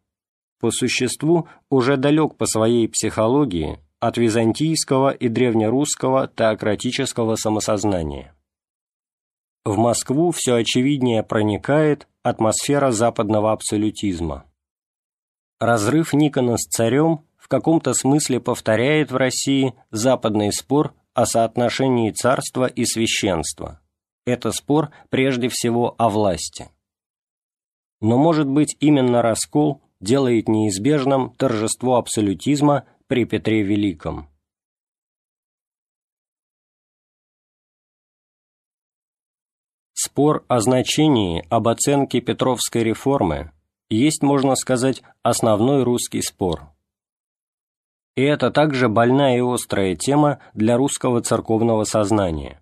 по 0.61 0.71
существу 0.71 1.49
уже 1.69 1.97
далек 1.97 2.37
по 2.37 2.45
своей 2.45 2.87
психологии 2.87 3.79
от 3.99 4.17
византийского 4.17 5.11
и 5.11 5.29
древнерусского 5.29 6.27
теократического 6.27 7.35
самосознания. 7.35 8.35
В 9.63 9.77
Москву 9.77 10.31
все 10.31 10.55
очевиднее 10.55 11.23
проникает 11.23 12.07
атмосфера 12.21 12.91
западного 12.91 13.51
абсолютизма. 13.51 14.45
Разрыв 15.59 16.13
Никона 16.13 16.57
с 16.57 16.67
царем 16.67 17.21
в 17.37 17.47
каком-то 17.47 17.93
смысле 17.93 18.39
повторяет 18.39 19.11
в 19.11 19.15
России 19.15 19.73
западный 19.91 20.51
спор 20.51 20.93
о 21.13 21.25
соотношении 21.25 22.11
царства 22.11 22.65
и 22.65 22.85
священства. 22.85 23.79
Это 24.25 24.51
спор 24.51 24.89
прежде 25.09 25.49
всего 25.49 25.95
о 25.97 26.09
власти. 26.09 26.69
Но 28.01 28.17
может 28.17 28.47
быть 28.47 28.75
именно 28.79 29.21
раскол 29.21 29.81
делает 29.99 30.49
неизбежным 30.49 31.31
торжество 31.31 31.95
абсолютизма 31.95 32.85
при 33.07 33.25
Петре 33.25 33.61
Великом. 33.61 34.27
Спор 39.93 40.43
о 40.47 40.59
значении 40.59 41.45
об 41.49 41.67
оценке 41.67 42.19
Петровской 42.19 42.83
реформы 42.83 43.51
есть, 43.89 44.23
можно 44.23 44.55
сказать, 44.55 45.03
основной 45.21 45.83
русский 45.83 46.23
спор. 46.23 46.71
И 48.15 48.23
это 48.23 48.49
также 48.49 48.89
больная 48.89 49.37
и 49.37 49.41
острая 49.41 49.95
тема 49.95 50.39
для 50.55 50.75
русского 50.75 51.21
церковного 51.21 51.83
сознания. 51.83 52.59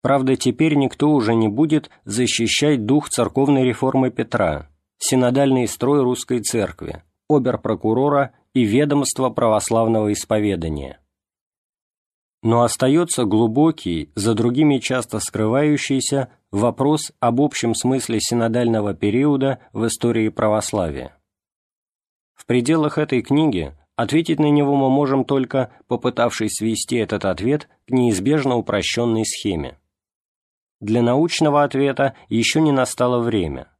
Правда, 0.00 0.36
теперь 0.36 0.76
никто 0.76 1.10
уже 1.10 1.34
не 1.34 1.48
будет 1.48 1.90
защищать 2.04 2.86
дух 2.86 3.08
церковной 3.08 3.64
реформы 3.64 4.10
Петра– 4.12 4.70
синодальный 4.98 5.66
строй 5.66 6.02
русской 6.02 6.40
церкви, 6.40 7.02
оберпрокурора 7.28 8.32
и 8.54 8.64
ведомства 8.64 9.30
православного 9.30 10.12
исповедания. 10.12 11.00
Но 12.42 12.62
остается 12.62 13.24
глубокий, 13.24 14.10
за 14.14 14.34
другими 14.34 14.78
часто 14.78 15.18
скрывающийся, 15.18 16.30
вопрос 16.50 17.12
об 17.20 17.40
общем 17.40 17.74
смысле 17.74 18.20
синодального 18.20 18.94
периода 18.94 19.60
в 19.72 19.86
истории 19.86 20.28
православия. 20.28 21.16
В 22.34 22.46
пределах 22.46 22.98
этой 22.98 23.22
книги 23.22 23.72
ответить 23.96 24.38
на 24.38 24.50
него 24.50 24.76
мы 24.76 24.90
можем 24.90 25.24
только, 25.24 25.72
попытавшись 25.86 26.56
свести 26.56 26.96
этот 26.96 27.24
ответ 27.24 27.68
к 27.86 27.90
неизбежно 27.90 28.56
упрощенной 28.56 29.24
схеме. 29.24 29.78
Для 30.80 31.02
научного 31.02 31.62
ответа 31.62 32.14
еще 32.28 32.60
не 32.60 32.72
настало 32.72 33.20
время– 33.20 33.68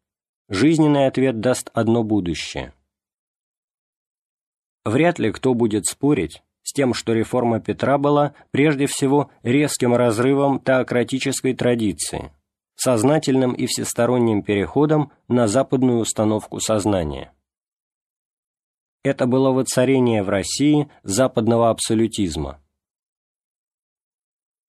Жизненный 0.50 1.06
ответ 1.06 1.40
даст 1.40 1.70
одно 1.72 2.02
будущее. 2.02 2.74
Вряд 4.84 5.18
ли 5.18 5.32
кто 5.32 5.54
будет 5.54 5.86
спорить 5.86 6.42
с 6.62 6.72
тем, 6.72 6.94
что 6.94 7.12
реформа 7.12 7.60
Петра 7.60 7.98
была 7.98 8.34
прежде 8.50 8.86
всего 8.86 9.30
резким 9.42 9.94
разрывом 9.94 10.60
теократической 10.60 11.54
традиции, 11.54 12.32
сознательным 12.74 13.52
и 13.52 13.66
всесторонним 13.66 14.42
переходом 14.42 15.12
на 15.28 15.46
западную 15.46 15.98
установку 15.98 16.60
сознания. 16.60 17.32
Это 19.02 19.26
было 19.26 19.50
воцарение 19.50 20.22
в 20.22 20.30
России 20.30 20.88
западного 21.02 21.70
абсолютизма. 21.70 22.60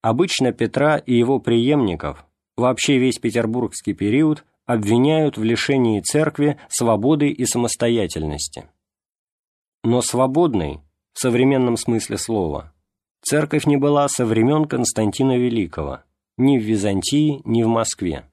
Обычно 0.02 0.52
Петра 0.52 0.98
и 0.98 1.16
его 1.16 1.40
преемников, 1.40 2.26
вообще 2.58 3.00
весь 3.00 3.18
петербургский 3.18 3.94
период, 3.94 4.46
обвиняют 4.66 5.38
в 5.38 5.44
лишении 5.44 6.02
церкви 6.02 6.60
свободы 6.70 7.30
и 7.30 7.46
самостоятельности. 7.46 8.70
Но 9.86 10.02
свободной, 10.02 10.82
в 11.14 11.20
современном 11.20 11.78
смысле 11.78 12.18
слова, 12.18 12.74
церковь 13.22 13.68
не 13.68 13.78
была 13.78 14.08
со 14.08 14.26
времен 14.26 14.66
Константина 14.66 15.38
Великого, 15.38 16.00
ни 16.38 16.58
в 16.58 16.64
Византии, 16.64 17.40
ни 17.46 17.62
в 17.62 17.68
Москве. 17.68 18.28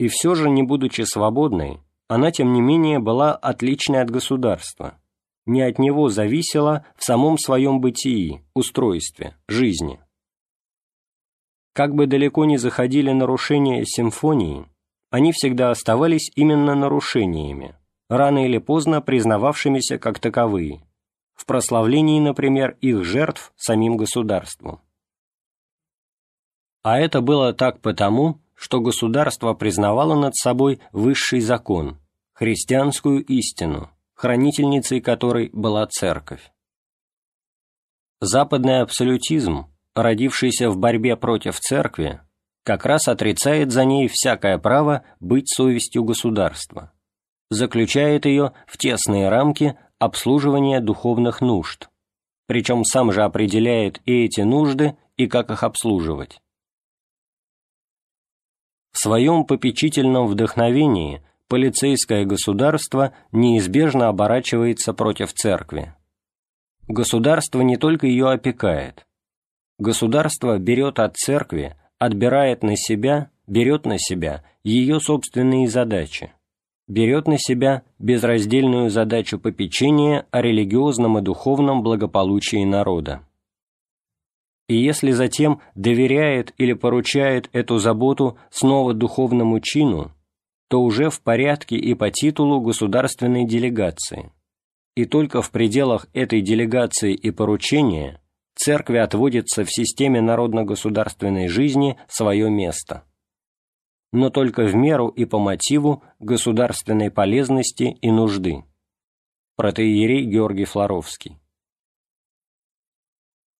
И 0.00 0.08
все 0.08 0.34
же, 0.34 0.50
не 0.50 0.64
будучи 0.64 1.02
свободной, 1.02 1.78
она, 2.08 2.32
тем 2.32 2.52
не 2.52 2.60
менее, 2.60 2.98
была 2.98 3.36
отличной 3.36 4.02
от 4.02 4.10
государства, 4.10 5.00
не 5.46 5.62
от 5.62 5.78
него 5.78 6.08
зависела 6.08 6.84
в 6.96 7.04
самом 7.04 7.38
своем 7.38 7.80
бытии, 7.80 8.42
устройстве, 8.52 9.36
жизни. 9.46 10.00
Как 11.72 11.94
бы 11.94 12.08
далеко 12.08 12.46
ни 12.46 12.56
заходили 12.56 13.12
нарушения 13.12 13.84
симфонии, 13.84 14.66
они 15.10 15.30
всегда 15.30 15.70
оставались 15.70 16.32
именно 16.34 16.74
нарушениями, 16.74 17.76
рано 18.10 18.44
или 18.44 18.58
поздно 18.58 19.00
признававшимися 19.00 19.98
как 19.98 20.18
таковые, 20.18 20.82
в 21.34 21.46
прославлении, 21.46 22.20
например, 22.20 22.76
их 22.80 23.04
жертв 23.04 23.52
самим 23.56 23.96
государством. 23.96 24.80
А 26.82 26.98
это 26.98 27.20
было 27.20 27.54
так 27.54 27.80
потому, 27.80 28.40
что 28.54 28.80
государство 28.80 29.54
признавало 29.54 30.16
над 30.20 30.34
собой 30.34 30.80
высший 30.92 31.40
закон, 31.40 31.98
христианскую 32.32 33.24
истину, 33.24 33.90
хранительницей 34.14 35.00
которой 35.00 35.50
была 35.52 35.86
церковь. 35.86 36.52
Западный 38.20 38.80
абсолютизм, 38.80 39.66
родившийся 39.94 40.68
в 40.68 40.76
борьбе 40.76 41.16
против 41.16 41.60
церкви, 41.60 42.20
как 42.64 42.84
раз 42.84 43.08
отрицает 43.08 43.70
за 43.70 43.84
ней 43.84 44.08
всякое 44.08 44.58
право 44.58 45.04
быть 45.20 45.48
совестью 45.48 46.02
государства, 46.04 46.92
заключает 47.50 48.24
ее 48.24 48.52
в 48.66 48.78
тесные 48.78 49.28
рамки 49.28 49.76
обслуживания 49.98 50.80
духовных 50.80 51.40
нужд, 51.40 51.90
причем 52.46 52.84
сам 52.84 53.12
же 53.12 53.22
определяет 53.22 54.00
и 54.06 54.24
эти 54.24 54.40
нужды, 54.40 54.96
и 55.16 55.26
как 55.26 55.50
их 55.50 55.62
обслуживать. 55.62 56.40
В 58.92 58.98
своем 58.98 59.44
попечительном 59.44 60.26
вдохновении 60.26 61.22
полицейское 61.48 62.24
государство 62.24 63.12
неизбежно 63.32 64.08
оборачивается 64.08 64.94
против 64.94 65.34
церкви. 65.34 65.94
Государство 66.88 67.60
не 67.60 67.76
только 67.76 68.06
ее 68.06 68.30
опекает. 68.30 69.06
Государство 69.78 70.58
берет 70.58 70.98
от 70.98 71.16
церкви, 71.16 71.76
отбирает 71.98 72.62
на 72.62 72.76
себя, 72.76 73.30
берет 73.46 73.84
на 73.84 73.98
себя 73.98 74.44
ее 74.64 75.00
собственные 75.00 75.68
задачи 75.68 76.32
берет 76.90 77.28
на 77.28 77.38
себя 77.38 77.82
безраздельную 78.00 78.90
задачу 78.90 79.38
попечения 79.38 80.26
о 80.32 80.42
религиозном 80.42 81.18
и 81.18 81.22
духовном 81.22 81.82
благополучии 81.84 82.64
народа. 82.64 83.22
И 84.68 84.76
если 84.76 85.12
затем 85.12 85.60
доверяет 85.76 86.52
или 86.58 86.72
поручает 86.72 87.48
эту 87.52 87.78
заботу 87.78 88.38
снова 88.50 88.92
духовному 88.92 89.60
чину, 89.60 90.10
то 90.68 90.82
уже 90.82 91.10
в 91.10 91.20
порядке 91.20 91.76
и 91.76 91.94
по 91.94 92.10
титулу 92.10 92.60
государственной 92.60 93.46
делегации. 93.46 94.32
И 94.96 95.04
только 95.04 95.42
в 95.42 95.50
пределах 95.52 96.08
этой 96.12 96.40
делегации 96.40 97.14
и 97.14 97.30
поручения 97.30 98.20
церкви 98.56 98.98
отводится 98.98 99.64
в 99.64 99.72
системе 99.72 100.20
народно-государственной 100.20 101.46
жизни 101.46 101.96
свое 102.08 102.50
место 102.50 103.04
но 104.12 104.30
только 104.30 104.64
в 104.64 104.74
меру 104.74 105.08
и 105.08 105.24
по 105.24 105.38
мотиву 105.38 106.02
государственной 106.18 107.10
полезности 107.10 107.96
и 108.00 108.10
нужды. 108.10 108.64
Протеерей 109.56 110.24
Георгий 110.24 110.64
Флоровский. 110.64 111.38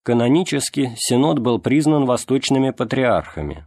Канонически 0.03 0.95
Синод 0.97 1.39
был 1.39 1.61
признан 1.61 2.07
восточными 2.07 2.70
патриархами, 2.70 3.67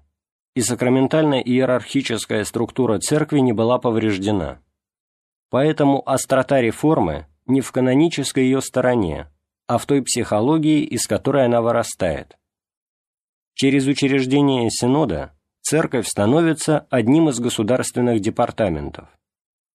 и 0.56 0.62
сакраментально-иерархическая 0.62 2.44
структура 2.44 3.00
церкви 3.00 3.40
не 3.40 3.54
была 3.54 3.78
повреждена. 3.80 4.60
Поэтому 5.50 6.02
острота 6.08 6.60
реформы 6.60 7.28
не 7.46 7.62
в 7.62 7.72
канонической 7.72 8.46
ее 8.46 8.62
стороне, 8.62 9.30
а 9.68 9.78
в 9.78 9.86
той 9.86 10.02
психологии, 10.02 10.84
из 10.84 11.08
которой 11.08 11.46
она 11.46 11.62
вырастает. 11.62 12.38
Через 13.54 13.86
учреждение 13.86 14.70
Синода 14.72 15.38
церковь 15.64 16.08
становится 16.08 16.86
одним 16.90 17.30
из 17.30 17.40
государственных 17.40 18.20
департаментов, 18.20 19.08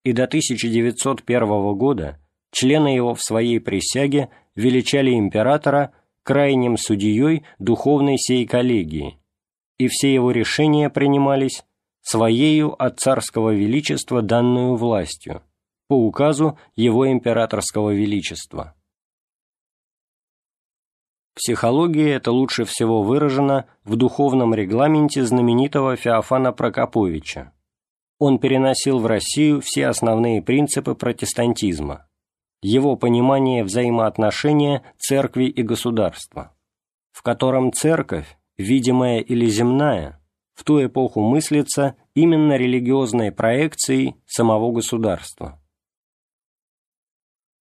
и 0.05 0.13
до 0.13 0.25
1901 0.25 1.77
года 1.77 2.19
члены 2.53 2.89
его 2.89 3.15
в 3.15 3.23
своей 3.23 3.59
присяге 3.59 4.29
величали 4.55 5.15
императора 5.15 5.93
крайним 6.23 6.77
судьей 6.77 7.45
духовной 7.59 8.19
сей 8.19 8.47
коллегии, 8.47 9.19
и 9.79 9.89
все 9.89 10.13
его 10.13 10.31
решения 10.31 10.91
принимались 10.91 11.65
своею 12.03 12.81
от 12.81 13.01
царского 13.01 13.51
величества 13.51 14.23
данную 14.23 14.77
властью, 14.77 15.43
по 15.89 15.95
указу 15.95 16.59
его 16.77 17.11
императорского 17.11 17.91
величества. 17.91 18.75
Психология 21.39 22.15
это 22.15 22.33
лучше 22.33 22.65
всего 22.65 23.05
выражено 23.05 23.67
в 23.85 23.95
духовном 23.95 24.55
регламенте 24.55 25.25
знаменитого 25.25 25.95
Феофана 25.95 26.53
Прокоповича. 26.53 27.53
Он 28.19 28.41
переносил 28.41 28.99
в 28.99 29.07
Россию 29.07 29.61
все 29.61 29.87
основные 29.87 30.43
принципы 30.43 30.97
протестантизма, 30.97 32.09
его 32.61 32.97
понимание 32.97 33.63
взаимоотношения 33.63 34.83
церкви 34.99 35.45
и 35.45 35.63
государства, 35.63 36.57
в 37.13 37.23
котором 37.23 37.73
церковь, 37.73 38.37
видимая 38.57 39.21
или 39.21 39.47
земная, 39.47 40.21
в 40.55 40.65
ту 40.65 40.85
эпоху 40.85 41.21
мыслится 41.21 41.95
именно 42.15 42.57
религиозной 42.57 43.31
проекцией 43.31 44.17
самого 44.27 44.73
государства. 44.73 45.63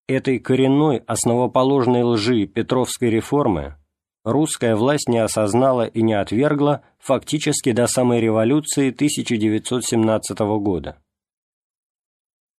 Этой 0.08 0.38
коренной 0.38 0.98
основоположной 1.08 2.04
лжи 2.04 2.46
Петровской 2.46 3.10
реформы 3.10 3.76
русская 4.24 4.76
власть 4.76 5.10
не 5.10 5.18
осознала 5.18 5.88
и 5.88 6.04
не 6.04 6.14
отвергла 6.14 6.84
фактически 7.00 7.72
до 7.72 7.88
самой 7.88 8.22
революции 8.22 8.92
1917 8.92 10.40
года. 10.60 11.02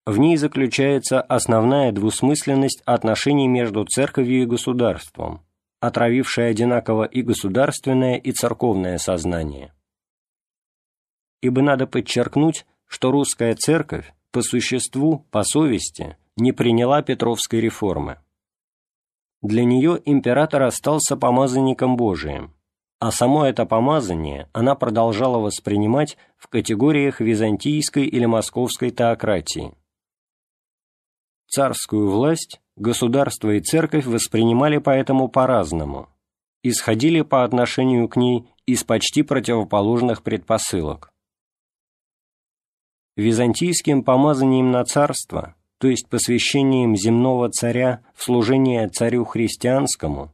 В 0.07 0.19
ней 0.19 0.37
заключается 0.37 1.21
основная 1.21 1.93
двусмысленность 1.93 2.83
отношений 2.85 3.47
между 3.47 3.85
церковью 3.85 4.43
и 4.43 4.47
государством, 4.47 5.47
отравившая 5.79 6.51
одинаково 6.51 7.05
и 7.05 7.23
государственное, 7.23 8.17
и 8.17 8.33
церковное 8.33 8.99
сознание. 8.99 9.73
Ибо 11.43 11.63
надо 11.63 11.87
подчеркнуть, 11.87 12.67
что 12.89 13.13
русская 13.13 13.55
церковь 13.55 14.13
по 14.33 14.43
существу, 14.43 15.27
по 15.31 15.45
совести– 15.45 16.17
не 16.37 16.53
приняла 16.53 17.03
Петровской 17.03 17.61
реформы. 17.61 18.19
Для 19.43 19.65
нее 19.65 20.01
император 20.05 20.63
остался 20.63 21.17
помазанником 21.17 21.97
Божиим, 21.97 22.55
а 22.99 23.11
само 23.11 23.45
это 23.45 23.67
помазание 23.67 24.49
она 24.53 24.75
продолжала 24.75 25.39
воспринимать 25.39 26.17
в 26.37 26.49
категориях 26.49 27.21
византийской 27.21 28.07
или 28.07 28.27
московской 28.27 28.91
теократии. 28.91 29.75
Царскую 31.49 32.11
власть 32.11 32.61
государство 32.77 33.51
и 33.51 33.61
церковь 33.61 34.07
воспринимали 34.07 34.79
поэтому 34.79 35.29
по-разному, 35.29 36.09
исходили 36.63 37.23
по 37.23 37.45
отношению 37.45 38.09
к 38.09 38.17
ней 38.17 38.49
из 38.67 38.85
почти 38.85 39.23
противоположных 39.23 40.23
предпосылок. 40.23 41.13
Византийским 43.17 44.03
помазанием 44.03 44.71
на 44.71 44.85
царство 44.85 45.56
то 45.79 45.89
есть 45.89 46.09
посвящением 46.09 46.97
земного 46.97 47.51
царя 47.51 48.01
в 48.15 48.25
служение 48.25 48.89
царю 48.89 49.25
христианскому, 49.25 50.33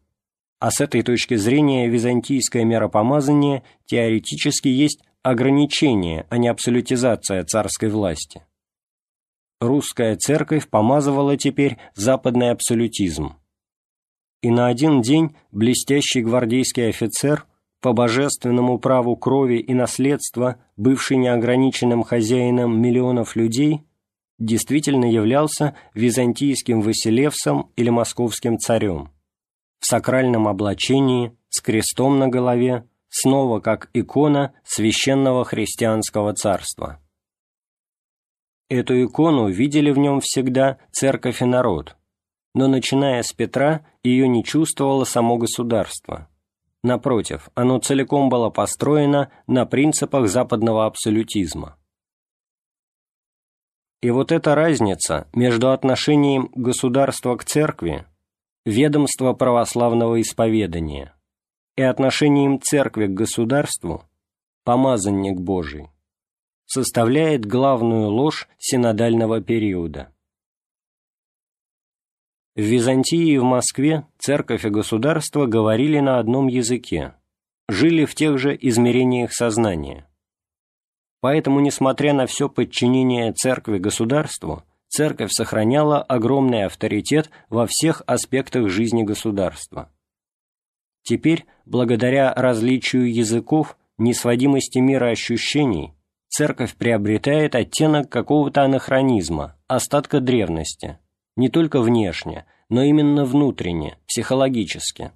а 0.60 0.70
с 0.70 0.80
этой 0.80 1.02
точки 1.02 1.34
зрения 1.34 1.88
византийское 1.88 2.64
миропомазание 2.64 3.64
теоретически 3.86 4.68
есть 4.68 5.02
ограничение, 5.22 6.26
а 6.30 6.38
не 6.38 6.48
абсолютизация 6.48 7.42
царской 7.44 7.88
власти. 7.88 8.42
Русская 9.60 10.16
церковь 10.16 10.68
помазывала 10.68 11.36
теперь 11.36 11.78
западный 11.94 12.50
абсолютизм. 12.50 13.36
И 14.40 14.50
на 14.50 14.66
один 14.66 15.02
день 15.02 15.36
блестящий 15.52 16.22
гвардейский 16.22 16.88
офицер, 16.88 17.46
по 17.80 17.92
божественному 17.92 18.78
праву 18.78 19.16
крови 19.16 19.58
и 19.58 19.74
наследства, 19.74 20.56
бывший 20.76 21.16
неограниченным 21.16 22.04
хозяином 22.04 22.80
миллионов 22.80 23.34
людей– 23.34 23.82
действительно 24.44 25.04
являлся 25.04 25.76
византийским 25.94 26.80
Василевсом 26.80 27.70
или 27.76 27.90
московским 27.90 28.58
царем. 28.58 29.10
В 29.78 29.86
сакральном 29.86 30.48
облачении, 30.48 31.36
с 31.48 31.60
крестом 31.60 32.18
на 32.18 32.28
голове, 32.28 32.86
снова 33.08 33.60
как 33.60 33.90
икона 33.92 34.52
священного 34.64 35.44
христианского 35.44 36.34
царства. 36.34 36.98
Эту 38.68 39.04
икону 39.04 39.48
видели 39.48 39.90
в 39.90 39.98
нем 39.98 40.20
всегда 40.20 40.78
церковь 40.92 41.42
и 41.42 41.44
народ, 41.44 41.96
но 42.54 42.68
начиная 42.68 43.22
с 43.22 43.32
Петра 43.32 43.86
ее 44.02 44.28
не 44.28 44.42
чувствовало 44.42 45.04
само 45.04 45.36
государство. 45.36 46.28
Напротив, 46.82 47.50
оно 47.54 47.78
целиком 47.78 48.28
было 48.28 48.50
построено 48.50 49.30
на 49.46 49.66
принципах 49.66 50.28
западного 50.28 50.86
абсолютизма. 50.86 51.76
И 54.02 54.10
вот 54.10 54.32
эта 54.32 54.56
разница 54.56 55.28
между 55.32 55.70
отношением 55.70 56.50
государства 56.56 57.36
к 57.36 57.44
церкви, 57.44 58.04
ведомства 58.64 59.32
православного 59.32 60.20
исповедания, 60.20 61.14
и 61.76 61.82
отношением 61.82 62.60
церкви 62.60 63.06
к 63.06 63.14
государству, 63.14 64.02
помазанник 64.64 65.40
Божий, 65.40 65.88
составляет 66.66 67.46
главную 67.46 68.08
ложь 68.08 68.48
синодального 68.58 69.40
периода. 69.40 70.12
В 72.56 72.60
Византии 72.60 73.34
и 73.34 73.38
в 73.38 73.44
Москве 73.44 74.06
церковь 74.18 74.64
и 74.64 74.68
государство 74.68 75.46
говорили 75.46 76.00
на 76.00 76.18
одном 76.18 76.48
языке, 76.48 77.14
жили 77.68 78.04
в 78.04 78.16
тех 78.16 78.36
же 78.36 78.58
измерениях 78.60 79.32
сознания– 79.32 80.08
Поэтому, 81.22 81.60
несмотря 81.60 82.14
на 82.14 82.26
все 82.26 82.48
подчинение 82.48 83.32
церкви 83.32 83.78
государству, 83.78 84.64
церковь 84.88 85.30
сохраняла 85.30 86.02
огромный 86.02 86.64
авторитет 86.64 87.30
во 87.48 87.68
всех 87.68 88.02
аспектах 88.06 88.68
жизни 88.68 89.04
государства. 89.04 89.88
Теперь, 91.04 91.46
благодаря 91.64 92.34
различию 92.34 93.14
языков, 93.14 93.76
несводимости 93.98 94.80
мира 94.80 95.10
ощущений, 95.10 95.94
церковь 96.28 96.74
приобретает 96.74 97.54
оттенок 97.54 98.10
какого-то 98.10 98.64
анахронизма, 98.64 99.56
остатка 99.68 100.18
древности, 100.20 100.98
не 101.36 101.48
только 101.48 101.80
внешне, 101.80 102.46
но 102.68 102.82
именно 102.82 103.24
внутренне, 103.24 103.96
психологически. 104.08 105.12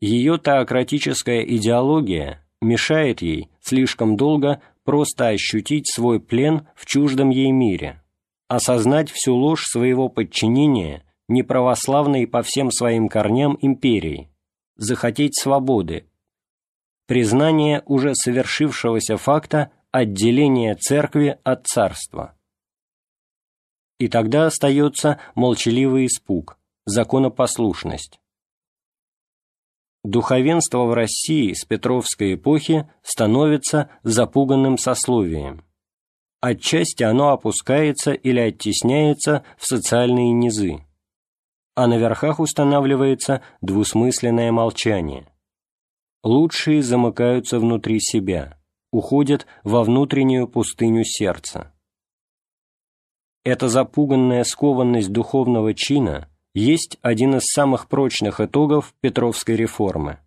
Ее 0.00 0.40
теократическая 0.42 1.42
идеология 1.42 2.41
мешает 2.62 3.20
ей 3.20 3.50
слишком 3.60 4.16
долго 4.16 4.62
просто 4.84 5.28
ощутить 5.28 5.92
свой 5.92 6.20
плен 6.20 6.66
в 6.74 6.86
чуждом 6.86 7.30
ей 7.30 7.50
мире, 7.50 8.02
осознать 8.48 9.10
всю 9.10 9.34
ложь 9.34 9.64
своего 9.64 10.08
подчинения 10.08 11.04
неправославной 11.28 12.26
по 12.26 12.42
всем 12.42 12.70
своим 12.70 13.08
корням 13.08 13.58
империи, 13.60 14.28
захотеть 14.76 15.36
свободы, 15.38 16.06
признание 17.06 17.82
уже 17.86 18.14
совершившегося 18.14 19.16
факта 19.16 19.70
отделения 19.90 20.74
церкви 20.74 21.38
от 21.44 21.66
царства. 21.66 22.34
И 23.98 24.08
тогда 24.08 24.46
остается 24.46 25.20
молчаливый 25.34 26.06
испуг, 26.06 26.58
законопослушность. 26.86 28.21
Духовенство 30.04 30.84
в 30.84 30.94
России 30.94 31.52
с 31.52 31.64
Петровской 31.64 32.34
эпохи 32.34 32.90
становится 33.02 33.90
запуганным 34.02 34.76
сословием. 34.76 35.64
Отчасти 36.40 37.04
оно 37.04 37.30
опускается 37.30 38.12
или 38.12 38.40
оттесняется 38.40 39.44
в 39.56 39.64
социальные 39.64 40.32
низы, 40.32 40.84
а 41.76 41.86
на 41.86 41.98
верхах 41.98 42.40
устанавливается 42.40 43.42
двусмысленное 43.60 44.50
молчание. 44.50 45.28
Лучшие 46.24 46.82
замыкаются 46.82 47.60
внутри 47.60 48.00
себя, 48.00 48.58
уходят 48.90 49.46
во 49.62 49.84
внутреннюю 49.84 50.48
пустыню 50.48 51.04
сердца. 51.04 51.72
Эта 53.44 53.68
запуганная 53.68 54.42
скованность 54.42 55.12
духовного 55.12 55.74
чина 55.74 56.28
есть 56.54 56.98
один 57.02 57.36
из 57.36 57.44
самых 57.44 57.88
прочных 57.88 58.40
итогов 58.40 58.94
Петровской 59.00 59.56
реформы. 59.56 60.18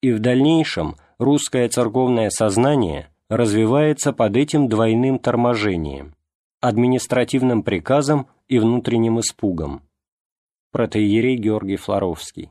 И 0.00 0.12
в 0.12 0.20
дальнейшем 0.20 0.96
русское 1.18 1.68
церковное 1.68 2.30
сознание 2.30 3.10
развивается 3.28 4.12
под 4.12 4.36
этим 4.36 4.68
двойным 4.68 5.18
торможением– 5.18 6.14
административным 6.60 7.62
приказом 7.62 8.28
и 8.48 8.58
внутренним 8.58 9.20
испугом. 9.20 9.82
Протеерей 10.70 11.36
Георгий 11.36 11.76
Флоровский. 11.76 12.50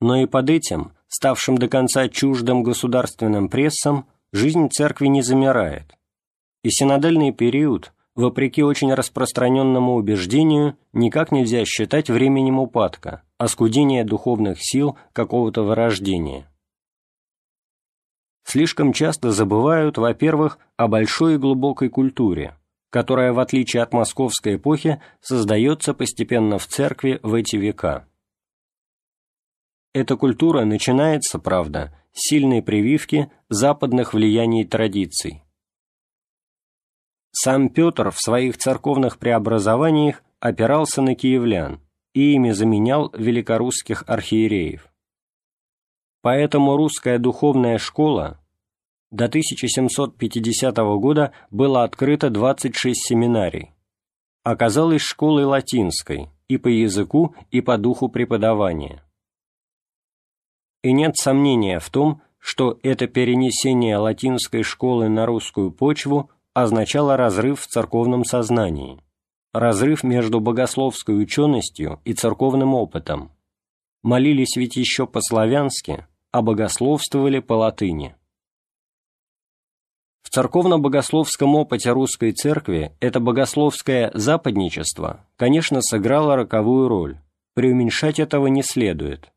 Но 0.00 0.16
и 0.16 0.26
под 0.26 0.50
этим, 0.50 0.92
ставшим 1.06 1.58
до 1.58 1.68
конца 1.68 2.08
чуждым 2.08 2.62
государственным 2.62 3.48
прессом, 3.48 4.08
жизнь 4.32 4.68
церкви 4.70 5.06
не 5.06 5.22
замирает, 5.22 5.96
и 6.64 6.70
синодальный 6.70 7.32
период, 7.32 7.92
вопреки 8.14 8.62
очень 8.62 8.92
распространенному 8.92 9.94
убеждению, 9.94 10.76
никак 10.92 11.32
нельзя 11.32 11.64
считать 11.64 12.10
временем 12.10 12.58
упадка, 12.58 13.22
оскудения 13.38 14.04
духовных 14.04 14.58
сил 14.60 14.96
какого-то 15.12 15.62
вырождения. 15.62 16.48
Слишком 18.44 18.92
часто 18.92 19.30
забывают, 19.30 19.98
во-первых, 19.98 20.58
о 20.76 20.88
большой 20.88 21.34
и 21.34 21.38
глубокой 21.38 21.88
культуре, 21.88 22.56
которая, 22.90 23.32
в 23.32 23.38
отличие 23.38 23.82
от 23.82 23.92
московской 23.92 24.56
эпохи, 24.56 25.00
создается 25.20 25.94
постепенно 25.94 26.58
в 26.58 26.66
церкви 26.66 27.20
в 27.22 27.34
эти 27.34 27.56
века. 27.56 28.06
Эта 29.94 30.16
культура 30.16 30.64
начинается, 30.64 31.38
правда, 31.38 31.94
с 32.12 32.28
сильной 32.28 32.62
прививки 32.62 33.30
западных 33.48 34.12
влияний 34.12 34.64
традиций, 34.64 35.41
сам 37.32 37.70
Петр 37.70 38.10
в 38.10 38.18
своих 38.20 38.58
церковных 38.58 39.18
преобразованиях 39.18 40.22
опирался 40.38 41.02
на 41.02 41.14
киевлян 41.14 41.80
и 42.14 42.34
ими 42.34 42.50
заменял 42.50 43.10
великорусских 43.14 44.04
архиереев. 44.06 44.88
Поэтому 46.20 46.76
русская 46.76 47.18
духовная 47.18 47.78
школа 47.78 48.38
до 49.10 49.26
1750 49.26 50.76
года 50.76 51.32
было 51.50 51.84
открыто 51.84 52.30
26 52.30 53.08
семинарий, 53.08 53.72
оказалась 54.42 55.02
школой 55.02 55.44
латинской 55.44 56.30
и 56.48 56.58
по 56.58 56.68
языку, 56.68 57.34
и 57.50 57.60
по 57.60 57.76
духу 57.78 58.08
преподавания. 58.08 59.02
И 60.82 60.92
нет 60.92 61.16
сомнения 61.16 61.78
в 61.78 61.88
том, 61.90 62.22
что 62.38 62.78
это 62.82 63.06
перенесение 63.06 63.96
латинской 63.96 64.62
школы 64.62 65.08
на 65.08 65.26
русскую 65.26 65.70
почву 65.70 66.30
означало 66.54 67.16
разрыв 67.16 67.60
в 67.60 67.66
церковном 67.66 68.24
сознании, 68.24 69.00
разрыв 69.52 70.02
между 70.02 70.40
богословской 70.40 71.20
ученостью 71.20 72.00
и 72.04 72.12
церковным 72.12 72.74
опытом. 72.74 73.32
Молились 74.02 74.56
ведь 74.56 74.76
еще 74.76 75.06
по-славянски, 75.06 76.06
а 76.30 76.42
богословствовали 76.42 77.38
по-латыни. 77.38 78.16
В 80.22 80.30
церковно-богословском 80.30 81.54
опыте 81.54 81.90
русской 81.90 82.32
церкви 82.32 82.96
это 83.00 83.20
богословское 83.20 84.10
западничество, 84.14 85.26
конечно, 85.36 85.82
сыграло 85.82 86.36
роковую 86.36 86.88
роль, 86.88 87.18
преуменьшать 87.54 88.18
этого 88.18 88.46
не 88.46 88.62
следует. 88.62 89.30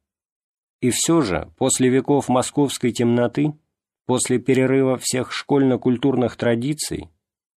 И 0.81 0.91
все 0.91 1.21
же, 1.21 1.51
после 1.57 1.89
веков 1.89 2.29
московской 2.29 2.91
темноты, 2.91 3.53
После 4.05 4.37
перерыва 4.37 4.97
всех 4.97 5.31
школьно-культурных 5.31 6.35
традиций 6.35 7.09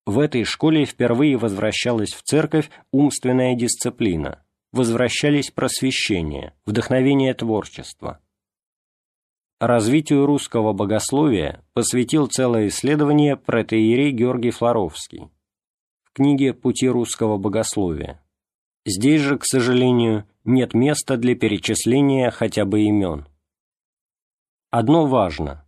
в 0.06 0.18
этой 0.18 0.44
школе 0.44 0.86
впервые 0.86 1.36
возвращалась 1.36 2.14
в 2.14 2.22
церковь 2.22 2.70
умственная 2.90 3.54
дисциплина, 3.54 4.42
возвращались 4.72 5.50
просвещение, 5.50 6.54
вдохновение 6.64 7.34
творчества. 7.34 8.20
Развитию 9.60 10.24
русского 10.24 10.72
богословия 10.72 11.64
посвятил 11.74 12.28
целое 12.28 12.68
исследование 12.68 13.36
протеерей 13.36 14.12
Георгий 14.12 14.50
Флоровский 14.50 15.28
в 16.04 16.12
книге 16.12 16.54
«Пути 16.54 16.88
русского 16.88 17.36
богословия». 17.36 18.22
Здесь 18.86 19.20
же, 19.20 19.36
к 19.36 19.44
сожалению, 19.44 20.26
нет 20.44 20.72
места 20.72 21.18
для 21.18 21.34
перечисления 21.34 22.30
хотя 22.30 22.64
бы 22.64 22.82
имен. 22.82 23.26
Одно 24.70 25.06
важно 25.06 25.66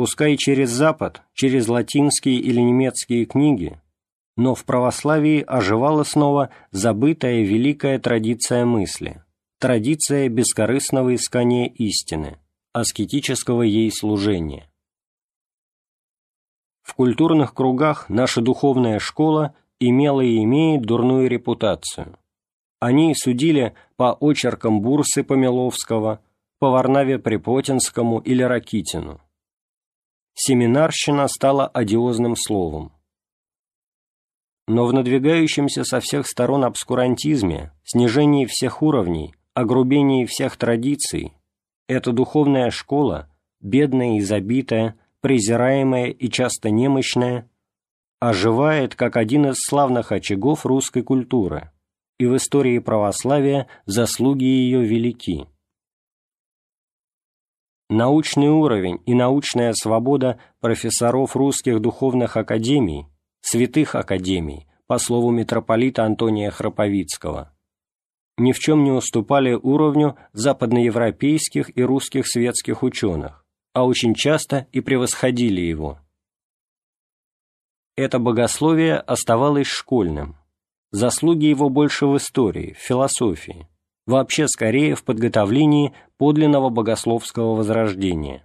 пускай 0.00 0.38
через 0.38 0.70
Запад, 0.70 1.20
через 1.34 1.68
латинские 1.68 2.36
или 2.36 2.58
немецкие 2.58 3.26
книги, 3.26 3.78
но 4.34 4.54
в 4.54 4.64
православии 4.64 5.44
оживала 5.46 6.04
снова 6.04 6.48
забытая 6.70 7.42
великая 7.42 7.98
традиция 7.98 8.64
мысли, 8.64 9.22
традиция 9.58 10.30
бескорыстного 10.30 11.14
искания 11.14 11.66
истины, 11.66 12.38
аскетического 12.72 13.60
ей 13.60 13.92
служения. 13.92 14.70
В 16.80 16.94
культурных 16.94 17.52
кругах 17.52 18.08
наша 18.08 18.40
духовная 18.40 19.00
школа 19.00 19.54
имела 19.80 20.22
и 20.22 20.42
имеет 20.42 20.80
дурную 20.80 21.28
репутацию. 21.28 22.16
Они 22.78 23.14
судили 23.14 23.74
по 23.96 24.16
очеркам 24.18 24.80
Бурсы 24.80 25.22
Помиловского, 25.24 26.20
по 26.58 26.70
Варнаве 26.70 27.18
Припотинскому 27.18 28.20
или 28.20 28.42
Ракитину 28.42 29.20
семинарщина 30.42 31.28
стала 31.28 31.66
одиозным 31.66 32.34
словом. 32.34 32.92
Но 34.66 34.86
в 34.86 34.92
надвигающемся 34.94 35.84
со 35.84 36.00
всех 36.00 36.26
сторон 36.26 36.64
обскурантизме, 36.64 37.72
снижении 37.84 38.46
всех 38.46 38.80
уровней, 38.80 39.34
огрубении 39.52 40.24
всех 40.24 40.56
традиций, 40.56 41.34
эта 41.88 42.12
духовная 42.12 42.70
школа, 42.70 43.28
бедная 43.60 44.16
и 44.16 44.22
забитая, 44.22 44.98
презираемая 45.20 46.06
и 46.06 46.30
часто 46.30 46.70
немощная, 46.70 47.50
оживает 48.18 48.94
как 48.94 49.18
один 49.18 49.50
из 49.50 49.56
славных 49.58 50.10
очагов 50.10 50.64
русской 50.64 51.02
культуры, 51.02 51.70
и 52.18 52.24
в 52.24 52.34
истории 52.34 52.78
православия 52.78 53.66
заслуги 53.84 54.44
ее 54.44 54.86
велики. 54.86 55.48
Научный 57.92 58.46
уровень 58.46 59.00
и 59.04 59.14
научная 59.14 59.72
свобода 59.72 60.38
профессоров 60.60 61.34
русских 61.34 61.80
духовных 61.80 62.36
академий, 62.36 63.08
святых 63.40 63.96
академий, 63.96 64.68
по 64.86 64.98
слову 64.98 65.32
митрополита 65.32 66.04
Антония 66.04 66.52
Храповицкого, 66.52 67.52
ни 68.38 68.52
в 68.52 68.60
чем 68.60 68.84
не 68.84 68.92
уступали 68.92 69.54
уровню 69.54 70.16
западноевропейских 70.32 71.76
и 71.76 71.82
русских 71.82 72.28
светских 72.28 72.84
ученых, 72.84 73.44
а 73.72 73.84
очень 73.84 74.14
часто 74.14 74.68
и 74.70 74.80
превосходили 74.80 75.60
его. 75.60 75.98
Это 77.96 78.20
богословие 78.20 78.98
оставалось 78.98 79.66
школьным, 79.66 80.36
заслуги 80.92 81.46
его 81.46 81.68
больше 81.68 82.06
в 82.06 82.16
истории, 82.16 82.72
в 82.72 82.78
философии, 82.78 83.66
вообще 84.10 84.48
скорее 84.48 84.94
в 84.94 85.04
подготовлении 85.04 85.94
подлинного 86.18 86.68
богословского 86.68 87.54
возрождения. 87.54 88.44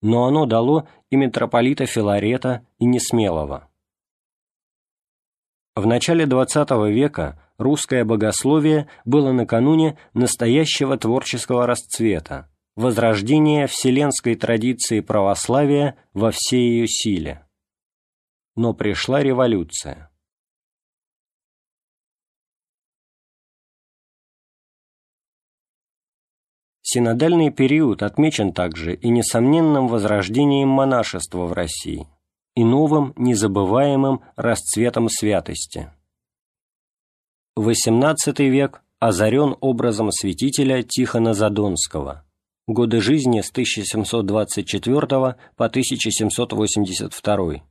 Но 0.00 0.24
оно 0.24 0.46
дало 0.46 0.88
и 1.10 1.16
митрополита 1.16 1.86
Филарета, 1.86 2.66
и 2.78 2.86
Несмелого. 2.86 3.68
В 5.76 5.86
начале 5.86 6.24
XX 6.24 6.90
века 6.90 7.40
русское 7.56 8.04
богословие 8.04 8.88
было 9.04 9.32
накануне 9.32 9.98
настоящего 10.12 10.96
творческого 10.96 11.66
расцвета, 11.66 12.50
возрождения 12.74 13.66
вселенской 13.66 14.34
традиции 14.34 15.00
православия 15.00 15.96
во 16.14 16.30
всей 16.30 16.70
ее 16.70 16.88
силе. 16.88 17.46
Но 18.56 18.74
пришла 18.74 19.22
революция. 19.22 20.11
Синодальный 26.94 27.50
период 27.50 28.02
отмечен 28.02 28.52
также 28.52 28.94
и 28.94 29.08
несомненным 29.08 29.88
возрождением 29.88 30.68
монашества 30.68 31.46
в 31.46 31.54
России 31.54 32.06
и 32.54 32.64
новым 32.64 33.14
незабываемым 33.16 34.20
расцветом 34.36 35.08
святости. 35.08 35.90
XVIII 37.58 38.46
век 38.50 38.82
озарен 38.98 39.56
образом 39.62 40.12
святителя 40.12 40.82
Тихона 40.82 41.32
Задонского, 41.32 42.26
годы 42.66 43.00
жизни 43.00 43.40
с 43.40 43.50
1724 43.50 45.00
по 45.56 45.64
1782. 45.64 47.62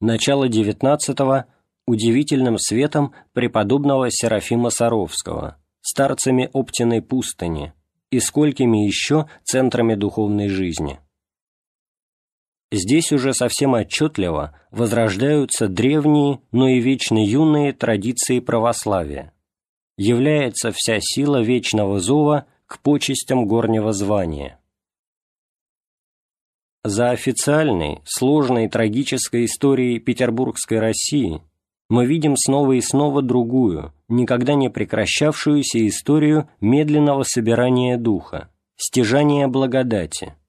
Начало 0.00 0.48
XIX– 0.48 1.44
удивительным 1.86 2.58
светом 2.58 3.14
преподобного 3.34 4.10
Серафима 4.10 4.70
Саровского, 4.70 5.58
старцами 5.80 6.50
Оптиной 6.52 7.02
пустыни 7.02 7.72
и 8.16 8.20
сколькими 8.20 8.86
еще 8.86 9.28
центрами 9.44 9.94
духовной 9.94 10.48
жизни. 10.48 10.98
Здесь 12.72 13.12
уже 13.12 13.32
совсем 13.34 13.74
отчетливо 13.74 14.58
возрождаются 14.70 15.68
древние, 15.68 16.40
но 16.50 16.68
и 16.68 16.80
вечно 16.80 17.22
юные 17.22 17.72
традиции 17.72 18.40
православия. 18.40 19.32
Является 19.96 20.72
вся 20.72 20.98
сила 21.00 21.42
вечного 21.42 22.00
зова 22.00 22.46
к 22.66 22.80
почестям 22.80 23.46
горнего 23.46 23.92
звания. 23.92 24.58
За 26.82 27.10
официальной, 27.10 28.00
сложной 28.04 28.68
трагической 28.68 29.44
историей 29.44 29.98
петербургской 29.98 30.78
России 30.78 31.42
мы 31.88 32.06
видим 32.06 32.36
снова 32.36 32.72
и 32.72 32.80
снова 32.80 33.22
другую, 33.22 33.92
никогда 34.08 34.54
не 34.54 34.68
прекращавшуюся 34.68 35.86
историю 35.86 36.48
медленного 36.60 37.22
собирания 37.22 37.96
духа, 37.96 38.50
стяжания 38.76 39.48
благодати– 39.48 40.34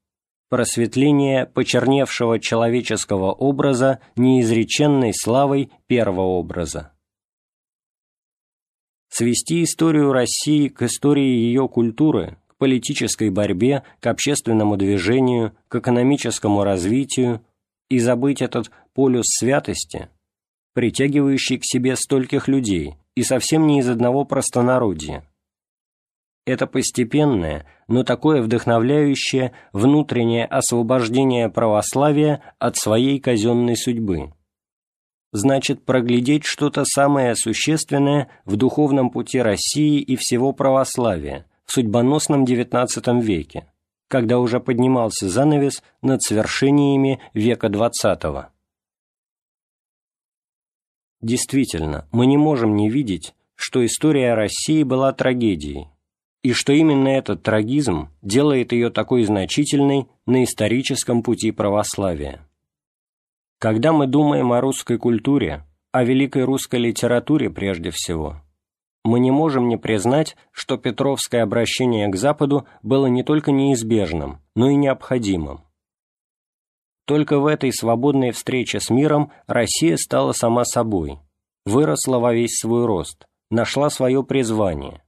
просветление 0.49 1.45
почерневшего 1.45 2.39
человеческого 2.39 3.31
образа 3.31 3.99
неизреченной 4.15 5.13
славой 5.13 5.69
первого 5.87 6.21
образа. 6.21 6.93
Свести 9.09 9.63
историю 9.63 10.11
России 10.11 10.67
к 10.67 10.83
истории 10.83 11.25
ее 11.25 11.67
культуры, 11.67 12.37
к 12.47 12.57
политической 12.57 13.29
борьбе, 13.29 13.83
к 13.99 14.07
общественному 14.07 14.77
движению, 14.77 15.55
к 15.69 15.75
экономическому 15.75 16.63
развитию 16.63 17.41
и 17.89 17.99
забыть 17.99 18.41
этот 18.41 18.69
полюс 18.93 19.27
святости, 19.27 20.09
притягивающий 20.77 21.57
к 21.57 21.65
себе 21.65 21.95
стольких 21.95 22.47
людей 22.47 22.97
и 23.15 23.23
совсем 23.23 23.65
не 23.65 23.79
из 23.79 23.89
одного 23.89 24.25
простонародья, 24.25 25.27
это 26.45 26.67
постепенное, 26.67 27.65
но 27.87 28.03
такое 28.03 28.43
вдохновляющее 28.43 29.53
внутреннее 29.73 30.45
освобождение 30.45 31.49
православия 31.49 32.43
от 32.59 32.77
своей 32.77 33.19
казенной 33.19 33.75
судьбы. 33.75 34.33
Значит, 35.31 35.83
проглядеть 35.83 36.45
что-то 36.45 36.85
самое 36.85 37.35
существенное 37.35 38.29
в 38.45 38.55
духовном 38.55 39.09
пути 39.09 39.41
России 39.41 39.99
и 39.99 40.15
всего 40.15 40.53
православия 40.53 41.47
в 41.65 41.71
судьбоносном 41.71 42.43
XIX 42.43 43.19
веке, 43.19 43.65
когда 44.09 44.37
уже 44.37 44.59
поднимался 44.59 45.27
занавес 45.27 45.81
над 46.03 46.21
свершениями 46.21 47.19
века 47.33 47.65
XX. 47.65 48.51
Действительно, 51.21 52.07
мы 52.11 52.25
не 52.25 52.37
можем 52.37 52.75
не 52.75 52.89
видеть, 52.89 53.33
что 53.55 53.85
история 53.85 54.35
России 54.35 54.83
была 54.83 55.13
трагедией, 55.13 55.87
и 56.43 56.53
что 56.53 56.73
именно 56.73 57.07
этот 57.09 57.43
трагизм 57.43 58.09
делает 58.21 58.71
ее 58.71 58.89
такой 58.89 59.23
значительной 59.23 60.07
на 60.25 60.43
историческом 60.43 61.23
пути 61.23 61.51
православия. 61.51 62.47
Когда 63.59 63.91
мы 63.91 64.05
думаем 64.05 64.53
о 64.53 64.61
русской 64.61 64.99
культуре, 64.99 65.65
о 65.91 66.03
великой 66.03 66.43
русской 66.43 66.79
литературе 66.79 67.49
прежде 67.49 67.89
всего, 67.89 68.43
мы 69.03 69.19
не 69.19 69.31
можем 69.31 69.67
не 69.67 69.77
признать, 69.77 70.35
что 70.51 70.77
Петровское 70.77 71.41
обращение 71.41 72.07
к 72.09 72.15
Западу 72.15 72.67
было 72.83 73.07
не 73.07 73.23
только 73.23 73.51
неизбежным, 73.51 74.39
но 74.55 74.69
и 74.69 74.75
необходимым. 74.75 75.61
Только 77.07 77.39
в 77.39 77.47
этой 77.47 77.73
свободной 77.73 78.29
встрече 78.29 78.79
с 78.79 78.91
миром 78.91 79.31
Россия 79.47 79.97
стала 79.97 80.33
сама 80.33 80.65
собой, 80.65 81.17
выросла 81.65 82.19
во 82.19 82.33
весь 82.33 82.59
свой 82.59 82.85
рост, 82.85 83.25
нашла 83.49 83.89
свое 83.89 84.23
призвание 84.23 85.01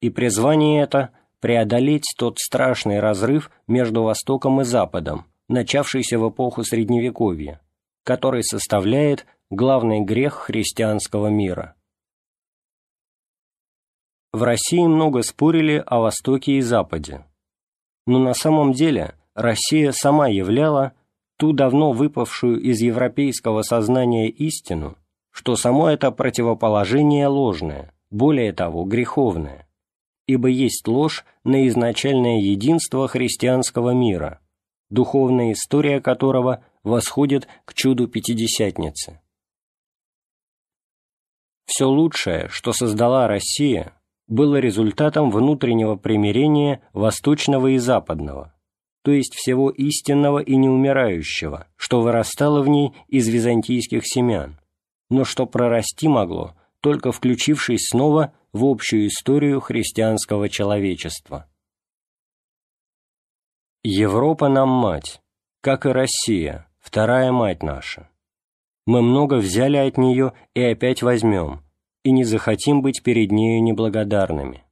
и 0.00 0.08
призвание 0.08 0.82
это– 0.82 1.10
преодолеть 1.40 2.14
тот 2.18 2.38
страшный 2.38 3.00
разрыв 3.00 3.50
между 3.66 4.02
Востоком 4.02 4.60
и 4.60 4.64
Западом, 4.64 5.26
начавшийся 5.48 6.18
в 6.18 6.28
эпоху 6.28 6.64
Средневековья, 6.64 7.60
который 8.04 8.42
составляет 8.42 9.26
главный 9.50 10.00
грех 10.00 10.34
христианского 10.34 11.28
мира. 11.28 11.76
В 14.32 14.42
России 14.42 14.86
много 14.86 15.22
спорили 15.22 15.82
о 15.86 16.00
Востоке 16.00 16.52
и 16.52 16.60
Западе, 16.60 17.26
но 18.06 18.18
на 18.18 18.34
самом 18.34 18.72
деле 18.72 19.14
Россия 19.34 19.92
сама 19.92 20.28
являла 20.28 20.92
ту 21.40 21.52
давно 21.52 21.90
выпавшую 21.90 22.60
из 22.60 22.80
европейского 22.80 23.62
сознания 23.62 24.28
истину, 24.28 24.96
что 25.32 25.56
само 25.56 25.88
это 25.88 26.12
противоположение 26.12 27.26
ложное, 27.26 27.92
более 28.10 28.52
того, 28.52 28.84
греховное 28.84 29.66
ибо 30.30 30.46
есть 30.46 30.86
ложь 30.86 31.24
на 31.42 31.66
изначальное 31.66 32.38
единство 32.38 33.08
христианского 33.08 33.90
мира, 33.90 34.40
духовная 34.88 35.52
история 35.52 36.00
которого 36.00 36.62
восходит 36.84 37.48
к 37.64 37.74
чуду 37.74 38.06
Пятидесятницы. 38.06 39.20
Все 41.66 41.86
лучшее, 41.86 42.48
что 42.48 42.72
создала 42.72 43.26
Россия, 43.26 44.00
было 44.28 44.60
результатом 44.60 45.32
внутреннего 45.32 45.96
примирения 45.96 46.80
восточного 46.92 47.66
и 47.68 47.78
западного, 47.78 48.54
то 49.02 49.12
есть 49.12 49.34
всего 49.34 49.70
истинного 49.70 50.40
и 50.40 50.56
неумирающего, 50.56 51.66
что 51.76 52.00
вырастало 52.00 52.62
в 52.62 52.68
ней 52.68 52.92
из 53.08 53.28
византийских 53.28 54.06
семян, 54.06 54.60
но 55.08 55.24
что 55.24 55.46
прорасти 55.46 56.08
могло, 56.08 56.54
только 56.80 57.12
включившись 57.12 57.88
снова 57.88 58.34
в 58.52 58.64
общую 58.64 59.06
историю 59.06 59.60
христианского 59.60 60.48
человечества. 60.48 61.46
Европа 63.82 64.48
нам 64.48 64.68
мать, 64.68 65.22
как 65.62 65.86
и 65.86 65.90
Россия, 65.90 66.70
вторая 66.80 67.32
мать 67.32 67.62
наша. 67.62 68.10
Мы 68.86 69.02
много 69.02 69.34
взяли 69.36 69.76
от 69.76 69.96
нее 69.96 70.32
и 70.54 70.62
опять 70.62 71.02
возьмем, 71.02 71.62
и 72.02 72.10
не 72.10 72.24
захотим 72.24 72.82
быть 72.82 73.02
перед 73.02 73.30
нею 73.30 73.62
неблагодарными. 73.62 74.64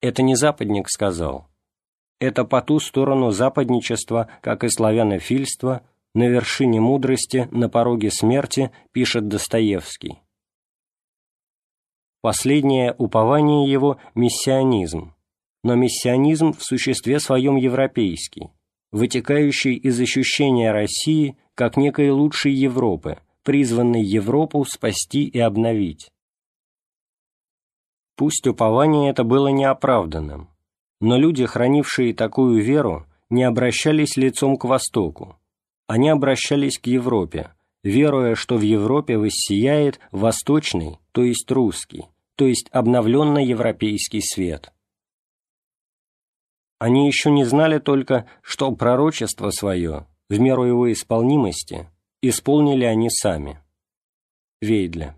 Это 0.00 0.22
не 0.22 0.34
западник 0.34 0.88
сказал. 0.88 1.48
Это 2.20 2.44
по 2.44 2.62
ту 2.62 2.80
сторону 2.80 3.30
западничества, 3.30 4.28
как 4.40 4.64
и 4.64 4.68
славянофильства, 4.68 5.82
на 6.14 6.28
вершине 6.28 6.80
мудрости, 6.80 7.48
на 7.50 7.68
пороге 7.68 8.10
смерти, 8.10 8.70
пишет 8.92 9.28
Достоевский. 9.28 10.20
Последнее 12.20 12.94
упование 12.96 13.70
его– 13.70 13.98
миссионизм, 14.14 15.14
но 15.62 15.74
миссионизм 15.74 16.52
в 16.52 16.62
существе 16.62 17.20
своем 17.20 17.56
европейский, 17.56 18.50
вытекающий 18.92 19.74
из 19.74 20.00
ощущения 20.00 20.72
России 20.72 21.36
как 21.54 21.76
некой 21.76 22.10
лучшей 22.10 22.52
Европы, 22.52 23.18
призванной 23.42 24.02
Европу 24.02 24.64
спасти 24.64 25.26
и 25.26 25.38
обновить. 25.38 26.10
Пусть 28.16 28.46
упование 28.46 29.10
это 29.10 29.24
было 29.24 29.48
неоправданным, 29.48 30.48
но 31.04 31.18
люди, 31.18 31.44
хранившие 31.44 32.14
такую 32.14 32.64
веру 32.64 33.06
не 33.28 33.44
обращались 33.44 34.16
лицом 34.16 34.56
к 34.56 34.64
Востоку, 34.64 35.38
они 35.86 36.08
обращались 36.08 36.78
к 36.78 36.86
Европе, 36.86 37.50
веруя, 37.82 38.34
что 38.34 38.56
в 38.56 38.62
Европе 38.62 39.18
воссияет 39.18 40.00
восточный, 40.12 40.98
то 41.12 41.22
есть 41.22 41.50
русский, 41.50 42.06
то 42.36 42.46
есть 42.46 42.70
обновленный 42.70 43.44
европейский 43.44 44.22
свет. 44.22 44.72
Они 46.78 47.06
еще 47.06 47.30
не 47.30 47.44
знали 47.44 47.78
только, 47.80 48.26
что 48.40 48.72
пророчество 48.72 49.50
свое, 49.50 50.06
в 50.30 50.40
меру 50.40 50.64
его 50.64 50.90
исполнимости, 50.90 51.86
исполнили 52.22 52.84
они 52.84 53.10
сами. 53.10 53.60
Вейдле. 54.62 55.14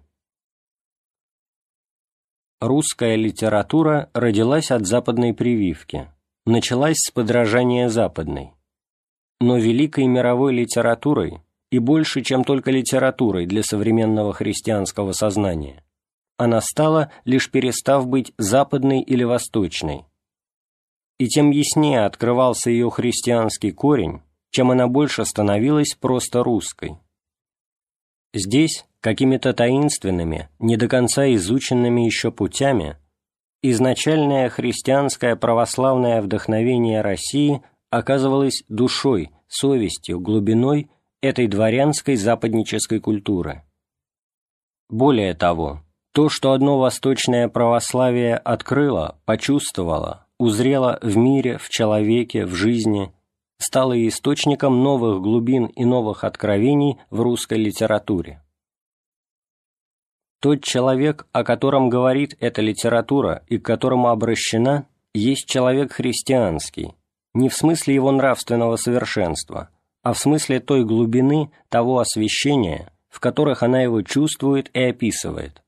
Русская 2.61 3.17
литература 3.17 4.09
родилась 4.15 4.71
от 4.71 4.87
западной 4.87 5.35
прививки, 5.35 6.11
началась 6.47 6.97
с 7.01 7.11
подражания 7.11 7.91
западной. 7.91 8.55
Но 9.43 9.59
великой 9.59 10.07
мировой 10.07 10.55
литературой, 10.55 11.43
и 11.71 11.79
больше, 11.79 12.23
чем 12.23 12.45
только 12.45 12.71
литературой 12.71 13.45
для 13.45 13.63
современного 13.63 14.33
христианского 14.33 15.13
сознания, 15.13 15.85
она 16.39 16.63
стала, 16.63 17.13
лишь 17.27 17.51
перестав 17.51 18.07
быть 18.07 18.33
западной 18.39 19.03
или 19.03 19.25
восточной. 19.25 20.07
И 21.19 21.29
тем 21.29 21.51
яснее 21.51 22.07
открывался 22.07 22.71
ее 22.71 22.89
христианский 22.89 23.73
корень, 23.73 24.23
чем 24.49 24.71
она 24.71 24.89
больше 24.89 25.27
становилась 25.27 25.95
просто 25.95 26.43
русской. 26.43 26.97
Здесь, 28.33 28.87
какими-то 29.07 29.53
таинственными, 29.53 30.49
не 30.59 30.77
до 30.77 30.89
конца 30.89 31.33
изученными 31.35 32.01
еще 32.01 32.33
путями, 32.33 32.97
изначальное 33.63 34.49
христианское 34.49 35.37
православное 35.37 36.21
вдохновение 36.21 37.03
России 37.03 37.63
оказывалось 37.89 38.65
душой, 38.69 39.31
совестью, 39.47 40.19
глубиной 40.19 40.91
этой 41.23 41.47
дворянской 41.47 42.17
западнической 42.17 42.99
культуры. 42.99 43.63
Более 44.89 45.35
того, 45.35 45.83
то, 46.13 46.29
что 46.29 46.51
одно 46.51 46.81
восточное 46.81 47.47
православие 47.47 48.37
открыло, 48.37 49.21
почувствовало, 49.25 50.27
узрело 50.37 50.99
в 51.01 51.17
мире, 51.17 51.59
в 51.59 51.69
человеке, 51.69 52.45
в 52.45 52.57
жизни, 52.57 53.13
стало 53.59 53.95
источником 54.09 54.83
новых 54.83 55.23
глубин 55.23 55.67
и 55.67 55.85
новых 55.85 56.25
откровений 56.25 56.99
в 57.11 57.21
русской 57.21 57.59
литературе. 57.59 58.43
Тот 60.47 60.63
человек, 60.63 61.27
о 61.33 61.43
котором 61.43 61.89
говорит 61.89 62.37
эта 62.39 62.63
литература 62.63 63.43
и 63.49 63.59
к 63.59 63.65
которому 63.65 64.11
обращена, 64.11 64.87
есть 65.13 65.49
человек 65.49 65.95
христианский, 65.95 66.95
не 67.35 67.49
в 67.49 67.57
смысле 67.57 67.97
его 67.97 68.13
нравственного 68.13 68.77
совершенства, 68.77 69.71
а 70.05 70.13
в 70.13 70.21
смысле 70.21 70.61
той 70.61 70.85
глубины, 70.85 71.51
того 71.69 71.99
освящения, 71.99 72.93
в 73.09 73.19
которых 73.19 73.65
она 73.65 73.83
его 73.83 74.03
чувствует 74.03 74.71
и 74.73 74.85
описывает. 74.85 75.65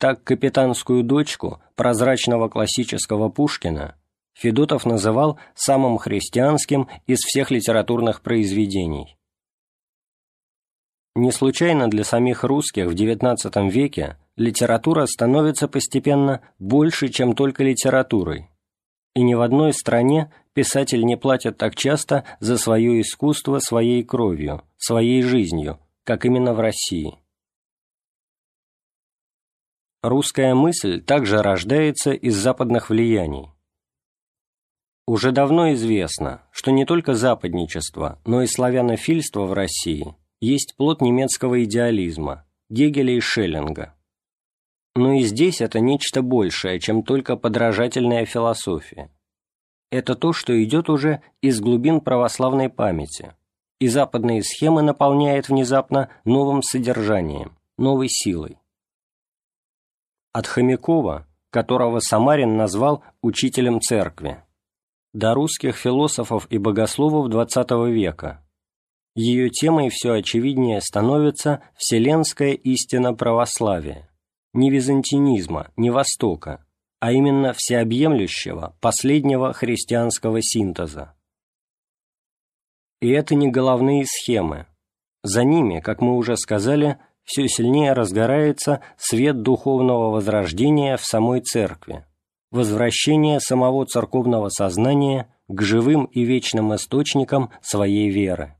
Так 0.00 0.24
капитанскую 0.24 1.04
дочку 1.04 1.60
прозрачного 1.76 2.48
классического 2.48 3.28
Пушкина 3.28 3.94
Федотов 4.34 4.86
называл 4.86 5.38
самым 5.54 5.98
христианским 5.98 6.88
из 7.06 7.20
всех 7.20 7.52
литературных 7.52 8.22
произведений. 8.22 9.16
Не 11.14 11.30
случайно 11.30 11.88
для 11.88 12.04
самих 12.04 12.42
русских 12.42 12.86
в 12.86 12.94
XIX 12.94 13.68
веке 13.68 14.16
литература 14.36 15.04
становится 15.04 15.68
постепенно 15.68 16.40
больше, 16.58 17.08
чем 17.08 17.34
только 17.34 17.62
литературой. 17.62 18.48
И 19.14 19.22
ни 19.22 19.34
в 19.34 19.42
одной 19.42 19.74
стране 19.74 20.32
писатель 20.54 21.04
не 21.04 21.16
платит 21.16 21.58
так 21.58 21.76
часто 21.76 22.24
за 22.40 22.56
свое 22.56 22.98
искусство 23.02 23.58
своей 23.58 24.02
кровью, 24.02 24.62
своей 24.78 25.22
жизнью, 25.22 25.78
как 26.04 26.24
именно 26.24 26.54
в 26.54 26.60
России. 26.60 27.18
Русская 30.02 30.54
мысль 30.54 31.02
также 31.02 31.42
рождается 31.42 32.12
из 32.12 32.36
западных 32.36 32.88
влияний. 32.88 33.50
Уже 35.06 35.30
давно 35.30 35.74
известно, 35.74 36.42
что 36.50 36.70
не 36.70 36.86
только 36.86 37.12
западничество, 37.14 38.18
но 38.24 38.42
и 38.42 38.46
славянофильство 38.46 39.42
в 39.42 39.52
России– 39.52 40.16
есть 40.42 40.74
плод 40.76 41.00
немецкого 41.00 41.62
идеализма, 41.62 42.44
Гегеля 42.68 43.14
и 43.14 43.20
Шеллинга. 43.20 43.94
Но 44.96 45.12
и 45.12 45.22
здесь 45.22 45.60
это 45.60 45.78
нечто 45.78 46.20
большее, 46.20 46.80
чем 46.80 47.04
только 47.04 47.36
подражательная 47.36 48.26
философия. 48.26 49.08
Это 49.92 50.16
то, 50.16 50.32
что 50.32 50.60
идет 50.62 50.90
уже 50.90 51.22
из 51.42 51.60
глубин 51.60 52.00
православной 52.00 52.68
памяти, 52.68 53.36
и 53.78 53.86
западные 53.86 54.42
схемы 54.42 54.82
наполняет 54.82 55.48
внезапно 55.48 56.10
новым 56.24 56.62
содержанием, 56.62 57.56
новой 57.78 58.08
силой. 58.08 58.58
От 60.32 60.48
Хомякова, 60.48 61.28
которого 61.50 62.00
Самарин 62.00 62.56
назвал 62.56 63.04
учителем 63.22 63.80
церкви, 63.80 64.42
до 65.12 65.34
русских 65.34 65.76
философов 65.76 66.48
и 66.50 66.58
богословов 66.58 67.28
XX 67.28 67.90
века, 67.92 68.42
ее 69.14 69.50
темой 69.50 69.90
все 69.90 70.14
очевиднее 70.14 70.80
становится 70.80 71.62
вселенская 71.76 72.52
истина 72.52 73.14
православия, 73.14 74.10
не 74.54 74.70
византинизма, 74.70 75.70
не 75.76 75.90
Востока, 75.90 76.64
а 77.00 77.12
именно 77.12 77.52
всеобъемлющего, 77.52 78.76
последнего 78.80 79.52
христианского 79.52 80.40
синтеза. 80.40 81.14
И 83.00 83.10
это 83.10 83.34
не 83.34 83.48
головные 83.48 84.04
схемы. 84.06 84.66
За 85.22 85.44
ними, 85.44 85.80
как 85.80 86.00
мы 86.00 86.16
уже 86.16 86.36
сказали, 86.36 86.98
все 87.24 87.48
сильнее 87.48 87.92
разгорается 87.92 88.80
свет 88.96 89.42
духовного 89.42 90.10
возрождения 90.10 90.96
в 90.96 91.04
самой 91.04 91.40
церкви, 91.40 92.06
возвращение 92.50 93.40
самого 93.40 93.84
церковного 93.86 94.48
сознания 94.48 95.32
к 95.48 95.60
живым 95.62 96.04
и 96.04 96.24
вечным 96.24 96.74
источникам 96.74 97.50
своей 97.60 98.10
веры. 98.10 98.56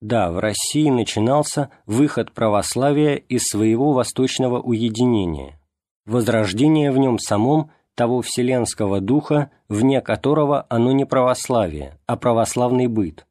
Да, 0.00 0.30
в 0.30 0.38
России 0.38 0.88
начинался 0.88 1.70
выход 1.84 2.32
православия 2.32 3.16
из 3.16 3.42
своего 3.44 3.92
восточного 3.92 4.58
уединения, 4.58 5.60
возрождение 6.06 6.90
в 6.90 6.96
нем 6.96 7.18
самом 7.18 7.70
того 7.94 8.22
вселенского 8.22 9.02
духа, 9.02 9.50
вне 9.68 10.00
которого 10.00 10.64
оно 10.70 10.92
не 10.92 11.04
православие, 11.04 11.98
а 12.06 12.16
православный 12.16 12.86
быт, 12.86 13.26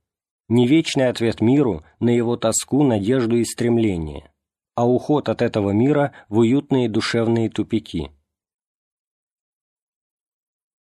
не 0.48 0.68
вечный 0.68 1.10
ответ 1.10 1.42
миру 1.42 1.84
на 2.00 2.10
его 2.10 2.38
тоску, 2.38 2.84
надежду 2.84 3.38
и 3.38 3.46
стремление, 3.46 4.32
а 4.76 4.88
уход 4.88 5.28
от 5.28 5.42
этого 5.42 5.72
мира 5.72 6.12
в 6.28 6.38
уютные 6.38 6.88
душевные 6.88 7.50
тупики. 7.50 8.12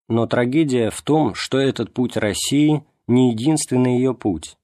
Но 0.07 0.27
трагедия 0.27 0.91
в 0.91 1.01
том, 1.01 1.35
что 1.35 1.59
этот 1.59 1.95
путь 1.95 2.19
России 2.19 2.85
не 3.07 3.31
единственный 3.31 3.97
ее 3.97 4.13
путь, 4.15 4.58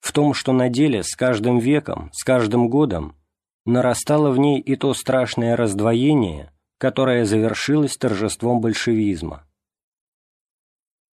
в 0.00 0.12
том, 0.12 0.34
что 0.34 0.52
на 0.52 0.68
деле 0.68 1.02
с 1.02 1.14
каждым 1.14 1.58
веком, 1.58 2.10
с 2.12 2.24
каждым 2.24 2.68
годом 2.68 3.16
нарастало 3.64 4.30
в 4.30 4.38
ней 4.38 4.60
и 4.60 4.76
то 4.76 4.94
страшное 4.94 5.56
раздвоение, 5.56 6.52
которое 6.78 7.24
завершилось 7.24 7.96
торжеством 7.96 8.60
большевизма. 8.60 9.44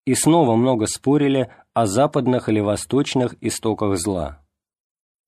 И 0.05 0.13
снова 0.13 0.55
много 0.55 0.85
спорили 0.85 1.49
о 1.73 1.87
западных 1.87 2.47
или 2.47 2.59
восточных 2.59 3.35
истоках 3.41 3.97
зла. 3.97 4.45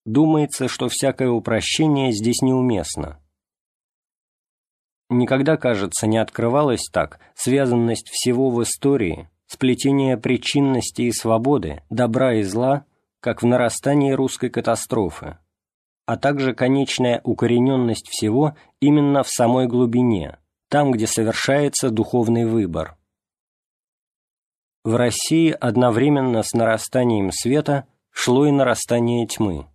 Думается, 0.05 0.67
что 0.67 0.87
всякое 0.87 1.29
упрощение 1.29 2.13
здесь 2.13 2.41
неуместно. 2.41 3.19
Никогда, 5.09 5.57
кажется, 5.57 6.05
не 6.05 6.17
открывалась 6.17 6.87
так 6.91 7.19
связанность 7.33 8.09
всего 8.09 8.49
в 8.49 8.61
истории, 8.61 9.29
сплетение 9.47 10.17
причинности 10.17 11.03
и 11.03 11.11
свободы, 11.11 11.81
добра 11.89 12.35
и 12.35 12.43
зла– 12.43 12.85
как 13.27 13.41
в 13.41 13.45
нарастании 13.45 14.14
русской 14.14 14.49
катастрофы, 14.49 15.38
а 16.06 16.15
также 16.15 16.53
конечная 16.53 17.19
укорененность 17.25 18.07
всего 18.07 18.56
именно 18.80 19.22
в 19.22 19.27
самой 19.27 19.67
глубине, 19.67 20.38
там, 20.69 20.91
где 20.93 21.07
совершается 21.07 21.89
духовный 21.89 22.45
выбор. 22.45 22.97
В 24.85 24.95
России 24.95 25.51
одновременно 25.51 26.41
с 26.41 26.53
нарастанием 26.53 27.33
света 27.33 27.85
шло 28.11 28.45
и 28.45 28.51
нарастание 28.51 29.27
тьмы. 29.27 29.67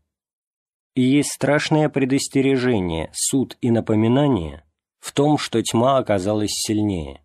И 0.94 1.02
есть 1.02 1.32
страшное 1.32 1.90
предостережение, 1.90 3.10
суд 3.12 3.58
и 3.60 3.70
напоминание 3.70 4.64
в 4.98 5.12
том, 5.12 5.36
что 5.36 5.62
тьма 5.62 5.98
оказалась 5.98 6.52
сильнее. 6.52 7.20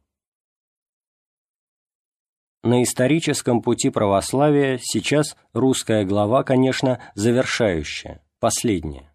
На 2.68 2.84
историческом 2.84 3.62
пути 3.62 3.90
православия 3.90 4.78
сейчас 4.82 5.38
русская 5.54 6.04
глава, 6.04 6.44
конечно, 6.44 7.00
завершающая, 7.16 8.22
последняя. 8.42 9.10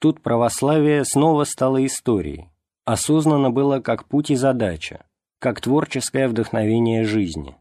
Тут 0.00 0.20
православие 0.20 1.04
снова 1.04 1.44
стало 1.44 1.86
историей, 1.86 2.48
осознанно 2.84 3.52
было 3.52 3.78
как 3.78 4.08
путь 4.08 4.32
и 4.32 4.34
задача, 4.34 5.06
как 5.38 5.60
творческое 5.60 6.26
вдохновение 6.26 7.04
жизни. 7.04 7.56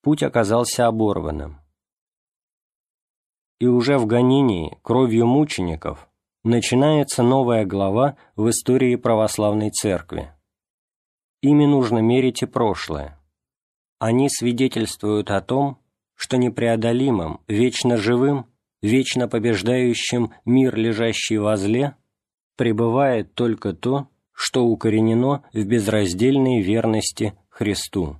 Путь 0.00 0.22
оказался 0.22 0.86
оборванным. 0.86 1.60
И 3.60 3.66
уже 3.66 3.98
в 3.98 4.06
гонении 4.06 4.78
кровью 4.80 5.26
мучеников 5.26 6.08
начинается 6.42 7.22
новая 7.22 7.66
глава 7.66 8.16
в 8.34 8.48
истории 8.48 8.96
православной 8.96 9.68
церкви. 9.68 10.32
Ими 11.42 11.66
нужно 11.66 11.98
мерить 11.98 12.40
и 12.40 12.46
прошлое. 12.46 13.20
Они 14.06 14.28
свидетельствуют 14.28 15.30
о 15.30 15.40
том, 15.40 15.78
что 16.14 16.36
непреодолимым, 16.36 17.40
вечно 17.48 17.96
живым, 17.96 18.44
вечно 18.82 19.28
побеждающим 19.28 20.34
мир, 20.44 20.76
лежащий 20.76 21.38
во 21.38 21.56
зле, 21.56 21.96
пребывает 22.54 23.32
только 23.32 23.72
то, 23.72 24.10
что 24.30 24.66
укоренено 24.66 25.42
в 25.54 25.64
безраздельной 25.64 26.60
верности 26.60 27.32
Христу. 27.48 28.18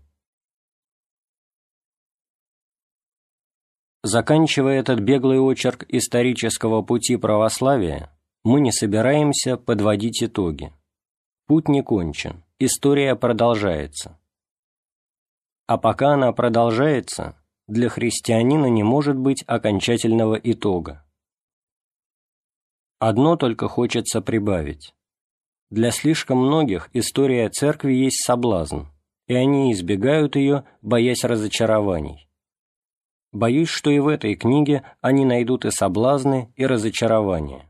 Заканчивая 4.02 4.80
этот 4.80 5.00
беглый 5.00 5.38
очерк 5.38 5.84
исторического 5.90 6.80
пути 6.80 7.18
православия, 7.18 8.10
мы 8.42 8.62
не 8.62 8.72
собираемся 8.72 9.58
подводить 9.58 10.22
итоги. 10.22 10.72
Путь 11.46 11.68
не 11.68 11.82
кончен, 11.82 12.42
история 12.58 13.14
продолжается. 13.16 14.18
А 15.66 15.78
пока 15.78 16.14
она 16.14 16.32
продолжается, 16.32 17.36
для 17.66 17.88
христианина 17.88 18.66
не 18.66 18.82
может 18.82 19.16
быть 19.16 19.42
окончательного 19.46 20.34
итога. 20.34 21.06
Одно 22.98 23.36
только 23.36 23.68
хочется 23.68 24.20
прибавить. 24.20 24.94
Для 25.70 25.90
слишком 25.90 26.38
многих 26.38 26.90
история 26.92 27.48
церкви 27.48 27.92
есть 27.94 28.22
соблазн, 28.24 28.82
и 29.26 29.34
они 29.34 29.72
избегают 29.72 30.36
ее, 30.36 30.64
боясь 30.82 31.24
разочарований. 31.24 32.28
Боюсь, 33.32 33.68
что 33.68 33.90
и 33.90 33.98
в 33.98 34.08
этой 34.08 34.36
книге 34.36 34.84
они 35.00 35.24
найдут 35.24 35.64
и 35.64 35.70
соблазны, 35.70 36.52
и 36.56 36.66
разочарования. 36.66 37.68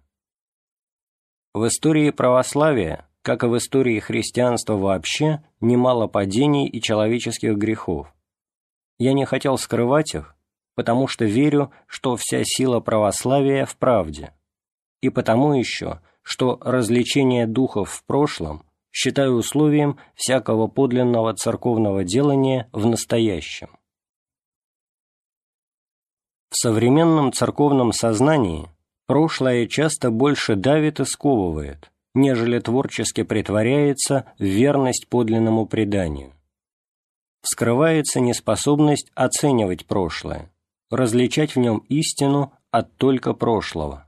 В 1.54 1.66
истории 1.68 2.10
православия, 2.10 3.08
как 3.24 3.42
и 3.42 3.46
в 3.46 3.56
истории 3.56 3.98
христианства 3.98 4.74
вообще, 4.74 5.42
немало 5.60 6.06
падений 6.06 6.68
и 6.68 6.80
человеческих 6.80 7.56
грехов. 7.56 8.14
Я 8.98 9.12
не 9.14 9.24
хотел 9.24 9.58
скрывать 9.58 10.14
их, 10.14 10.36
потому 10.76 11.08
что 11.08 11.24
верю, 11.24 11.72
что 11.86 12.14
вся 12.14 12.42
сила 12.44 12.78
православия 12.78 13.66
в 13.66 13.76
правде, 13.76 14.32
и 15.00 15.08
потому 15.08 15.54
еще– 15.54 16.00
что 16.24 16.58
развлечение 16.62 17.46
духов 17.46 17.90
в 17.90 18.04
прошлом 18.04 18.64
считаю 18.90 19.34
условием 19.34 19.98
всякого 20.14 20.66
подлинного 20.66 21.34
церковного 21.34 22.02
делания 22.02 22.68
в 22.72 22.86
настоящем. 22.86 23.76
В 26.50 26.56
современном 26.56 27.32
церковном 27.32 27.92
сознании 27.92 28.70
прошлое 29.06 29.66
часто 29.66 30.10
больше 30.10 30.56
давит 30.56 31.00
и 31.00 31.04
сковывает, 31.04 31.92
нежели 32.14 32.58
творчески 32.58 33.22
притворяется 33.22 34.32
в 34.38 34.44
верность 34.44 35.08
подлинному 35.08 35.66
преданию. 35.66 36.32
Вскрывается 37.42 38.20
неспособность 38.20 39.10
оценивать 39.14 39.86
прошлое, 39.86 40.50
различать 40.90 41.54
в 41.54 41.58
нем 41.58 41.84
истину 41.88 42.52
от 42.70 42.96
только 42.96 43.34
прошлого 43.34 44.04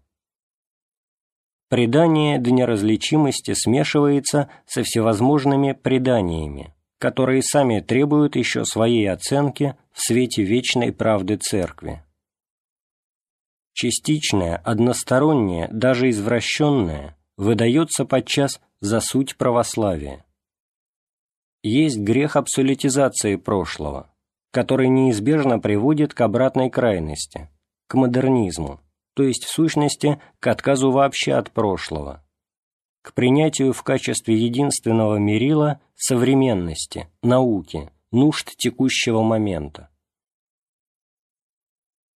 предание 1.69 2.39
до 2.39 2.51
неразличимости 2.51 3.55
смешивается 3.55 4.49
со 4.67 4.83
всевозможными 4.83 5.73
преданиями, 5.73 6.75
которые 6.99 7.43
сами 7.43 7.81
требуют 7.81 8.37
еще 8.37 8.65
своей 8.65 9.11
оценки 9.11 9.77
в 9.93 10.01
свете 10.01 10.43
вечной 10.43 10.93
правды 10.93 11.37
Церкви. 11.37 12.03
Частичное, 13.73 14.57
одностороннее, 14.57 15.69
даже 15.71 16.09
извращенное 16.11 17.16
выдается 17.37 18.05
подчас 18.05 18.61
за 18.81 19.01
суть 19.01 19.37
православия. 19.37 20.25
Есть 21.63 21.99
грех 21.99 22.37
абсолютизации 22.37 23.37
прошлого, 23.37 24.15
который 24.53 24.89
неизбежно 24.89 25.59
приводит 25.59 26.15
к 26.15 26.21
обратной 26.21 26.71
крайности, 26.71 27.49
к 27.89 27.95
модернизму, 27.95 28.81
то 29.15 29.23
есть 29.23 29.45
в 29.45 29.51
сущности 29.51 30.21
к 30.41 30.47
отказу 30.47 30.91
вообще 30.91 31.35
от 31.35 31.51
прошлого, 31.51 32.25
к 33.03 33.15
принятию 33.15 33.73
в 33.73 33.83
качестве 33.83 34.37
единственного 34.37 35.17
мерила 35.17 35.81
современности, 35.95 37.09
науки, 37.23 37.91
нужд 38.13 38.57
текущего 38.57 39.23
момента. 39.23 39.91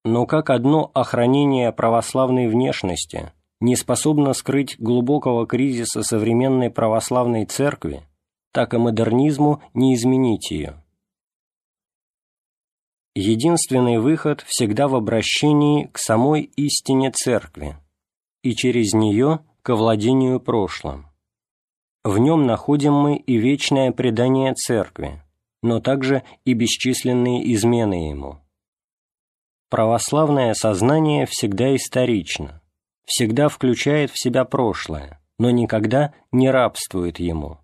Но 0.04 0.26
как 0.26 0.50
одно 0.50 0.90
охранение 0.94 1.72
православной 1.72 2.48
внешности 2.48 3.32
не 3.60 3.76
способно 3.76 4.32
скрыть 4.32 4.76
глубокого 4.78 5.46
кризиса 5.46 6.02
современной 6.02 6.70
православной 6.70 7.44
церкви, 7.44 8.02
так 8.52 8.74
и 8.74 8.78
модернизму 8.78 9.62
не 9.74 9.94
изменить 9.94 10.50
ее. 10.50 10.82
Единственный 13.14 13.98
выход 13.98 14.42
всегда 14.42 14.86
в 14.86 14.94
обращении 14.94 15.86
к 15.86 15.98
самой 15.98 16.42
истине 16.54 17.10
Церкви 17.10 17.76
и 18.42 18.54
через 18.54 18.94
нее 18.94 19.40
к 19.62 19.74
владению 19.74 20.38
прошлым. 20.38 21.08
В 22.04 22.18
нем 22.18 22.46
находим 22.46 22.94
мы 22.94 23.16
и 23.16 23.36
вечное 23.38 23.90
предание 23.90 24.54
Церкви, 24.54 25.20
но 25.62 25.80
также 25.80 26.22
и 26.44 26.54
бесчисленные 26.54 27.52
измены 27.54 28.08
ему. 28.08 28.38
Православное 29.68 30.54
сознание 30.54 31.26
всегда 31.26 31.74
исторично, 31.74 32.57
всегда 33.08 33.48
включает 33.48 34.12
в 34.12 34.22
себя 34.22 34.44
прошлое, 34.44 35.20
но 35.40 35.50
никогда 35.50 36.14
не 36.30 36.48
рабствует 36.48 37.18
ему. 37.18 37.58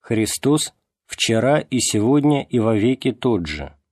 Христос 0.00 0.74
вчера 1.06 1.60
и 1.60 1.78
сегодня 1.78 2.42
и 2.42 2.58
вовеки 2.58 3.12
тот 3.12 3.46
же– 3.46 3.74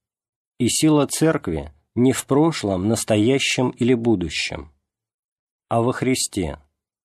и 0.63 0.69
сила 0.69 1.09
Церкви 1.09 1.73
не 1.97 2.13
в 2.13 2.25
прошлом, 2.25 2.87
настоящем 2.87 3.71
или 3.71 3.95
будущем, 3.95 4.73
а 5.69 5.83
во 5.83 5.93
Христе, 5.93 6.61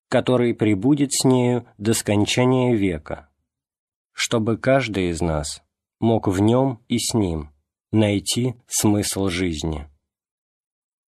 который 0.09 0.53
пребудет 0.53 1.11
с 1.11 1.24
нею 1.24 1.66
до 1.80 1.95
скончания 1.95 2.75
века, 2.75 3.30
чтобы 4.14 4.57
каждый 4.57 5.09
из 5.09 5.22
нас 5.22 5.64
мог 5.99 6.27
в 6.27 6.40
нем 6.40 6.83
и 6.88 6.99
с 6.99 7.16
ним 7.16 7.49
найти 7.91 8.53
смысл 8.67 9.27
жизни. 9.30 9.90